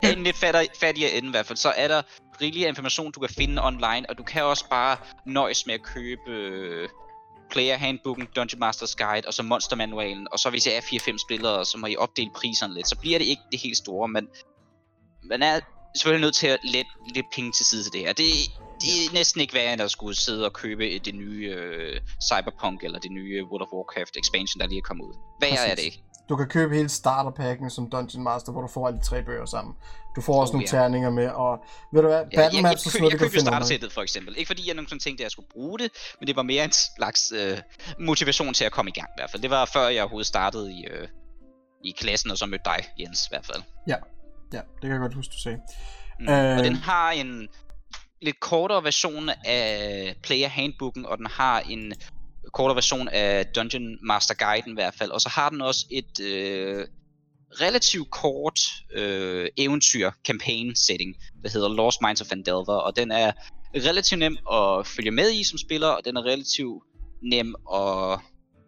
er 0.03 0.13
en 0.13 0.23
lidt 0.23 0.37
fattig, 0.37 0.69
fattigere 0.81 1.11
ende 1.11 1.29
i 1.29 1.31
hvert 1.31 1.47
fald, 1.47 1.57
så 1.59 1.73
er 1.77 1.89
der 1.89 2.03
rigelig 2.41 2.69
information, 2.69 3.13
du 3.13 3.21
kan 3.21 3.29
finde 3.39 3.65
online, 3.65 4.05
og 4.11 4.19
du 4.19 4.23
kan 4.23 4.45
også 4.45 4.65
bare 4.71 4.97
nøjes 5.27 5.67
med 5.67 5.75
at 5.75 5.83
købe 5.83 6.21
øh, 6.31 6.89
Player 7.51 7.77
Handbooken, 7.77 8.27
Dungeon 8.37 8.61
Masters 8.61 8.97
Guide, 8.97 9.27
og 9.29 9.35
så 9.35 9.43
Monster 9.43 9.77
Manualen, 9.77 10.27
og 10.33 10.39
så 10.39 10.51
hvis 10.51 10.67
jeg 10.67 10.75
er 10.77 10.81
4-5 10.81 11.19
spillere, 11.19 11.65
så 11.65 11.79
må 11.79 11.87
I 11.87 11.97
opdele 11.97 12.31
priserne 12.35 12.75
lidt. 12.75 12.89
Så 12.89 12.97
bliver 12.99 13.19
det 13.19 13.27
ikke 13.27 13.43
det 13.53 13.61
helt 13.61 13.77
store, 13.77 14.09
men 14.09 14.29
man 15.25 15.43
er 15.43 15.61
selvfølgelig 15.97 16.25
nødt 16.27 16.35
til 16.35 16.47
at 16.47 16.59
lægge 16.65 16.91
lidt 17.15 17.27
penge 17.35 17.53
til 17.53 17.67
side 17.67 17.83
til 17.83 17.93
det 17.93 18.01
her. 18.01 18.13
Det, 18.13 18.27
det 18.81 18.89
er 18.89 19.13
næsten 19.13 19.41
ikke 19.41 19.55
værre, 19.55 19.73
end 19.73 19.83
at 19.83 19.91
skulle 19.91 20.17
sidde 20.17 20.45
og 20.47 20.53
købe 20.53 20.99
det 20.99 21.15
nye 21.15 21.55
uh, 21.57 21.97
Cyberpunk, 22.29 22.85
eller 22.85 22.99
det 22.99 23.11
nye 23.11 23.45
World 23.45 23.63
of 23.63 23.69
Warcraft 23.73 24.17
expansion, 24.17 24.61
der 24.61 24.67
lige 24.67 24.79
er 24.79 24.83
kommet 24.83 25.05
ud. 25.05 25.15
Værre 25.41 25.67
er 25.67 25.75
det 25.75 25.83
ikke. 25.83 26.03
Du 26.29 26.37
kan 26.37 26.49
købe 26.49 26.75
hele 26.75 26.89
starterpakken 26.89 27.71
som 27.71 27.91
Dungeon 27.91 28.25
Master, 28.25 28.53
hvor 28.53 28.61
du 28.61 28.69
får 28.69 28.87
alle 28.89 29.01
tre 29.01 29.23
bøger 29.23 29.45
sammen. 29.45 29.75
Du 30.17 30.21
får 30.21 30.41
også 30.41 30.51
oh, 30.51 30.55
nogle 30.55 30.69
ja. 30.73 30.79
terninger 30.79 31.11
med, 31.11 31.29
og 31.29 31.59
ved 31.93 32.03
du 32.03 32.09
hvad, 32.09 32.25
ja, 32.33 32.37
Battle 32.37 32.63
Maps 32.63 32.87
og 32.87 32.93
sådan 32.93 33.01
noget, 33.01 33.13
Jeg, 33.13 33.21
købte 33.21 33.41
startersættet 33.41 33.93
for 33.93 34.03
eksempel. 34.03 34.35
Ikke 34.39 34.47
fordi 34.47 34.67
jeg 34.67 34.75
nogen 34.75 34.87
tænkte, 34.87 35.13
at 35.13 35.21
jeg 35.21 35.31
skulle 35.31 35.49
bruge 35.49 35.79
det, 35.79 35.91
men 36.21 36.27
det 36.27 36.37
var 36.37 36.43
mere 36.43 36.65
en 36.65 36.73
slags 36.73 37.33
øh, 37.33 37.59
motivation 37.99 38.55
til 38.55 38.65
at 38.65 38.73
komme 38.73 38.89
i 38.89 38.93
gang 38.93 39.09
i 39.09 39.17
hvert 39.19 39.31
fald. 39.31 39.43
Det 39.43 39.51
var 39.51 39.65
før 39.65 39.89
jeg 39.89 40.03
overhovedet 40.03 40.27
startede 40.27 40.73
i, 40.73 40.87
øh, 40.91 41.09
i 41.85 41.95
klassen, 41.99 42.31
og 42.31 42.39
så 42.39 42.47
mødte 42.47 42.65
dig, 42.65 42.85
Jens, 42.99 43.27
i 43.27 43.29
hvert 43.31 43.47
fald. 43.47 43.63
Ja, 43.89 43.97
ja 44.55 44.61
det 44.61 44.81
kan 44.83 44.91
jeg 44.91 45.01
godt 45.01 45.15
huske, 45.15 45.33
du 45.33 45.39
sagde. 45.39 45.59
Mm. 46.21 46.29
Øh... 46.29 46.59
Og 46.59 46.65
den 46.65 46.77
har 46.77 47.11
en 47.11 47.49
lidt 48.23 48.41
kortere 48.41 48.85
version 48.85 49.31
af 49.45 50.17
Player 50.23 50.49
Handbooken, 50.49 51.07
og 51.07 51.19
den 51.19 51.27
har 51.27 51.61
en 51.61 51.93
kortere 52.53 52.77
version 52.77 53.09
af 53.09 53.47
Dungeon 53.47 53.99
Master 54.03 54.35
Guiden 54.35 54.71
i 54.71 54.75
hvert 54.75 54.95
fald. 54.95 55.11
Og 55.11 55.21
så 55.21 55.29
har 55.29 55.51
den 55.51 55.61
også 55.61 55.87
et 55.91 56.21
øh, 56.21 56.87
relativt 57.61 58.11
kort 58.11 58.61
øh, 58.95 59.49
eventyr 59.57 60.11
campaign 60.27 60.77
setting, 60.77 61.17
der 61.43 61.51
hedder 61.51 61.69
Lost 61.69 62.03
Minds 62.03 62.21
of 62.21 62.31
Vandelver, 62.31 62.75
og 62.75 62.97
den 62.97 63.11
er 63.11 63.33
relativt 63.77 64.19
nem 64.19 64.37
at 64.53 64.87
følge 64.87 65.11
med 65.11 65.33
i 65.33 65.45
som 65.45 65.59
spiller, 65.59 65.89
og 65.89 66.01
den 66.05 66.17
er 66.17 66.23
relativt 66.23 66.83
nem 67.23 67.55
at 67.75 68.21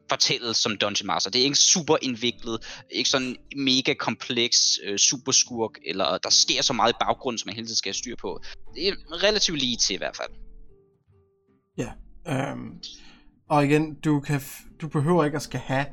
fortælle 0.09 0.54
som 0.54 0.76
Dungeon 0.76 1.07
Master. 1.07 1.30
Det 1.30 1.40
er 1.40 1.44
ikke 1.44 1.59
super 1.59 1.96
indviklet, 2.02 2.84
ikke 2.90 3.11
sådan 3.11 3.36
mega 3.57 3.94
kompleks 3.94 4.78
øh, 4.84 4.98
superskurk, 4.98 5.70
eller 5.86 6.18
der 6.18 6.30
sker 6.30 6.62
så 6.62 6.72
meget 6.72 6.92
i 6.92 6.96
baggrunden, 7.00 7.38
som 7.38 7.48
man 7.48 7.54
hele 7.54 7.66
tiden 7.66 7.76
skal 7.76 7.88
have 7.88 7.94
styr 7.94 8.16
på. 8.20 8.40
Det 8.74 8.88
er 8.88 8.94
relativt 9.22 9.59
lige 9.59 9.76
til 9.76 9.94
i 9.94 9.98
hvert 9.98 10.16
fald. 10.16 10.28
Ja, 11.78 11.90
øhm, 12.32 12.80
og 13.48 13.64
igen, 13.64 13.94
du, 13.94 14.20
kan 14.20 14.40
du 14.80 14.88
behøver 14.88 15.24
ikke 15.24 15.36
at 15.36 15.42
skal 15.42 15.61
have 15.61 15.86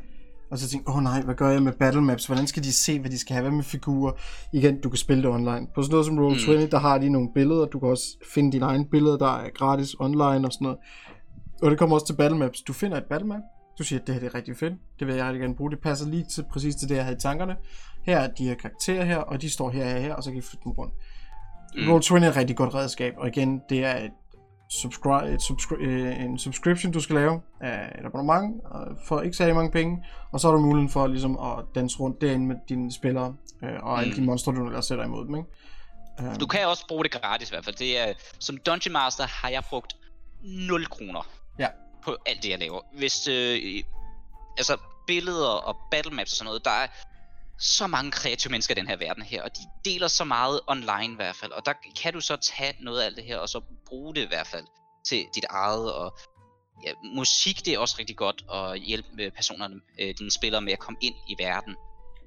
og 0.54 0.60
så 0.60 0.70
tænke, 0.70 0.90
åh 0.90 0.98
oh, 0.98 1.04
nej, 1.04 1.22
hvad 1.22 1.36
gør 1.36 1.50
jeg 1.50 1.64
med 1.64 1.74
battle 1.74 2.02
maps? 2.02 2.26
Hvordan 2.26 2.48
skal 2.48 2.64
de 2.64 2.74
se, 2.74 3.00
hvad 3.00 3.12
de 3.12 3.20
skal 3.20 3.34
have? 3.34 3.42
Hvad 3.42 3.52
med 3.52 3.64
figurer? 3.64 4.12
Igen, 4.54 4.82
du 4.82 4.90
kan 4.90 4.98
spille 4.98 5.24
det 5.24 5.32
online. 5.32 5.68
På 5.76 5.82
sådan 5.82 5.92
noget 5.92 6.06
som 6.06 6.20
Roll20, 6.20 6.64
mm. 6.64 6.70
der 6.70 6.80
har 6.80 6.98
de 6.98 7.10
nogle 7.10 7.30
billeder. 7.34 7.66
Du 7.66 7.80
kan 7.80 7.90
også 7.90 8.18
finde 8.34 8.52
dine 8.52 8.66
egne 8.66 8.86
billeder, 8.86 9.18
der 9.18 9.38
er 9.38 9.50
gratis 9.50 9.96
online 10.00 10.48
og 10.48 10.54
sådan 10.54 10.66
noget. 10.66 10.78
Og 11.62 11.72
det 11.72 11.80
kommer 11.80 11.96
også 11.96 12.08
til 12.08 12.14
battle 12.14 12.38
maps. 12.38 12.62
Du 12.62 12.74
finder 12.74 12.98
et 12.98 13.04
battle 13.10 13.28
map, 13.28 13.42
du 13.78 13.84
siger, 13.84 14.00
at 14.00 14.08
det 14.08 14.16
her 14.16 14.20
det 14.20 14.28
er 14.28 14.36
rigtig 14.36 14.58
fedt. 14.58 14.74
Det 15.00 15.08
vil 15.08 15.16
jeg 15.16 15.26
rigtig 15.26 15.42
gerne 15.42 15.56
bruge. 15.56 15.72
Det 15.72 15.80
passer 15.80 16.08
lige 16.08 16.26
til, 16.26 16.46
præcis 16.52 16.76
til 16.76 16.90
det, 16.90 16.96
jeg 16.96 17.04
havde 17.04 17.18
i 17.18 17.20
tankerne. 17.20 17.56
Her 18.04 18.20
er 18.20 18.28
de 18.28 18.48
her 18.48 18.56
karakterer 18.56 19.06
her, 19.06 19.18
og 19.18 19.42
de 19.42 19.50
står 19.50 19.70
her 19.70 19.96
og 19.96 20.02
her, 20.02 20.14
og 20.14 20.24
så 20.24 20.30
kan 20.30 20.40
I 20.40 20.42
flytte 20.42 20.64
dem 20.64 20.72
rundt. 20.72 20.94
Mm. 21.76 21.96
Roll20 21.96 22.26
er 22.26 22.30
et 22.30 22.36
rigtig 22.36 22.56
godt 22.56 22.74
redskab, 22.74 23.14
og 23.18 23.28
igen, 23.28 23.62
det 23.70 23.86
er 23.86 23.98
et 23.98 24.12
subscribe, 24.70 25.34
et 25.34 25.42
subscri- 25.42 25.82
øh, 25.82 26.24
en 26.24 26.38
subscription, 26.38 26.92
du 26.92 27.00
skal 27.00 27.16
lave 27.16 27.42
af 27.62 28.00
et 28.00 28.06
abonnement 28.06 28.62
for 29.08 29.22
ikke 29.22 29.38
særlig 29.38 29.56
mange 29.56 29.72
penge, 29.72 30.06
og 30.32 30.40
så 30.40 30.48
har 30.48 30.56
du 30.56 30.62
muligheden 30.62 30.90
for 30.90 31.08
ligesom 31.08 31.40
at 31.40 31.66
danse 31.76 32.00
rundt 32.00 32.22
derinde 32.22 32.46
med 32.46 32.56
dine 32.70 32.92
spillere 32.92 33.36
øh, 33.64 33.84
og 33.84 34.00
alle 34.00 34.14
mm. 34.14 34.20
de 34.20 34.26
monstre, 34.26 34.52
du 34.52 34.66
ellers 34.66 34.86
sætter 34.86 35.06
imod 35.06 35.26
dem. 35.26 35.36
Ikke? 35.36 35.50
Um. 36.20 36.36
Du 36.40 36.48
kan 36.48 36.68
også 36.68 36.88
bruge 36.88 37.04
det 37.04 37.12
gratis 37.12 37.50
i 37.50 37.52
hvert 37.52 37.66
fald. 37.66 37.76
Det 37.76 38.00
er, 38.00 38.14
som 38.40 38.58
Dungeon 38.58 38.94
Master 38.94 39.24
har 39.28 39.50
jeg 39.50 39.64
brugt 39.70 39.96
0 40.44 40.86
kroner 40.86 41.30
ja. 41.60 41.68
På 42.04 42.18
alt 42.26 42.44
det, 42.44 42.50
jeg 42.50 42.60
laver. 42.60 42.82
Hvis, 42.94 43.28
øh, 43.28 43.84
altså 44.58 44.78
billeder 45.08 45.48
og 45.48 45.78
battle 45.92 46.16
maps 46.16 46.32
og 46.32 46.38
sådan 46.38 46.46
noget, 46.46 46.66
der 46.66 46.72
er 46.72 46.88
så 47.60 47.88
mange 47.88 48.12
kreative 48.12 48.52
mennesker 48.52 48.76
i 48.76 48.80
den 48.80 48.88
her 48.88 48.96
verden 48.96 49.24
her, 49.24 49.44
og 49.44 49.50
de 49.58 49.92
deler 49.92 50.08
så 50.08 50.24
meget 50.24 50.60
online 50.68 51.14
i 51.14 51.16
hvert 51.16 51.36
fald, 51.36 51.52
og 51.52 51.66
der 51.66 51.74
kan 52.02 52.14
du 52.14 52.22
så 52.22 52.36
tage 52.36 52.76
noget 52.80 53.02
af 53.02 53.06
alt 53.06 53.16
det 53.16 53.24
her, 53.24 53.38
og 53.38 53.50
så 53.50 53.62
bruge 53.86 54.16
det 54.16 54.22
i 54.22 54.28
hvert 54.28 54.48
fald 54.48 54.66
til 55.06 55.26
dit 55.36 55.46
eget, 55.50 55.94
og 55.94 56.18
ja, 56.86 56.92
musik 57.16 57.66
det 57.66 57.74
er 57.74 57.80
også 57.80 57.96
rigtig 58.00 58.18
godt 58.18 58.44
at 58.54 58.80
hjælpe 58.80 59.32
personerne, 59.32 59.82
øh, 60.00 60.16
dine 60.20 60.32
spillere 60.32 60.62
med 60.62 60.74
at 60.74 60.80
komme 60.80 60.98
ind 61.02 61.16
i 61.28 61.36
verden. 61.40 61.76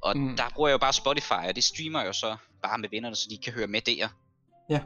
Og 0.03 0.17
mm. 0.17 0.37
der 0.37 0.49
bruger 0.55 0.69
jeg 0.69 0.73
jo 0.73 0.79
bare 0.79 0.93
Spotify, 0.93 1.49
og 1.49 1.57
det 1.57 1.65
streamer 1.65 2.01
jeg 2.01 2.07
jo 2.07 2.13
så 2.13 2.37
bare 2.63 2.79
med 2.79 2.89
vennerne, 2.89 3.17
så 3.17 3.27
de 3.31 3.39
kan 3.39 3.53
høre 3.53 3.67
med 3.67 3.81
der. 3.81 4.09
Ja, 4.71 4.81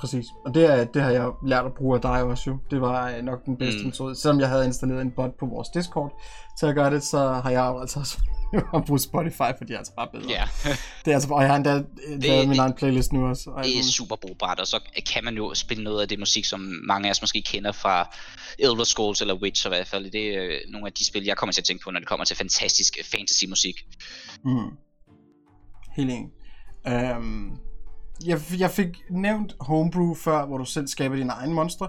præcis. 0.00 0.26
Og 0.44 0.54
det, 0.54 0.64
er, 0.72 0.84
det 0.84 1.02
har 1.02 1.10
jeg 1.10 1.30
lært 1.46 1.64
at 1.64 1.74
bruge 1.74 1.94
af 1.96 2.02
dig 2.02 2.22
også 2.22 2.50
jo. 2.50 2.58
Det 2.70 2.80
var 2.80 3.10
øh, 3.10 3.22
nok 3.22 3.44
den 3.44 3.56
bedste 3.56 3.80
mm. 3.80 3.86
metode. 3.86 4.16
Selvom 4.16 4.40
jeg 4.40 4.48
havde 4.48 4.64
installeret 4.64 5.02
en 5.02 5.10
bot 5.10 5.30
på 5.38 5.46
vores 5.46 5.68
Discord 5.68 6.22
til 6.58 6.66
at 6.66 6.74
gøre 6.74 6.90
det, 6.90 7.04
så 7.04 7.18
har 7.18 7.50
jeg 7.50 7.66
jo 7.72 7.80
altså 7.80 8.00
også 8.00 8.18
at 8.76 8.84
bruge 8.84 8.98
Spotify, 8.98 9.50
for 9.58 9.64
de 9.68 9.72
er 9.72 9.78
altså 9.78 9.92
bare 9.96 10.08
bedre. 10.12 10.28
Ja. 10.28 10.44
det 11.04 11.10
er 11.10 11.14
altså, 11.14 11.28
og 11.32 11.42
jeg 11.42 11.50
har 11.50 11.56
endda 11.56 11.74
det, 11.74 11.86
lavet 12.24 12.48
min 12.48 12.58
egen 12.58 12.72
playlist 12.72 13.12
nu 13.12 13.26
også. 13.26 13.50
Og 13.50 13.64
det 13.64 13.78
er 13.78 13.82
super 13.82 14.16
brugbart, 14.16 14.60
og 14.60 14.66
så 14.66 14.80
kan 15.12 15.24
man 15.24 15.36
jo 15.36 15.54
spille 15.54 15.84
noget 15.84 16.02
af 16.02 16.08
det 16.08 16.18
musik, 16.18 16.44
som 16.44 16.60
mange 16.60 17.08
af 17.08 17.10
os 17.10 17.22
måske 17.22 17.42
kender 17.42 17.72
fra 17.72 18.16
Elder 18.58 18.84
Scrolls 18.84 19.20
eller 19.20 19.34
Witcher 19.34 19.70
i 19.70 19.74
hvert 19.74 19.86
fald. 19.86 20.10
Det 20.10 20.36
er 20.36 20.44
øh, 20.44 20.58
nogle 20.68 20.86
af 20.86 20.92
de 20.92 21.06
spil, 21.06 21.24
jeg 21.24 21.36
kommer 21.36 21.52
til 21.52 21.60
at 21.60 21.64
tænke 21.64 21.84
på, 21.84 21.90
når 21.90 22.00
det 22.00 22.08
kommer 22.08 22.24
til 22.24 22.36
fantastisk 22.36 22.98
fantasy-musik. 23.04 23.74
Mm. 24.44 24.70
Helt 25.96 26.10
enig. 26.10 26.30
Um, 27.16 27.58
jeg, 28.24 28.40
jeg 28.58 28.70
fik 28.70 29.02
nævnt 29.10 29.56
Homebrew 29.60 30.14
før, 30.14 30.46
hvor 30.46 30.58
du 30.58 30.64
selv 30.64 30.88
skaber 30.88 31.16
dine 31.16 31.32
egne 31.32 31.54
monstre. 31.54 31.88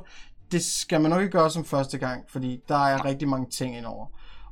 Det 0.52 0.64
skal 0.64 1.02
man 1.02 1.12
nok 1.12 1.22
ikke 1.22 1.32
gøre 1.32 1.50
som 1.50 1.66
første 1.66 1.98
gang, 1.98 2.24
fordi 2.30 2.60
der 2.68 2.78
er 2.78 3.06
rigtig 3.06 3.30
mange 3.30 3.50
ting 3.50 3.78
indover. 3.78 4.06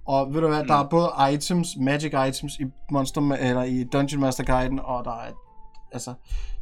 Og 0.06 0.34
ved 0.34 0.42
du 0.42 0.48
hvad, 0.48 0.62
mm. 0.62 0.68
der 0.68 0.76
er 0.76 0.90
både 0.90 1.34
items, 1.34 1.68
magic 1.80 2.14
items 2.28 2.60
i 2.60 2.66
Monster 2.92 3.22
eller 3.22 3.64
i 3.64 3.84
Dungeon 3.84 4.22
Master 4.22 4.44
Guiden, 4.44 4.80
og 4.80 5.06
der 5.06 5.12
er 5.12 5.32
altså 5.92 6.14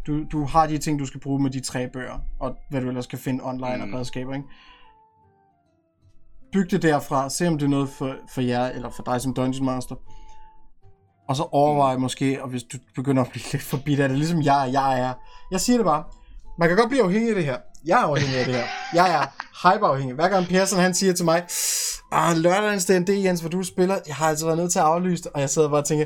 du, 0.08 0.24
du 0.24 0.46
har 0.46 0.68
de 0.68 0.78
ting 0.78 1.00
du 1.00 1.06
skal 1.06 1.20
bruge 1.20 1.44
med 1.44 1.52
de 1.52 1.60
tre 1.60 1.90
bøger, 1.94 2.20
og 2.40 2.56
hvad 2.70 2.82
du 2.82 2.88
ellers 2.88 3.08
kan 3.08 3.20
finde 3.20 3.44
online 3.44 3.86
mm. 3.86 3.94
og 3.94 4.00
redskaber, 4.00 4.34
ikke? 4.34 4.48
Byg 6.52 6.72
det 6.72 6.82
derfra, 6.82 7.30
se 7.30 7.48
om 7.48 7.58
det 7.58 7.66
er 7.66 7.70
noget 7.70 7.90
for, 7.90 8.16
for 8.30 8.42
jer, 8.42 8.66
eller 8.66 8.90
for 8.90 9.04
dig 9.04 9.22
som 9.22 9.34
Dungeon 9.34 9.66
Master. 9.66 9.96
Og 11.28 11.36
så 11.36 11.44
overvej 11.52 11.96
mm. 11.96 12.02
måske, 12.02 12.44
og 12.44 12.50
hvis 12.50 12.64
du 12.64 12.78
begynder 12.96 13.24
at 13.24 13.30
blive 13.30 13.44
lidt 13.52 13.64
forbi 13.64 14.00
af 14.00 14.10
det, 14.10 14.18
ligesom 14.18 14.42
jeg, 14.42 14.70
jeg 14.74 15.00
er. 15.00 15.14
Jeg 15.52 15.62
siger 15.62 15.78
det 15.78 15.86
bare, 15.86 16.04
man 16.60 16.68
kan 16.68 16.78
godt 16.78 16.90
blive 16.90 17.04
afhængig 17.04 17.30
af 17.30 17.36
det 17.36 17.46
her. 17.46 17.58
Jeg 17.86 18.00
er 18.00 18.04
afhængig 18.04 18.38
af 18.40 18.46
det 18.46 18.56
her. 18.56 18.66
Jeg 18.94 19.14
er 19.14 19.26
hyperafhængig. 19.64 20.16
Hver 20.16 20.30
gang 20.30 20.48
Persson 20.48 20.80
han 20.80 20.94
siger 20.94 21.14
til 21.14 21.26
mig, 21.26 21.44
ah, 22.12 22.38
lørdagens 22.38 22.86
det 22.86 23.24
Jens, 23.24 23.40
hvor 23.40 23.50
du 23.50 23.64
spiller, 23.64 24.00
jeg 24.08 24.16
har 24.16 24.28
altså 24.28 24.46
været 24.46 24.58
nødt 24.58 24.72
til 24.72 24.80
at 24.80 24.86
aflyse 24.86 25.24
det, 25.24 25.32
og 25.32 25.42
jeg 25.42 25.50
sidder 25.50 25.70
bare 25.70 25.80
og 25.80 25.86
tænker, 25.86 26.06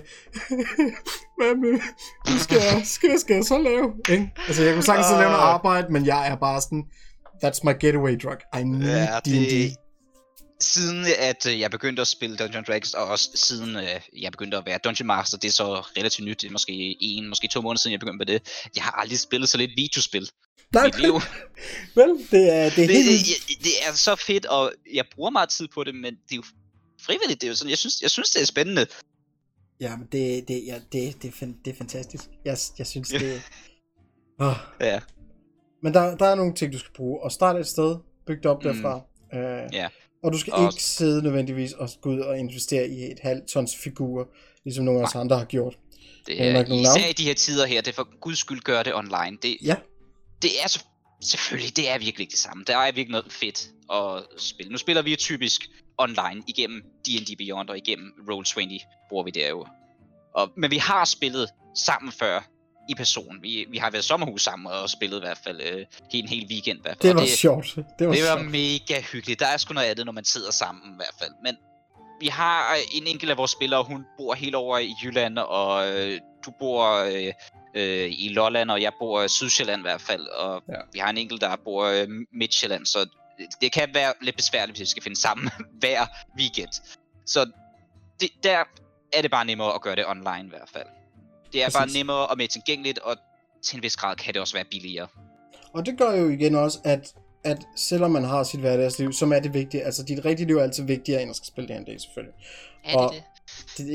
hvad 1.37 1.55
med, 1.55 1.79
skal 2.39 2.57
jeg, 2.57 2.81
skal, 2.85 3.09
jeg, 3.09 3.19
skal 3.19 3.35
jeg 3.35 3.45
så 3.45 3.57
lave? 3.57 3.93
Ikke? 4.09 4.33
Altså, 4.47 4.63
jeg 4.63 4.73
kunne 4.73 4.83
sagtens 4.83 5.07
lave 5.11 5.31
noget 5.31 5.43
arbejde, 5.43 5.93
men 5.93 6.05
jeg 6.05 6.27
er 6.31 6.35
bare 6.35 6.61
sådan, 6.61 6.83
that's 7.43 7.59
my 7.63 7.79
getaway 7.79 8.19
drug. 8.23 8.59
I 8.59 8.63
need 8.63 8.89
ja, 8.89 9.19
D&D. 9.25 9.86
Siden 10.59 11.05
at 11.19 11.45
øh, 11.45 11.59
jeg 11.59 11.71
begyndte 11.71 12.01
at 12.01 12.07
spille 12.07 12.37
Dungeon 12.37 12.63
Dragons, 12.67 12.93
og 12.93 13.05
også 13.07 13.29
siden 13.35 13.75
uh, 13.75 14.21
jeg 14.23 14.31
begyndte 14.31 14.57
at 14.57 14.65
være 14.65 14.79
Dungeon 14.83 15.07
Master, 15.07 15.37
det 15.37 15.47
er 15.47 15.51
så 15.51 15.79
relativt 15.97 16.27
nyt, 16.27 16.41
det 16.41 16.47
er 16.47 16.51
måske 16.51 16.97
en, 16.99 17.29
måske 17.29 17.47
to 17.47 17.61
måneder 17.61 17.79
siden 17.79 17.91
jeg 17.91 17.99
begyndte 17.99 18.17
med 18.17 18.25
det. 18.25 18.67
Jeg 18.75 18.83
har 18.83 18.91
aldrig 18.91 19.19
spillet 19.19 19.49
så 19.49 19.57
lidt 19.57 19.71
videospil. 19.75 20.29
Nej, 20.73 20.85
mit 20.85 20.99
liv. 20.99 21.13
Vel, 21.95 22.09
det 22.31 22.53
er, 22.55 22.69
det 22.69 22.83
er 22.83 22.87
det, 22.87 23.03
helt... 23.03 23.25
Det, 23.47 23.63
det 23.63 23.73
er 23.87 23.93
så 23.93 24.15
fedt, 24.15 24.45
og 24.45 24.73
jeg 24.93 25.05
bruger 25.15 25.29
meget 25.29 25.49
tid 25.49 25.67
på 25.67 25.83
det, 25.83 25.95
men 25.95 26.13
det 26.13 26.31
er 26.31 26.35
jo 26.35 26.43
frivilligt. 27.01 27.41
Det 27.41 27.47
er 27.47 27.51
jo 27.51 27.55
sådan, 27.55 27.69
jeg 27.69 27.77
synes, 27.77 28.01
jeg 28.01 28.11
synes 28.11 28.29
det 28.29 28.41
er 28.41 28.45
spændende. 28.45 28.85
Ja, 29.81 29.95
men 29.95 30.07
det, 30.11 30.47
det, 30.47 30.63
ja, 30.67 30.75
det, 30.91 31.21
det, 31.21 31.33
er, 31.41 31.45
det 31.65 31.73
er 31.73 31.77
fantastisk. 31.77 32.23
Jeg, 32.45 32.57
jeg 32.77 32.87
synes, 32.87 33.09
det 33.09 33.41
oh. 34.39 34.55
Ja. 34.81 34.99
Men 35.83 35.93
der, 35.93 36.17
der 36.17 36.25
er 36.25 36.35
nogle 36.35 36.53
ting, 36.53 36.73
du 36.73 36.79
skal 36.79 36.93
bruge. 36.93 37.23
Og 37.23 37.31
starte 37.31 37.59
et 37.59 37.67
sted, 37.67 37.97
bygge 38.27 38.41
det 38.43 38.51
op 38.51 38.63
mm. 38.63 38.73
derfra. 38.73 39.01
Uh, 39.33 39.73
ja. 39.73 39.87
Og 40.27 40.33
du 40.33 40.39
skal 40.39 40.53
og... 40.53 40.63
ikke 40.63 40.83
sidde 40.83 41.23
nødvendigvis 41.23 41.73
og 41.73 41.89
gå 42.01 42.09
ud 42.09 42.19
og 42.19 42.39
investere 42.39 42.87
i 42.87 43.11
et 43.11 43.19
halvt 43.21 43.47
tons 43.47 43.75
figurer, 43.83 44.25
ligesom 44.63 44.85
nogle 44.85 44.99
af 44.99 45.05
os 45.05 45.15
andre 45.15 45.37
har 45.37 45.45
gjort. 45.45 45.77
Det 46.27 46.41
er, 46.41 46.63
især 46.63 47.09
i 47.09 47.13
de 47.13 47.23
her 47.23 47.33
tider 47.33 47.65
her, 47.65 47.81
det 47.81 47.91
er 47.91 47.95
for 47.95 48.19
guds 48.19 48.39
skyld 48.39 48.59
gøre 48.59 48.83
det 48.83 48.95
online. 48.95 49.37
Det, 49.41 49.57
ja 49.63 49.75
det 50.41 50.51
er 50.63 50.67
så, 50.67 50.83
selvfølgelig, 51.21 51.75
det 51.75 51.89
er 51.89 51.97
virkelig 51.97 52.19
ikke 52.19 52.31
det 52.31 52.39
samme. 52.39 52.63
Der 52.67 52.77
er 52.77 52.85
virkelig 52.85 53.11
noget 53.11 53.31
fedt 53.31 53.69
at 53.93 54.41
spille. 54.41 54.71
Nu 54.71 54.77
spiller 54.77 55.01
vi 55.01 55.15
typisk 55.15 55.69
online 55.97 56.43
igennem 56.47 56.81
D&D 56.81 57.37
Beyond 57.37 57.69
og 57.69 57.77
igennem 57.77 58.11
Roll20 58.29 59.07
bruger 59.09 59.23
vi 59.23 59.31
det 59.31 59.49
jo. 59.49 59.67
Og, 60.35 60.51
men 60.57 60.71
vi 60.71 60.77
har 60.77 61.05
spillet 61.05 61.49
sammen 61.75 62.11
før 62.11 62.49
i 62.89 62.95
person. 62.95 63.37
Vi, 63.41 63.65
vi 63.69 63.77
har 63.77 63.91
været 63.91 64.03
sommerhus 64.05 64.41
sammen 64.41 64.71
og 64.71 64.89
spillet 64.89 65.17
i 65.17 65.19
hvert 65.19 65.39
fald 65.43 65.61
øh, 65.61 65.85
en 66.13 66.27
hel 66.27 66.47
weekend. 66.49 66.79
I 66.79 66.81
hvert 66.81 66.97
fald. 67.01 67.09
Det 67.09 67.15
var 67.15 67.21
det, 67.21 67.29
sjovt. 67.29 67.75
Det 67.75 68.07
var, 68.07 68.13
det 68.13 68.23
var 68.23 68.37
sjovt. 68.37 68.51
mega 68.51 69.01
hyggeligt. 69.01 69.39
Der 69.39 69.47
er 69.47 69.57
sgu 69.57 69.73
noget 69.73 69.87
af 69.87 69.95
det, 69.95 70.05
når 70.05 70.13
man 70.13 70.25
sidder 70.25 70.51
sammen 70.51 70.93
i 70.93 70.95
hvert 70.95 71.15
fald. 71.19 71.31
Men 71.43 71.55
vi 72.19 72.27
har 72.27 72.75
en 72.93 73.07
enkelt 73.07 73.31
af 73.31 73.37
vores 73.37 73.51
spillere, 73.51 73.83
hun 73.83 74.05
bor 74.17 74.33
helt 74.33 74.55
over 74.55 74.77
i 74.77 74.93
Jylland, 75.03 75.37
og 75.37 75.89
øh, 75.89 76.19
du 76.45 76.51
bor 76.59 76.93
øh, 76.93 77.33
øh, 77.75 78.11
i 78.17 78.29
Lolland, 78.29 78.71
og 78.71 78.81
jeg 78.81 78.91
bor 78.99 79.23
i 79.23 79.27
Sydsjælland 79.27 79.81
i 79.81 79.81
hvert 79.81 80.01
fald, 80.01 80.27
og 80.27 80.63
ja. 80.69 80.73
vi 80.93 80.99
har 80.99 81.09
en 81.09 81.17
enkelt, 81.17 81.41
der 81.41 81.55
bor 81.55 81.89
i 81.91 82.07
Midtjylland, 82.33 82.85
så 82.85 83.09
det 83.61 83.71
kan 83.71 83.89
være 83.93 84.13
lidt 84.21 84.35
besværligt, 84.35 84.77
hvis 84.77 84.81
vi 84.81 84.89
skal 84.89 85.03
finde 85.03 85.19
sammen 85.19 85.49
hver 85.81 86.05
weekend. 86.39 86.71
Så 87.25 87.51
det, 88.19 88.29
der 88.43 88.63
er 89.13 89.21
det 89.21 89.31
bare 89.31 89.45
nemmere 89.45 89.73
at 89.73 89.81
gøre 89.81 89.95
det 89.95 90.05
online 90.07 90.45
i 90.45 90.49
hvert 90.49 90.69
fald. 90.73 90.87
Det 91.57 91.63
er 91.63 91.67
Præcis. 91.67 91.77
bare 91.77 91.99
nemmere 91.99 92.27
og 92.27 92.37
mere 92.37 92.47
tilgængeligt, 92.47 92.99
og 92.99 93.15
til 93.63 93.77
en 93.77 93.83
vis 93.83 93.95
grad 93.95 94.15
kan 94.15 94.33
det 94.33 94.41
også 94.41 94.53
være 94.53 94.65
billigere. 94.71 95.07
Og 95.73 95.85
det 95.85 95.97
gør 95.97 96.11
jo 96.11 96.29
igen 96.29 96.55
også, 96.55 96.79
at 96.83 97.13
at 97.43 97.57
selvom 97.75 98.11
man 98.11 98.23
har 98.23 98.43
sit 98.43 98.59
hverdagsliv, 98.59 99.13
som 99.13 99.33
er 99.33 99.39
det 99.39 99.53
vigtige, 99.53 99.83
altså 99.83 100.03
dit 100.03 100.25
rigtige 100.25 100.47
liv 100.47 100.57
er 100.57 100.63
altid 100.63 100.83
vigtigere, 100.83 101.21
end 101.21 101.29
at 101.29 101.35
skal 101.35 101.47
spille 101.47 101.67
D&D 101.67 101.99
selvfølgelig. 102.01 102.33
Er 102.83 102.89
det 102.89 102.97
og 102.97 103.13
det? 103.13 103.23
Det... 103.77 103.87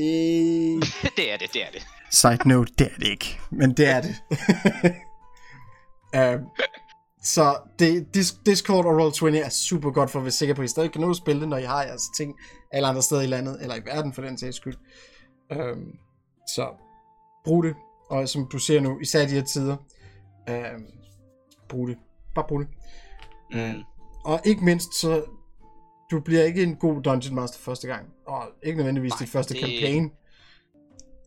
det 1.17 1.33
er 1.33 1.37
det, 1.37 1.53
det 1.53 1.63
er 1.63 1.71
det. 1.73 1.81
Side 2.11 2.49
note, 2.49 2.73
det 2.77 2.91
er 2.93 2.99
det 2.99 3.07
ikke, 3.07 3.39
men 3.51 3.73
det 3.73 3.87
er 3.87 4.01
det. 4.01 4.15
um, 6.35 6.45
så 7.33 7.57
det, 7.79 8.15
Discord 8.45 8.85
og 8.85 9.07
Roll20 9.07 9.45
er 9.45 9.49
super 9.49 9.91
godt 9.91 10.11
for 10.11 10.19
at 10.19 10.25
være 10.25 10.31
sikker 10.31 10.55
på, 10.55 10.61
at 10.61 10.65
I 10.65 10.67
stadig 10.67 10.91
kan 10.91 11.01
nå 11.01 11.09
at 11.09 11.15
spille 11.15 11.41
det, 11.41 11.49
når 11.49 11.57
I 11.57 11.63
har 11.63 11.83
jeres 11.83 12.03
ting 12.17 12.35
alle 12.71 12.87
andre 12.87 13.01
steder 13.01 13.21
i 13.21 13.27
landet, 13.27 13.57
eller 13.61 13.75
i 13.75 13.85
verden 13.85 14.13
for 14.13 14.21
den 14.21 14.37
sags 14.37 14.55
skyld. 14.55 14.77
Um, 15.51 15.99
så 16.55 16.67
brug 17.43 17.63
det, 17.63 17.75
og 18.09 18.29
som 18.29 18.47
du 18.51 18.59
ser 18.59 18.79
nu, 18.79 18.99
især 18.99 19.21
i 19.21 19.25
de 19.25 19.31
her 19.31 19.43
tider, 19.43 19.77
um, 20.49 20.85
brug 21.69 21.87
det. 21.87 21.97
Bare 22.35 22.45
brug 22.47 22.59
det. 22.59 22.67
Mm. 23.51 23.83
Og 24.25 24.41
ikke 24.45 24.65
mindst, 24.65 24.95
så 24.95 25.23
du 26.11 26.19
bliver 26.19 26.43
ikke 26.43 26.63
en 26.63 26.75
god 26.75 27.01
Dungeon 27.01 27.35
Master 27.35 27.59
første 27.59 27.87
gang, 27.87 28.07
og 28.27 28.43
ikke 28.63 28.77
nødvendigvis 28.77 29.11
Nej, 29.11 29.19
dit 29.19 29.29
første 29.29 29.53
det... 29.53 29.61
campaign 29.61 30.11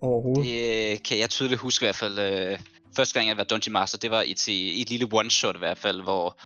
overhovedet. 0.00 0.44
Det 0.44 1.02
kan 1.02 1.18
jeg 1.18 1.30
tydeligt 1.30 1.60
huske 1.60 1.84
i 1.84 1.86
hvert 1.86 1.96
fald. 1.96 2.18
Øh, 2.18 2.58
første 2.96 3.14
gang 3.14 3.28
jeg 3.28 3.36
var 3.36 3.44
Dungeon 3.44 3.72
Master, 3.72 3.98
det 3.98 4.10
var 4.10 4.22
i, 4.22 4.34
til, 4.34 4.82
et 4.82 4.90
lille 4.90 5.08
one-shot 5.14 5.54
i 5.54 5.58
hvert 5.58 5.78
fald, 5.78 6.02
hvor 6.02 6.38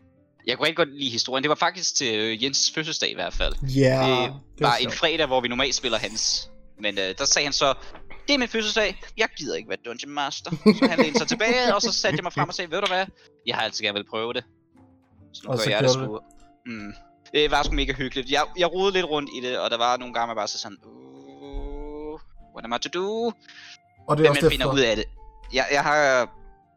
jeg 0.47 0.57
kunne 0.57 0.67
rigtig 0.67 0.77
godt 0.77 0.99
lide 0.99 1.11
historien. 1.11 1.43
Det 1.43 1.49
var 1.49 1.55
faktisk 1.55 1.95
til 1.95 2.15
øh, 2.15 2.45
Jens 2.45 2.73
fødselsdag 2.75 3.11
i 3.11 3.15
hvert 3.15 3.35
fald. 3.35 3.55
Ja, 3.63 4.09
yeah, 4.09 4.29
det, 4.29 4.35
det 4.59 4.67
var 4.67 4.77
en 4.77 4.91
fredag, 4.91 5.27
hvor 5.27 5.41
vi 5.41 5.49
normalt 5.49 5.75
spiller 5.75 5.99
hans. 5.99 6.51
Men 6.81 6.99
øh, 6.99 7.15
der 7.19 7.25
sagde 7.25 7.47
han 7.47 7.53
så, 7.53 7.75
det 8.31 8.35
er 8.35 8.39
min 8.39 8.49
fødselsdag, 8.49 9.01
jeg 9.17 9.29
gider 9.37 9.57
ikke 9.57 9.69
være 9.69 9.79
Dungeon 9.85 10.13
Master. 10.13 10.51
Så 10.51 10.87
han 10.91 10.99
lænede 10.99 11.19
sig 11.19 11.29
tilbage, 11.35 11.75
og 11.75 11.83
så 11.83 11.93
satte 11.93 12.17
jeg 12.17 12.23
mig 12.23 12.33
frem 12.33 12.49
og 12.49 12.55
sagde, 12.55 12.71
ved 12.71 12.81
du 12.81 12.87
hvad, 12.87 13.07
jeg 13.47 13.57
har 13.57 13.63
altid 13.63 13.85
gerne 13.85 13.99
vil 13.99 14.07
prøve 14.11 14.33
det. 14.33 14.45
Så 15.33 15.43
nu 15.45 15.51
og 15.51 15.57
gør 15.57 15.65
så 15.65 15.71
jeg 15.71 15.83
det 15.83 15.91
sgu. 15.91 16.21
Mm. 16.67 16.93
Det 17.35 17.51
var 17.51 17.63
sgu 17.63 17.75
mega 17.75 17.93
hyggeligt. 17.93 18.31
Jeg, 18.31 18.45
jeg 18.59 18.73
rodede 18.73 18.93
lidt 18.93 19.07
rundt 19.07 19.31
i 19.37 19.41
det, 19.41 19.59
og 19.59 19.71
der 19.71 19.79
var 19.79 19.97
nogle 19.97 20.15
gange, 20.15 20.27
man 20.27 20.37
bare 20.37 20.49
så 20.49 20.59
sådan, 20.59 20.79
uh, 20.85 22.13
what 22.55 22.65
am 22.65 22.73
I 22.73 22.79
to 22.79 23.01
do? 23.01 23.33
Og 24.09 24.17
det 24.17 24.27
er 24.27 24.31
Men 24.31 24.31
også 24.31 24.43
man 24.43 24.51
finder 24.51 24.73
ud 24.73 24.81
af 24.81 24.97
det. 24.97 25.05
Jeg, 25.53 25.67
jeg 25.73 25.83
har, 25.83 26.29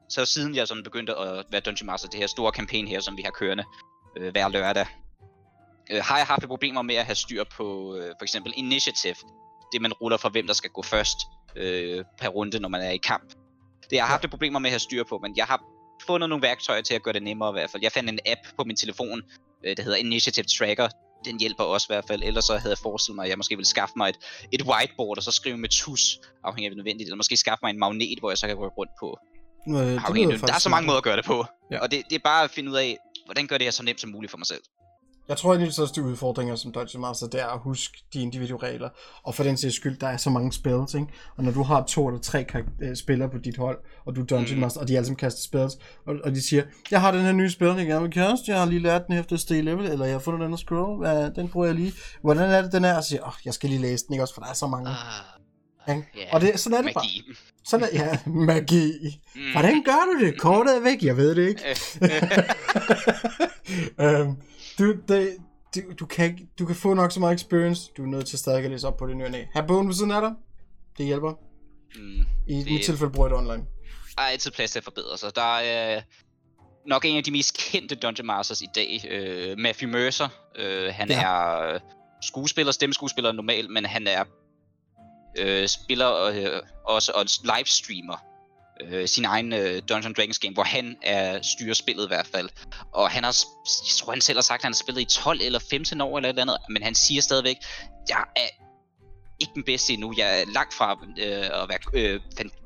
så 0.09 0.25
siden 0.25 0.55
jeg 0.55 0.67
sådan 0.67 0.83
begyndte 0.83 1.15
at 1.15 1.45
være 1.51 1.61
Dungeon 1.61 1.85
Master, 1.85 2.07
det 2.09 2.19
her 2.19 2.27
store 2.27 2.51
campaign 2.51 2.87
her, 2.87 2.99
som 2.99 3.17
vi 3.17 3.21
har 3.21 3.31
kørende 3.31 3.63
øh, 4.17 4.31
hver 4.31 4.47
lørdag, 4.47 4.85
øh, 5.91 6.01
har 6.03 6.17
jeg 6.17 6.27
haft 6.27 6.47
problemer 6.47 6.81
med 6.81 6.95
at 6.95 7.05
have 7.05 7.15
styr 7.15 7.43
på 7.43 7.95
øh, 7.95 8.13
for 8.19 8.23
eksempel 8.23 8.53
initiative. 8.55 9.15
Det 9.71 9.81
man 9.81 9.93
ruller 9.93 10.17
for, 10.17 10.29
hvem 10.29 10.47
der 10.47 10.53
skal 10.53 10.69
gå 10.69 10.81
først 10.81 11.17
øh, 11.55 12.03
per 12.19 12.27
runde, 12.27 12.59
når 12.59 12.69
man 12.69 12.81
er 12.81 12.89
i 12.89 12.97
kamp. 12.97 13.29
Det 13.89 13.95
jeg 13.95 14.03
har 14.03 14.09
haft 14.09 14.29
problemer 14.29 14.59
med 14.59 14.69
at 14.69 14.71
have 14.71 14.79
styr 14.79 15.03
på, 15.03 15.19
men 15.21 15.33
jeg 15.37 15.45
har 15.45 15.63
fundet 16.07 16.29
nogle 16.29 16.41
værktøjer 16.41 16.81
til 16.81 16.93
at 16.93 17.03
gøre 17.03 17.13
det 17.13 17.23
nemmere 17.23 17.49
i 17.49 17.53
hvert 17.53 17.69
fald. 17.69 17.83
Jeg 17.83 17.91
fandt 17.91 18.09
en 18.09 18.19
app 18.25 18.39
på 18.57 18.63
min 18.63 18.75
telefon, 18.75 19.21
øh, 19.65 19.77
der 19.77 19.83
hedder 19.83 19.97
Initiative 19.97 20.45
Tracker. 20.45 20.87
Den 21.25 21.39
hjælper 21.39 21.63
også 21.63 21.87
i 21.89 21.93
hvert 21.93 22.05
fald. 22.07 22.23
Ellers 22.23 22.45
så 22.45 22.57
havde 22.57 22.71
jeg 22.71 22.77
forestillet 22.77 23.15
mig, 23.15 23.23
at 23.23 23.29
jeg 23.29 23.37
måske 23.37 23.55
ville 23.55 23.67
skaffe 23.67 23.93
mig 23.97 24.09
et, 24.09 24.17
et 24.51 24.61
whiteboard, 24.61 25.17
og 25.17 25.23
så 25.23 25.31
skrive 25.31 25.57
med 25.57 25.69
tus, 25.69 26.19
afhængig 26.43 26.65
af 26.65 26.71
det 26.71 26.77
nødvendigt. 26.77 27.07
Eller 27.07 27.15
måske 27.15 27.37
skaffe 27.37 27.59
mig 27.63 27.69
en 27.69 27.79
magnet, 27.79 28.19
hvor 28.19 28.29
jeg 28.31 28.37
så 28.37 28.47
kan 28.47 28.55
gå 28.55 28.67
rundt 28.67 28.91
på. 28.99 29.17
Øh, 29.67 29.75
det 29.75 30.41
der 30.47 30.53
er 30.53 30.59
så 30.59 30.69
mange 30.69 30.85
måder 30.87 30.97
at 30.97 31.03
gøre 31.03 31.17
det 31.17 31.25
på. 31.25 31.45
Ja. 31.71 31.79
Og 31.79 31.91
det, 31.91 32.03
det 32.09 32.15
er 32.15 32.23
bare 32.23 32.43
at 32.43 32.51
finde 32.51 32.71
ud 32.71 32.75
af, 32.75 32.97
hvordan 33.25 33.47
gør 33.47 33.57
det 33.57 33.65
her 33.65 33.71
så 33.71 33.83
nemt 33.83 34.01
som 34.01 34.09
muligt 34.09 34.31
for 34.31 34.37
mig 34.37 34.47
selv. 34.47 34.61
Jeg 35.29 35.37
tror, 35.37 35.51
at 35.51 35.55
en 35.55 35.61
af 35.61 35.67
de 35.67 35.73
største 35.73 36.03
udfordringer 36.03 36.55
som 36.55 36.71
Dungeon 36.71 37.01
Master, 37.01 37.27
det 37.27 37.41
er 37.41 37.47
at 37.47 37.59
huske 37.59 38.03
de 38.13 38.21
individuelle 38.21 38.67
regler. 38.67 38.89
Og 39.23 39.35
for 39.35 39.43
den 39.43 39.57
sags 39.57 39.75
skyld, 39.75 39.97
der 39.97 40.07
er 40.07 40.17
så 40.17 40.29
mange 40.29 40.53
spells, 40.53 40.93
ikke? 40.93 41.07
Og 41.37 41.43
når 41.43 41.51
du 41.51 41.63
har 41.63 41.83
to 41.83 42.07
eller 42.07 42.21
tre 42.21 42.45
øh, 42.81 42.95
spillere 42.95 43.29
på 43.29 43.37
dit 43.37 43.57
hold, 43.57 43.77
og 44.05 44.15
du 44.15 44.21
er 44.21 44.25
Dungeon 44.25 44.55
mm. 44.55 44.61
Master, 44.61 44.81
og 44.81 44.87
de 44.87 44.95
alle 44.95 45.05
sammen 45.05 45.17
kaster 45.17 45.41
spells, 45.41 45.77
og, 46.07 46.15
og 46.23 46.31
de 46.31 46.41
siger, 46.41 46.63
jeg 46.91 47.01
har 47.01 47.11
den 47.11 47.21
her 47.21 47.31
nye 47.31 47.49
spil, 47.49 47.67
jeg 47.67 47.85
gerne 47.85 48.01
vil 48.01 48.11
kaste, 48.11 48.51
jeg 48.51 48.59
har 48.59 48.65
lige 48.65 48.81
lært 48.81 49.07
den 49.07 49.17
efter 49.17 49.37
stay 49.37 49.61
level, 49.61 49.85
eller 49.85 50.05
jeg 50.05 50.13
har 50.13 50.19
fundet 50.19 50.41
den 50.41 50.49
her 50.49 50.57
scroll, 50.57 51.07
ja, 51.07 51.29
den 51.29 51.49
bruger 51.49 51.65
jeg 51.65 51.75
lige. 51.75 51.93
Hvordan 52.21 52.49
er 52.49 52.61
det, 52.61 52.71
den 52.71 52.85
er? 52.85 52.97
Og 52.97 53.03
siger, 53.03 53.27
oh, 53.27 53.33
jeg 53.45 53.53
skal 53.53 53.69
lige 53.69 53.81
læse 53.81 54.05
den, 54.05 54.13
ikke 54.13 54.23
også, 54.23 54.33
for 54.33 54.41
der 54.41 54.49
er 54.49 54.53
så 54.53 54.67
mange. 54.67 54.89
Uh, 54.89 54.95
ja? 55.87 55.93
yeah, 55.93 56.03
og 56.31 56.41
det, 56.41 56.59
sådan 56.59 56.77
er 56.77 56.81
det 56.81 56.95
magi. 56.95 57.23
bare. 57.27 57.35
Sådan 57.65 57.87
er, 57.91 58.05
ja, 58.05 58.17
magi. 58.51 59.21
Mm. 59.35 59.41
Hvordan 59.51 59.83
gør 59.83 60.13
du 60.13 60.25
det? 60.25 60.39
Kortet 60.39 60.77
er 60.77 60.81
væk, 60.81 61.03
jeg 61.03 61.17
ved 61.17 61.35
det 61.35 61.47
ikke. 61.47 61.61
um, 63.99 64.37
du, 64.79 64.95
det, 65.07 65.37
du, 65.75 65.81
du, 65.99 66.05
kan, 66.05 66.49
du 66.59 66.65
kan 66.65 66.75
få 66.75 66.93
nok 66.93 67.11
så 67.11 67.19
meget 67.19 67.35
experience, 67.35 67.91
du 67.97 68.03
er 68.03 68.07
nødt 68.07 68.27
til 68.27 68.39
stadig 68.39 68.63
at 68.63 68.71
læse 68.71 68.87
op 68.87 68.97
på 68.97 69.07
det 69.07 69.17
nye 69.17 69.47
Har 69.53 69.61
bogen 69.61 69.87
ved 69.87 69.95
siden 69.95 70.11
af 70.11 70.21
dig. 70.21 70.33
Det 70.97 71.05
hjælper. 71.05 71.33
Mm, 71.95 72.25
I 72.47 72.57
det... 72.57 72.71
mit 72.71 72.83
tilfælde 72.85 73.13
bruger 73.13 73.27
jeg 73.27 73.31
det 73.31 73.39
online. 73.39 73.65
Der 74.15 74.21
er 74.21 74.27
altid 74.27 74.51
plads 74.51 74.71
til 74.71 74.79
at 74.79 74.83
forbedre 74.83 75.17
sig. 75.17 75.35
Der 75.35 75.57
er 75.57 75.95
øh, 75.95 76.01
nok 76.87 77.05
en 77.05 77.17
af 77.17 77.23
de 77.23 77.31
mest 77.31 77.57
kendte 77.57 77.95
Dungeon 77.95 78.27
Masters 78.27 78.61
i 78.61 78.67
dag, 78.75 79.05
øh, 79.09 79.57
Matthew 79.57 79.91
Mercer. 79.91 80.27
Øh, 80.55 80.93
han 80.93 81.09
ja. 81.09 81.23
er 81.23 81.73
øh, 81.73 81.79
skuespiller, 82.21 82.71
stemmeskuespiller 82.71 83.31
normalt, 83.31 83.69
men 83.69 83.85
han 83.85 84.07
er 84.07 84.23
øh, 85.37 85.67
spiller 85.67 86.23
øh, 86.23 86.61
også 86.85 87.11
og 87.15 87.25
livestreamer 87.43 88.32
øh, 88.81 89.07
sin 89.07 89.25
egen 89.25 89.53
øh, 89.53 89.81
Dungeons 89.89 90.15
Dragons 90.17 90.39
game, 90.39 90.53
hvor 90.53 90.63
han 90.63 90.97
er 91.01 91.41
styrer 91.41 91.73
spillet 91.73 92.03
i 92.03 92.07
hvert 92.07 92.27
fald. 92.27 92.49
Og 92.93 93.09
han 93.09 93.23
har, 93.23 93.35
jeg 93.65 93.95
tror 93.97 94.11
han 94.11 94.21
selv 94.21 94.37
har 94.37 94.41
sagt, 94.41 94.59
at 94.59 94.63
han 94.63 94.71
har 94.71 94.83
spillet 94.83 95.01
i 95.01 95.05
12 95.05 95.39
eller 95.41 95.59
15 95.69 96.01
år 96.01 96.17
eller 96.17 96.29
et 96.29 96.33
eller 96.33 96.41
andet, 96.41 96.57
men 96.69 96.83
han 96.83 96.95
siger 96.95 97.21
stadigvæk, 97.21 97.57
jeg 98.09 98.23
er 98.35 98.47
ikke 99.39 99.53
den 99.55 99.63
bedste 99.63 99.93
endnu, 99.93 100.13
jeg 100.17 100.41
er 100.41 100.45
langt 100.45 100.73
fra 100.73 100.99
øh, 101.19 101.61
at 101.61 101.69
være 101.69 101.79
øh, 101.93 102.19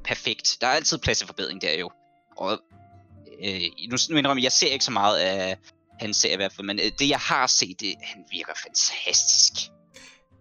perfekt. 0.03 0.57
Der 0.61 0.67
er 0.67 0.71
altid 0.71 0.97
plads 0.97 1.17
til 1.17 1.27
forbedring 1.27 1.61
der 1.61 1.79
jo. 1.79 1.91
Og 2.37 2.59
øh, 3.45 3.61
nu, 3.89 3.97
nu 4.09 4.17
indrømmer 4.17 4.39
jeg, 4.39 4.43
jeg 4.43 4.51
ser 4.51 4.67
ikke 4.67 4.85
så 4.85 4.91
meget 4.91 5.17
af 5.19 5.57
hans 5.99 6.17
serie 6.17 6.33
i 6.33 6.37
hvert 6.37 6.53
fald, 6.53 6.67
men 6.67 6.79
øh, 6.79 6.91
det 6.99 7.09
jeg 7.09 7.19
har 7.19 7.47
set, 7.47 7.79
det, 7.79 7.95
han 8.01 8.23
virker 8.31 8.53
fantastisk. 8.65 9.53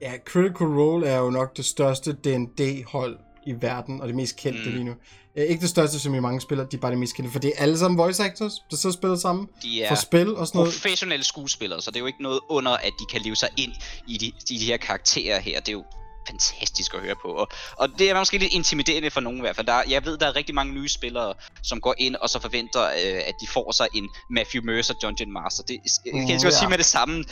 Ja, 0.01 0.13
Critical 0.25 0.67
Role 0.67 1.09
er 1.09 1.19
jo 1.19 1.31
nok 1.31 1.57
det 1.57 1.65
største 1.65 2.13
D&D-hold 2.13 3.19
i 3.47 3.55
verden, 3.61 4.01
og 4.01 4.09
det 4.09 4.17
mest 4.17 4.37
kendte 4.37 4.65
mm. 4.65 4.71
lige 4.71 4.85
nu. 4.85 4.95
Øh, 5.37 5.45
ikke 5.45 5.61
det 5.61 5.71
største, 5.71 6.01
som 6.01 6.15
i 6.15 6.21
mange 6.21 6.41
spillere, 6.41 6.67
de 6.71 6.77
er 6.77 6.81
bare 6.81 6.91
det 6.91 6.99
mest 6.99 7.17
kendte, 7.17 7.33
for 7.33 7.39
det 7.39 7.53
er 7.57 7.63
alle 7.63 7.79
sammen 7.79 7.99
voice 7.99 8.25
actors, 8.25 8.53
der 8.71 8.77
så 8.77 8.93
spiller 8.93 9.17
sammen 9.17 9.49
de 9.63 9.83
er 9.83 9.89
for 9.89 9.95
spil 9.95 10.37
og 10.37 10.47
sådan 10.47 10.59
noget. 10.59 10.75
professionelle 10.75 11.25
skuespillere, 11.25 11.83
så 11.83 11.91
det 11.91 11.97
er 11.97 12.01
jo 12.01 12.07
ikke 12.07 12.23
noget 12.23 12.41
under, 12.49 12.73
at 12.73 12.93
de 13.01 13.05
kan 13.11 13.21
leve 13.21 13.37
sig 13.37 13.49
ind 13.57 13.73
i 14.07 14.19
de, 14.19 14.27
i 14.27 14.59
de 14.59 14.65
her 14.65 14.77
karakterer 14.77 15.41
her. 15.41 15.61
Det 15.61 15.69
er 15.69 15.73
jo 15.73 15.85
fantastisk 16.29 16.95
at 16.95 17.01
høre 17.01 17.15
på. 17.23 17.29
Og, 17.29 17.49
og 17.77 17.89
det 17.99 18.11
er 18.11 18.19
måske 18.19 18.39
lidt 18.39 18.53
intimiderende 18.53 19.11
for 19.11 19.21
nogen 19.21 19.39
i 19.39 19.41
hvert 19.41 19.57
fald. 19.57 19.67
Der, 19.67 19.83
jeg 19.89 20.05
ved, 20.05 20.19
der 20.19 20.27
er 20.27 20.37
rigtig 20.37 20.55
mange 20.55 20.75
nye 20.75 20.89
spillere, 20.89 21.35
som 21.63 21.81
går 21.81 21.95
ind 21.99 22.17
og 22.17 22.31
så 22.31 22.41
forventer, 22.41 22.85
øh, 22.85 23.23
at 23.27 23.35
de 23.41 23.47
får 23.47 23.73
sig 23.73 23.87
en 23.95 24.09
Matthew 24.31 24.65
Mercer 24.65 24.95
Dungeon 24.95 25.33
Master. 25.33 25.63
Det 25.63 25.81
mm, 26.05 26.13
kan 26.13 26.31
jeg 26.31 26.43
ja. 26.45 26.51
sige 26.51 26.69
med 26.69 26.79
det 26.79 26.87
samme. 26.87 27.25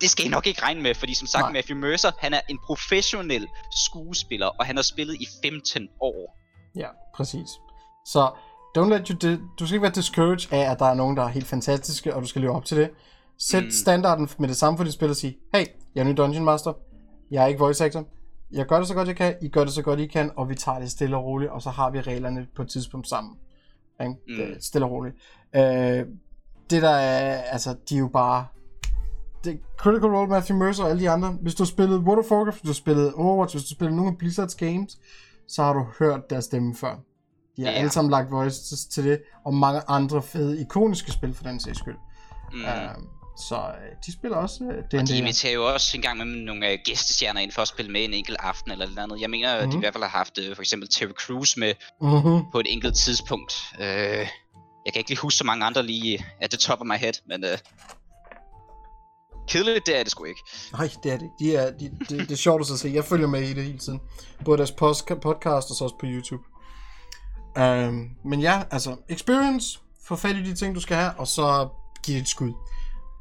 Det 0.00 0.10
skal 0.10 0.26
I 0.26 0.28
nok 0.28 0.46
ikke 0.46 0.62
regne 0.62 0.82
med, 0.82 0.94
fordi 0.94 1.14
som 1.14 1.26
sagt, 1.26 1.42
Nej. 1.42 1.52
Matthew 1.52 1.78
Mercer, 1.78 2.10
han 2.18 2.34
er 2.34 2.40
en 2.48 2.58
professionel 2.66 3.48
skuespiller, 3.86 4.46
og 4.46 4.66
han 4.66 4.76
har 4.76 4.82
spillet 4.82 5.14
i 5.20 5.28
15 5.42 5.88
år. 6.00 6.37
Ja, 6.78 6.88
præcis. 7.14 7.48
Så 8.04 8.30
don't 8.78 8.88
let 8.88 9.08
you 9.08 9.16
di- 9.24 9.40
du 9.58 9.66
skal 9.66 9.74
ikke 9.74 9.82
være 9.82 9.92
discouraged 9.92 10.52
af, 10.52 10.70
at 10.70 10.78
der 10.78 10.84
er 10.84 10.94
nogen, 10.94 11.16
der 11.16 11.22
er 11.22 11.28
helt 11.28 11.46
fantastiske, 11.46 12.14
og 12.14 12.22
du 12.22 12.26
skal 12.26 12.40
leve 12.40 12.52
op 12.52 12.64
til 12.64 12.76
det. 12.76 12.90
Sæt 13.38 13.64
mm. 13.64 13.70
standarden 13.70 14.28
med 14.38 14.48
det 14.48 14.56
samme 14.56 14.76
for 14.76 14.84
dit 14.84 14.92
spil 14.92 15.10
og 15.10 15.16
sige, 15.16 15.36
hey, 15.54 15.66
jeg 15.94 16.00
er 16.00 16.04
ny 16.04 16.16
Dungeon 16.16 16.44
Master, 16.44 16.72
jeg 17.30 17.42
er 17.42 17.46
ikke 17.46 17.60
voice 17.60 17.84
actor, 17.84 18.04
jeg 18.50 18.66
gør 18.66 18.78
det 18.78 18.88
så 18.88 18.94
godt 18.94 19.08
jeg 19.08 19.16
kan, 19.16 19.34
I 19.42 19.48
gør 19.48 19.64
det 19.64 19.72
så 19.72 19.82
godt 19.82 20.00
I 20.00 20.06
kan, 20.06 20.30
og 20.36 20.48
vi 20.48 20.54
tager 20.54 20.78
det 20.78 20.90
stille 20.90 21.16
og 21.16 21.24
roligt, 21.24 21.50
og 21.50 21.62
så 21.62 21.70
har 21.70 21.90
vi 21.90 22.00
reglerne 22.00 22.46
på 22.56 22.62
et 22.62 22.68
tidspunkt 22.68 23.08
sammen. 23.08 23.36
Ikke? 24.00 24.14
Mm. 24.28 24.60
Stille 24.60 24.86
og 24.86 24.90
roligt. 24.90 25.16
Øh, 25.56 26.06
det 26.70 26.82
der 26.82 26.90
er, 26.90 27.42
altså, 27.42 27.76
de 27.88 27.94
er 27.94 27.98
jo 27.98 28.08
bare 28.08 28.46
det, 29.44 29.60
Critical 29.76 30.08
Role, 30.08 30.28
Matthew 30.28 30.58
Mercer 30.58 30.84
og 30.84 30.90
alle 30.90 31.02
de 31.02 31.10
andre. 31.10 31.28
Hvis 31.28 31.54
du 31.54 31.62
har 31.62 31.66
spillet 31.66 31.98
World 31.98 32.18
of 32.18 32.30
Warcraft, 32.30 32.56
hvis 32.56 32.62
du 32.62 32.68
har 32.68 32.74
spillet 32.74 33.12
Overwatch, 33.14 33.54
hvis 33.54 33.64
du 33.64 33.68
har 33.68 33.76
spillet 33.76 33.96
nogle 33.96 34.10
af 34.10 34.18
Blizzards 34.18 34.54
games, 34.54 34.98
så 35.48 35.62
har 35.62 35.72
du 35.72 35.86
hørt 35.98 36.30
deres 36.30 36.44
stemme 36.44 36.76
før. 36.76 36.96
De 37.56 37.64
har 37.64 37.70
ja. 37.70 37.78
alle 37.78 37.90
sammen 37.90 38.10
lagt 38.10 38.30
voices 38.30 38.86
til 38.86 39.04
det, 39.04 39.20
og 39.44 39.54
mange 39.54 39.80
andre 39.88 40.22
fede, 40.22 40.60
ikoniske 40.60 41.12
spil 41.12 41.34
for 41.34 41.44
den 41.44 41.60
sags 41.60 41.78
skyld. 41.78 41.96
Mm. 42.52 42.60
Uh, 42.60 43.02
så 43.48 43.56
uh, 43.56 44.06
de 44.06 44.12
spiller 44.12 44.36
også 44.36 44.64
uh, 44.64 44.70
den 44.90 45.00
Og 45.00 45.08
de 45.08 45.18
inviterer 45.18 45.52
jo 45.52 45.72
også 45.72 45.96
en 45.96 46.02
gang 46.02 46.18
med 46.18 46.26
nogle 46.26 46.66
uh, 46.66 46.78
gæstestjerner 46.84 47.40
ind 47.40 47.52
for 47.52 47.62
at 47.62 47.68
spille 47.68 47.92
med 47.92 48.04
en 48.04 48.14
enkelt 48.14 48.36
aften 48.40 48.70
eller 48.70 48.86
noget 48.86 48.98
andet. 48.98 49.20
Jeg 49.20 49.30
mener, 49.30 49.56
mm-hmm. 49.56 49.70
de 49.70 49.76
i 49.76 49.80
hvert 49.80 49.94
fald 49.94 50.04
har 50.04 50.10
haft 50.10 50.38
uh, 50.38 50.54
for 50.54 50.62
eksempel 50.62 50.88
Terry 50.88 51.12
Crews 51.12 51.56
med 51.56 51.74
mm-hmm. 52.00 52.50
på 52.52 52.60
et 52.60 52.66
enkelt 52.68 52.96
tidspunkt. 52.96 53.52
Uh, 53.74 53.84
jeg 53.84 54.92
kan 54.92 55.00
ikke 55.00 55.10
lige 55.10 55.20
huske 55.20 55.38
så 55.38 55.44
mange 55.44 55.64
andre 55.64 55.82
lige 55.82 56.24
at 56.40 56.50
the 56.50 56.58
top 56.58 56.80
of 56.80 56.86
my 56.86 56.96
head, 56.96 57.12
men 57.26 57.44
uh, 57.44 57.50
kedeligt, 59.48 59.86
det 59.86 59.98
er 59.98 60.02
det 60.02 60.10
sgu 60.10 60.24
ikke. 60.24 60.40
Nej, 60.72 60.90
det 61.02 61.12
er 61.12 61.18
det. 61.18 61.30
De 61.40 61.56
er, 61.56 61.70
de, 61.70 61.90
det, 62.08 62.10
det 62.10 62.30
er 62.30 62.36
sjovt 62.36 62.60
at 62.60 62.78
se. 62.78 62.90
Jeg 62.94 63.04
følger 63.04 63.26
med 63.26 63.42
i 63.42 63.52
det 63.52 63.64
hele 63.64 63.78
tiden. 63.78 64.00
Både 64.44 64.58
deres 64.58 64.72
podcast 64.72 65.70
og 65.70 65.76
så 65.76 65.84
også 65.84 65.96
på 66.00 66.06
YouTube. 66.06 66.42
Um, 67.56 68.10
men 68.24 68.40
ja, 68.40 68.62
altså, 68.70 68.96
experience, 69.08 69.78
få 70.04 70.16
fat 70.16 70.36
i 70.36 70.42
de 70.42 70.54
ting, 70.54 70.74
du 70.74 70.80
skal 70.80 70.96
have, 70.96 71.12
og 71.18 71.28
så 71.28 71.68
giv 72.04 72.14
det 72.14 72.22
et 72.22 72.28
skud. 72.28 72.52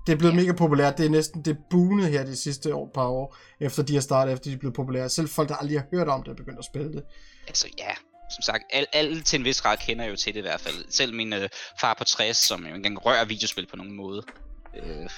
Det 0.08 0.14
er 0.14 0.18
blevet 0.18 0.34
ja. 0.34 0.40
mega 0.40 0.52
populært. 0.52 0.98
Det 0.98 1.06
er 1.06 1.10
næsten 1.10 1.46
det 1.46 1.58
boonede 1.70 2.10
her 2.10 2.26
de 2.26 2.36
sidste 2.36 2.76
år, 2.76 2.92
par 2.94 3.08
år, 3.08 3.38
efter 3.60 3.84
de 3.84 3.94
har 3.94 4.02
startet, 4.02 4.34
efter 4.34 4.50
de 4.50 4.54
er 4.56 4.60
blevet 4.60 4.76
populære. 4.76 5.10
Selv 5.10 5.30
folk, 5.30 5.50
der 5.50 5.56
aldrig 5.56 5.80
har 5.80 5.88
hørt 5.94 6.08
om 6.08 6.24
det, 6.24 6.32
er 6.32 6.36
begyndt 6.36 6.60
at 6.60 6.66
spille 6.66 6.94
det. 6.94 7.04
Altså 7.48 7.68
ja, 7.78 7.90
som 8.36 8.42
sagt, 8.42 8.64
alle, 8.70 8.96
alle 8.96 9.22
til 9.22 9.40
en 9.40 9.46
vis 9.46 9.62
grad 9.62 9.78
kender 9.78 10.06
jo 10.06 10.16
til 10.16 10.34
det 10.34 10.40
i 10.40 10.42
hvert 10.42 10.62
fald. 10.62 10.76
Selv 10.90 11.14
min 11.14 11.34
øh, 11.34 11.50
far 11.82 11.96
på 11.98 12.04
60, 12.04 12.38
som 12.38 12.66
jo 12.66 12.76
engang 12.76 13.06
rører 13.06 13.26
videospil 13.26 13.68
på 13.68 13.76
nogen 13.76 13.94
måde. 13.94 14.24
Øh, 14.84 15.10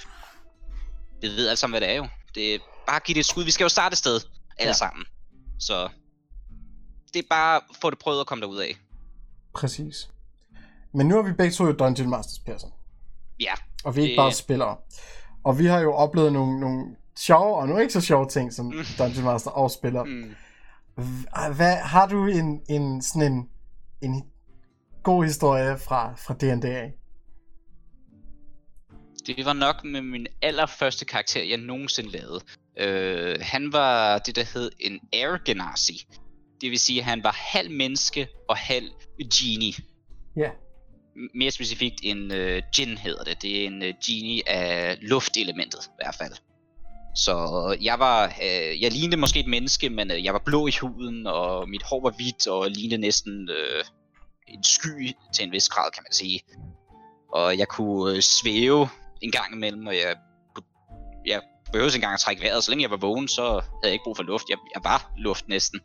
vi 1.22 1.28
ved 1.28 1.48
alle 1.48 1.58
sammen, 1.58 1.74
hvad 1.74 1.82
det 1.82 1.96
er 1.96 1.98
jo. 1.98 2.08
Det 2.36 2.56
er 2.56 2.60
bare 2.88 3.00
give 3.00 3.14
det 3.14 3.20
et 3.20 3.26
skud. 3.26 3.44
Vi 3.44 3.52
skal 3.52 3.66
jo 3.66 3.70
starte 3.70 3.94
et 3.94 3.98
sted, 3.98 4.22
alle 4.58 4.70
ja. 4.70 4.74
sammen. 4.74 5.06
Så 5.60 5.90
det 7.14 7.20
er 7.20 7.28
bare 7.30 7.56
at 7.56 7.62
få 7.82 7.90
det 7.90 8.00
prøvet 8.00 8.20
at 8.20 8.28
komme 8.28 8.42
derud 8.42 8.58
af. 8.58 8.78
Præcis. 9.54 10.10
Men 10.94 11.08
nu 11.08 11.18
er 11.18 11.22
vi 11.22 11.34
begge 11.34 11.52
to 11.52 11.66
jo 11.66 11.72
Dungeon 11.72 12.10
Masters, 12.10 12.40
Persson. 12.40 12.72
Ja. 13.40 13.54
Og 13.84 13.96
vi 13.96 14.02
er 14.02 14.04
ikke 14.04 14.12
det... 14.12 14.24
bare 14.24 14.34
spillere. 14.34 14.78
Og 15.44 15.60
vi 15.60 15.66
har 15.66 15.80
jo 15.80 15.94
oplevet 15.94 16.34
nogle, 16.34 16.60
nogle 16.60 16.96
sjove 17.18 17.58
og 17.58 17.68
nogle 17.68 17.82
ikke 17.82 17.94
så 17.94 18.02
sjove 18.02 18.28
ting 18.28 18.54
som 18.54 18.66
mm. 18.66 18.86
Dungeon 18.98 19.26
Master 19.26 19.52
og 19.52 19.72
spiller. 19.72 20.04
Mm. 20.04 20.36
Hvad, 21.56 21.76
har 21.76 22.08
du 22.08 22.26
en, 22.26 22.62
en 22.70 23.02
sådan 23.02 23.32
en, 23.32 23.50
en 24.02 24.24
god 25.04 25.26
historie 25.26 25.78
fra, 25.78 26.14
fra 26.16 26.34
D&D 26.34 26.99
Det 29.28 29.46
var 29.46 29.54
nok 29.54 29.84
med 29.84 30.02
min 30.02 30.28
allerførste 30.42 31.06
karakter, 31.06 31.44
jeg 31.44 31.58
nogensinde 31.58 32.12
lavede. 32.12 32.42
Uh, 32.82 33.42
han 33.42 33.74
var 33.74 34.18
det, 34.18 34.36
der 34.36 34.44
hed 34.54 34.72
en 34.80 35.00
Air 35.14 35.38
Genasi. 35.46 36.06
Det 36.62 36.72
vil 36.72 36.80
sige, 36.80 37.00
at 37.00 37.06
han 37.06 37.24
var 37.24 37.32
halv 37.32 37.72
menneske 37.72 38.28
og 38.50 38.58
halv 38.58 38.90
genie. 39.34 39.74
Ja. 40.36 40.42
Yeah. 40.42 40.52
Mere 41.36 41.52
specifikt 41.52 42.00
en 42.04 42.32
uh, 42.32 42.62
djinn 42.76 42.98
hedder 42.98 43.24
det. 43.24 43.42
Det 43.42 43.62
er 43.62 43.68
en 43.68 43.82
uh, 43.82 43.90
genie 44.06 44.50
af 44.50 44.98
luftelementet 45.02 45.80
i 45.86 45.98
hvert 46.04 46.16
fald. 46.16 46.34
Så 47.16 47.36
jeg 47.82 48.00
var, 48.00 48.28
uh, 48.28 48.82
jeg 48.82 48.92
lignede 48.92 49.18
måske 49.18 49.40
et 49.40 49.48
menneske, 49.48 49.90
men 49.90 50.12
uh, 50.12 50.24
jeg 50.26 50.34
var 50.34 50.42
blå 50.46 50.68
i 50.68 50.74
huden, 50.82 51.28
og 51.28 51.70
mit 51.70 51.84
hår 51.84 52.02
var 52.02 52.14
hvidt, 52.18 52.48
og 52.48 52.70
lignede 52.72 53.02
næsten 53.02 53.50
uh, 53.50 53.86
en 54.48 54.64
sky 54.64 55.12
til 55.36 55.46
en 55.46 55.52
vis 55.52 55.70
grad, 55.70 55.92
kan 55.92 56.04
man 56.04 56.14
sige. 56.14 56.42
Og 57.34 57.58
jeg 57.58 57.68
kunne 57.68 58.14
uh, 58.14 58.20
svæve 58.20 58.90
en 59.22 59.32
gang 59.32 59.54
imellem, 59.54 59.88
og 59.88 59.96
jeg, 59.96 60.16
jeg 61.26 61.42
behøvede 61.72 61.96
engang 61.96 62.14
at 62.14 62.20
trække 62.20 62.42
vejret. 62.42 62.64
Så 62.64 62.72
længe 62.72 62.84
jeg 62.84 62.92
var 62.92 62.98
vågen, 62.98 63.28
så 63.28 63.44
havde 63.44 63.64
jeg 63.84 63.92
ikke 63.92 64.04
brug 64.04 64.16
for 64.16 64.24
luft. 64.24 64.50
Jeg, 64.50 64.58
jeg 64.76 64.82
var 64.84 65.12
luft 65.18 65.48
næsten. 65.48 65.80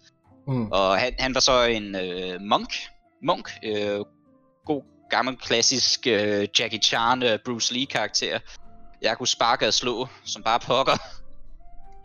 Mm. 0.47 0.73
Og 0.73 0.99
han, 0.99 1.15
han 1.19 1.35
var 1.35 1.41
så 1.41 1.65
en 1.65 1.95
øh, 1.95 2.41
monk. 2.41 2.73
Monk. 3.23 3.51
Øh, 3.65 4.01
god 4.67 4.83
gammel 5.11 5.37
klassisk 5.37 6.07
øh, 6.07 6.49
Jackie 6.59 6.81
Chan, 6.83 7.23
øh, 7.23 7.39
Bruce 7.45 7.75
Lee 7.75 7.87
karakter. 7.87 8.39
Jeg 9.03 9.19
kunne 9.19 9.27
sparke 9.27 9.67
og 9.67 9.75
slå, 9.75 10.09
som 10.25 10.43
bare 10.43 10.61
pokker. 10.61 10.97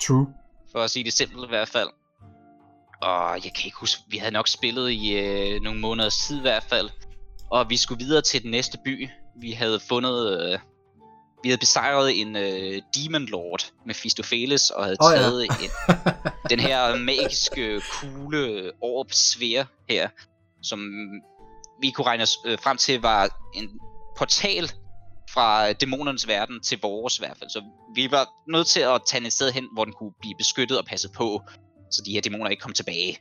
True. 0.01 0.27
For 0.71 0.79
at 0.79 0.91
sige 0.91 1.03
det 1.03 1.13
simpelt 1.13 1.45
i 1.45 1.49
hvert 1.49 1.67
fald. 1.67 1.89
Og 3.01 3.33
jeg 3.33 3.53
kan 3.53 3.65
ikke 3.65 3.77
huske, 3.79 4.01
vi 4.07 4.17
havde 4.17 4.33
nok 4.33 4.47
spillet 4.47 4.91
i 4.91 5.13
øh, 5.17 5.61
nogle 5.61 5.79
måneder 5.79 6.09
tid 6.27 6.37
i 6.37 6.41
hvert 6.41 6.63
fald. 6.63 6.89
Og 7.51 7.69
vi 7.69 7.77
skulle 7.77 8.05
videre 8.05 8.21
til 8.21 8.43
den 8.43 8.51
næste 8.51 8.77
by. 8.85 9.09
Vi 9.41 9.51
havde 9.51 9.79
fundet 9.79 10.41
øh, 10.41 10.59
vi 11.43 11.49
havde 11.49 11.59
besejret 11.59 12.21
en 12.21 12.35
øh, 12.35 12.81
Demon 12.95 13.25
Lord 13.25 13.71
med 13.85 13.95
Fistopheles 13.95 14.69
og 14.69 14.83
havde 14.83 14.97
oh, 14.99 15.11
taget 15.11 15.43
ja. 15.43 15.53
en, 15.63 15.71
den 16.49 16.59
her 16.59 16.95
magiske 16.95 17.81
kugle 17.91 18.71
orb 18.81 19.11
sfære 19.11 19.65
her, 19.89 20.09
som 20.63 20.79
vi 21.81 21.91
kunne 21.91 22.07
regne 22.07 22.23
os 22.23 22.37
øh, 22.45 22.59
frem 22.63 22.77
til 22.77 23.01
var 23.01 23.39
en 23.53 23.69
portal 24.17 24.71
fra 25.29 25.73
dæmonernes 25.73 26.27
verden 26.27 26.61
til 26.61 26.79
vores 26.81 27.17
i 27.17 27.21
hvert 27.21 27.37
fald. 27.37 27.49
Så 27.49 27.63
vi 27.95 28.11
var 28.11 28.29
nødt 28.47 28.67
til 28.67 28.79
at 28.79 29.01
tage 29.07 29.27
et 29.27 29.33
sted 29.33 29.51
hen, 29.51 29.67
hvor 29.73 29.85
den 29.85 29.93
kunne 29.93 30.11
blive 30.21 30.35
beskyttet 30.37 30.77
og 30.77 30.85
passet 30.85 31.11
på, 31.11 31.41
så 31.91 32.01
de 32.05 32.11
her 32.11 32.21
dæmoner 32.21 32.49
ikke 32.49 32.61
kom 32.61 32.73
tilbage. 32.73 33.19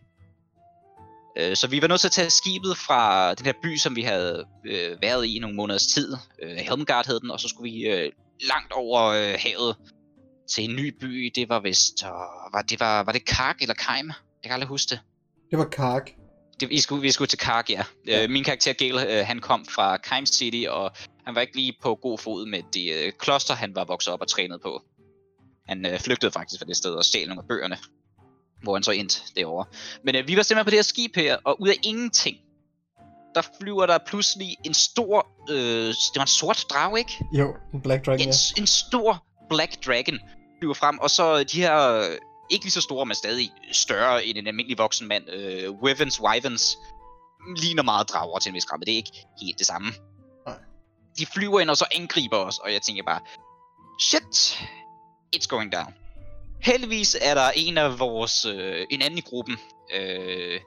Øh, 1.37 1.57
så 1.57 1.67
vi 1.67 1.83
var 1.83 1.89
nødt 1.89 2.01
til 2.01 2.09
at 2.09 2.13
tage 2.13 2.31
skibet 2.31 2.77
fra 2.77 3.35
den 3.35 3.47
her 3.47 3.53
by, 3.63 3.77
som 3.77 3.97
vi 3.97 4.03
havde 4.03 4.45
øh, 4.67 5.03
været 5.03 5.27
i 5.27 5.39
nogle 5.39 5.57
måneders 5.57 5.87
tid. 5.87 6.17
Øh, 6.43 6.57
Helmgard 6.57 7.07
hed 7.07 7.21
den, 7.21 7.31
og 7.31 7.41
så 7.41 7.49
skulle 7.49 7.73
vi 7.73 7.87
øh, 7.87 8.13
langt 8.41 8.73
over 8.73 9.03
øh, 9.05 9.35
havet 9.39 9.77
til 10.51 10.65
en 10.65 10.77
ny 10.77 10.95
by. 11.01 11.33
Det 11.35 11.49
var 11.49 11.61
vist... 11.61 12.05
Øh, 12.05 12.11
var, 12.53 12.63
det 12.63 12.81
var, 12.81 13.03
var 13.03 13.13
det 13.13 13.25
Kark 13.25 13.57
eller 13.61 13.75
Keim? 13.75 14.07
Jeg 14.09 14.45
kan 14.45 14.53
aldrig 14.53 14.69
huske 14.69 14.91
det. 14.91 15.01
Det 15.51 15.59
var 15.59 15.65
Kark. 15.65 16.15
Det, 16.61 16.69
vi, 16.69 16.81
skulle, 16.81 17.03
vi 17.03 17.11
skulle 17.11 17.29
til 17.29 17.39
Kark, 17.39 17.71
ja. 17.71 17.85
ja. 18.07 18.25
Øh, 18.25 18.31
min 18.31 18.45
karakter 18.45 18.73
Gale, 18.73 19.19
øh, 19.19 19.27
han 19.27 19.39
kom 19.41 19.65
fra 19.65 19.97
Keim 19.97 20.27
City, 20.27 20.67
og 20.69 20.91
han 21.25 21.35
var 21.35 21.41
ikke 21.41 21.57
lige 21.57 21.77
på 21.83 21.95
god 21.95 22.19
fod 22.19 22.47
med 22.47 22.63
det 22.75 22.95
øh, 22.95 23.13
kloster, 23.19 23.55
han 23.55 23.75
var 23.75 23.85
vokset 23.85 24.13
op 24.13 24.21
og 24.21 24.29
trænet 24.29 24.61
på. 24.61 24.83
Han 25.69 25.87
øh, 25.87 26.01
flygtede 26.01 26.33
faktisk 26.33 26.61
fra 26.61 26.67
det 26.67 26.77
sted 26.77 26.91
og 26.91 27.05
stjal 27.05 27.29
nogle 27.29 27.43
af 27.43 27.49
bøgerne 27.49 27.79
hvor 28.63 28.75
han 28.75 28.83
så 28.83 28.91
endte 28.91 29.21
derovre. 29.37 29.65
Men 30.05 30.17
øh, 30.17 30.29
vi 30.29 30.37
var 30.37 30.43
simpelthen 30.43 30.65
på 30.65 30.71
det 30.71 30.79
her 30.79 30.83
skib 30.83 31.17
her, 31.17 31.37
og 31.45 31.61
ud 31.61 31.69
af 31.69 31.77
ingenting, 31.83 32.37
der 33.35 33.43
flyver 33.61 33.87
der 33.87 33.99
pludselig 34.07 34.57
en 34.65 34.75
stor, 34.75 35.27
øh, 35.51 35.89
det 35.89 36.17
var 36.17 36.23
en 36.23 36.27
sort 36.27 36.65
drage, 36.71 36.99
ikke? 36.99 37.13
Jo, 37.33 37.55
en 37.75 37.81
Black 37.81 38.07
Dragon, 38.07 38.21
en, 38.21 38.29
ja. 38.29 38.61
en 38.61 38.67
stor 38.67 39.25
Black 39.51 39.87
Dragon 39.87 40.19
flyver 40.59 40.75
frem, 40.75 40.99
og 40.99 41.11
så 41.11 41.45
de 41.45 41.61
her, 41.61 42.03
ikke 42.51 42.65
lige 42.65 42.73
så 42.73 42.81
store, 42.81 43.07
men 43.07 43.15
stadig 43.15 43.53
større 43.73 44.25
end 44.27 44.39
en 44.39 44.47
almindelig 44.47 44.79
voksen 44.79 45.09
mand, 45.09 45.31
øh, 45.31 45.71
Wyverns, 45.71 46.21
Wyverns, 46.21 46.77
ligner 47.57 47.83
meget 47.83 48.09
drager 48.09 48.39
til 48.39 48.51
en 48.51 48.55
vis 48.55 48.65
grad, 48.65 48.79
men 48.79 48.87
det 48.87 48.93
er 48.93 48.97
ikke 48.97 49.27
helt 49.43 49.59
det 49.59 49.67
samme. 49.67 49.93
Nej. 50.47 50.57
De 51.19 51.27
flyver 51.27 51.61
ind 51.61 51.71
og 51.71 51.77
så 51.77 51.87
angriber 51.95 52.37
os, 52.37 52.59
og 52.59 52.73
jeg 52.73 52.83
tænker 52.83 53.03
bare, 53.03 53.21
shit, 54.01 54.61
it's 55.37 55.47
going 55.49 55.73
down. 55.73 55.95
Heldigvis 56.63 57.17
er 57.21 57.35
der 57.35 57.51
en 57.57 57.79
af 57.79 57.99
vores, 57.99 58.45
øh, 58.45 58.87
en 58.91 59.03
anden 59.03 59.19
i 59.19 59.23
gruppen, 59.23 59.57
øh, 59.95 60.61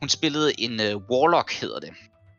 hun 0.00 0.08
spillede 0.08 0.60
en 0.60 0.80
øh, 0.80 0.96
Warlock, 0.96 1.52
hedder 1.60 1.80
det. 1.80 1.90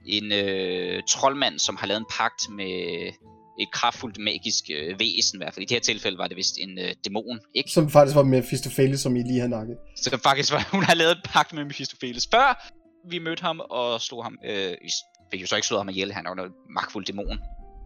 En 0.07 0.31
øh, 0.31 1.03
troldmand, 1.09 1.59
som 1.59 1.75
har 1.75 1.87
lavet 1.87 1.99
en 1.99 2.05
pagt 2.09 2.49
med 2.49 3.11
et 3.59 3.71
kraftfuldt 3.71 4.17
magisk 4.17 4.63
øh, 4.75 4.99
væsen 4.99 5.35
i 5.35 5.39
hvert 5.39 5.53
fald. 5.53 5.63
I 5.63 5.67
det 5.67 5.75
her 5.75 5.81
tilfælde 5.81 6.17
var 6.17 6.27
det 6.27 6.37
vist 6.37 6.57
en 6.59 6.79
øh, 6.79 6.93
dæmon, 7.05 7.39
ikke? 7.55 7.71
Som 7.71 7.89
faktisk 7.89 8.15
var 8.15 8.23
Mephistopheles, 8.23 9.01
som 9.01 9.15
I 9.15 9.23
lige 9.23 9.39
havde 9.39 9.49
nakket. 9.49 9.77
Så 9.97 10.09
det 10.09 10.21
faktisk 10.21 10.51
var, 10.51 10.69
hun 10.71 10.83
har 10.83 10.93
lavet 10.93 11.15
en 11.15 11.21
pagt 11.25 11.53
med 11.53 11.63
Mephistopheles, 11.63 12.27
før 12.31 12.71
vi 13.09 13.19
mødte 13.19 13.41
ham 13.41 13.61
og 13.69 14.01
slog 14.01 14.23
ham. 14.23 14.37
Øh, 14.45 14.71
vi 14.83 14.89
fik 15.31 15.41
jo 15.41 15.47
så 15.47 15.55
ikke 15.55 15.67
slået 15.67 15.79
ham 15.79 15.89
ihjel, 15.89 16.13
han 16.13 16.25
er 16.25 16.29
jo 16.29 16.35
noget 16.35 16.51
magtfuld 16.69 17.05
dæmon. 17.05 17.39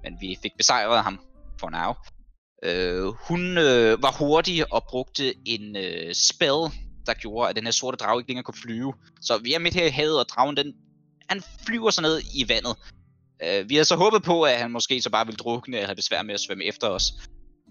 Men 0.03 0.13
vi 0.21 0.37
fik 0.43 0.51
besejret 0.57 1.03
ham 1.03 1.19
for 1.59 1.69
now. 1.69 1.93
Øh, 2.63 3.05
hun 3.05 3.57
øh, 3.57 4.03
var 4.03 4.11
hurtig 4.11 4.73
og 4.73 4.83
brugte 4.89 5.33
en 5.47 5.75
øh, 5.75 6.15
spell, 6.15 6.71
der 7.05 7.13
gjorde, 7.13 7.49
at 7.49 7.55
den 7.55 7.63
her 7.63 7.71
sorte 7.71 7.97
drage 7.97 8.19
ikke 8.19 8.29
længere 8.29 8.43
kunne 8.43 8.61
flyve. 8.61 8.93
Så 9.21 9.37
vi 9.37 9.53
er 9.53 9.59
midt 9.59 9.73
her 9.73 9.85
i 9.85 9.89
havet, 9.89 10.19
og 10.19 10.29
dragen 10.29 10.57
den, 10.57 10.73
han 11.29 11.43
flyver 11.65 11.89
så 11.89 12.01
ned 12.01 12.21
i 12.35 12.49
vandet. 12.49 12.75
Øh, 13.43 13.69
vi 13.69 13.75
havde 13.75 13.85
så 13.85 13.95
håbet 13.95 14.23
på, 14.23 14.43
at 14.43 14.57
han 14.57 14.71
måske 14.71 15.01
så 15.01 15.09
bare 15.09 15.25
ville 15.25 15.37
drukne 15.37 15.79
og 15.79 15.85
have 15.85 15.95
besvær 15.95 16.21
med 16.21 16.33
at 16.33 16.39
svømme 16.39 16.63
efter 16.63 16.87
os. 16.87 17.13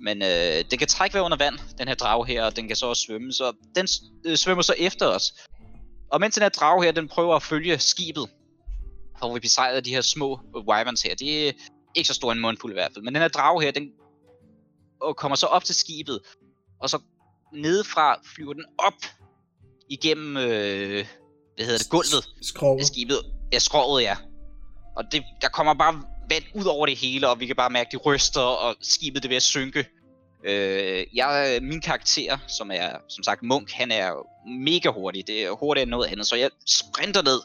Men 0.02 0.22
øh, 0.22 0.64
den 0.70 0.78
kan 0.78 0.88
trække 0.88 1.14
vejr 1.14 1.24
under 1.24 1.36
vand, 1.36 1.58
den 1.78 1.88
her 1.88 1.94
drage 1.94 2.26
her, 2.26 2.44
og 2.44 2.56
den 2.56 2.66
kan 2.68 2.76
så 2.76 2.86
også 2.86 3.02
svømme, 3.02 3.32
så 3.32 3.52
den 3.74 3.88
øh, 4.26 4.36
svømmer 4.36 4.62
så 4.62 4.74
efter 4.78 5.06
os. 5.06 5.34
Og 6.12 6.20
mens 6.20 6.34
den 6.34 6.42
her 6.42 6.48
drage 6.48 6.84
her, 6.84 6.92
den 6.92 7.08
prøver 7.08 7.36
at 7.36 7.42
følge 7.42 7.78
skibet, 7.78 8.28
hvor 9.18 9.34
vi 9.34 9.40
besejrede 9.40 9.80
de 9.80 9.90
her 9.90 10.00
små 10.00 10.40
wyverns 10.68 11.02
her, 11.02 11.14
det 11.14 11.48
er 11.48 11.52
ikke 11.94 12.08
så 12.08 12.14
stor 12.14 12.32
en 12.32 12.40
mundfuld 12.40 12.72
i 12.72 12.74
hvert 12.74 12.90
fald, 12.94 13.04
men 13.04 13.14
den 13.14 13.22
her 13.22 13.28
drage 13.28 13.62
her, 13.62 13.70
den 13.70 13.90
og 15.04 15.16
kommer 15.16 15.36
så 15.36 15.46
op 15.46 15.64
til 15.64 15.74
skibet, 15.74 16.20
og 16.80 16.90
så 16.90 16.98
nedefra 17.52 18.20
flyver 18.34 18.52
den 18.52 18.64
op 18.78 18.94
igennem, 19.88 20.36
øh, 20.36 21.06
hvad 21.56 21.66
hedder 21.66 21.78
det, 21.78 21.88
gulvet 21.90 22.28
skroget. 22.42 22.80
af 22.80 22.86
skibet. 22.86 23.18
Ja, 23.52 23.58
skroget, 23.58 24.02
ja. 24.02 24.16
Og 24.96 25.04
det, 25.12 25.24
der 25.40 25.48
kommer 25.48 25.74
bare 25.74 26.02
vand 26.30 26.44
ud 26.54 26.64
over 26.64 26.86
det 26.86 26.96
hele, 26.96 27.28
og 27.28 27.40
vi 27.40 27.46
kan 27.46 27.56
bare 27.56 27.70
mærke, 27.70 27.88
at 27.88 27.92
det 27.92 28.06
ryster, 28.06 28.40
og 28.40 28.76
skibet 28.80 29.22
det 29.22 29.28
ved 29.30 29.36
at 29.36 29.42
synke. 29.42 29.86
Øh, 30.44 31.06
jeg, 31.14 31.58
min 31.62 31.80
karakter, 31.80 32.38
som 32.48 32.70
er 32.70 32.90
som 33.08 33.24
sagt 33.24 33.42
Munk, 33.42 33.70
han 33.70 33.90
er 33.90 34.12
mega 34.48 34.90
hurtig. 34.90 35.26
Det 35.26 35.44
er 35.44 35.50
hurtigere 35.50 35.82
end 35.82 35.90
noget 35.90 36.06
andet, 36.06 36.26
så 36.26 36.36
jeg 36.36 36.50
sprinter 36.66 37.22
ned 37.22 37.40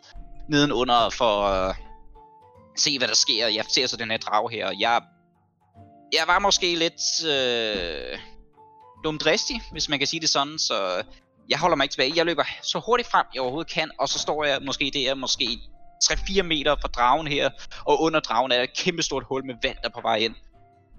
nedenunder 0.50 1.10
for 1.10 1.42
at 1.42 1.76
se, 2.78 2.98
hvad 2.98 3.08
der 3.08 3.16
sker. 3.16 3.48
Jeg 3.48 3.66
ser 3.70 3.88
så 3.88 3.98
den 3.98 4.12
her 4.12 4.18
drag 4.18 4.50
her, 4.50 4.68
og 4.68 4.80
jeg 4.80 5.02
jeg 6.14 6.24
var 6.28 6.40
måske 6.40 6.76
lidt 6.76 7.26
øh, 7.26 8.20
dumdristig, 9.04 9.62
hvis 9.72 9.90
man 9.90 10.00
kan 10.00 10.08
sige 10.08 10.20
det 10.20 10.30
sådan, 10.30 10.60
så 10.60 11.04
jeg 11.50 11.60
holder 11.60 11.78
mig 11.78 11.84
ikke 11.84 11.94
tilbage. 11.94 12.14
Jeg 12.16 12.26
løber 12.26 12.44
så 12.64 12.80
hurtigt 12.86 13.10
frem, 13.10 13.26
jeg 13.34 13.42
overhovedet 13.42 13.74
kan, 13.74 13.92
og 14.00 14.10
så 14.10 14.20
står 14.20 14.44
jeg 14.44 14.62
måske 14.62 14.92
der, 14.94 15.16
måske 15.16 15.60
3-4 16.04 16.42
meter 16.42 16.76
fra 16.82 16.88
dragen 16.88 17.28
her, 17.28 17.50
og 17.86 18.02
under 18.02 18.20
dragen 18.20 18.52
er 18.52 18.62
et 18.62 18.78
kæmpe 18.78 19.04
stort 19.04 19.24
hul 19.24 19.46
med 19.46 19.56
vand, 19.64 19.78
der 19.84 19.90
på 19.90 20.02
vej 20.02 20.16
ind. 20.16 20.36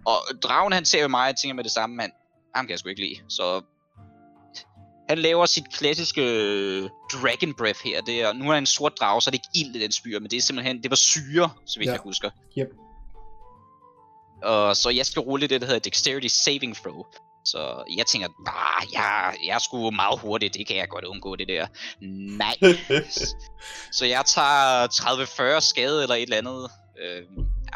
Og 0.07 0.19
dragen 0.43 0.73
han 0.73 0.85
ser 0.85 1.03
jo 1.03 1.09
mig, 1.09 1.28
og 1.28 1.37
tænker 1.37 1.55
med 1.55 1.65
det 1.65 1.73
samme, 1.73 2.01
han, 2.01 2.12
ham 2.55 2.66
kan 2.66 2.70
jeg 2.70 2.78
sgu 2.78 2.89
ikke 2.89 3.01
lide. 3.01 3.16
Så 3.28 3.62
han 5.09 5.19
laver 5.19 5.47
sit 5.47 5.73
klassiske 5.73 6.23
øh, 6.23 6.89
Dragon 7.12 7.55
Breath 7.55 7.81
her. 7.85 8.01
Det 8.01 8.23
er, 8.23 8.32
nu 8.32 8.49
er 8.49 8.55
han 8.55 8.62
en 8.62 8.66
sort 8.66 8.93
drage, 9.01 9.23
så 9.23 9.28
er 9.28 9.32
det 9.32 9.41
ikke 9.55 9.69
ild, 9.69 9.82
den 9.82 9.93
spyr, 9.93 10.19
men 10.19 10.31
det 10.31 10.37
er 10.37 10.41
simpelthen, 10.41 10.82
det 10.82 10.91
var 10.91 10.97
syre, 10.97 11.51
så 11.66 11.78
vidt 11.78 11.89
ja. 11.89 11.93
jeg 11.93 12.01
husker. 12.01 12.31
Yep. 12.59 12.69
Og 14.43 14.77
så 14.77 14.91
jeg 14.91 15.07
skal 15.07 15.21
rulle 15.21 15.47
det, 15.47 15.61
der 15.61 15.67
hedder 15.67 15.91
Dexterity 15.91 16.27
Saving 16.27 16.77
Throw. 16.77 17.05
Så 17.45 17.85
jeg 17.97 18.07
tænker, 18.07 18.29
bah, 18.47 18.93
jeg, 18.93 19.35
jeg 19.45 19.55
er 19.55 19.59
sgu 19.59 19.91
meget 19.91 20.21
hurtigt, 20.21 20.55
det 20.55 20.67
kan 20.67 20.77
jeg 20.77 20.89
godt 20.89 21.05
undgå 21.05 21.37
det 21.37 21.49
der. 21.49 21.67
Nej. 22.37 22.57
så 23.97 24.05
jeg 24.07 24.25
tager 24.27 24.87
30-40 25.57 25.61
skade 25.61 26.03
eller 26.03 26.15
et 26.15 26.23
eller 26.23 26.37
andet. 26.37 26.71
Øh, 27.03 27.23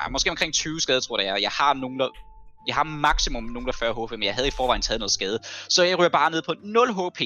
ja, 0.03 0.09
måske 0.09 0.31
omkring 0.31 0.55
20 0.55 0.81
skade, 0.81 1.01
tror 1.01 1.21
jeg. 1.21 1.43
Jeg 1.43 1.51
har 1.51 1.75
nogle 1.75 2.11
Jeg 2.67 2.75
har 2.75 2.85
maksimum 2.85 3.45
nogle 3.45 3.69
af 3.69 3.75
40 3.75 4.07
HP, 4.07 4.11
men 4.11 4.23
jeg 4.23 4.35
havde 4.35 4.49
i 4.49 4.51
forvejen 4.51 4.83
taget 4.83 4.99
noget 5.01 5.13
skade. 5.13 5.39
Så 5.69 5.83
jeg 5.83 5.99
ryger 5.99 6.09
bare 6.09 6.31
ned 6.31 6.43
på 6.43 6.55
0 6.63 6.93
HP. 6.93 7.21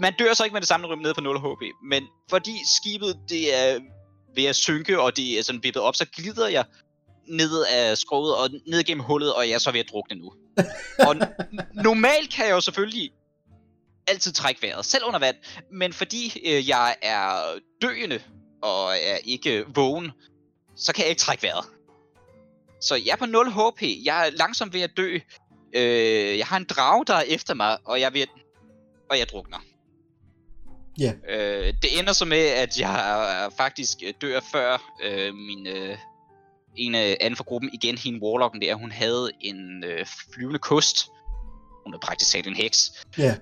Man 0.00 0.12
dør 0.18 0.34
så 0.34 0.44
ikke 0.44 0.54
med 0.54 0.60
det 0.60 0.68
samme, 0.68 0.86
ryger 0.86 1.02
ned 1.02 1.14
på 1.14 1.20
0 1.20 1.38
HP. 1.38 1.62
Men 1.84 2.02
fordi 2.30 2.56
skibet 2.76 3.18
det 3.28 3.54
er 3.54 3.78
ved 4.34 4.44
at 4.44 4.56
synke, 4.56 5.00
og 5.00 5.16
det 5.16 5.38
er 5.38 5.42
sådan 5.42 5.62
vippet 5.62 5.82
op, 5.82 5.96
så 5.96 6.06
glider 6.16 6.48
jeg 6.48 6.64
ned 7.26 7.64
af 7.64 7.98
skroget 7.98 8.36
og 8.36 8.50
ned 8.66 8.84
gennem 8.84 9.04
hullet, 9.04 9.34
og 9.34 9.48
jeg 9.48 9.54
er 9.54 9.58
så 9.58 9.70
ved 9.70 9.80
at 9.80 9.88
drukne 9.90 10.16
nu. 10.16 10.32
og 11.08 11.16
normalt 11.74 12.30
kan 12.30 12.46
jeg 12.46 12.52
jo 12.52 12.60
selvfølgelig 12.60 13.10
altid 14.06 14.32
trække 14.32 14.62
vejret, 14.62 14.84
selv 14.84 15.04
under 15.04 15.18
vand. 15.18 15.36
Men 15.72 15.92
fordi 15.92 16.40
øh, 16.46 16.68
jeg 16.68 16.96
er 17.02 17.58
døende 17.82 18.20
og 18.62 18.92
er 18.92 19.16
ikke 19.24 19.64
vågen, 19.74 20.10
så 20.76 20.92
kan 20.92 21.02
jeg 21.02 21.10
ikke 21.10 21.20
trække 21.20 21.42
vejret. 21.42 21.64
Så 22.80 22.94
jeg 22.94 23.12
er 23.12 23.16
på 23.16 23.26
0 23.26 23.50
HP. 23.50 23.82
Jeg 24.04 24.26
er 24.26 24.30
langsomt 24.30 24.72
ved 24.72 24.80
at 24.80 24.90
dø. 24.96 25.18
Øh, 25.74 26.38
jeg 26.38 26.46
har 26.46 26.56
en 26.56 26.64
drag, 26.64 27.04
der 27.06 27.14
er 27.14 27.22
efter 27.22 27.54
mig, 27.54 27.78
og 27.84 28.00
jeg 28.00 28.14
ved, 28.14 28.26
og 29.10 29.18
jeg 29.18 29.28
drukner. 29.28 29.58
Ja. 30.98 31.12
Yeah. 31.28 31.66
Øh, 31.66 31.74
det 31.82 31.98
ender 31.98 32.12
så 32.12 32.24
med, 32.24 32.46
at 32.46 32.80
jeg 32.80 33.50
faktisk 33.56 33.98
dør 34.22 34.40
før 34.52 34.94
øh, 35.02 35.34
min 35.34 35.66
øh, 35.66 35.96
en 36.76 36.94
af 36.94 37.16
anden 37.20 37.36
for 37.36 37.44
gruppen, 37.44 37.70
igen 37.72 37.98
hende 37.98 38.22
Warlocken 38.22 38.60
der, 38.60 38.74
hun 38.74 38.92
havde 38.92 39.30
en 39.40 39.84
øh, 39.84 40.06
flyvende 40.34 40.58
kost. 40.58 41.08
Hun 41.84 41.94
er 41.94 41.98
praktisk 41.98 42.30
talt 42.30 42.46
en 42.46 42.56
heks. 42.56 42.92
Ja. 43.18 43.22
Yeah. 43.24 43.36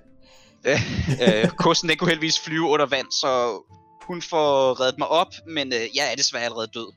øh, 1.43 1.49
kosten 1.49 1.89
den 1.89 1.97
kunne 1.97 2.09
heldigvis 2.09 2.39
flyve 2.39 2.67
under 2.67 2.85
vand, 2.85 3.11
så 3.11 3.61
hun 4.01 4.21
får 4.21 4.79
reddet 4.79 4.97
mig 4.97 5.07
op, 5.07 5.33
men 5.47 5.73
øh, 5.73 5.79
jeg 5.95 6.11
er 6.11 6.15
desværre 6.15 6.43
allerede 6.43 6.67
død. 6.73 6.93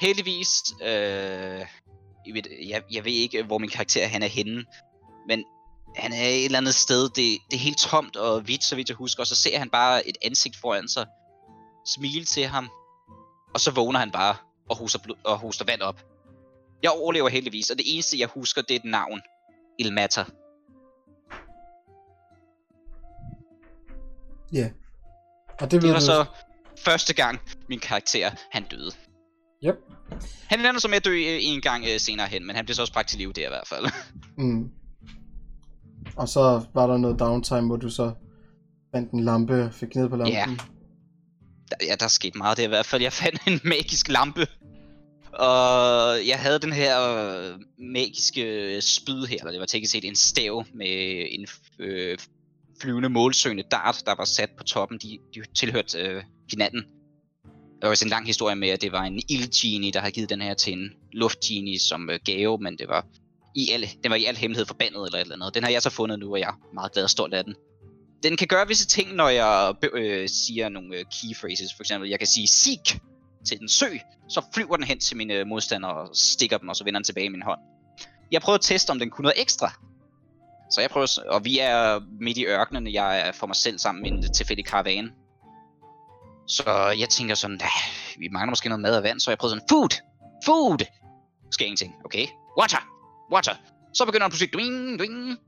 Heldigvis, 0.00 0.48
øh, 0.82 1.66
jeg, 2.26 2.34
ved, 2.34 2.42
jeg, 2.68 2.82
jeg 2.92 3.04
ved 3.04 3.12
ikke, 3.12 3.42
hvor 3.42 3.58
min 3.58 3.70
karakter 3.70 4.06
han 4.06 4.22
er 4.22 4.26
henne, 4.26 4.64
men 5.28 5.44
han 5.96 6.12
er 6.12 6.26
et 6.26 6.44
eller 6.44 6.58
andet 6.58 6.74
sted, 6.74 7.02
det, 7.02 7.38
det 7.50 7.56
er 7.56 7.58
helt 7.58 7.78
tomt 7.78 8.16
og 8.16 8.40
hvidt, 8.40 8.64
så 8.64 8.76
vidt 8.76 8.88
jeg 8.88 8.96
husker, 8.96 9.20
og 9.20 9.26
så 9.26 9.34
ser 9.34 9.58
han 9.58 9.70
bare 9.70 10.08
et 10.08 10.16
ansigt 10.22 10.56
foran 10.56 10.88
sig, 10.88 11.06
smile 11.86 12.24
til 12.24 12.46
ham, 12.46 12.70
og 13.54 13.60
så 13.60 13.70
vågner 13.70 14.00
han 14.00 14.10
bare 14.10 14.36
og 14.68 14.76
hoster, 14.76 14.98
blod, 14.98 15.16
og 15.24 15.38
hoster 15.38 15.64
vand 15.64 15.80
op. 15.80 16.04
Jeg 16.82 16.90
overlever 16.90 17.28
heldigvis, 17.28 17.70
og 17.70 17.78
det 17.78 17.94
eneste 17.94 18.18
jeg 18.18 18.28
husker, 18.28 18.62
det 18.62 18.70
er 18.70 18.78
et 18.78 18.84
navn. 18.84 19.20
Ilmater. 19.78 20.24
Ja. 24.52 24.58
Yeah. 24.58 24.70
Og 25.60 25.70
det, 25.70 25.82
det 25.82 25.90
var 25.90 25.98
du... 25.98 26.04
så 26.04 26.24
første 26.78 27.14
gang, 27.14 27.40
min 27.68 27.78
karakter, 27.78 28.30
han 28.50 28.64
døde. 28.70 28.92
Yep. 29.64 29.76
Han 30.48 30.60
ender 30.60 30.80
så 30.80 30.88
med 30.88 30.96
at 30.96 31.04
dø 31.04 31.10
øh, 31.10 31.38
en 31.40 31.60
gang 31.60 31.84
øh, 31.84 32.00
senere 32.00 32.26
hen, 32.26 32.46
men 32.46 32.56
han 32.56 32.64
blev 32.64 32.74
så 32.74 32.82
også 32.82 32.92
bragt 32.92 33.08
til 33.08 33.18
live 33.18 33.32
der 33.32 33.46
i 33.46 33.48
hvert 33.48 33.68
fald. 33.68 33.86
mm. 34.44 34.70
Og 36.16 36.28
så 36.28 36.62
var 36.74 36.86
der 36.86 36.96
noget 36.96 37.18
downtime, 37.18 37.66
hvor 37.66 37.76
du 37.76 37.90
så 37.90 38.12
fandt 38.94 39.12
en 39.12 39.20
lampe 39.20 39.70
fik 39.72 39.94
ned 39.94 40.08
på 40.08 40.16
lampen. 40.16 40.32
Ja. 40.32 40.46
Ja, 41.82 41.94
der 41.94 42.08
skete 42.08 42.38
meget 42.38 42.56
det 42.56 42.62
i 42.64 42.66
hvert 42.66 42.86
fald. 42.86 43.02
Jeg 43.02 43.12
fandt 43.12 43.40
en 43.46 43.60
magisk 43.64 44.08
lampe. 44.08 44.46
Og 45.32 46.26
jeg 46.26 46.38
havde 46.38 46.58
den 46.58 46.72
her 46.72 47.00
øh, 47.00 47.58
magiske 47.78 48.42
øh, 48.42 48.82
spyd 48.82 49.26
her, 49.26 49.38
eller 49.38 49.50
det 49.50 49.60
var 49.60 49.66
teknisk 49.66 49.92
set 49.92 50.04
en 50.04 50.16
stav 50.16 50.64
med 50.74 51.26
en 51.30 51.46
øh, 51.78 52.18
flyvende 52.80 53.08
målsøgende 53.08 53.62
dart, 53.70 54.02
der 54.06 54.14
var 54.14 54.24
sat 54.24 54.50
på 54.58 54.64
toppen. 54.64 54.98
De, 54.98 55.18
de 55.34 55.42
tilhørte 55.54 55.98
øh, 55.98 56.22
hinanden. 56.50 56.84
Der 57.80 57.86
var 57.86 57.90
også 57.90 58.04
en 58.04 58.10
lang 58.10 58.26
historie 58.26 58.56
med, 58.56 58.68
at 58.68 58.82
det 58.82 58.92
var 58.92 59.02
en 59.02 59.22
ildgenie, 59.28 59.92
der 59.92 60.00
havde 60.00 60.12
givet 60.12 60.30
den 60.30 60.40
her 60.40 60.54
til 60.54 60.72
en 60.72 60.90
luftgenie 61.12 61.80
som 61.80 62.10
øh, 62.10 62.20
gave, 62.24 62.58
men 62.58 62.78
det 62.78 62.88
var 62.88 63.06
i 63.56 63.70
al, 63.70 63.88
den 64.02 64.10
var 64.10 64.16
i 64.16 64.24
al 64.24 64.36
hemmelighed 64.36 64.66
forbandet 64.66 65.06
eller 65.06 65.18
et 65.18 65.22
eller 65.22 65.34
andet. 65.34 65.54
Den 65.54 65.62
har 65.62 65.70
jeg 65.70 65.82
så 65.82 65.90
fundet 65.90 66.18
nu, 66.18 66.32
og 66.32 66.40
jeg 66.40 66.48
er 66.48 66.74
meget 66.74 66.92
glad 66.92 67.04
og 67.04 67.10
stolt 67.10 67.34
af 67.34 67.44
den. 67.44 67.54
Den 68.22 68.36
kan 68.36 68.48
gøre 68.48 68.68
visse 68.68 68.86
ting, 68.86 69.14
når 69.14 69.28
jeg 69.28 69.74
øh, 69.92 70.28
siger 70.28 70.68
nogle 70.68 70.96
øh, 70.96 71.04
key 71.04 71.36
phrases. 71.40 71.74
For 71.76 71.82
eksempel, 71.82 72.10
jeg 72.10 72.18
kan 72.18 72.28
sige 72.28 72.48
seek 72.48 73.00
til 73.44 73.58
den 73.58 73.68
sø, 73.68 73.86
så 74.28 74.42
flyver 74.54 74.76
den 74.76 74.84
hen 74.84 75.00
til 75.00 75.16
mine 75.16 75.34
øh, 75.34 75.46
modstandere 75.46 75.94
og 75.94 76.10
stikker 76.14 76.58
dem, 76.58 76.68
og 76.68 76.76
så 76.76 76.84
vender 76.84 76.98
den 76.98 77.04
tilbage 77.04 77.24
i 77.24 77.28
min 77.28 77.42
hånd. 77.42 77.60
Jeg 78.32 78.42
prøver 78.42 78.54
at 78.54 78.60
teste, 78.60 78.90
om 78.90 78.98
den 78.98 79.10
kunne 79.10 79.22
noget 79.22 79.40
ekstra. 79.40 79.72
Så 80.70 80.80
jeg 80.80 80.90
prøver, 80.90 81.18
og 81.28 81.44
vi 81.44 81.58
er 81.58 82.00
midt 82.20 82.38
i 82.38 82.46
ørkenen, 82.46 82.92
jeg 82.92 83.20
er 83.28 83.32
for 83.32 83.46
mig 83.46 83.56
selv 83.56 83.78
sammen 83.78 84.02
med 84.02 84.10
en 84.10 84.24
øh, 84.24 84.32
tilfældig 84.32 84.66
karavane. 84.66 85.12
Så 86.48 86.94
jeg 86.98 87.08
tænker 87.08 87.34
sådan, 87.34 87.56
nah, 87.56 88.18
vi 88.18 88.28
mangler 88.28 88.50
måske 88.50 88.68
noget 88.68 88.82
mad 88.82 88.96
og 88.96 89.02
vand, 89.02 89.20
så 89.20 89.30
jeg 89.30 89.38
prøver 89.38 89.54
sådan, 89.54 89.68
food! 89.70 90.02
Food! 90.44 90.86
Sker 91.50 91.64
ingenting, 91.64 91.94
okay. 92.04 92.26
Water! 92.60 92.88
Water! 93.32 93.54
Så 93.94 94.04
begynder 94.04 94.26
den 94.26 94.30
pludselig, 94.30 94.52
dwing, 94.52 94.98
dwing. 94.98 95.38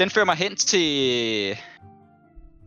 Den 0.00 0.10
fører 0.10 0.24
mig 0.24 0.36
hen 0.36 0.56
til 0.56 1.50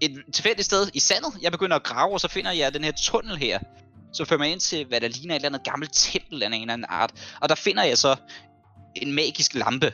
et 0.01 0.23
tilfældigt 0.33 0.65
sted 0.65 0.89
i 0.93 0.99
sandet. 0.99 1.33
Jeg 1.41 1.51
begynder 1.51 1.75
at 1.75 1.83
grave, 1.83 2.13
og 2.13 2.19
så 2.19 2.27
finder 2.27 2.51
jeg 2.51 2.73
den 2.73 2.83
her 2.83 2.91
tunnel 2.91 3.37
her. 3.37 3.59
Så 4.13 4.25
fører 4.25 4.39
mig 4.39 4.51
ind 4.51 4.59
til, 4.59 4.85
hvad 4.85 5.01
der 5.01 5.07
ligner 5.07 5.35
et 5.35 5.39
eller 5.39 5.49
andet 5.49 5.63
gammelt 5.63 5.91
tempel 5.93 6.43
af 6.43 6.47
en 6.47 6.53
eller 6.53 6.73
anden 6.73 6.85
art. 6.89 7.13
Og 7.41 7.49
der 7.49 7.55
finder 7.55 7.83
jeg 7.83 7.97
så 7.97 8.15
en 8.95 9.13
magisk 9.13 9.53
lampe. 9.53 9.93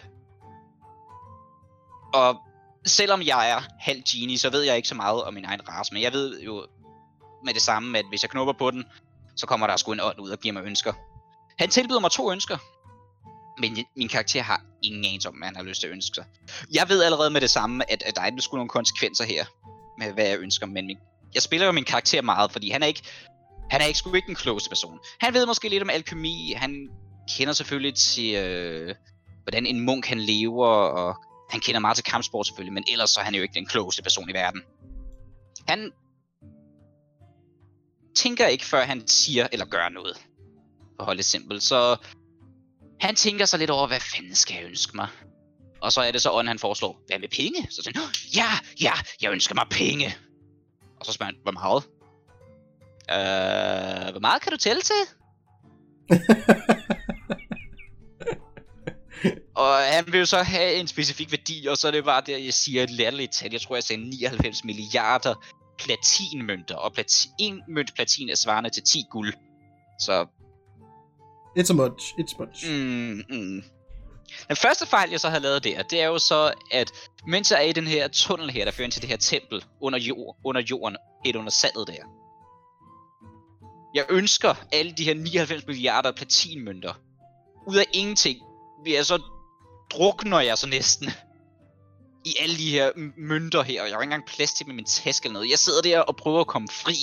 Og 2.13 2.37
selvom 2.85 3.21
jeg 3.21 3.49
er 3.49 3.61
halv 3.79 4.01
genie, 4.09 4.37
så 4.37 4.49
ved 4.49 4.61
jeg 4.61 4.75
ikke 4.75 4.87
så 4.87 4.95
meget 4.95 5.23
om 5.23 5.33
min 5.33 5.45
egen 5.45 5.69
race, 5.69 5.93
men 5.93 6.03
jeg 6.03 6.13
ved 6.13 6.41
jo 6.41 6.67
med 7.45 7.53
det 7.53 7.61
samme, 7.61 7.97
at 7.97 8.05
hvis 8.09 8.23
jeg 8.23 8.29
knupper 8.29 8.53
på 8.53 8.71
den, 8.71 8.85
så 9.35 9.47
kommer 9.47 9.67
der 9.67 9.77
sgu 9.77 9.91
en 9.91 9.99
ånd 9.99 10.19
ud 10.19 10.29
og 10.29 10.39
giver 10.39 10.53
mig 10.53 10.63
ønsker. 10.63 10.93
Han 11.59 11.69
tilbyder 11.69 11.99
mig 11.99 12.11
to 12.11 12.31
ønsker, 12.31 12.57
men 13.59 13.85
min 13.95 14.07
karakter 14.07 14.41
har 14.41 14.61
ingen 14.83 15.05
anelse 15.05 15.29
om, 15.29 15.35
hvad 15.35 15.45
han 15.45 15.55
har 15.55 15.63
lyst 15.63 15.79
til 15.81 15.87
at 15.87 15.93
ønske 15.93 16.15
sig. 16.15 16.25
Jeg 16.73 16.89
ved 16.89 17.03
allerede 17.03 17.29
med 17.29 17.41
det 17.41 17.49
samme, 17.49 17.91
at, 17.91 18.03
at 18.03 18.15
der 18.15 18.21
er 18.21 18.31
sgu 18.39 18.55
nogle 18.55 18.69
konsekvenser 18.69 19.23
her, 19.23 19.45
med 19.99 20.13
hvad 20.13 20.27
jeg 20.27 20.39
ønsker, 20.39 20.65
men 20.65 20.87
min, 20.87 20.97
jeg 21.35 21.41
spiller 21.41 21.65
jo 21.65 21.71
min 21.71 21.83
karakter 21.83 22.21
meget, 22.21 22.51
fordi 22.51 22.69
han 22.69 22.83
er 22.83 22.87
ikke, 22.87 23.03
han 23.71 23.81
er 23.81 23.85
ikke 23.85 23.99
sgu 23.99 24.13
ikke 24.13 24.29
en 24.29 24.35
klogeste 24.35 24.69
person. 24.69 24.99
Han 25.21 25.33
ved 25.33 25.45
måske 25.45 25.69
lidt 25.69 25.83
om 25.83 25.89
alkemi, 25.89 26.53
han 26.57 26.89
kender 27.37 27.53
selvfølgelig 27.53 27.95
til, 27.95 28.35
øh, 28.35 28.95
hvordan 29.43 29.65
en 29.65 29.79
munk 29.79 30.05
han 30.05 30.19
lever, 30.19 30.67
og 30.67 31.15
han 31.49 31.59
kender 31.59 31.79
meget 31.79 31.95
til 31.95 32.05
kampsport 32.05 32.47
selvfølgelig, 32.47 32.73
men 32.73 32.83
ellers 32.91 33.09
så 33.09 33.19
er 33.19 33.23
han 33.23 33.35
jo 33.35 33.41
ikke 33.41 33.53
den 33.53 33.65
klogeste 33.65 34.03
person 34.03 34.29
i 34.29 34.33
verden. 34.33 34.61
Han 35.67 35.91
tænker 38.15 38.47
ikke, 38.47 38.65
før 38.65 38.83
han 38.83 39.07
siger 39.07 39.47
eller 39.51 39.65
gør 39.65 39.89
noget. 39.89 40.17
For 40.95 40.99
at 40.99 41.05
holde 41.05 41.17
det 41.17 41.25
simpelt. 41.25 41.63
Så 41.63 41.97
han 43.01 43.15
tænker 43.15 43.45
sig 43.45 43.59
lidt 43.59 43.69
over, 43.69 43.87
hvad 43.87 43.99
fanden 43.99 44.35
skal 44.35 44.55
jeg 44.55 44.65
ønske 44.65 44.95
mig? 44.95 45.07
Og 45.81 45.91
så 45.91 46.01
er 46.01 46.11
det 46.11 46.21
så 46.21 46.31
ånd, 46.31 46.47
han 46.47 46.59
foreslår, 46.59 47.01
hvad 47.07 47.19
med 47.19 47.29
penge? 47.29 47.67
Så 47.69 47.91
han, 47.95 48.03
ja, 48.35 48.49
ja, 48.81 48.93
jeg 49.21 49.31
ønsker 49.31 49.55
mig 49.55 49.65
penge. 49.71 50.15
Og 50.99 51.05
så 51.05 51.11
spørger 51.11 51.33
han, 51.33 51.41
hvor 51.43 51.51
meget? 51.51 51.83
Øh, 53.11 54.11
hvor 54.11 54.19
meget 54.19 54.41
kan 54.41 54.51
du 54.51 54.57
tælle 54.57 54.81
til? 54.81 54.95
og 59.55 59.77
han 59.77 60.05
vil 60.07 60.19
jo 60.19 60.25
så 60.25 60.43
have 60.43 60.73
en 60.73 60.87
specifik 60.87 61.31
værdi, 61.31 61.67
og 61.67 61.77
så 61.77 61.87
er 61.87 61.91
det 61.91 62.03
bare 62.03 62.23
der, 62.25 62.37
jeg 62.37 62.53
siger 62.53 62.83
et 62.83 62.89
latterligt 62.89 63.33
tal. 63.33 63.51
Jeg 63.51 63.61
tror, 63.61 63.75
jeg 63.75 63.83
sagde 63.83 64.01
99 64.01 64.63
milliarder 64.63 65.45
platinmønter, 65.79 66.75
og 66.75 66.99
plati- 66.99 67.29
en 67.39 67.61
mønt 67.67 67.95
platin 67.95 68.29
er 68.29 68.35
svarende 68.35 68.69
til 68.69 68.83
10 68.83 69.03
guld. 69.11 69.33
Så... 69.99 70.25
It's 71.57 71.69
a 71.69 71.73
much, 71.73 72.13
it's 72.19 72.35
much. 72.39 72.71
Mm, 72.71 73.23
mm. 73.29 73.63
Den 74.47 74.55
første 74.55 74.85
fejl, 74.85 75.09
jeg 75.09 75.19
så 75.19 75.29
havde 75.29 75.43
lavet 75.43 75.63
der, 75.63 75.83
det 75.83 76.01
er 76.01 76.07
jo 76.07 76.19
så, 76.19 76.53
at 76.71 76.91
mens 77.27 77.51
jeg 77.51 77.59
er 77.59 77.69
i 77.69 77.73
den 77.73 77.87
her 77.87 78.07
tunnel 78.07 78.49
her, 78.49 78.65
der 78.65 78.71
fører 78.71 78.85
ind 78.85 78.91
til 78.91 79.01
det 79.01 79.09
her 79.09 79.17
tempel 79.17 79.65
under, 79.81 79.99
jord, 79.99 80.37
under 80.45 80.61
jorden, 80.61 80.97
helt 81.25 81.35
under 81.35 81.51
sandet 81.51 81.87
der. 81.87 82.03
Jeg 83.95 84.05
ønsker 84.09 84.55
alle 84.71 84.91
de 84.91 85.03
her 85.03 85.13
99 85.13 85.67
milliarder 85.67 86.11
platinmønter. 86.11 86.93
Ud 87.67 87.75
af 87.77 87.85
ingenting 87.93 88.39
vil 88.83 88.93
jeg 88.93 89.05
så 89.05 89.21
drukner 89.91 90.39
jeg 90.39 90.57
så 90.57 90.67
næsten 90.67 91.09
i 92.25 92.35
alle 92.39 92.57
de 92.57 92.71
her 92.71 92.91
mønter 93.17 93.63
her, 93.63 93.81
og 93.81 93.87
jeg 93.87 93.95
har 93.95 94.01
ikke 94.01 94.13
engang 94.13 94.27
plads 94.27 94.53
til 94.53 94.67
med 94.67 94.75
min 94.75 94.85
taske 94.85 95.25
eller 95.25 95.33
noget. 95.33 95.49
Jeg 95.49 95.59
sidder 95.59 95.81
der 95.81 95.99
og 95.99 96.15
prøver 96.15 96.39
at 96.39 96.47
komme 96.47 96.67
fri. 96.67 96.95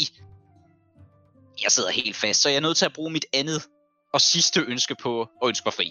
Jeg 1.62 1.72
sidder 1.72 1.90
helt 1.90 2.16
fast, 2.16 2.42
så 2.42 2.48
jeg 2.48 2.56
er 2.56 2.60
nødt 2.60 2.76
til 2.76 2.84
at 2.84 2.92
bruge 2.92 3.10
mit 3.10 3.26
andet 3.32 3.62
og 4.16 4.20
sidste 4.20 4.60
ønske 4.60 4.94
på 4.94 5.20
at 5.42 5.48
ønske 5.48 5.62
mig 5.66 5.74
fri. 5.74 5.90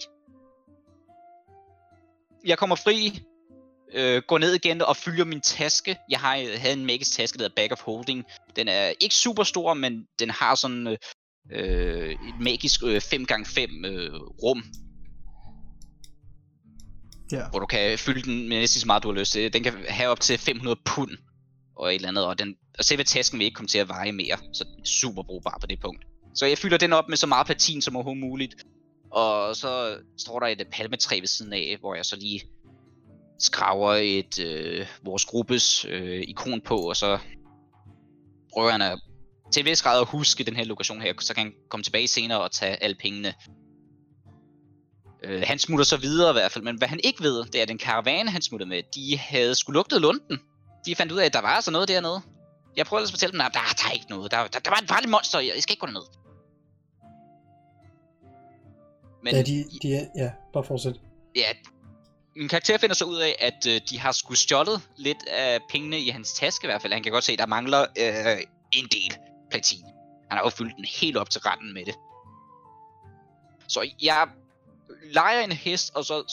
Jeg 2.45 2.57
kommer 2.57 2.75
fri, 2.75 3.19
øh, 3.93 4.21
går 4.27 4.37
ned 4.37 4.53
igen 4.53 4.81
og 4.81 4.97
fylder 4.97 5.25
min 5.25 5.41
taske. 5.41 5.97
Jeg 6.09 6.19
har 6.19 6.37
øh, 6.37 6.47
havde 6.57 6.73
en 6.73 6.85
magisk 6.85 7.11
taske, 7.11 7.37
der 7.37 7.43
hedder 7.43 7.55
Bag 7.55 7.71
of 7.71 7.81
Holding. 7.81 8.23
Den 8.55 8.67
er 8.67 8.93
ikke 8.99 9.15
super 9.15 9.43
stor, 9.43 9.73
men 9.73 10.07
den 10.19 10.29
har 10.29 10.55
sådan 10.55 10.87
øh, 10.87 10.97
øh 11.51 12.11
et 12.11 12.39
magisk 12.39 12.83
øh, 12.83 12.97
5x5 12.97 13.85
øh, 13.87 14.13
rum, 14.43 14.63
Ja. 17.31 17.49
Hvor 17.49 17.59
du 17.59 17.65
kan 17.65 17.99
fylde 17.99 18.21
den 18.21 18.49
med 18.49 18.59
næsten 18.59 18.79
så 18.79 18.87
meget, 18.87 19.03
du 19.03 19.07
har 19.13 19.19
lyst 19.19 19.31
til. 19.31 19.53
Den 19.53 19.63
kan 19.63 19.73
have 19.89 20.09
op 20.09 20.19
til 20.19 20.37
500 20.37 20.79
pund 20.85 21.11
og 21.75 21.89
et 21.89 21.95
eller 21.95 22.09
andet, 22.09 22.25
og, 22.25 22.39
den, 22.39 22.55
og 22.77 22.85
selve 22.85 23.03
tasken 23.03 23.39
vil 23.39 23.45
ikke 23.45 23.55
komme 23.55 23.67
til 23.67 23.77
at 23.77 23.87
veje 23.87 24.11
mere, 24.11 24.37
så 24.53 24.63
er 24.63 24.85
super 24.85 25.23
brugbar 25.23 25.57
på 25.61 25.67
det 25.67 25.79
punkt. 25.81 26.05
Så 26.35 26.45
jeg 26.45 26.57
fylder 26.57 26.77
den 26.77 26.93
op 26.93 27.09
med 27.09 27.17
så 27.17 27.27
meget 27.27 27.45
platin 27.45 27.81
som 27.81 27.95
overhovedet 27.95 28.23
muligt. 28.23 28.55
Og 29.11 29.55
så 29.55 29.97
står 30.17 30.39
der 30.39 30.47
et 30.47 30.67
palmetræ 30.71 31.19
ved 31.19 31.27
siden 31.27 31.53
af, 31.53 31.77
hvor 31.79 31.95
jeg 31.95 32.05
så 32.05 32.15
lige 32.15 32.41
skraver 33.39 33.93
et 33.93 34.39
øh, 34.39 34.87
vores 35.03 35.25
gruppes 35.25 35.85
øh, 35.89 36.23
ikon 36.27 36.61
på, 36.61 36.77
og 36.77 36.95
så 36.95 37.19
prøver 38.53 38.71
han 38.71 38.81
at 38.81 38.99
til 39.53 39.59
en 39.59 39.65
vis 39.65 39.81
grad 39.81 40.01
at 40.01 40.07
huske 40.07 40.43
den 40.43 40.55
her 40.55 40.63
lokation 40.63 41.01
her, 41.01 41.13
så 41.19 41.33
kan 41.33 41.43
han 41.43 41.53
komme 41.69 41.83
tilbage 41.83 42.07
senere 42.07 42.41
og 42.41 42.51
tage 42.51 42.83
alle 42.83 42.95
pengene. 42.95 43.33
Øh, 45.23 45.43
han 45.45 45.59
smutter 45.59 45.85
så 45.85 45.97
videre 45.97 46.29
i 46.29 46.33
hvert 46.33 46.51
fald, 46.51 46.63
men 46.63 46.77
hvad 46.77 46.87
han 46.87 46.99
ikke 47.03 47.23
ved, 47.23 47.45
det 47.45 47.55
er, 47.55 47.61
at 47.61 47.67
den 47.67 47.77
karavane, 47.77 48.29
han 48.29 48.41
smuttede 48.41 48.69
med, 48.69 48.83
de 48.95 49.17
havde 49.17 49.55
skulle 49.55 49.73
lugtet 49.73 50.01
lunden. 50.01 50.39
De 50.85 50.95
fandt 50.95 51.11
ud 51.11 51.17
af, 51.17 51.25
at 51.25 51.33
der 51.33 51.41
var 51.41 51.49
altså 51.49 51.71
noget 51.71 51.87
dernede. 51.87 52.21
Jeg 52.77 52.85
prøvede 52.85 53.03
at 53.03 53.11
fortælle 53.11 53.31
dem, 53.31 53.41
at 53.41 53.53
der, 53.53 53.59
der 53.59 53.87
er 53.89 53.91
ikke 53.91 54.09
noget. 54.09 54.31
Der, 54.31 54.47
der, 54.47 54.59
der 54.59 54.69
var 54.69 54.77
et 54.77 54.87
farligt 54.87 55.11
monster, 55.11 55.39
jeg 55.39 55.53
skal 55.59 55.73
ikke 55.73 55.79
gå 55.79 55.87
derned. 55.87 56.24
Men, 59.25 59.35
ja, 59.35 59.41
de, 59.41 59.65
de 59.81 59.95
er, 59.95 60.05
ja, 60.15 60.31
bare 60.53 60.63
fortsæt. 60.63 60.95
Ja, 61.35 61.49
min 62.35 62.47
karakter 62.47 62.77
finder 62.77 62.95
så 62.95 63.05
ud 63.05 63.17
af, 63.17 63.35
at 63.39 63.67
øh, 63.67 63.81
de 63.89 63.99
har 63.99 64.11
skulle 64.11 64.37
stjålet 64.37 64.81
lidt 64.97 65.27
af 65.27 65.59
pengene 65.69 65.99
i 65.99 66.09
hans 66.09 66.33
taske 66.33 66.65
i 66.65 66.67
hvert 66.67 66.81
fald. 66.81 66.93
Han 66.93 67.03
kan 67.03 67.11
godt 67.11 67.23
se, 67.23 67.33
at 67.33 67.39
der 67.39 67.45
mangler 67.45 67.81
øh, 67.81 68.41
en 68.71 68.87
del 68.91 69.17
platin. 69.51 69.83
Han 70.29 70.37
har 70.37 70.43
jo 70.43 70.49
fyldt 70.49 70.75
den 70.75 70.85
helt 71.01 71.17
op 71.17 71.29
til 71.29 71.41
randen 71.41 71.73
med 71.73 71.85
det. 71.85 71.95
Så 73.67 73.89
jeg 74.01 74.27
leger 75.13 75.43
en 75.43 75.51
hest, 75.51 75.95
og 75.95 76.05
så 76.05 76.23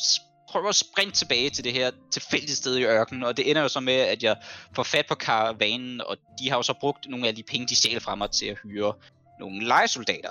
prøver 0.48 0.68
at 0.68 0.74
springe 0.74 1.12
tilbage 1.12 1.50
til 1.50 1.64
det 1.64 1.72
her 1.72 1.90
tilfældige 2.10 2.56
sted 2.56 2.76
i 2.76 2.84
ørkenen, 2.84 3.22
og 3.22 3.36
det 3.36 3.50
ender 3.50 3.62
jo 3.62 3.68
så 3.68 3.80
med, 3.80 3.94
at 3.94 4.22
jeg 4.22 4.36
får 4.76 4.82
fat 4.82 5.06
på 5.08 5.14
karavanen, 5.14 6.00
og 6.00 6.16
de 6.38 6.50
har 6.50 6.56
jo 6.56 6.62
så 6.62 6.74
brugt 6.80 7.08
nogle 7.08 7.28
af 7.28 7.34
de 7.34 7.42
penge, 7.42 7.66
de 7.66 7.76
stjæler 7.76 8.00
fra 8.00 8.14
mig 8.14 8.30
til 8.30 8.46
at 8.46 8.58
hyre 8.62 8.94
nogle 9.40 9.66
legesoldater. 9.66 10.30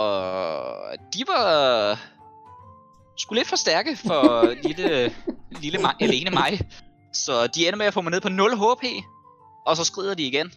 Og 0.00 0.98
de 1.14 1.24
var 1.26 1.98
sgu 3.18 3.34
lidt 3.34 3.48
for 3.48 3.56
stærke 3.56 3.96
for 3.96 4.46
lille, 4.68 5.14
lille 5.60 5.78
mig, 5.78 5.94
alene 6.00 6.30
mig. 6.30 6.60
Så 7.12 7.46
de 7.46 7.66
ender 7.66 7.76
med 7.76 7.86
at 7.86 7.94
få 7.94 8.00
mig 8.00 8.10
ned 8.10 8.20
på 8.20 8.28
0 8.28 8.56
HP, 8.56 8.84
og 9.66 9.76
så 9.76 9.84
skrider 9.84 10.14
de 10.14 10.22
igen. 10.22 10.52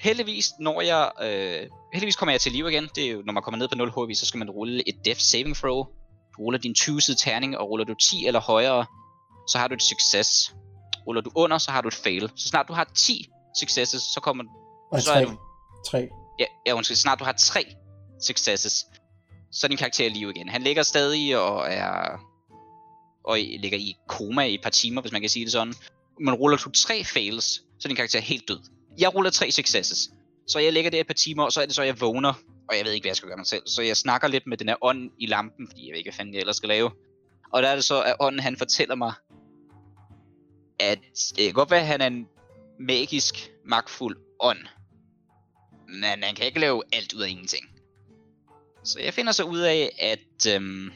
Heldigvis, 0.00 0.50
når 0.60 0.80
jeg, 0.80 1.10
øh, 1.22 1.68
heldigvis 1.92 2.16
kommer 2.16 2.32
jeg 2.32 2.40
til 2.40 2.52
liv 2.52 2.68
igen. 2.68 2.88
Det 2.94 3.04
er 3.06 3.10
jo, 3.10 3.22
når 3.26 3.32
man 3.32 3.42
kommer 3.42 3.58
ned 3.58 3.68
på 3.68 3.74
0 3.74 3.90
HP, 3.90 4.16
så 4.16 4.26
skal 4.26 4.38
man 4.38 4.50
rulle 4.50 4.88
et 4.88 4.94
Death 5.04 5.20
Saving 5.20 5.56
Throw. 5.56 5.84
Du 6.36 6.42
ruller 6.42 6.58
din 6.58 6.74
20 6.74 7.00
terning, 7.00 7.58
og 7.58 7.70
ruller 7.70 7.84
du 7.84 7.94
10 7.94 8.26
eller 8.26 8.40
højere, 8.40 8.86
så 9.48 9.58
har 9.58 9.68
du 9.68 9.74
et 9.74 9.82
succes. 9.82 10.54
Ruller 11.06 11.22
du 11.22 11.30
under, 11.34 11.58
så 11.58 11.70
har 11.70 11.80
du 11.80 11.88
et 11.88 11.94
fail. 11.94 12.30
Så 12.36 12.48
snart 12.48 12.68
du 12.68 12.72
har 12.72 12.84
10 12.96 13.26
successes, 13.60 14.02
så 14.02 14.20
kommer 14.20 14.44
og 14.92 15.02
så 15.02 15.10
3. 15.10 15.20
er 15.20 15.24
du... 15.24 15.36
3. 15.86 16.08
Ja, 16.38 16.44
ja, 16.66 16.72
undskyld. 16.72 16.96
Snart 16.96 17.18
du 17.18 17.24
har 17.24 17.34
3 17.38 17.64
successes, 18.22 18.86
så 19.52 19.66
er 19.66 19.68
din 19.68 19.78
karakter 19.78 20.06
i 20.06 20.08
live 20.08 20.30
igen. 20.30 20.48
Han 20.48 20.62
ligger 20.62 20.82
stadig 20.82 21.38
og 21.38 21.72
er 21.72 22.20
og 23.24 23.38
ligger 23.38 23.78
i 23.78 23.96
koma 24.08 24.42
i 24.42 24.54
et 24.54 24.62
par 24.62 24.70
timer, 24.70 25.00
hvis 25.00 25.12
man 25.12 25.20
kan 25.20 25.30
sige 25.30 25.44
det 25.44 25.52
sådan. 25.52 25.74
Men 26.20 26.34
ruller 26.34 26.56
du 26.58 26.70
tre 26.70 27.04
fails, 27.04 27.44
så 27.44 27.84
er 27.84 27.88
din 27.88 27.96
karakter 27.96 28.20
helt 28.20 28.48
død. 28.48 28.60
Jeg 28.98 29.14
ruller 29.14 29.30
tre 29.30 29.50
successes. 29.50 30.10
Så 30.46 30.58
jeg 30.58 30.72
ligger 30.72 30.90
der 30.90 31.00
et 31.00 31.06
par 31.06 31.14
timer, 31.14 31.44
og 31.44 31.52
så 31.52 31.60
er 31.60 31.66
det 31.66 31.74
så, 31.74 31.82
jeg 31.82 32.00
vågner, 32.00 32.32
og 32.68 32.76
jeg 32.76 32.84
ved 32.84 32.92
ikke, 32.92 33.04
hvad 33.04 33.10
jeg 33.10 33.16
skal 33.16 33.28
gøre 33.28 33.36
mig 33.36 33.46
selv. 33.46 33.62
Så 33.66 33.82
jeg 33.82 33.96
snakker 33.96 34.28
lidt 34.28 34.46
med 34.46 34.56
den 34.56 34.68
her 34.68 34.76
ånd 34.80 35.10
i 35.18 35.26
lampen, 35.26 35.68
fordi 35.68 35.86
jeg 35.86 35.92
ved 35.92 35.98
ikke, 35.98 36.10
hvad 36.10 36.16
fanden 36.16 36.34
jeg 36.34 36.40
ellers 36.40 36.56
skal 36.56 36.68
lave. 36.68 36.90
Og 37.52 37.62
der 37.62 37.68
er 37.68 37.74
det 37.74 37.84
så, 37.84 38.02
at 38.02 38.16
ånden 38.20 38.40
han 38.40 38.56
fortæller 38.56 38.94
mig, 38.94 39.12
at 40.78 40.98
det 41.36 41.44
kan 41.44 41.52
godt 41.52 41.70
være, 41.70 41.80
at 41.80 41.86
han 41.86 42.00
er 42.00 42.06
en 42.06 42.26
magisk, 42.80 43.50
magtfuld 43.64 44.16
ånd. 44.40 44.58
Men 45.88 46.22
han 46.22 46.34
kan 46.34 46.46
ikke 46.46 46.60
lave 46.60 46.82
alt 46.92 47.12
ud 47.12 47.22
af 47.22 47.28
ingenting. 47.28 47.79
Så 48.84 49.00
jeg 49.00 49.14
finder 49.14 49.32
så 49.32 49.44
ud 49.44 49.58
af, 49.58 49.96
at 49.98 50.54
øhm, 50.54 50.92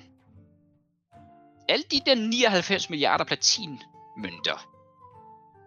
alle 1.69 1.85
de 1.90 2.01
der 2.06 2.15
99 2.15 2.90
milliarder 2.90 3.24
platinmønter, 3.24 4.69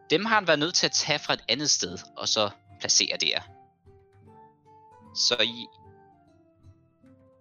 dem 0.09 0.25
har 0.25 0.35
han 0.35 0.47
været 0.47 0.59
nødt 0.59 0.75
til 0.75 0.85
at 0.85 0.91
tage 0.91 1.19
fra 1.19 1.33
et 1.33 1.43
andet 1.49 1.69
sted, 1.69 1.97
og 2.17 2.27
så 2.27 2.49
placere 2.79 3.17
der. 3.17 3.39
Så 5.15 5.35
i, 5.43 5.67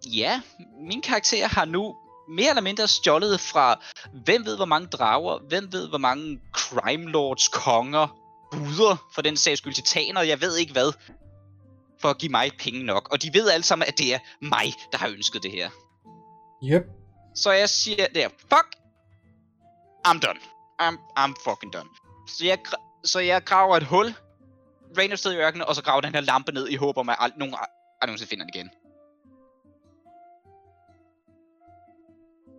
ja, 0.07 0.41
min 0.81 1.03
karakter 1.03 1.49
har 1.49 1.65
nu 1.65 1.97
mere 2.29 2.49
eller 2.49 2.63
mindre 2.63 2.89
stjålet 2.89 3.41
fra, 3.41 3.81
hvem 4.25 4.47
ved 4.47 4.57
hvor 4.57 4.65
mange 4.65 4.89
drager, 4.89 5.39
hvem 5.39 5.73
ved 5.73 5.89
hvor 5.89 5.99
mange 5.99 6.41
crime 6.53 7.11
lords, 7.11 7.49
konger, 7.49 8.09
buder, 8.53 8.97
for 9.15 9.23
den 9.23 9.37
sags 9.37 9.59
skyld 9.59 9.75
titaner, 9.75 10.23
jeg 10.23 10.41
ved 10.41 10.57
ikke 10.57 10.73
hvad, 10.73 10.93
for 12.01 12.09
at 12.09 12.19
give 12.19 12.31
mig 12.31 12.51
penge 12.59 12.83
nok. 12.83 13.09
Og 13.13 13.23
de 13.23 13.35
ved 13.35 13.51
alle 13.51 13.65
sammen, 13.65 13.89
at 13.89 13.99
det 13.99 14.15
er 14.15 14.19
mig, 14.41 14.75
der 14.93 14.99
har 14.99 15.09
ønsket 15.09 15.43
det 15.43 15.51
her. 15.51 15.71
Yep. 16.65 16.83
Så 17.35 17.51
jeg 17.53 17.69
siger 17.69 18.07
der, 18.15 18.29
fuck, 18.29 18.77
I'm 20.09 20.19
done. 20.19 20.41
I'm, 20.83 20.99
I'm 21.19 21.35
fucking 21.51 21.73
done. 21.73 21.89
Så 22.29 22.47
jeg, 22.47 22.59
så 23.05 23.21
jeg 23.21 23.45
graver 23.45 23.77
et 23.77 23.83
hul, 23.83 24.15
random 24.99 25.17
sted 25.17 25.33
i 25.33 25.37
ørkenen, 25.37 25.67
og 25.67 25.75
så 25.75 25.83
graver 25.83 26.01
den 26.01 26.15
her 26.15 26.21
lampe 26.21 26.53
ned 26.53 26.69
i 26.69 26.77
håb 26.77 26.97
om, 26.97 27.09
at 27.09 27.17
ald- 27.21 27.39
nogen 27.39 27.55
aldrig 27.55 28.07
nogensinde 28.07 28.31
finder 28.31 28.45
den 28.45 28.55
igen. 28.55 28.71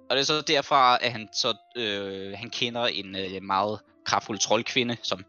Og 0.09 0.15
det 0.15 0.22
er 0.22 0.26
så 0.26 0.41
derfra, 0.41 0.97
at 1.01 1.11
han 1.11 1.30
så 1.34 1.57
øh, 1.76 2.38
han 2.38 2.49
kender 2.49 2.85
en 2.85 3.15
øh, 3.15 3.43
meget 3.43 3.80
kraftfuld 4.05 4.39
troldkvinde, 4.39 4.97
som 5.03 5.26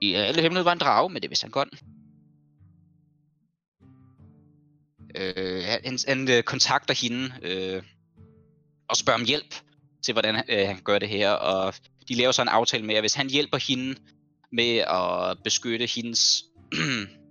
i 0.00 0.14
alle 0.14 0.42
hemmeligheder 0.42 0.64
var 0.64 0.72
en 0.72 0.78
drage, 0.78 1.10
men 1.10 1.22
det 1.22 1.30
vidste 1.30 1.44
han 1.44 1.50
godt. 1.50 1.68
Øh, 5.14 5.62
han, 5.64 5.98
han 6.08 6.30
øh, 6.30 6.42
kontakter 6.42 6.94
hende 6.94 7.32
øh, 7.42 7.82
og 8.88 8.96
spørger 8.96 9.20
om 9.20 9.26
hjælp 9.26 9.54
til, 10.04 10.12
hvordan 10.12 10.36
øh, 10.48 10.66
han 10.66 10.80
gør 10.84 10.98
det 10.98 11.08
her. 11.08 11.30
Og 11.30 11.74
de 12.08 12.14
laver 12.14 12.32
så 12.32 12.42
en 12.42 12.48
aftale 12.48 12.84
med, 12.84 12.94
at 12.94 13.02
hvis 13.02 13.14
han 13.14 13.30
hjælper 13.30 13.58
hende 13.68 14.00
med 14.52 14.76
at 14.76 15.38
beskytte 15.44 15.86
hendes 15.86 16.44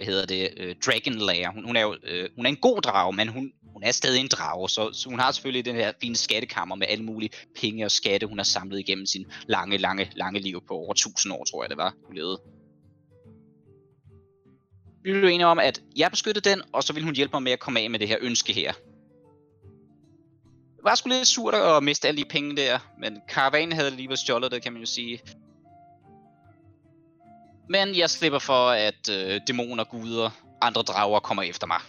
hvad 0.00 0.06
hedder 0.06 0.26
det, 0.26 0.50
øh, 0.56 0.76
Dragon 0.86 1.14
Lair. 1.14 1.50
Hun, 1.54 1.64
hun, 1.64 1.76
er 1.76 1.80
jo, 1.80 1.96
øh, 2.04 2.28
hun 2.36 2.46
er 2.46 2.50
en 2.50 2.56
god 2.56 2.80
drage, 2.80 3.12
men 3.12 3.28
hun, 3.28 3.52
hun 3.72 3.82
er 3.82 3.92
stadig 3.92 4.20
en 4.20 4.28
drage, 4.28 4.68
så, 4.68 4.92
så 4.92 5.08
hun 5.08 5.18
har 5.18 5.32
selvfølgelig 5.32 5.64
den 5.64 5.74
her 5.74 5.92
fine 6.00 6.16
skattekammer 6.16 6.76
med 6.76 6.86
alle 6.90 7.04
mulige 7.04 7.30
penge 7.60 7.84
og 7.84 7.90
skatte, 7.90 8.26
hun 8.26 8.38
har 8.38 8.44
samlet 8.44 8.78
igennem 8.78 9.06
sin 9.06 9.26
lange, 9.46 9.76
lange, 9.76 10.10
lange 10.14 10.40
liv 10.40 10.62
på 10.68 10.74
over 10.74 10.92
1000 10.92 11.32
år, 11.32 11.44
tror 11.44 11.62
jeg 11.62 11.70
det 11.70 11.76
var, 11.76 11.94
hun 12.06 12.16
levede 12.16 12.40
vi 15.02 15.12
blev 15.12 15.24
enige 15.24 15.46
om, 15.46 15.58
at 15.58 15.82
jeg 15.96 16.10
beskyttede 16.10 16.50
den, 16.50 16.62
og 16.72 16.84
så 16.84 16.92
ville 16.92 17.04
hun 17.04 17.14
hjælpe 17.14 17.32
mig 17.32 17.42
med 17.42 17.52
at 17.52 17.60
komme 17.60 17.80
af 17.80 17.90
med 17.90 17.98
det 17.98 18.08
her 18.08 18.16
ønske 18.20 18.52
her. 18.52 18.72
Det 20.76 20.84
var 20.84 20.94
sgu 20.94 21.08
lidt 21.08 21.26
surt 21.26 21.54
at 21.54 21.82
miste 21.82 22.08
alle 22.08 22.22
de 22.22 22.28
penge 22.28 22.56
der, 22.56 22.78
men 22.98 23.20
karavanen 23.28 23.72
havde 23.72 23.86
alligevel 23.86 24.16
stjålet 24.18 24.52
det, 24.52 24.62
kan 24.62 24.72
man 24.72 24.82
jo 24.82 24.86
sige. 24.86 25.20
Men 27.68 27.96
jeg 27.96 28.10
slipper 28.10 28.38
for, 28.38 28.70
at 28.70 29.08
øh, 29.10 29.40
dæmoner, 29.46 29.84
guder, 29.84 30.30
andre 30.60 30.82
drager 30.82 31.20
kommer 31.20 31.42
efter 31.42 31.66
mig. 31.66 31.80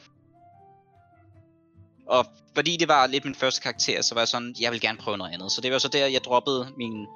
Og 2.08 2.26
fordi 2.56 2.78
det 2.78 2.88
var 2.88 3.08
lidt 3.08 3.26
min 3.26 3.36
første 3.36 3.62
karakter, 3.62 4.02
så 4.02 4.14
var 4.14 4.22
jeg 4.22 4.28
sådan, 4.28 4.56
jeg 4.60 4.72
vil 4.72 4.82
gerne 4.82 4.98
prøve 4.98 5.18
noget 5.18 5.34
andet. 5.34 5.52
Så 5.52 5.62
det 5.62 5.72
var 5.72 5.78
så 5.78 5.88
der, 5.88 6.06
jeg 6.06 6.24
droppede 6.24 6.74
min 6.78 7.08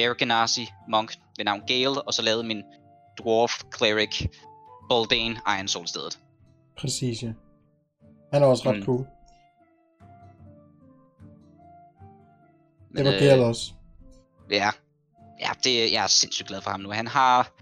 Arroganasi 0.00 0.68
monk 0.88 1.14
ved 1.36 1.44
navn 1.44 1.62
Gale, 1.66 2.02
og 2.02 2.14
så 2.14 2.22
lavede 2.22 2.44
min 2.44 2.62
Dwarf 3.18 3.52
Cleric 3.76 4.26
Baldane 4.88 5.40
Iron 5.58 5.68
Soul 5.68 5.86
stedet. 5.86 6.18
Præcis, 6.78 7.22
ja. 7.22 7.32
Han 8.32 8.42
er 8.42 8.46
også 8.46 8.70
ret 8.70 8.76
mm. 8.76 8.84
cool. 8.84 9.06
Men, 12.90 13.06
det 13.06 13.12
var 13.12 13.18
Gale 13.18 13.42
øh, 13.42 13.48
også. 13.48 13.72
Ja. 14.50 14.70
Ja, 15.40 15.50
det, 15.64 15.92
jeg 15.92 16.02
er 16.02 16.06
sindssygt 16.06 16.48
glad 16.48 16.60
for 16.60 16.70
ham 16.70 16.80
nu. 16.80 16.90
Han 16.90 17.06
har 17.06 17.52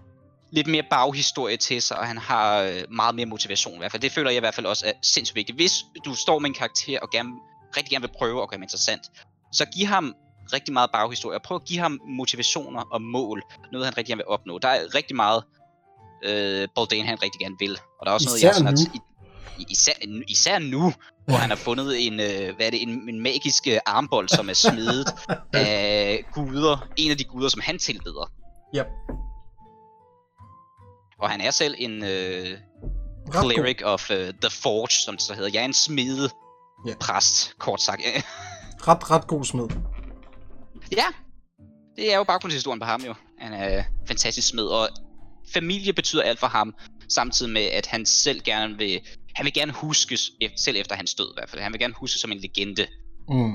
lidt 0.51 0.67
mere 0.67 0.83
baghistorie 0.89 1.57
til 1.57 1.81
sig, 1.81 1.99
og 1.99 2.07
han 2.07 2.17
har 2.17 2.61
øh, 2.61 2.83
meget 2.89 3.15
mere 3.15 3.25
motivation 3.25 3.75
i 3.75 3.77
hvert 3.77 3.91
fald. 3.91 4.01
Det 4.01 4.11
føler 4.11 4.29
jeg 4.29 4.37
i 4.37 4.39
hvert 4.39 4.55
fald 4.55 4.65
også 4.65 4.85
er 4.87 4.91
sindssygt 5.01 5.35
vigtigt. 5.35 5.57
Hvis 5.57 5.85
du 6.05 6.15
står 6.15 6.39
med 6.39 6.49
en 6.49 6.53
karakter 6.53 6.99
og 6.99 7.09
gerne, 7.09 7.29
rigtig 7.77 7.91
gerne 7.91 8.01
vil 8.01 8.13
prøve 8.17 8.41
at 8.41 8.49
gøre 8.49 8.57
ham 8.57 8.63
interessant, 8.63 9.01
så 9.51 9.65
giv 9.65 9.87
ham 9.87 10.15
rigtig 10.53 10.73
meget 10.73 10.91
baghistorie, 10.91 11.37
og 11.37 11.41
prøv 11.41 11.55
at 11.55 11.65
give 11.65 11.79
ham 11.79 12.01
motivationer 12.07 12.81
og 12.81 13.01
mål, 13.01 13.43
noget 13.71 13.85
han 13.85 13.97
rigtig 13.97 14.11
gerne 14.11 14.17
vil 14.17 14.27
opnå. 14.27 14.57
Der 14.57 14.67
er 14.67 14.95
rigtig 14.95 15.15
meget 15.15 15.43
øh, 16.25 16.67
Baldane 16.75 17.07
han 17.07 17.23
rigtig 17.23 17.39
gerne 17.39 17.55
vil. 17.59 17.77
Og 17.99 18.05
der 18.05 18.09
er 18.11 18.13
også 18.13 18.35
især 18.35 18.47
noget, 18.59 18.69
jeg 18.69 18.75
sådan, 18.75 18.91
nu. 18.93 19.01
I, 19.59 19.65
især, 19.69 19.93
især 20.27 20.59
nu, 20.59 20.93
hvor 21.25 21.35
han 21.35 21.49
har 21.49 21.57
fundet 21.57 22.07
en, 22.07 22.13
øh, 22.13 22.55
hvad 22.55 22.65
er 22.65 22.69
det, 22.69 22.81
en, 22.81 23.09
en 23.09 23.19
magisk 23.19 23.67
øh, 23.67 23.79
armbold, 23.85 24.29
som 24.29 24.49
er 24.49 24.53
smidet 24.53 25.13
af 25.53 26.25
guder. 26.33 26.87
En 26.97 27.11
af 27.11 27.17
de 27.17 27.23
guder, 27.23 27.49
som 27.49 27.61
han 27.63 27.79
tilbeder. 27.79 28.31
Yep. 28.75 28.87
Og 31.19 31.29
han 31.29 31.41
er 31.41 31.51
selv 31.51 31.75
en 31.77 32.03
øh, 32.03 32.57
cleric 33.31 33.81
of 33.83 34.09
uh, 34.09 34.15
the 34.15 34.49
forge, 34.49 34.91
som 35.05 35.15
det 35.15 35.21
så 35.21 35.33
hedder. 35.33 35.49
Jeg 35.53 35.61
er 35.61 35.65
en 35.65 35.73
smede 35.73 36.29
yeah. 36.87 36.97
præst, 36.97 37.57
kort 37.57 37.81
sagt. 37.81 38.01
ret, 38.87 39.11
ret 39.11 39.27
god 39.27 39.45
smed. 39.45 39.67
Ja, 40.91 41.05
det 41.95 42.13
er 42.13 42.17
jo 42.17 42.23
baggrundshistorien 42.23 42.79
på 42.79 42.85
ham 42.85 43.01
jo. 43.01 43.13
Han 43.39 43.53
er 43.53 43.83
fantastisk 44.07 44.47
smed, 44.47 44.63
og 44.63 44.89
familie 45.53 45.93
betyder 45.93 46.23
alt 46.23 46.39
for 46.39 46.47
ham. 46.47 46.75
samtidig 47.09 47.51
med, 47.51 47.61
at 47.61 47.85
han 47.85 48.05
selv 48.05 48.41
gerne 48.41 48.77
vil, 48.77 49.01
han 49.35 49.45
vil 49.45 49.53
gerne 49.53 49.71
huskes, 49.71 50.31
selv 50.57 50.77
efter 50.77 50.95
hans 50.95 51.13
død 51.13 51.29
i 51.29 51.35
hvert 51.37 51.49
fald, 51.49 51.61
han 51.61 51.71
vil 51.71 51.79
gerne 51.79 51.93
huskes 51.93 52.21
som 52.21 52.31
en 52.31 52.37
legende. 52.37 52.87
Mm. 53.29 53.53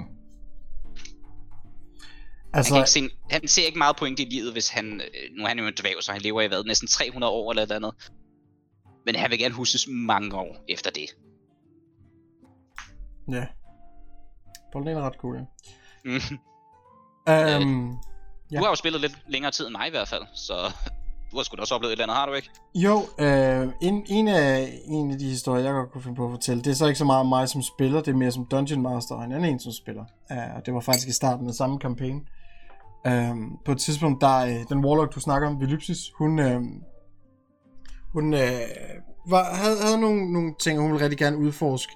Altså, 2.53 2.75
han, 2.75 2.87
se, 2.87 3.09
han 3.31 3.49
ser 3.49 3.67
ikke 3.67 3.79
meget 3.79 3.97
point 3.97 4.21
i 4.21 4.25
livet, 4.25 4.53
hvis 4.53 4.69
han, 4.69 5.01
øh, 5.01 5.37
nu 5.37 5.45
er 5.45 5.49
han 5.49 5.59
jo 5.59 5.67
en 5.67 5.75
dværg, 5.81 6.03
så 6.03 6.13
han 6.13 6.21
lever 6.21 6.43
i 6.43 6.47
hvad, 6.47 6.65
næsten 6.65 6.89
300 6.89 7.33
år 7.33 7.51
eller 7.51 7.63
et 7.63 7.73
andet. 7.73 7.95
Men 9.07 9.15
han 9.15 9.31
vil 9.31 9.39
gerne 9.39 9.55
huskes 9.55 9.87
mange 9.89 10.37
år 10.37 10.65
efter 10.69 10.91
det. 10.91 11.07
Ja. 13.31 13.47
Bolden 14.73 14.97
er 14.97 15.01
ret 15.01 15.15
cool, 15.15 15.37
ja. 15.37 15.45
Mm. 16.05 16.13
Um, 17.27 17.99
ja. 18.53 18.59
Du 18.59 18.63
har 18.63 18.71
jo 18.71 18.75
spillet 18.75 19.01
lidt 19.01 19.19
længere 19.29 19.53
tid 19.53 19.67
end 19.67 19.73
mig 19.73 19.87
i 19.87 19.91
hvert 19.91 20.09
fald, 20.09 20.23
så 20.35 20.73
du 21.31 21.37
har 21.37 21.45
sgu 21.45 21.57
da 21.57 21.61
også 21.61 21.75
oplevet 21.75 21.93
et 21.93 22.01
eller 22.01 22.05
andet, 22.05 22.17
har 22.17 22.27
du 22.27 22.33
ikke? 22.33 22.51
Jo, 22.75 22.97
øh, 23.19 23.69
en, 23.83 24.05
en, 24.07 24.29
af, 24.29 24.81
en 24.85 25.11
af 25.11 25.19
de 25.19 25.29
historier, 25.29 25.65
jeg 25.65 25.73
godt 25.73 25.93
kunne 25.93 26.03
finde 26.03 26.17
på 26.17 26.25
at 26.25 26.31
fortælle, 26.31 26.63
det 26.63 26.71
er 26.71 26.75
så 26.75 26.87
ikke 26.87 26.99
så 26.99 27.05
meget 27.05 27.27
mig 27.27 27.49
som 27.49 27.63
spiller, 27.63 28.01
det 28.01 28.09
er 28.09 28.17
mere 28.17 28.33
som 28.33 28.47
Dungeon 28.51 28.83
Master 28.83 29.15
og 29.15 29.25
en 29.25 29.33
anden 29.33 29.53
en 29.53 29.61
som 29.61 29.73
spiller. 29.73 30.05
Uh, 30.31 30.57
og 30.57 30.67
det 30.67 30.75
var 30.75 30.81
faktisk 30.81 31.09
i 31.09 31.13
starten 31.13 31.49
af 31.49 31.55
samme 31.55 31.79
kampagne. 31.79 32.21
Uh, 33.07 33.13
øh, 33.13 33.37
på 33.65 33.73
et 33.73 33.79
tidspunkt, 33.79 34.21
der 34.21 34.45
uh, 34.45 34.63
den 34.69 34.85
Warlock, 34.85 35.15
du 35.15 35.21
snakker 35.21 35.49
om, 35.49 35.61
Vilypsis, 35.61 35.99
hun, 36.19 36.39
uh, 36.39 36.63
hun 38.13 38.35
uh, 38.35 38.41
var, 39.29 39.55
havde, 39.55 39.77
havde 39.81 40.01
nogle, 40.01 40.33
nogle 40.33 40.55
ting, 40.61 40.81
hun 40.81 40.93
ville 40.93 41.05
rigtig 41.05 41.19
gerne 41.19 41.39
udforske 41.39 41.93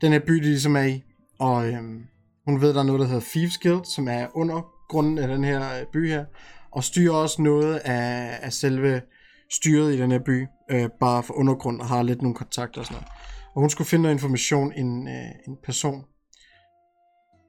den 0.00 0.12
her 0.12 0.20
by, 0.26 0.34
de 0.34 0.40
ligesom 0.40 0.76
er 0.76 0.84
i. 0.84 1.02
Og 1.38 1.56
uh, 1.56 1.78
hun 2.46 2.60
ved, 2.60 2.74
der 2.74 2.80
er 2.80 2.84
noget, 2.84 3.00
der 3.00 3.06
hedder 3.06 3.26
Thieves 3.30 3.58
Guild, 3.58 3.84
som 3.84 4.08
er 4.08 4.26
under 4.34 4.60
grunden 4.88 5.18
af 5.18 5.28
den 5.28 5.44
her 5.44 5.84
by 5.92 6.08
her 6.08 6.24
og 6.72 6.84
styrer 6.84 7.14
også 7.14 7.42
noget 7.42 7.76
af, 7.76 8.38
af 8.42 8.52
selve 8.52 9.02
styret 9.50 9.94
i 9.94 9.98
den 9.98 10.10
her 10.10 10.18
by, 10.18 10.46
øh, 10.70 10.88
bare 11.00 11.22
for 11.22 11.34
undergrund 11.34 11.80
og 11.80 11.86
har 11.86 12.02
lidt 12.02 12.22
nogle 12.22 12.34
kontakter 12.34 12.80
og 12.80 12.86
sådan 12.86 12.94
noget. 12.94 13.08
Og 13.54 13.60
hun 13.60 13.70
skulle 13.70 13.88
finde 13.88 14.02
noget 14.02 14.14
information 14.14 14.72
en, 14.72 15.08
øh, 15.08 15.30
en 15.48 15.56
person. 15.64 16.04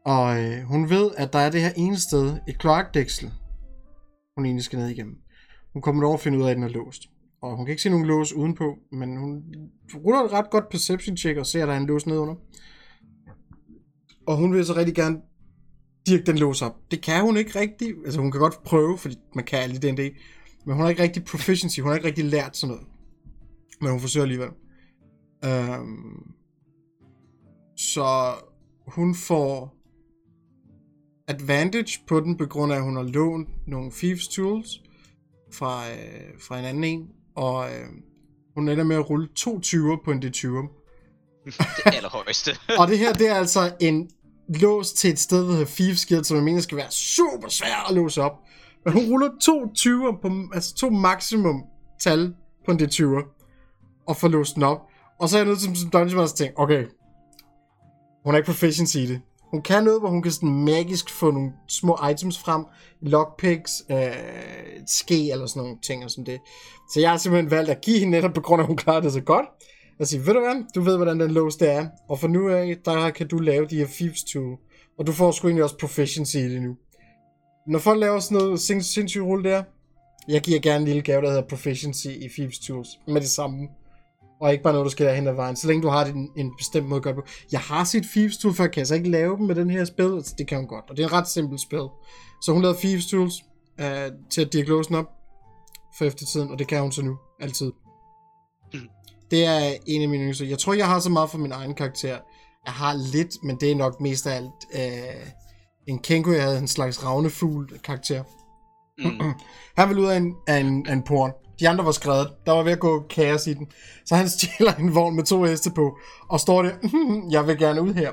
Og 0.06 0.44
øh, 0.44 0.64
hun 0.64 0.90
ved, 0.90 1.12
at 1.18 1.34
der 1.34 1.40
er 1.40 1.52
det 1.52 1.62
her 1.62 1.72
ene 1.76 2.00
sted, 2.00 2.38
et 2.48 2.60
kloakdæksel, 2.60 3.32
hun 4.36 4.46
egentlig 4.46 4.64
skal 4.64 4.80
ned 4.80 4.88
igennem. 4.88 5.16
Hun 5.74 5.82
kommer 5.82 6.06
over 6.08 6.18
og 6.18 6.20
finder 6.20 6.40
ud 6.40 6.46
af, 6.46 6.50
at 6.50 6.56
den 6.56 6.64
er 6.64 6.68
låst. 6.68 7.02
Og 7.42 7.56
hun 7.58 7.66
kan 7.66 7.72
ikke 7.72 7.82
se 7.82 7.90
nogen 7.90 8.06
lås 8.06 8.34
udenpå, 8.34 8.76
men 8.92 9.18
hun 9.18 9.44
ruller 9.96 10.20
et 10.20 10.32
ret 10.32 10.50
godt 10.50 10.70
perception 10.70 11.18
check 11.18 11.38
og 11.38 11.46
ser, 11.46 11.62
at 11.62 11.68
der 11.68 11.74
er 11.74 11.78
en 11.78 11.86
lås 11.86 12.06
nedenunder. 12.06 12.36
Og 14.28 14.38
hun 14.38 14.54
vil 14.54 14.66
så 14.66 14.76
rigtig 14.76 14.96
gerne 14.96 15.22
dirke 16.08 16.24
den 16.24 16.38
lås 16.38 16.62
op. 16.62 16.76
Det 16.92 17.02
kan 17.02 17.22
hun 17.22 17.38
ikke 17.38 17.60
rigtig. 17.60 17.94
Altså 18.06 18.22
hun 18.22 18.32
kan 18.32 18.42
godt 18.42 18.64
prøve, 18.64 18.98
fordi 18.98 19.16
man 19.36 19.46
kan 19.46 19.60
alt 19.60 19.84
i 19.84 19.92
D&D. 19.92 20.16
Men 20.66 20.76
hun 20.76 20.82
har 20.82 20.90
ikke 20.90 21.04
rigtig 21.04 21.24
proficiency. 21.24 21.80
Hun 21.80 21.90
har 21.90 21.96
ikke 21.96 22.08
rigtig 22.08 22.26
lært 22.26 22.58
sådan 22.58 22.76
noget. 22.76 22.88
Men 23.82 23.92
hun 23.92 24.00
forsøger 24.00 24.24
alligevel. 24.24 24.50
Um, 25.46 26.34
så 27.78 28.34
hun 28.88 29.16
får 29.16 29.76
advantage 31.28 32.02
på 32.08 32.20
den, 32.20 32.38
på 32.38 32.46
grund 32.46 32.74
af, 32.74 32.78
at 32.78 32.84
hun 32.84 32.96
har 32.96 33.04
lånt 33.04 33.50
nogle 33.68 33.92
thieves 33.92 34.28
tools 34.28 34.82
fra, 35.54 35.92
øh, 35.92 36.40
fra 36.40 36.60
en 36.60 36.66
anden 36.66 36.84
en. 36.84 37.10
Og 37.36 37.70
øh, 37.70 37.88
hun 38.56 38.70
ender 38.70 38.84
med 38.84 38.96
at 38.96 39.10
rulle 39.10 39.28
to 39.36 39.58
20'er 39.66 40.04
på 40.06 40.12
en 40.12 40.24
D20'er. 40.24 40.78
Det 41.46 41.96
allerhøjeste. 41.96 42.52
og 42.80 42.88
det 42.88 42.98
her, 42.98 43.14
det 43.14 43.28
er 43.28 43.36
altså 43.36 43.76
en 43.80 44.10
låst 44.56 44.98
til 44.98 45.10
et 45.10 45.20
sted, 45.20 45.46
der 45.46 45.52
hedder 45.52 45.66
Thieves 45.66 46.06
Guild, 46.06 46.24
som 46.24 46.38
jeg 46.38 46.44
mener 46.44 46.62
skal 46.62 46.78
være 46.78 46.92
super 46.92 47.50
svært 47.50 47.86
at 47.90 47.96
låse 47.96 48.22
op. 48.22 48.40
Men 48.86 48.94
hun 48.94 49.12
ruller 49.12 49.30
to 49.42 49.64
20'er, 49.64 50.22
på, 50.22 50.32
altså 50.54 50.76
to 50.76 50.90
maksimum 50.90 51.64
tal 52.00 52.34
på 52.66 52.72
en 52.72 52.82
D20'er, 52.82 53.42
og 54.08 54.18
får 54.18 54.28
låst 54.28 54.56
den 54.56 54.64
op. 54.64 54.82
Og 55.20 55.30
så 55.30 55.38
er 55.38 55.40
jeg 55.40 55.48
nødt 55.48 55.60
til 55.60 55.76
som 55.76 55.90
Dungeon 55.90 56.18
Master 56.18 56.38
tænke, 56.38 56.60
okay, 56.60 56.86
hun 58.24 58.34
er 58.34 58.38
ikke 58.38 58.46
proficiency 58.46 58.98
i 58.98 59.06
det. 59.06 59.22
Hun 59.52 59.62
kan 59.62 59.84
noget, 59.84 60.02
hvor 60.02 60.10
hun 60.10 60.22
kan 60.22 60.32
sådan 60.32 60.64
magisk 60.64 61.10
få 61.10 61.32
nogle 61.32 61.52
små 61.68 61.98
items 62.12 62.40
frem, 62.40 62.66
lockpicks, 63.02 63.84
øh, 63.92 63.98
et 63.98 64.90
ske 64.90 65.32
eller 65.32 65.46
sådan 65.46 65.62
nogle 65.62 65.78
ting 65.82 66.04
og 66.04 66.12
sådan 66.12 66.26
det. 66.26 66.40
Så 66.94 67.00
jeg 67.00 67.10
har 67.10 67.18
simpelthen 67.18 67.52
valgt 67.52 67.70
at 67.70 67.82
give 67.82 68.00
hende 68.00 68.12
netop 68.12 68.34
på 68.34 68.42
grund 68.42 68.60
af, 68.60 68.64
at 68.64 68.68
hun 68.68 68.78
klarer 68.78 69.00
det 69.00 69.14
så 69.14 69.22
godt 69.22 69.46
og 70.02 70.08
sige, 70.08 70.26
ved 70.26 70.34
du 70.34 70.40
hvad, 70.40 70.64
du 70.76 70.82
ved, 70.82 70.96
hvordan 70.96 71.20
den 71.20 71.32
lås 71.32 71.56
det 71.56 71.72
er, 71.72 71.88
og 72.10 72.20
for 72.20 72.28
nu 72.28 72.50
af, 72.50 72.78
der 72.86 73.10
kan 73.10 73.28
du 73.28 73.38
lave 73.38 73.66
de 73.66 73.78
her 73.78 73.88
thieves 73.88 74.24
tool, 74.24 74.58
og 75.00 75.08
du 75.08 75.12
får 75.12 75.32
sgu 75.32 75.48
egentlig 75.48 75.64
også 75.64 75.78
proficiency 75.78 76.36
i 76.36 76.54
det 76.54 76.62
nu. 76.62 76.78
Når 77.68 77.80
folk 77.80 78.00
laver 78.00 78.20
sådan 78.20 78.38
noget 78.38 78.60
sind- 78.60 78.82
sindssygt 78.82 79.24
rulle 79.24 79.50
der, 79.50 79.64
jeg 80.28 80.42
giver 80.42 80.60
gerne 80.60 80.78
en 80.78 80.86
lille 80.86 81.02
gave, 81.02 81.22
der 81.22 81.28
hedder 81.28 81.48
proficiency 81.48 82.08
i 82.08 82.30
thieves 82.30 82.60
tools, 82.60 82.88
med 83.08 83.22
det 83.22 83.30
samme. 83.30 83.68
Og 84.42 84.52
ikke 84.52 84.64
bare 84.64 84.74
noget, 84.74 84.86
du 84.86 84.90
skal 84.90 85.16
hen 85.16 85.28
ad 85.28 85.34
vejen, 85.34 85.56
så 85.56 85.68
længe 85.68 85.82
du 85.84 85.88
har 85.88 86.04
det 86.04 86.14
en, 86.16 86.30
en 86.38 86.52
bestemt 86.58 86.88
måde 86.88 86.98
at 86.98 87.04
gøre 87.04 87.16
på. 87.16 87.24
Jeg 87.52 87.60
har 87.60 87.84
set 87.84 88.04
Thieves 88.04 88.38
Tools, 88.38 88.58
for 88.58 88.64
jeg 88.64 88.72
kan 88.72 88.96
ikke 88.96 89.10
lave 89.10 89.38
dem 89.38 89.46
med 89.46 89.56
den 89.56 89.70
her 89.70 89.86
spil, 89.86 90.14
altså, 90.16 90.36
det 90.38 90.48
kan 90.48 90.58
hun 90.58 90.68
godt, 90.68 90.86
og 90.90 90.98
det 90.98 91.04
er 91.04 91.08
en 91.08 91.14
ret 91.14 91.28
simpel 91.28 91.60
spil. 91.60 91.88
Så 92.42 92.52
hun 92.52 92.62
lavede 92.62 92.80
Thieves 92.80 93.06
Tools 93.06 93.34
øh, 93.80 94.12
til 94.30 94.42
at 94.42 94.68
låsen 94.68 94.96
op 94.96 95.10
for 95.98 96.06
eftertiden, 96.06 96.52
og 96.52 96.60
det 96.60 96.68
kan 96.68 96.82
hun 96.82 96.92
så 96.92 97.02
nu, 97.02 97.18
altid. 97.40 97.72
Det 99.32 99.46
er 99.46 99.78
en 99.88 100.02
af 100.02 100.10
mine 100.10 100.24
yndlings. 100.24 100.42
Jeg 100.42 100.60
tror, 100.60 100.74
jeg 100.74 100.88
har 100.88 101.00
så 101.00 101.10
meget 101.10 101.30
for 101.30 101.38
min 101.38 101.52
egen 101.52 101.74
karakter. 101.74 102.18
Jeg 102.66 102.74
har 102.74 102.94
lidt, 103.14 103.44
men 103.44 103.58
det 103.60 103.72
er 103.72 103.76
nok 103.76 104.02
mest 104.02 104.28
af 104.28 104.36
alt 104.36 104.52
øh, 104.76 105.28
en 105.88 106.00
Kenko, 106.00 106.32
jeg 106.32 106.44
havde 106.44 106.58
en 106.58 106.68
slags 106.68 107.06
ravnefugl 107.06 107.80
karakter. 107.84 108.24
Mm. 108.98 109.34
han 109.78 109.90
ville 109.90 110.02
ud 110.02 110.08
af 110.08 110.18
en, 110.18 110.36
af, 110.48 110.58
en, 110.58 110.88
af 110.88 110.94
en 110.94 111.04
porn. 111.04 111.32
De 111.60 111.70
andre 111.70 111.86
var 111.86 111.92
skrevet. 111.92 112.28
Der 112.46 112.52
var 112.52 112.64
ved 112.64 112.72
at 112.72 112.80
gå 112.80 113.06
kaos 113.10 113.48
i 113.48 113.54
den. 113.54 113.68
Så 114.06 114.16
han 114.16 114.30
stjæler 114.36 114.74
en 114.74 114.96
vogn 114.96 115.16
med 115.16 115.24
to 115.24 115.44
heste 115.44 115.72
på, 115.72 115.98
og 116.30 116.40
står 116.40 116.62
der, 116.62 116.72
jeg 117.32 117.48
vil 117.48 117.58
gerne 117.58 117.82
ud 117.82 117.94
her. 117.94 118.12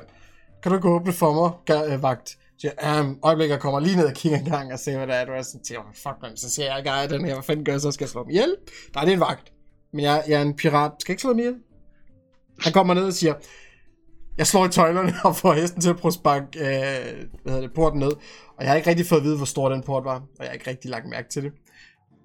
Kan 0.63 0.71
du 0.71 0.77
gå 0.77 0.89
åbne 0.95 1.13
for 1.13 1.33
mig, 1.33 1.91
øh, 1.91 2.03
vagt? 2.03 2.29
Så 2.57 2.71
jeg, 2.81 2.99
um, 2.99 3.19
øjeblik, 3.23 3.49
jeg 3.49 3.59
kommer 3.59 3.79
lige 3.79 3.95
ned 3.95 4.05
og 4.05 4.13
kigger 4.13 4.37
en 4.39 4.45
gang 4.45 4.73
og 4.73 4.79
ser, 4.79 4.97
hvad 4.97 5.07
der 5.07 5.13
er. 5.13 5.25
Du 5.25 5.31
er 5.31 5.41
sådan, 5.41 5.81
fuck 5.93 6.15
man, 6.21 6.37
så 6.37 6.49
ser 6.49 6.65
jeg 6.65 6.77
ikke 6.77 7.15
den 7.15 7.25
her, 7.25 7.33
hvad 7.33 7.43
fanden 7.43 7.65
gør 7.65 7.71
jeg 7.71 7.81
så? 7.81 7.91
Skal 7.91 8.05
jeg 8.05 8.09
slå 8.09 8.23
dem 8.23 8.29
ihjel? 8.29 8.55
Der 8.93 8.99
er 8.99 9.05
det 9.05 9.13
en 9.13 9.19
vagt. 9.19 9.51
Men 9.93 10.03
jeg, 10.03 10.23
jeg 10.27 10.37
er 10.37 10.41
en 10.41 10.55
pirat. 10.55 10.91
Skal 10.99 11.11
jeg 11.11 11.13
ikke 11.13 11.21
slå 11.21 11.33
mig 11.33 11.39
ihjel? 11.39 11.55
Han 12.59 12.73
kommer 12.73 12.93
ned 12.93 13.03
og 13.03 13.13
siger, 13.13 13.33
jeg 14.37 14.47
slår 14.47 14.65
i 14.65 14.69
tøjlerne 14.69 15.13
og 15.23 15.35
får 15.35 15.53
hesten 15.53 15.81
til 15.81 15.89
at 15.89 15.97
prøve 15.97 16.09
at 16.09 16.13
sparke 16.13 16.45
øh, 16.45 17.27
hvad 17.43 17.53
hedder 17.53 17.67
det, 17.67 17.73
porten 17.75 17.99
ned. 17.99 18.11
Og 18.57 18.63
jeg 18.63 18.69
har 18.69 18.75
ikke 18.75 18.89
rigtig 18.89 19.05
fået 19.05 19.19
at 19.19 19.25
vide, 19.25 19.37
hvor 19.37 19.45
stor 19.45 19.69
den 19.69 19.83
port 19.83 20.03
var. 20.03 20.15
Og 20.15 20.39
jeg 20.39 20.47
har 20.47 20.53
ikke 20.53 20.69
rigtig 20.69 20.91
lagt 20.91 21.09
mærke 21.09 21.29
til 21.29 21.43
det. 21.43 21.51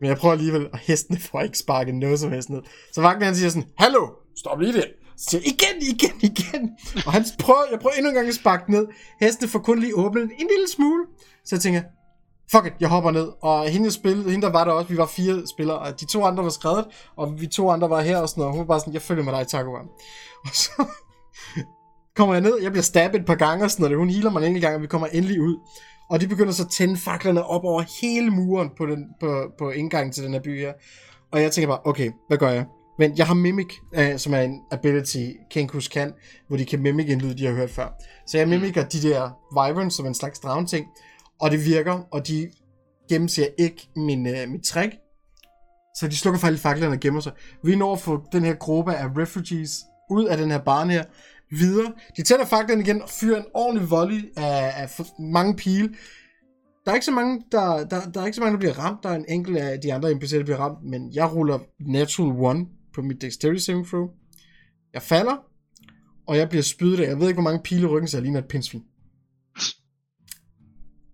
Men 0.00 0.08
jeg 0.08 0.16
prøver 0.16 0.32
alligevel, 0.32 0.68
og 0.72 0.78
hesten 0.78 1.18
får 1.18 1.40
ikke 1.40 1.58
sparket 1.58 1.94
noget 1.94 2.20
som 2.20 2.32
helst 2.32 2.50
ned. 2.50 2.62
Så 2.92 3.00
vagten 3.00 3.22
han 3.24 3.36
siger 3.36 3.48
sådan, 3.48 3.68
Hallo, 3.78 4.08
stop 4.36 4.60
lige 4.60 4.72
der. 4.72 4.84
Så 5.16 5.30
siger 5.30 5.40
igen, 5.40 5.82
igen, 5.94 6.30
igen. 6.30 6.70
Og 7.06 7.12
han 7.12 7.24
prøver, 7.38 7.60
jeg 7.70 7.80
prøver 7.80 7.94
endnu 7.94 8.08
en 8.08 8.14
gang 8.14 8.28
at 8.28 8.34
sparke 8.34 8.72
ned. 8.72 8.86
Hesten 9.20 9.48
får 9.48 9.58
kun 9.58 9.78
lige 9.78 9.96
åbnet 9.96 10.22
en 10.22 10.48
lille 10.54 10.68
smule. 10.76 11.04
Så 11.44 11.56
jeg 11.56 11.60
tænker, 11.60 11.82
fuck 12.54 12.66
it, 12.66 12.72
jeg 12.80 12.88
hopper 12.88 13.10
ned. 13.10 13.28
Og 13.42 13.68
hende, 13.68 13.90
spillede, 13.90 14.30
hende 14.30 14.46
der 14.46 14.52
var 14.52 14.64
der 14.64 14.72
også, 14.72 14.88
vi 14.88 14.96
var 14.96 15.06
fire 15.06 15.46
spillere, 15.46 15.78
og 15.78 16.00
de 16.00 16.04
to 16.06 16.24
andre 16.24 16.44
var 16.44 16.50
skrevet, 16.50 16.84
og 17.16 17.40
vi 17.40 17.46
to 17.46 17.70
andre 17.70 17.90
var 17.90 18.00
her 18.00 18.18
og 18.18 18.28
sådan 18.28 18.40
noget. 18.40 18.48
Og 18.48 18.54
hun 18.54 18.68
var 18.68 18.72
bare 18.72 18.80
sådan, 18.80 18.94
jeg 18.94 19.02
følger 19.02 19.24
med 19.24 19.32
dig, 19.32 19.46
Taco 19.46 19.70
Og 20.44 20.50
så 20.52 20.70
kommer 22.16 22.34
jeg 22.34 22.42
ned, 22.42 22.58
jeg 22.62 22.70
bliver 22.70 22.82
stabbet 22.82 23.20
et 23.20 23.26
par 23.26 23.34
gange 23.34 23.64
og 23.64 23.70
sådan 23.70 23.82
noget. 23.82 23.98
Hun 23.98 24.10
healer 24.10 24.30
mig 24.30 24.40
en 24.40 24.46
enkelt 24.46 24.62
gang, 24.62 24.74
og 24.76 24.82
vi 24.82 24.86
kommer 24.86 25.06
endelig 25.06 25.40
ud. 25.40 25.56
Og 26.10 26.20
de 26.20 26.28
begynder 26.28 26.52
så 26.52 26.62
at 26.62 26.70
tænde 26.70 26.96
faklerne 26.96 27.44
op 27.44 27.64
over 27.64 27.84
hele 28.02 28.30
muren 28.30 28.70
på, 28.76 28.86
den, 28.86 29.04
på, 29.20 29.44
på 29.58 29.70
indgangen 29.70 30.12
til 30.12 30.24
den 30.24 30.32
her 30.32 30.40
by 30.40 30.60
her. 30.60 30.72
Og 31.32 31.42
jeg 31.42 31.52
tænker 31.52 31.68
bare, 31.68 31.80
okay, 31.84 32.10
hvad 32.28 32.38
gør 32.38 32.50
jeg? 32.50 32.66
Men 32.98 33.18
jeg 33.18 33.26
har 33.26 33.34
Mimic, 33.34 33.74
øh, 33.94 34.18
som 34.18 34.34
er 34.34 34.40
en 34.40 34.60
ability, 34.70 35.26
Kenkus 35.50 35.88
kan, 35.88 36.12
hvor 36.48 36.56
de 36.56 36.64
kan 36.64 36.82
mimic 36.82 37.10
en 37.10 37.20
lyd, 37.20 37.34
de 37.34 37.46
har 37.46 37.52
hørt 37.52 37.70
før. 37.70 37.88
Så 38.26 38.38
jeg 38.38 38.48
mimicker 38.48 38.84
de 38.84 39.02
der 39.02 39.30
vibrants 39.50 39.96
som 39.96 40.06
en 40.06 40.14
slags 40.14 40.38
dragen 40.38 40.66
ting, 40.66 40.86
og 41.44 41.50
det 41.50 41.64
virker, 41.64 42.08
og 42.10 42.28
de 42.28 42.50
gennemser 43.08 43.46
ikke 43.58 43.88
min, 43.96 44.26
øh, 44.26 44.48
mit 44.48 44.62
trick. 44.62 44.92
Så 45.96 46.08
de 46.08 46.16
slukker 46.16 46.40
faktisk 46.40 46.62
faklerne 46.62 46.94
og 46.94 47.00
gemmer 47.00 47.20
sig. 47.20 47.32
Vi 47.64 47.76
når 47.76 47.92
at 47.92 48.00
få 48.00 48.22
den 48.32 48.44
her 48.44 48.54
gruppe 48.54 48.94
af 48.94 49.06
refugees 49.16 49.84
ud 50.10 50.24
af 50.24 50.36
den 50.36 50.50
her 50.50 50.58
barn 50.58 50.90
her, 50.90 51.04
videre. 51.50 51.92
De 52.16 52.22
tænder 52.22 52.44
faklerne 52.44 52.82
igen 52.82 53.02
og 53.02 53.08
fyrer 53.08 53.38
en 53.38 53.44
ordentlig 53.54 53.90
volley 53.90 54.32
af, 54.36 54.72
af 54.76 55.00
mange 55.18 55.56
pile. 55.56 55.88
Der 56.84 56.90
er 56.90 56.94
ikke 56.94 57.06
så 57.06 57.12
mange, 57.12 57.42
der, 57.52 57.84
der, 57.84 58.10
der 58.10 58.20
er 58.20 58.26
ikke 58.26 58.36
så 58.36 58.42
mange, 58.42 58.52
der 58.52 58.58
bliver 58.58 58.78
ramt. 58.78 59.02
Der 59.02 59.08
er 59.08 59.16
en 59.16 59.24
enkelt 59.28 59.56
af 59.56 59.80
de 59.80 59.94
andre 59.94 60.10
NPC'er, 60.10 60.36
der 60.36 60.44
bliver 60.44 60.58
ramt, 60.58 60.78
men 60.82 61.14
jeg 61.14 61.34
ruller 61.34 61.58
natural 61.80 62.60
1 62.60 62.66
på 62.94 63.02
mit 63.02 63.22
dexterity 63.22 63.64
saving 63.64 63.86
throw. 63.86 64.08
Jeg 64.94 65.02
falder, 65.02 65.36
og 66.26 66.36
jeg 66.36 66.48
bliver 66.48 66.62
spydet 66.62 67.00
af. 67.00 67.08
Jeg 67.08 67.20
ved 67.20 67.28
ikke, 67.28 67.40
hvor 67.40 67.50
mange 67.50 67.62
pile 67.64 67.82
i 67.82 67.86
ryggen, 67.86 68.08
så 68.08 68.16
jeg 68.16 68.22
ligner 68.22 68.40
et 68.40 68.48
pindsvin. 68.48 68.82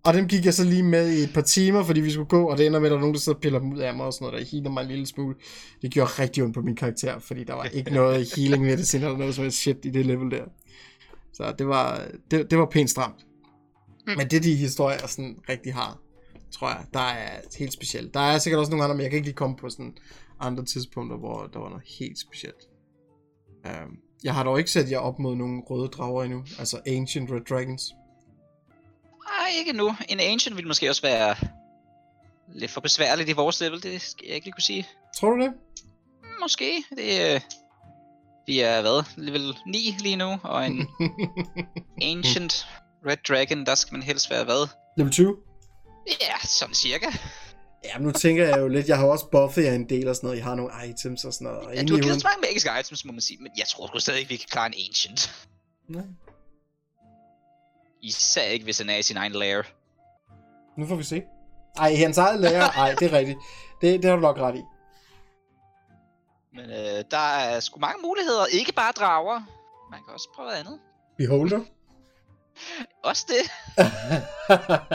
Og 0.03 0.13
dem 0.13 0.27
gik 0.27 0.45
jeg 0.45 0.53
så 0.53 0.63
lige 0.63 0.83
med 0.83 1.11
i 1.11 1.23
et 1.23 1.33
par 1.33 1.41
timer, 1.41 1.83
fordi 1.83 1.99
vi 2.01 2.11
skulle 2.11 2.27
gå, 2.27 2.49
og 2.49 2.57
det 2.57 2.65
ender 2.65 2.79
med, 2.79 2.87
at 2.87 2.91
der 2.91 2.97
er 2.97 3.01
nogen, 3.01 3.13
der 3.13 3.19
sidder 3.19 3.35
og 3.37 3.41
piller 3.41 3.59
dem 3.59 3.73
ud 3.73 3.79
af 3.79 3.95
mig 3.95 4.05
og 4.05 4.13
sådan 4.13 4.25
noget, 4.25 4.39
der 4.39 4.51
healer 4.51 4.69
mig 4.69 4.81
en 4.81 4.87
lille 4.87 5.05
smule. 5.05 5.35
Det 5.81 5.91
gjorde 5.91 6.11
rigtig 6.19 6.43
ondt 6.43 6.53
på 6.53 6.61
min 6.61 6.75
karakter, 6.75 7.19
fordi 7.19 7.43
der 7.43 7.53
var 7.53 7.63
ikke 7.63 7.93
noget 7.99 8.33
healing 8.35 8.63
medicine 8.63 9.05
eller 9.05 9.17
noget 9.17 9.35
som 9.35 9.51
shit 9.51 9.77
i 9.83 9.89
det 9.89 10.05
level 10.05 10.31
der. 10.31 10.43
Så 11.33 11.55
det 11.59 11.67
var, 11.67 12.07
det, 12.31 12.51
det 12.51 12.59
var 12.59 12.65
pænt 12.65 12.89
stramt. 12.89 13.25
Mm. 14.07 14.13
Men 14.17 14.27
det 14.27 14.43
de 14.43 14.55
historier 14.55 15.07
sådan 15.07 15.37
rigtig 15.49 15.73
har, 15.73 15.99
tror 16.51 16.69
jeg, 16.69 16.85
der 16.93 16.99
er 16.99 17.39
helt 17.59 17.73
specielt. 17.73 18.13
Der 18.13 18.19
er 18.19 18.37
sikkert 18.37 18.59
også 18.59 18.71
nogle 18.71 18.83
andre, 18.83 18.95
men 18.95 19.01
jeg 19.01 19.09
kan 19.11 19.17
ikke 19.17 19.27
lige 19.27 19.35
komme 19.35 19.55
på 19.55 19.69
sådan 19.69 19.93
andre 20.39 20.65
tidspunkter, 20.65 21.17
hvor 21.17 21.49
der 21.53 21.59
var 21.59 21.69
noget 21.69 21.83
helt 21.99 22.19
specielt. 22.19 22.67
Um, 23.65 23.97
jeg 24.23 24.33
har 24.33 24.43
dog 24.43 24.57
ikke 24.57 24.71
set 24.71 24.91
jer 24.91 24.99
op 24.99 25.19
mod 25.19 25.35
nogle 25.35 25.61
røde 25.61 25.87
drager 25.87 26.23
endnu, 26.23 26.43
altså 26.59 26.79
Ancient 26.87 27.31
Red 27.31 27.41
Dragons. 27.49 27.93
Ikke 29.57 29.73
nu. 29.73 29.95
En 30.09 30.19
Ancient 30.19 30.57
ville 30.57 30.67
måske 30.67 30.89
også 30.89 31.01
være 31.01 31.35
lidt 32.53 32.71
for 32.71 32.81
besværligt 32.81 33.29
i 33.29 33.33
vores 33.33 33.61
level, 33.61 33.83
det 33.83 34.01
skal 34.01 34.25
jeg 34.27 34.35
ikke 34.35 34.45
lige 34.45 34.53
kunne 34.53 34.63
sige. 34.63 34.87
Tror 35.17 35.29
du 35.29 35.41
det? 35.41 35.53
Måske. 36.41 36.83
Det, 36.97 37.33
øh, 37.35 37.41
vi 38.47 38.59
er 38.59 38.81
hvad? 38.81 39.03
Level 39.17 39.55
9 39.67 39.95
lige 39.99 40.15
nu, 40.15 40.39
og 40.43 40.65
en 40.65 40.87
Ancient 42.11 42.67
Red 43.07 43.17
Dragon, 43.27 43.65
der 43.65 43.75
skal 43.75 43.93
man 43.93 44.03
helst 44.03 44.29
være 44.29 44.43
hvad? 44.43 44.67
Level 44.97 45.11
20? 45.11 45.37
Ja, 46.21 46.47
sådan 46.47 46.75
cirka. 46.75 47.07
Ja, 47.85 47.97
men 47.97 48.07
nu 48.07 48.11
tænker 48.11 48.47
jeg 48.47 48.59
jo 48.59 48.67
lidt, 48.67 48.87
jeg 48.87 48.97
har 48.97 49.05
også 49.05 49.25
buffet 49.31 49.63
jer 49.63 49.73
en 49.73 49.89
del 49.89 50.07
og 50.07 50.15
sådan 50.15 50.27
noget, 50.27 50.37
jeg 50.37 50.45
har 50.45 50.55
nogle 50.55 50.71
items 50.89 51.25
og 51.25 51.33
sådan 51.33 51.45
noget. 51.45 51.59
Og 51.59 51.75
ja, 51.75 51.83
du 51.83 51.95
har 51.95 52.01
givet 52.01 52.21
så 52.21 52.27
mange 52.27 52.41
magiske 52.41 52.69
items, 52.79 53.05
må 53.05 53.11
man 53.11 53.21
sige, 53.21 53.37
men 53.41 53.51
jeg 53.57 53.65
tror 53.67 53.87
sgu 53.87 53.99
stadig 53.99 54.29
vi 54.29 54.35
kan 54.35 54.47
klare 54.49 54.67
en 54.67 54.73
Ancient. 54.87 55.47
Nej. 55.87 56.03
Især 58.01 58.43
ikke, 58.43 58.63
hvis 58.63 58.77
han 58.77 58.89
er 58.89 58.97
i 58.97 59.01
sin 59.01 59.17
egen 59.17 59.31
lair. 59.31 59.61
Nu 60.77 60.87
får 60.87 60.95
vi 60.95 61.03
se. 61.03 61.23
Ej, 61.77 61.95
hans 61.95 62.17
eget 62.17 62.39
lair, 62.39 62.61
ej, 62.61 62.95
det 62.99 63.13
er 63.13 63.17
rigtigt. 63.17 63.39
Det, 63.81 64.03
det 64.03 64.09
har 64.09 64.15
du 64.15 64.21
nok 64.21 64.37
ret 64.37 64.55
i. 64.55 64.63
Men 66.53 66.69
øh, 66.69 67.03
der 67.11 67.17
er 67.17 67.59
sgu 67.59 67.79
mange 67.79 68.01
muligheder, 68.01 68.45
ikke 68.45 68.73
bare 68.73 68.91
drager. 68.91 69.41
Man 69.91 69.99
kan 70.05 70.13
også 70.13 70.29
prøve 70.35 70.55
andet. 70.55 70.79
Beholder? 71.17 71.59
Også 73.03 73.25
det. 73.27 73.51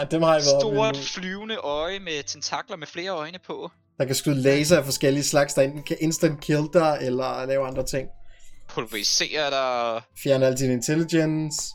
Dem 0.13 0.23
har 0.23 0.35
jeg 0.35 0.43
været 0.43 0.63
Stort 0.63 0.97
flyvende 0.97 1.57
øje 1.57 1.99
med 1.99 2.23
tentakler 2.23 2.77
med 2.77 2.87
flere 2.87 3.11
øjne 3.11 3.39
på. 3.47 3.71
Der 3.99 4.05
kan 4.05 4.15
skyde 4.15 4.43
laser 4.43 4.79
af 4.79 4.85
forskellige 4.85 5.25
slags, 5.25 5.55
der 5.55 5.63
enten 5.63 5.83
kan 5.83 5.97
instant 6.01 6.41
kill 6.41 6.69
dig, 6.73 6.99
eller 7.01 7.47
lave 7.47 7.67
andre 7.67 7.87
ting. 7.87 8.09
Pulverisere 8.69 9.51
dig. 9.51 10.03
Fjerne 10.23 10.47
al 10.47 10.59
din 10.59 10.71
intelligence. 10.71 11.75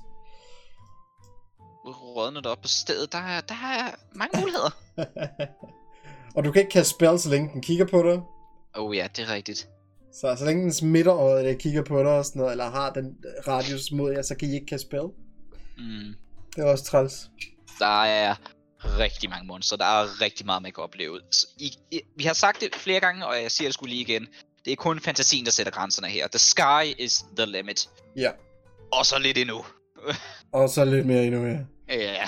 Rådne 1.86 2.49
op 2.49 2.62
på 2.62 2.68
stedet. 2.68 3.12
Der 3.12 3.18
er, 3.18 3.41
der 3.41 3.53
er 3.53 3.95
mange 4.16 4.40
muligheder. 4.40 4.70
og 6.36 6.44
du 6.44 6.52
kan 6.52 6.62
ikke 6.62 6.72
kaste 6.72 6.90
spell, 6.90 7.20
så 7.20 7.30
længe 7.30 7.53
den 7.53 7.62
kigger 7.62 7.86
på 7.86 8.03
dig. 8.03 8.22
Oh 8.76 8.95
ja, 8.95 9.08
det 9.16 9.30
er 9.30 9.34
rigtigt. 9.34 9.70
Så, 10.14 10.36
så 10.40 10.45
længe 10.45 10.64
den 10.64 10.74
smitter 10.74 11.12
og 11.12 11.44
der 11.44 11.53
kigger 11.53 11.84
på 11.84 11.99
dig 11.99 12.18
og 12.18 12.26
sådan 12.26 12.40
noget, 12.40 12.52
eller 12.52 12.70
har 12.70 12.94
den 12.94 13.18
radius 13.48 13.91
mod 13.91 14.12
jer, 14.12 14.22
så 14.22 14.36
kan 14.36 14.49
I 14.49 14.53
ikke 14.53 14.66
kaste 14.66 14.88
spell. 14.88 15.08
Mm. 15.78 16.16
Det 16.56 16.62
er 16.62 16.66
også 16.66 16.84
træls. 16.84 17.30
Der 17.80 18.03
er 18.03 18.36
rigtig 18.84 19.30
mange 19.30 19.48
monster. 19.48 19.78
Der 19.78 19.86
er 19.86 20.22
rigtig 20.22 20.45
meget, 20.45 20.62
man 20.62 20.72
kan 20.72 20.84
opleve. 20.84 21.20
Så 21.32 21.48
I, 21.58 21.72
I, 21.91 22.02
vi 22.18 22.24
har 22.24 22.34
sagt 22.34 22.62
det 22.62 22.76
flere 22.76 22.99
gange, 22.99 23.28
og 23.28 23.41
jeg 23.41 23.52
siger 23.52 23.68
det 23.68 23.74
skulle 23.74 23.90
lige 23.90 24.02
igen. 24.02 24.28
Det 24.66 24.72
er 24.72 24.76
kun 24.76 24.99
fantasien, 24.99 25.45
der 25.45 25.52
sætter 25.52 25.72
grænserne 25.72 26.08
her. 26.08 26.28
The 26.28 26.40
sky 26.40 26.95
is 26.98 27.26
the 27.38 27.45
limit. 27.45 27.90
Ja. 28.16 28.32
Og 28.94 29.06
så 29.06 29.20
lidt 29.20 29.38
endnu. 29.38 29.66
og 30.53 30.69
så 30.69 30.86
lidt 30.86 31.06
mere 31.06 31.26
endnu, 31.26 31.45
ja. 31.45 31.57
Ja. 31.90 32.26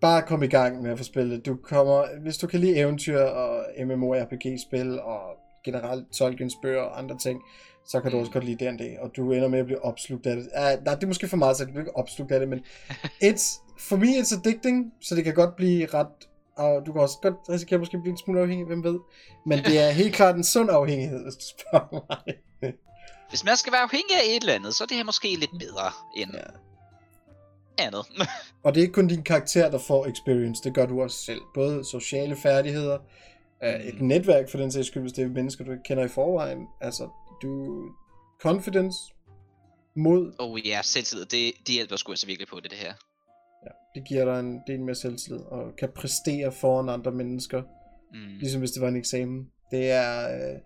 Bare 0.00 0.22
kom 0.22 0.42
i 0.42 0.46
gang 0.46 0.82
med 0.82 0.90
at 0.90 0.98
få 0.98 1.04
spillet. 1.04 1.46
Du 1.46 1.56
kommer, 1.56 2.20
hvis 2.22 2.38
du 2.38 2.46
kan 2.46 2.60
lide 2.60 2.76
eventyr 2.76 3.20
og 3.20 3.64
MMORPG-spil 3.86 5.00
og 5.00 5.20
generelt 5.64 6.06
Tolkien's 6.14 6.60
bøger 6.62 6.80
og 6.80 6.98
andre 6.98 7.18
ting, 7.18 7.40
så 7.86 8.00
kan 8.00 8.10
du 8.10 8.18
også 8.18 8.32
godt 8.32 8.44
lide 8.44 8.64
D&D, 8.64 8.98
og 9.00 9.10
du 9.16 9.32
ender 9.32 9.48
med 9.48 9.58
at 9.58 9.64
blive 9.64 9.84
opslugt 9.84 10.26
af 10.26 10.36
det. 10.36 10.44
Uh, 10.44 10.84
nej, 10.84 10.94
det 10.94 11.02
er 11.02 11.06
måske 11.06 11.28
for 11.28 11.36
meget, 11.36 11.56
så 11.56 11.64
du 11.64 11.70
bliver 11.70 11.82
ikke 11.82 11.96
opslugt 11.96 12.32
af 12.32 12.40
det, 12.40 12.48
men 12.48 12.58
it's, 13.28 13.62
for 13.78 13.96
me 13.96 14.06
it's 14.06 14.38
addicting, 14.38 14.92
så 15.00 15.14
det 15.14 15.24
kan 15.24 15.34
godt 15.34 15.56
blive 15.56 15.86
ret, 15.86 16.28
og 16.56 16.86
du 16.86 16.92
kan 16.92 17.02
også 17.02 17.18
godt 17.22 17.34
risikere 17.48 17.78
måske 17.78 17.96
at 17.96 18.02
blive 18.02 18.12
en 18.12 18.18
smule 18.18 18.40
afhængig, 18.40 18.66
hvem 18.66 18.84
ved. 18.84 18.98
Men 19.46 19.58
det 19.58 19.78
er 19.78 19.90
helt 20.02 20.14
klart 20.14 20.36
en 20.36 20.44
sund 20.44 20.70
afhængighed, 20.70 21.22
hvis 21.22 21.34
du 21.34 21.44
spørger 21.58 21.92
mig. 21.92 22.74
Hvis 23.30 23.44
man 23.44 23.56
skal 23.56 23.72
være 23.72 23.80
afhængig 23.80 24.16
af 24.16 24.24
et 24.36 24.40
eller 24.40 24.54
andet, 24.54 24.74
så 24.74 24.84
er 24.84 24.86
det 24.86 24.96
her 24.96 25.04
måske 25.04 25.36
lidt 25.36 25.50
bedre 25.58 25.92
end 26.16 26.30
ja. 26.34 27.84
andet. 27.84 28.06
og 28.64 28.74
det 28.74 28.80
er 28.80 28.82
ikke 28.82 28.92
kun 28.92 29.08
din 29.08 29.22
karakter, 29.22 29.70
der 29.70 29.78
får 29.78 30.06
experience, 30.06 30.62
det 30.64 30.74
gør 30.74 30.86
du 30.86 31.02
også 31.02 31.16
selv. 31.16 31.40
Både 31.54 31.84
sociale 31.84 32.36
færdigheder, 32.36 32.98
uh, 33.62 33.68
et 33.68 34.00
netværk 34.00 34.50
for 34.50 34.58
den 34.58 34.72
sags 34.72 34.86
skyld, 34.86 35.02
hvis 35.02 35.12
det 35.12 35.24
er 35.24 35.28
mennesker, 35.28 35.64
du 35.64 35.70
ikke 35.70 35.82
kender 35.84 36.04
i 36.04 36.08
forvejen. 36.08 36.66
Altså, 36.80 37.08
du... 37.42 37.82
Confidence. 38.42 38.98
Mod. 39.96 40.34
Oh 40.38 40.66
ja, 40.66 40.80
selvtillid. 40.82 41.24
Det, 41.24 41.52
det 41.66 41.74
hjælper 41.74 41.96
sgu 41.96 42.12
altså 42.12 42.26
virkelig 42.26 42.48
på 42.48 42.60
det, 42.60 42.70
det 42.70 42.78
her. 42.78 42.94
Ja, 43.66 44.00
det 44.00 44.08
giver 44.08 44.24
dig 44.24 44.40
en 44.40 44.60
del 44.66 44.80
mere 44.80 44.94
selvtillid, 44.94 45.40
og 45.40 45.76
kan 45.78 45.88
præstere 45.96 46.52
foran 46.52 46.88
andre 46.88 47.12
mennesker. 47.12 47.62
Mm. 48.14 48.38
Ligesom 48.38 48.60
hvis 48.60 48.70
det 48.70 48.82
var 48.82 48.88
en 48.88 48.96
eksamen. 48.96 49.50
Det 49.70 49.90
er... 49.90 50.34
Øh, 50.34 50.58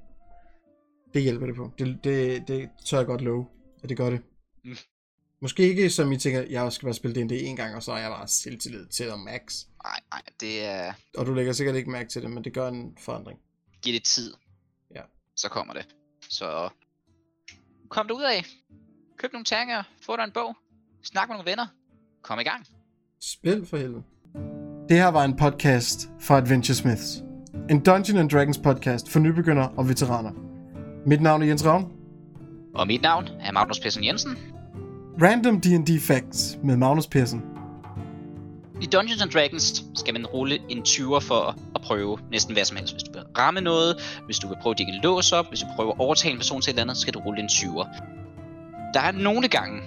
det 1.14 1.22
hjælper 1.22 1.46
det 1.46 1.56
på. 1.56 1.70
Det, 1.78 1.98
det, 2.04 2.48
det 2.48 2.68
tør 2.86 2.98
jeg 2.98 3.06
godt 3.06 3.20
love, 3.20 3.46
at 3.82 3.88
det 3.88 3.96
gør 3.96 4.10
det. 4.10 4.20
Mm. 4.64 4.76
Måske 5.40 5.62
ikke 5.62 5.90
som 5.90 6.12
I 6.12 6.18
tænker, 6.18 6.42
jeg 6.50 6.72
skal 6.72 6.86
bare 6.86 6.94
spille 6.94 7.24
D&D 7.24 7.32
en 7.32 7.56
gang, 7.56 7.74
og 7.74 7.82
så 7.82 7.92
er 7.92 7.98
jeg 7.98 8.10
bare 8.10 8.28
selvtillid 8.28 8.86
til 8.86 9.04
at 9.04 9.18
max. 9.18 9.64
Nej, 9.84 10.00
nej, 10.12 10.22
det 10.40 10.64
er... 10.64 10.92
Og 11.18 11.26
du 11.26 11.34
lægger 11.34 11.52
sikkert 11.52 11.76
ikke 11.76 11.90
mærke 11.90 12.08
til 12.08 12.22
det, 12.22 12.30
men 12.30 12.44
det 12.44 12.52
gør 12.52 12.68
en 12.68 12.96
forandring. 13.00 13.38
Giv 13.82 13.94
det 13.94 14.04
tid. 14.04 14.34
Ja. 14.94 15.00
Så 15.36 15.48
kommer 15.48 15.74
det. 15.74 15.86
Så 16.28 16.68
kom 17.88 18.10
ud 18.14 18.22
af. 18.22 18.44
Køb 19.18 19.32
nogle 19.32 19.44
terninger, 19.44 19.82
få 20.02 20.16
dig 20.16 20.24
en 20.24 20.32
bog, 20.32 20.56
snak 21.02 21.28
med 21.28 21.36
nogle 21.36 21.50
venner, 21.50 21.66
kom 22.22 22.40
i 22.40 22.42
gang. 22.42 22.66
Spil 23.20 23.66
for 23.66 23.76
helvede. 23.76 24.02
Det 24.88 24.96
her 24.96 25.08
var 25.08 25.24
en 25.24 25.36
podcast 25.36 26.08
fra 26.20 26.36
Adventure 26.36 26.74
Smiths. 26.74 27.22
En 27.70 27.84
Dungeon 27.84 28.18
and 28.18 28.30
Dragons 28.30 28.58
podcast 28.58 29.10
for 29.10 29.20
nybegyndere 29.20 29.68
og 29.76 29.88
veteraner. 29.88 30.43
Mit 31.06 31.20
navn 31.20 31.42
er 31.42 31.46
Jens 31.46 31.66
Ravn. 31.66 31.86
Og 32.74 32.86
mit 32.86 33.02
navn 33.02 33.28
er 33.40 33.52
Magnus 33.52 33.80
Persson 33.80 34.04
Jensen. 34.04 34.38
Random 35.22 35.60
D&D 35.60 36.00
Facts 36.00 36.58
med 36.62 36.76
Magnus 36.76 37.06
Persson. 37.06 37.42
I 38.82 38.86
Dungeons 38.86 39.22
and 39.22 39.30
Dragons 39.30 39.84
skal 39.94 40.14
man 40.14 40.26
rulle 40.26 40.58
en 40.68 40.78
20'er 40.78 41.18
for 41.18 41.56
at 41.74 41.80
prøve 41.80 42.18
næsten 42.30 42.54
hvad 42.54 42.64
som 42.64 42.76
helst. 42.76 42.94
Hvis 42.94 43.02
du 43.02 43.12
vil 43.12 43.22
ramme 43.38 43.60
noget, 43.60 43.96
hvis 44.24 44.38
du 44.38 44.48
vil 44.48 44.56
prøve 44.62 44.70
at 44.70 44.78
dække 44.78 44.92
en 44.92 45.00
lås 45.02 45.32
op, 45.32 45.48
hvis 45.48 45.60
du 45.60 45.66
prøver 45.76 45.92
at 45.92 46.00
overtage 46.00 46.32
en 46.32 46.38
person 46.38 46.60
til 46.60 46.70
et 46.70 46.74
eller 46.74 46.82
andet, 46.82 46.96
skal 46.96 47.14
du 47.14 47.18
rulle 47.18 47.40
en 47.40 47.48
20'er. 47.48 47.86
Der 48.94 49.00
er 49.00 49.12
nogle 49.12 49.48
gange, 49.48 49.82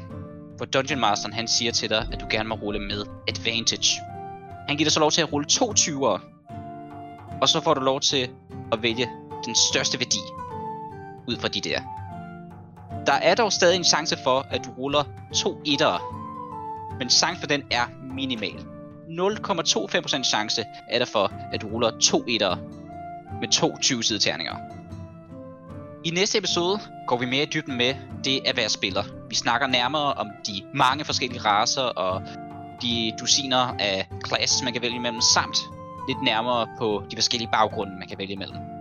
hvor 0.58 0.66
Dungeon 0.66 1.00
Masteren 1.00 1.34
han 1.34 1.48
siger 1.48 1.72
til 1.72 1.90
dig, 1.90 2.08
at 2.12 2.20
du 2.22 2.26
gerne 2.30 2.50
må 2.50 2.56
rulle 2.56 2.80
med 2.80 3.06
advantage. 3.28 4.02
Han 4.68 4.78
giver 4.78 4.86
dig 4.86 4.92
så 4.92 5.00
lov 5.00 5.12
til 5.12 5.22
at 5.22 5.34
rulle 5.34 5.48
to 5.48 5.72
20'er, 5.80 6.22
og 7.42 7.50
så 7.50 7.62
får 7.64 7.74
du 7.74 7.82
lov 7.82 8.00
til 8.00 8.30
at 8.72 8.82
vælge 8.82 9.10
den 9.46 9.56
største 9.56 10.00
værdi 10.00 10.20
ud 11.28 11.38
fra 11.38 11.48
de 11.48 11.62
der. 11.62 11.82
Der 13.06 13.14
er 13.14 13.36
dog 13.36 13.52
stadig 13.52 13.76
en 13.76 13.84
chance 13.84 14.18
for, 14.24 14.46
at 14.50 14.66
du 14.66 14.72
ruller 14.72 15.04
to 15.36 15.62
ettere, 15.66 16.00
men 17.00 17.10
chancen 17.10 17.40
for 17.40 17.48
den 17.48 17.64
er 17.72 17.86
minimal. 18.14 18.56
0,25% 19.08 20.24
chance 20.24 20.64
er 20.90 21.00
der 21.00 21.06
for, 21.06 21.32
at 21.54 21.62
du 21.62 21.68
ruller 21.68 21.92
to 22.00 22.24
etter 22.28 22.58
med 23.42 23.48
to 23.48 23.78
20 23.82 24.04
side 24.04 24.20
terninger. 24.20 24.56
I 26.06 26.10
næste 26.10 26.38
episode 26.38 26.80
går 27.08 27.18
vi 27.18 27.26
mere 27.26 27.44
i 27.44 27.46
dybden 27.54 27.78
med 27.78 27.96
det 28.24 28.42
at 28.46 28.58
være 28.58 28.70
spiller. 28.70 29.04
Vi 29.30 29.36
snakker 29.36 29.68
nærmere 29.68 30.14
om 30.14 30.28
de 30.48 30.62
mange 30.74 31.06
forskellige 31.06 31.42
raser 31.42 31.82
og 31.82 32.22
de 32.82 33.14
dusiner 33.20 33.76
af 33.80 34.08
klasser, 34.24 34.64
man 34.64 34.74
kan 34.74 34.82
vælge 34.82 34.96
imellem, 34.96 35.22
samt 35.22 35.58
lidt 36.08 36.24
nærmere 36.24 36.68
på 36.78 37.04
de 37.12 37.16
forskellige 37.16 37.50
baggrunde, 37.52 37.96
man 38.00 38.08
kan 38.08 38.18
vælge 38.18 38.34
imellem. 38.34 38.77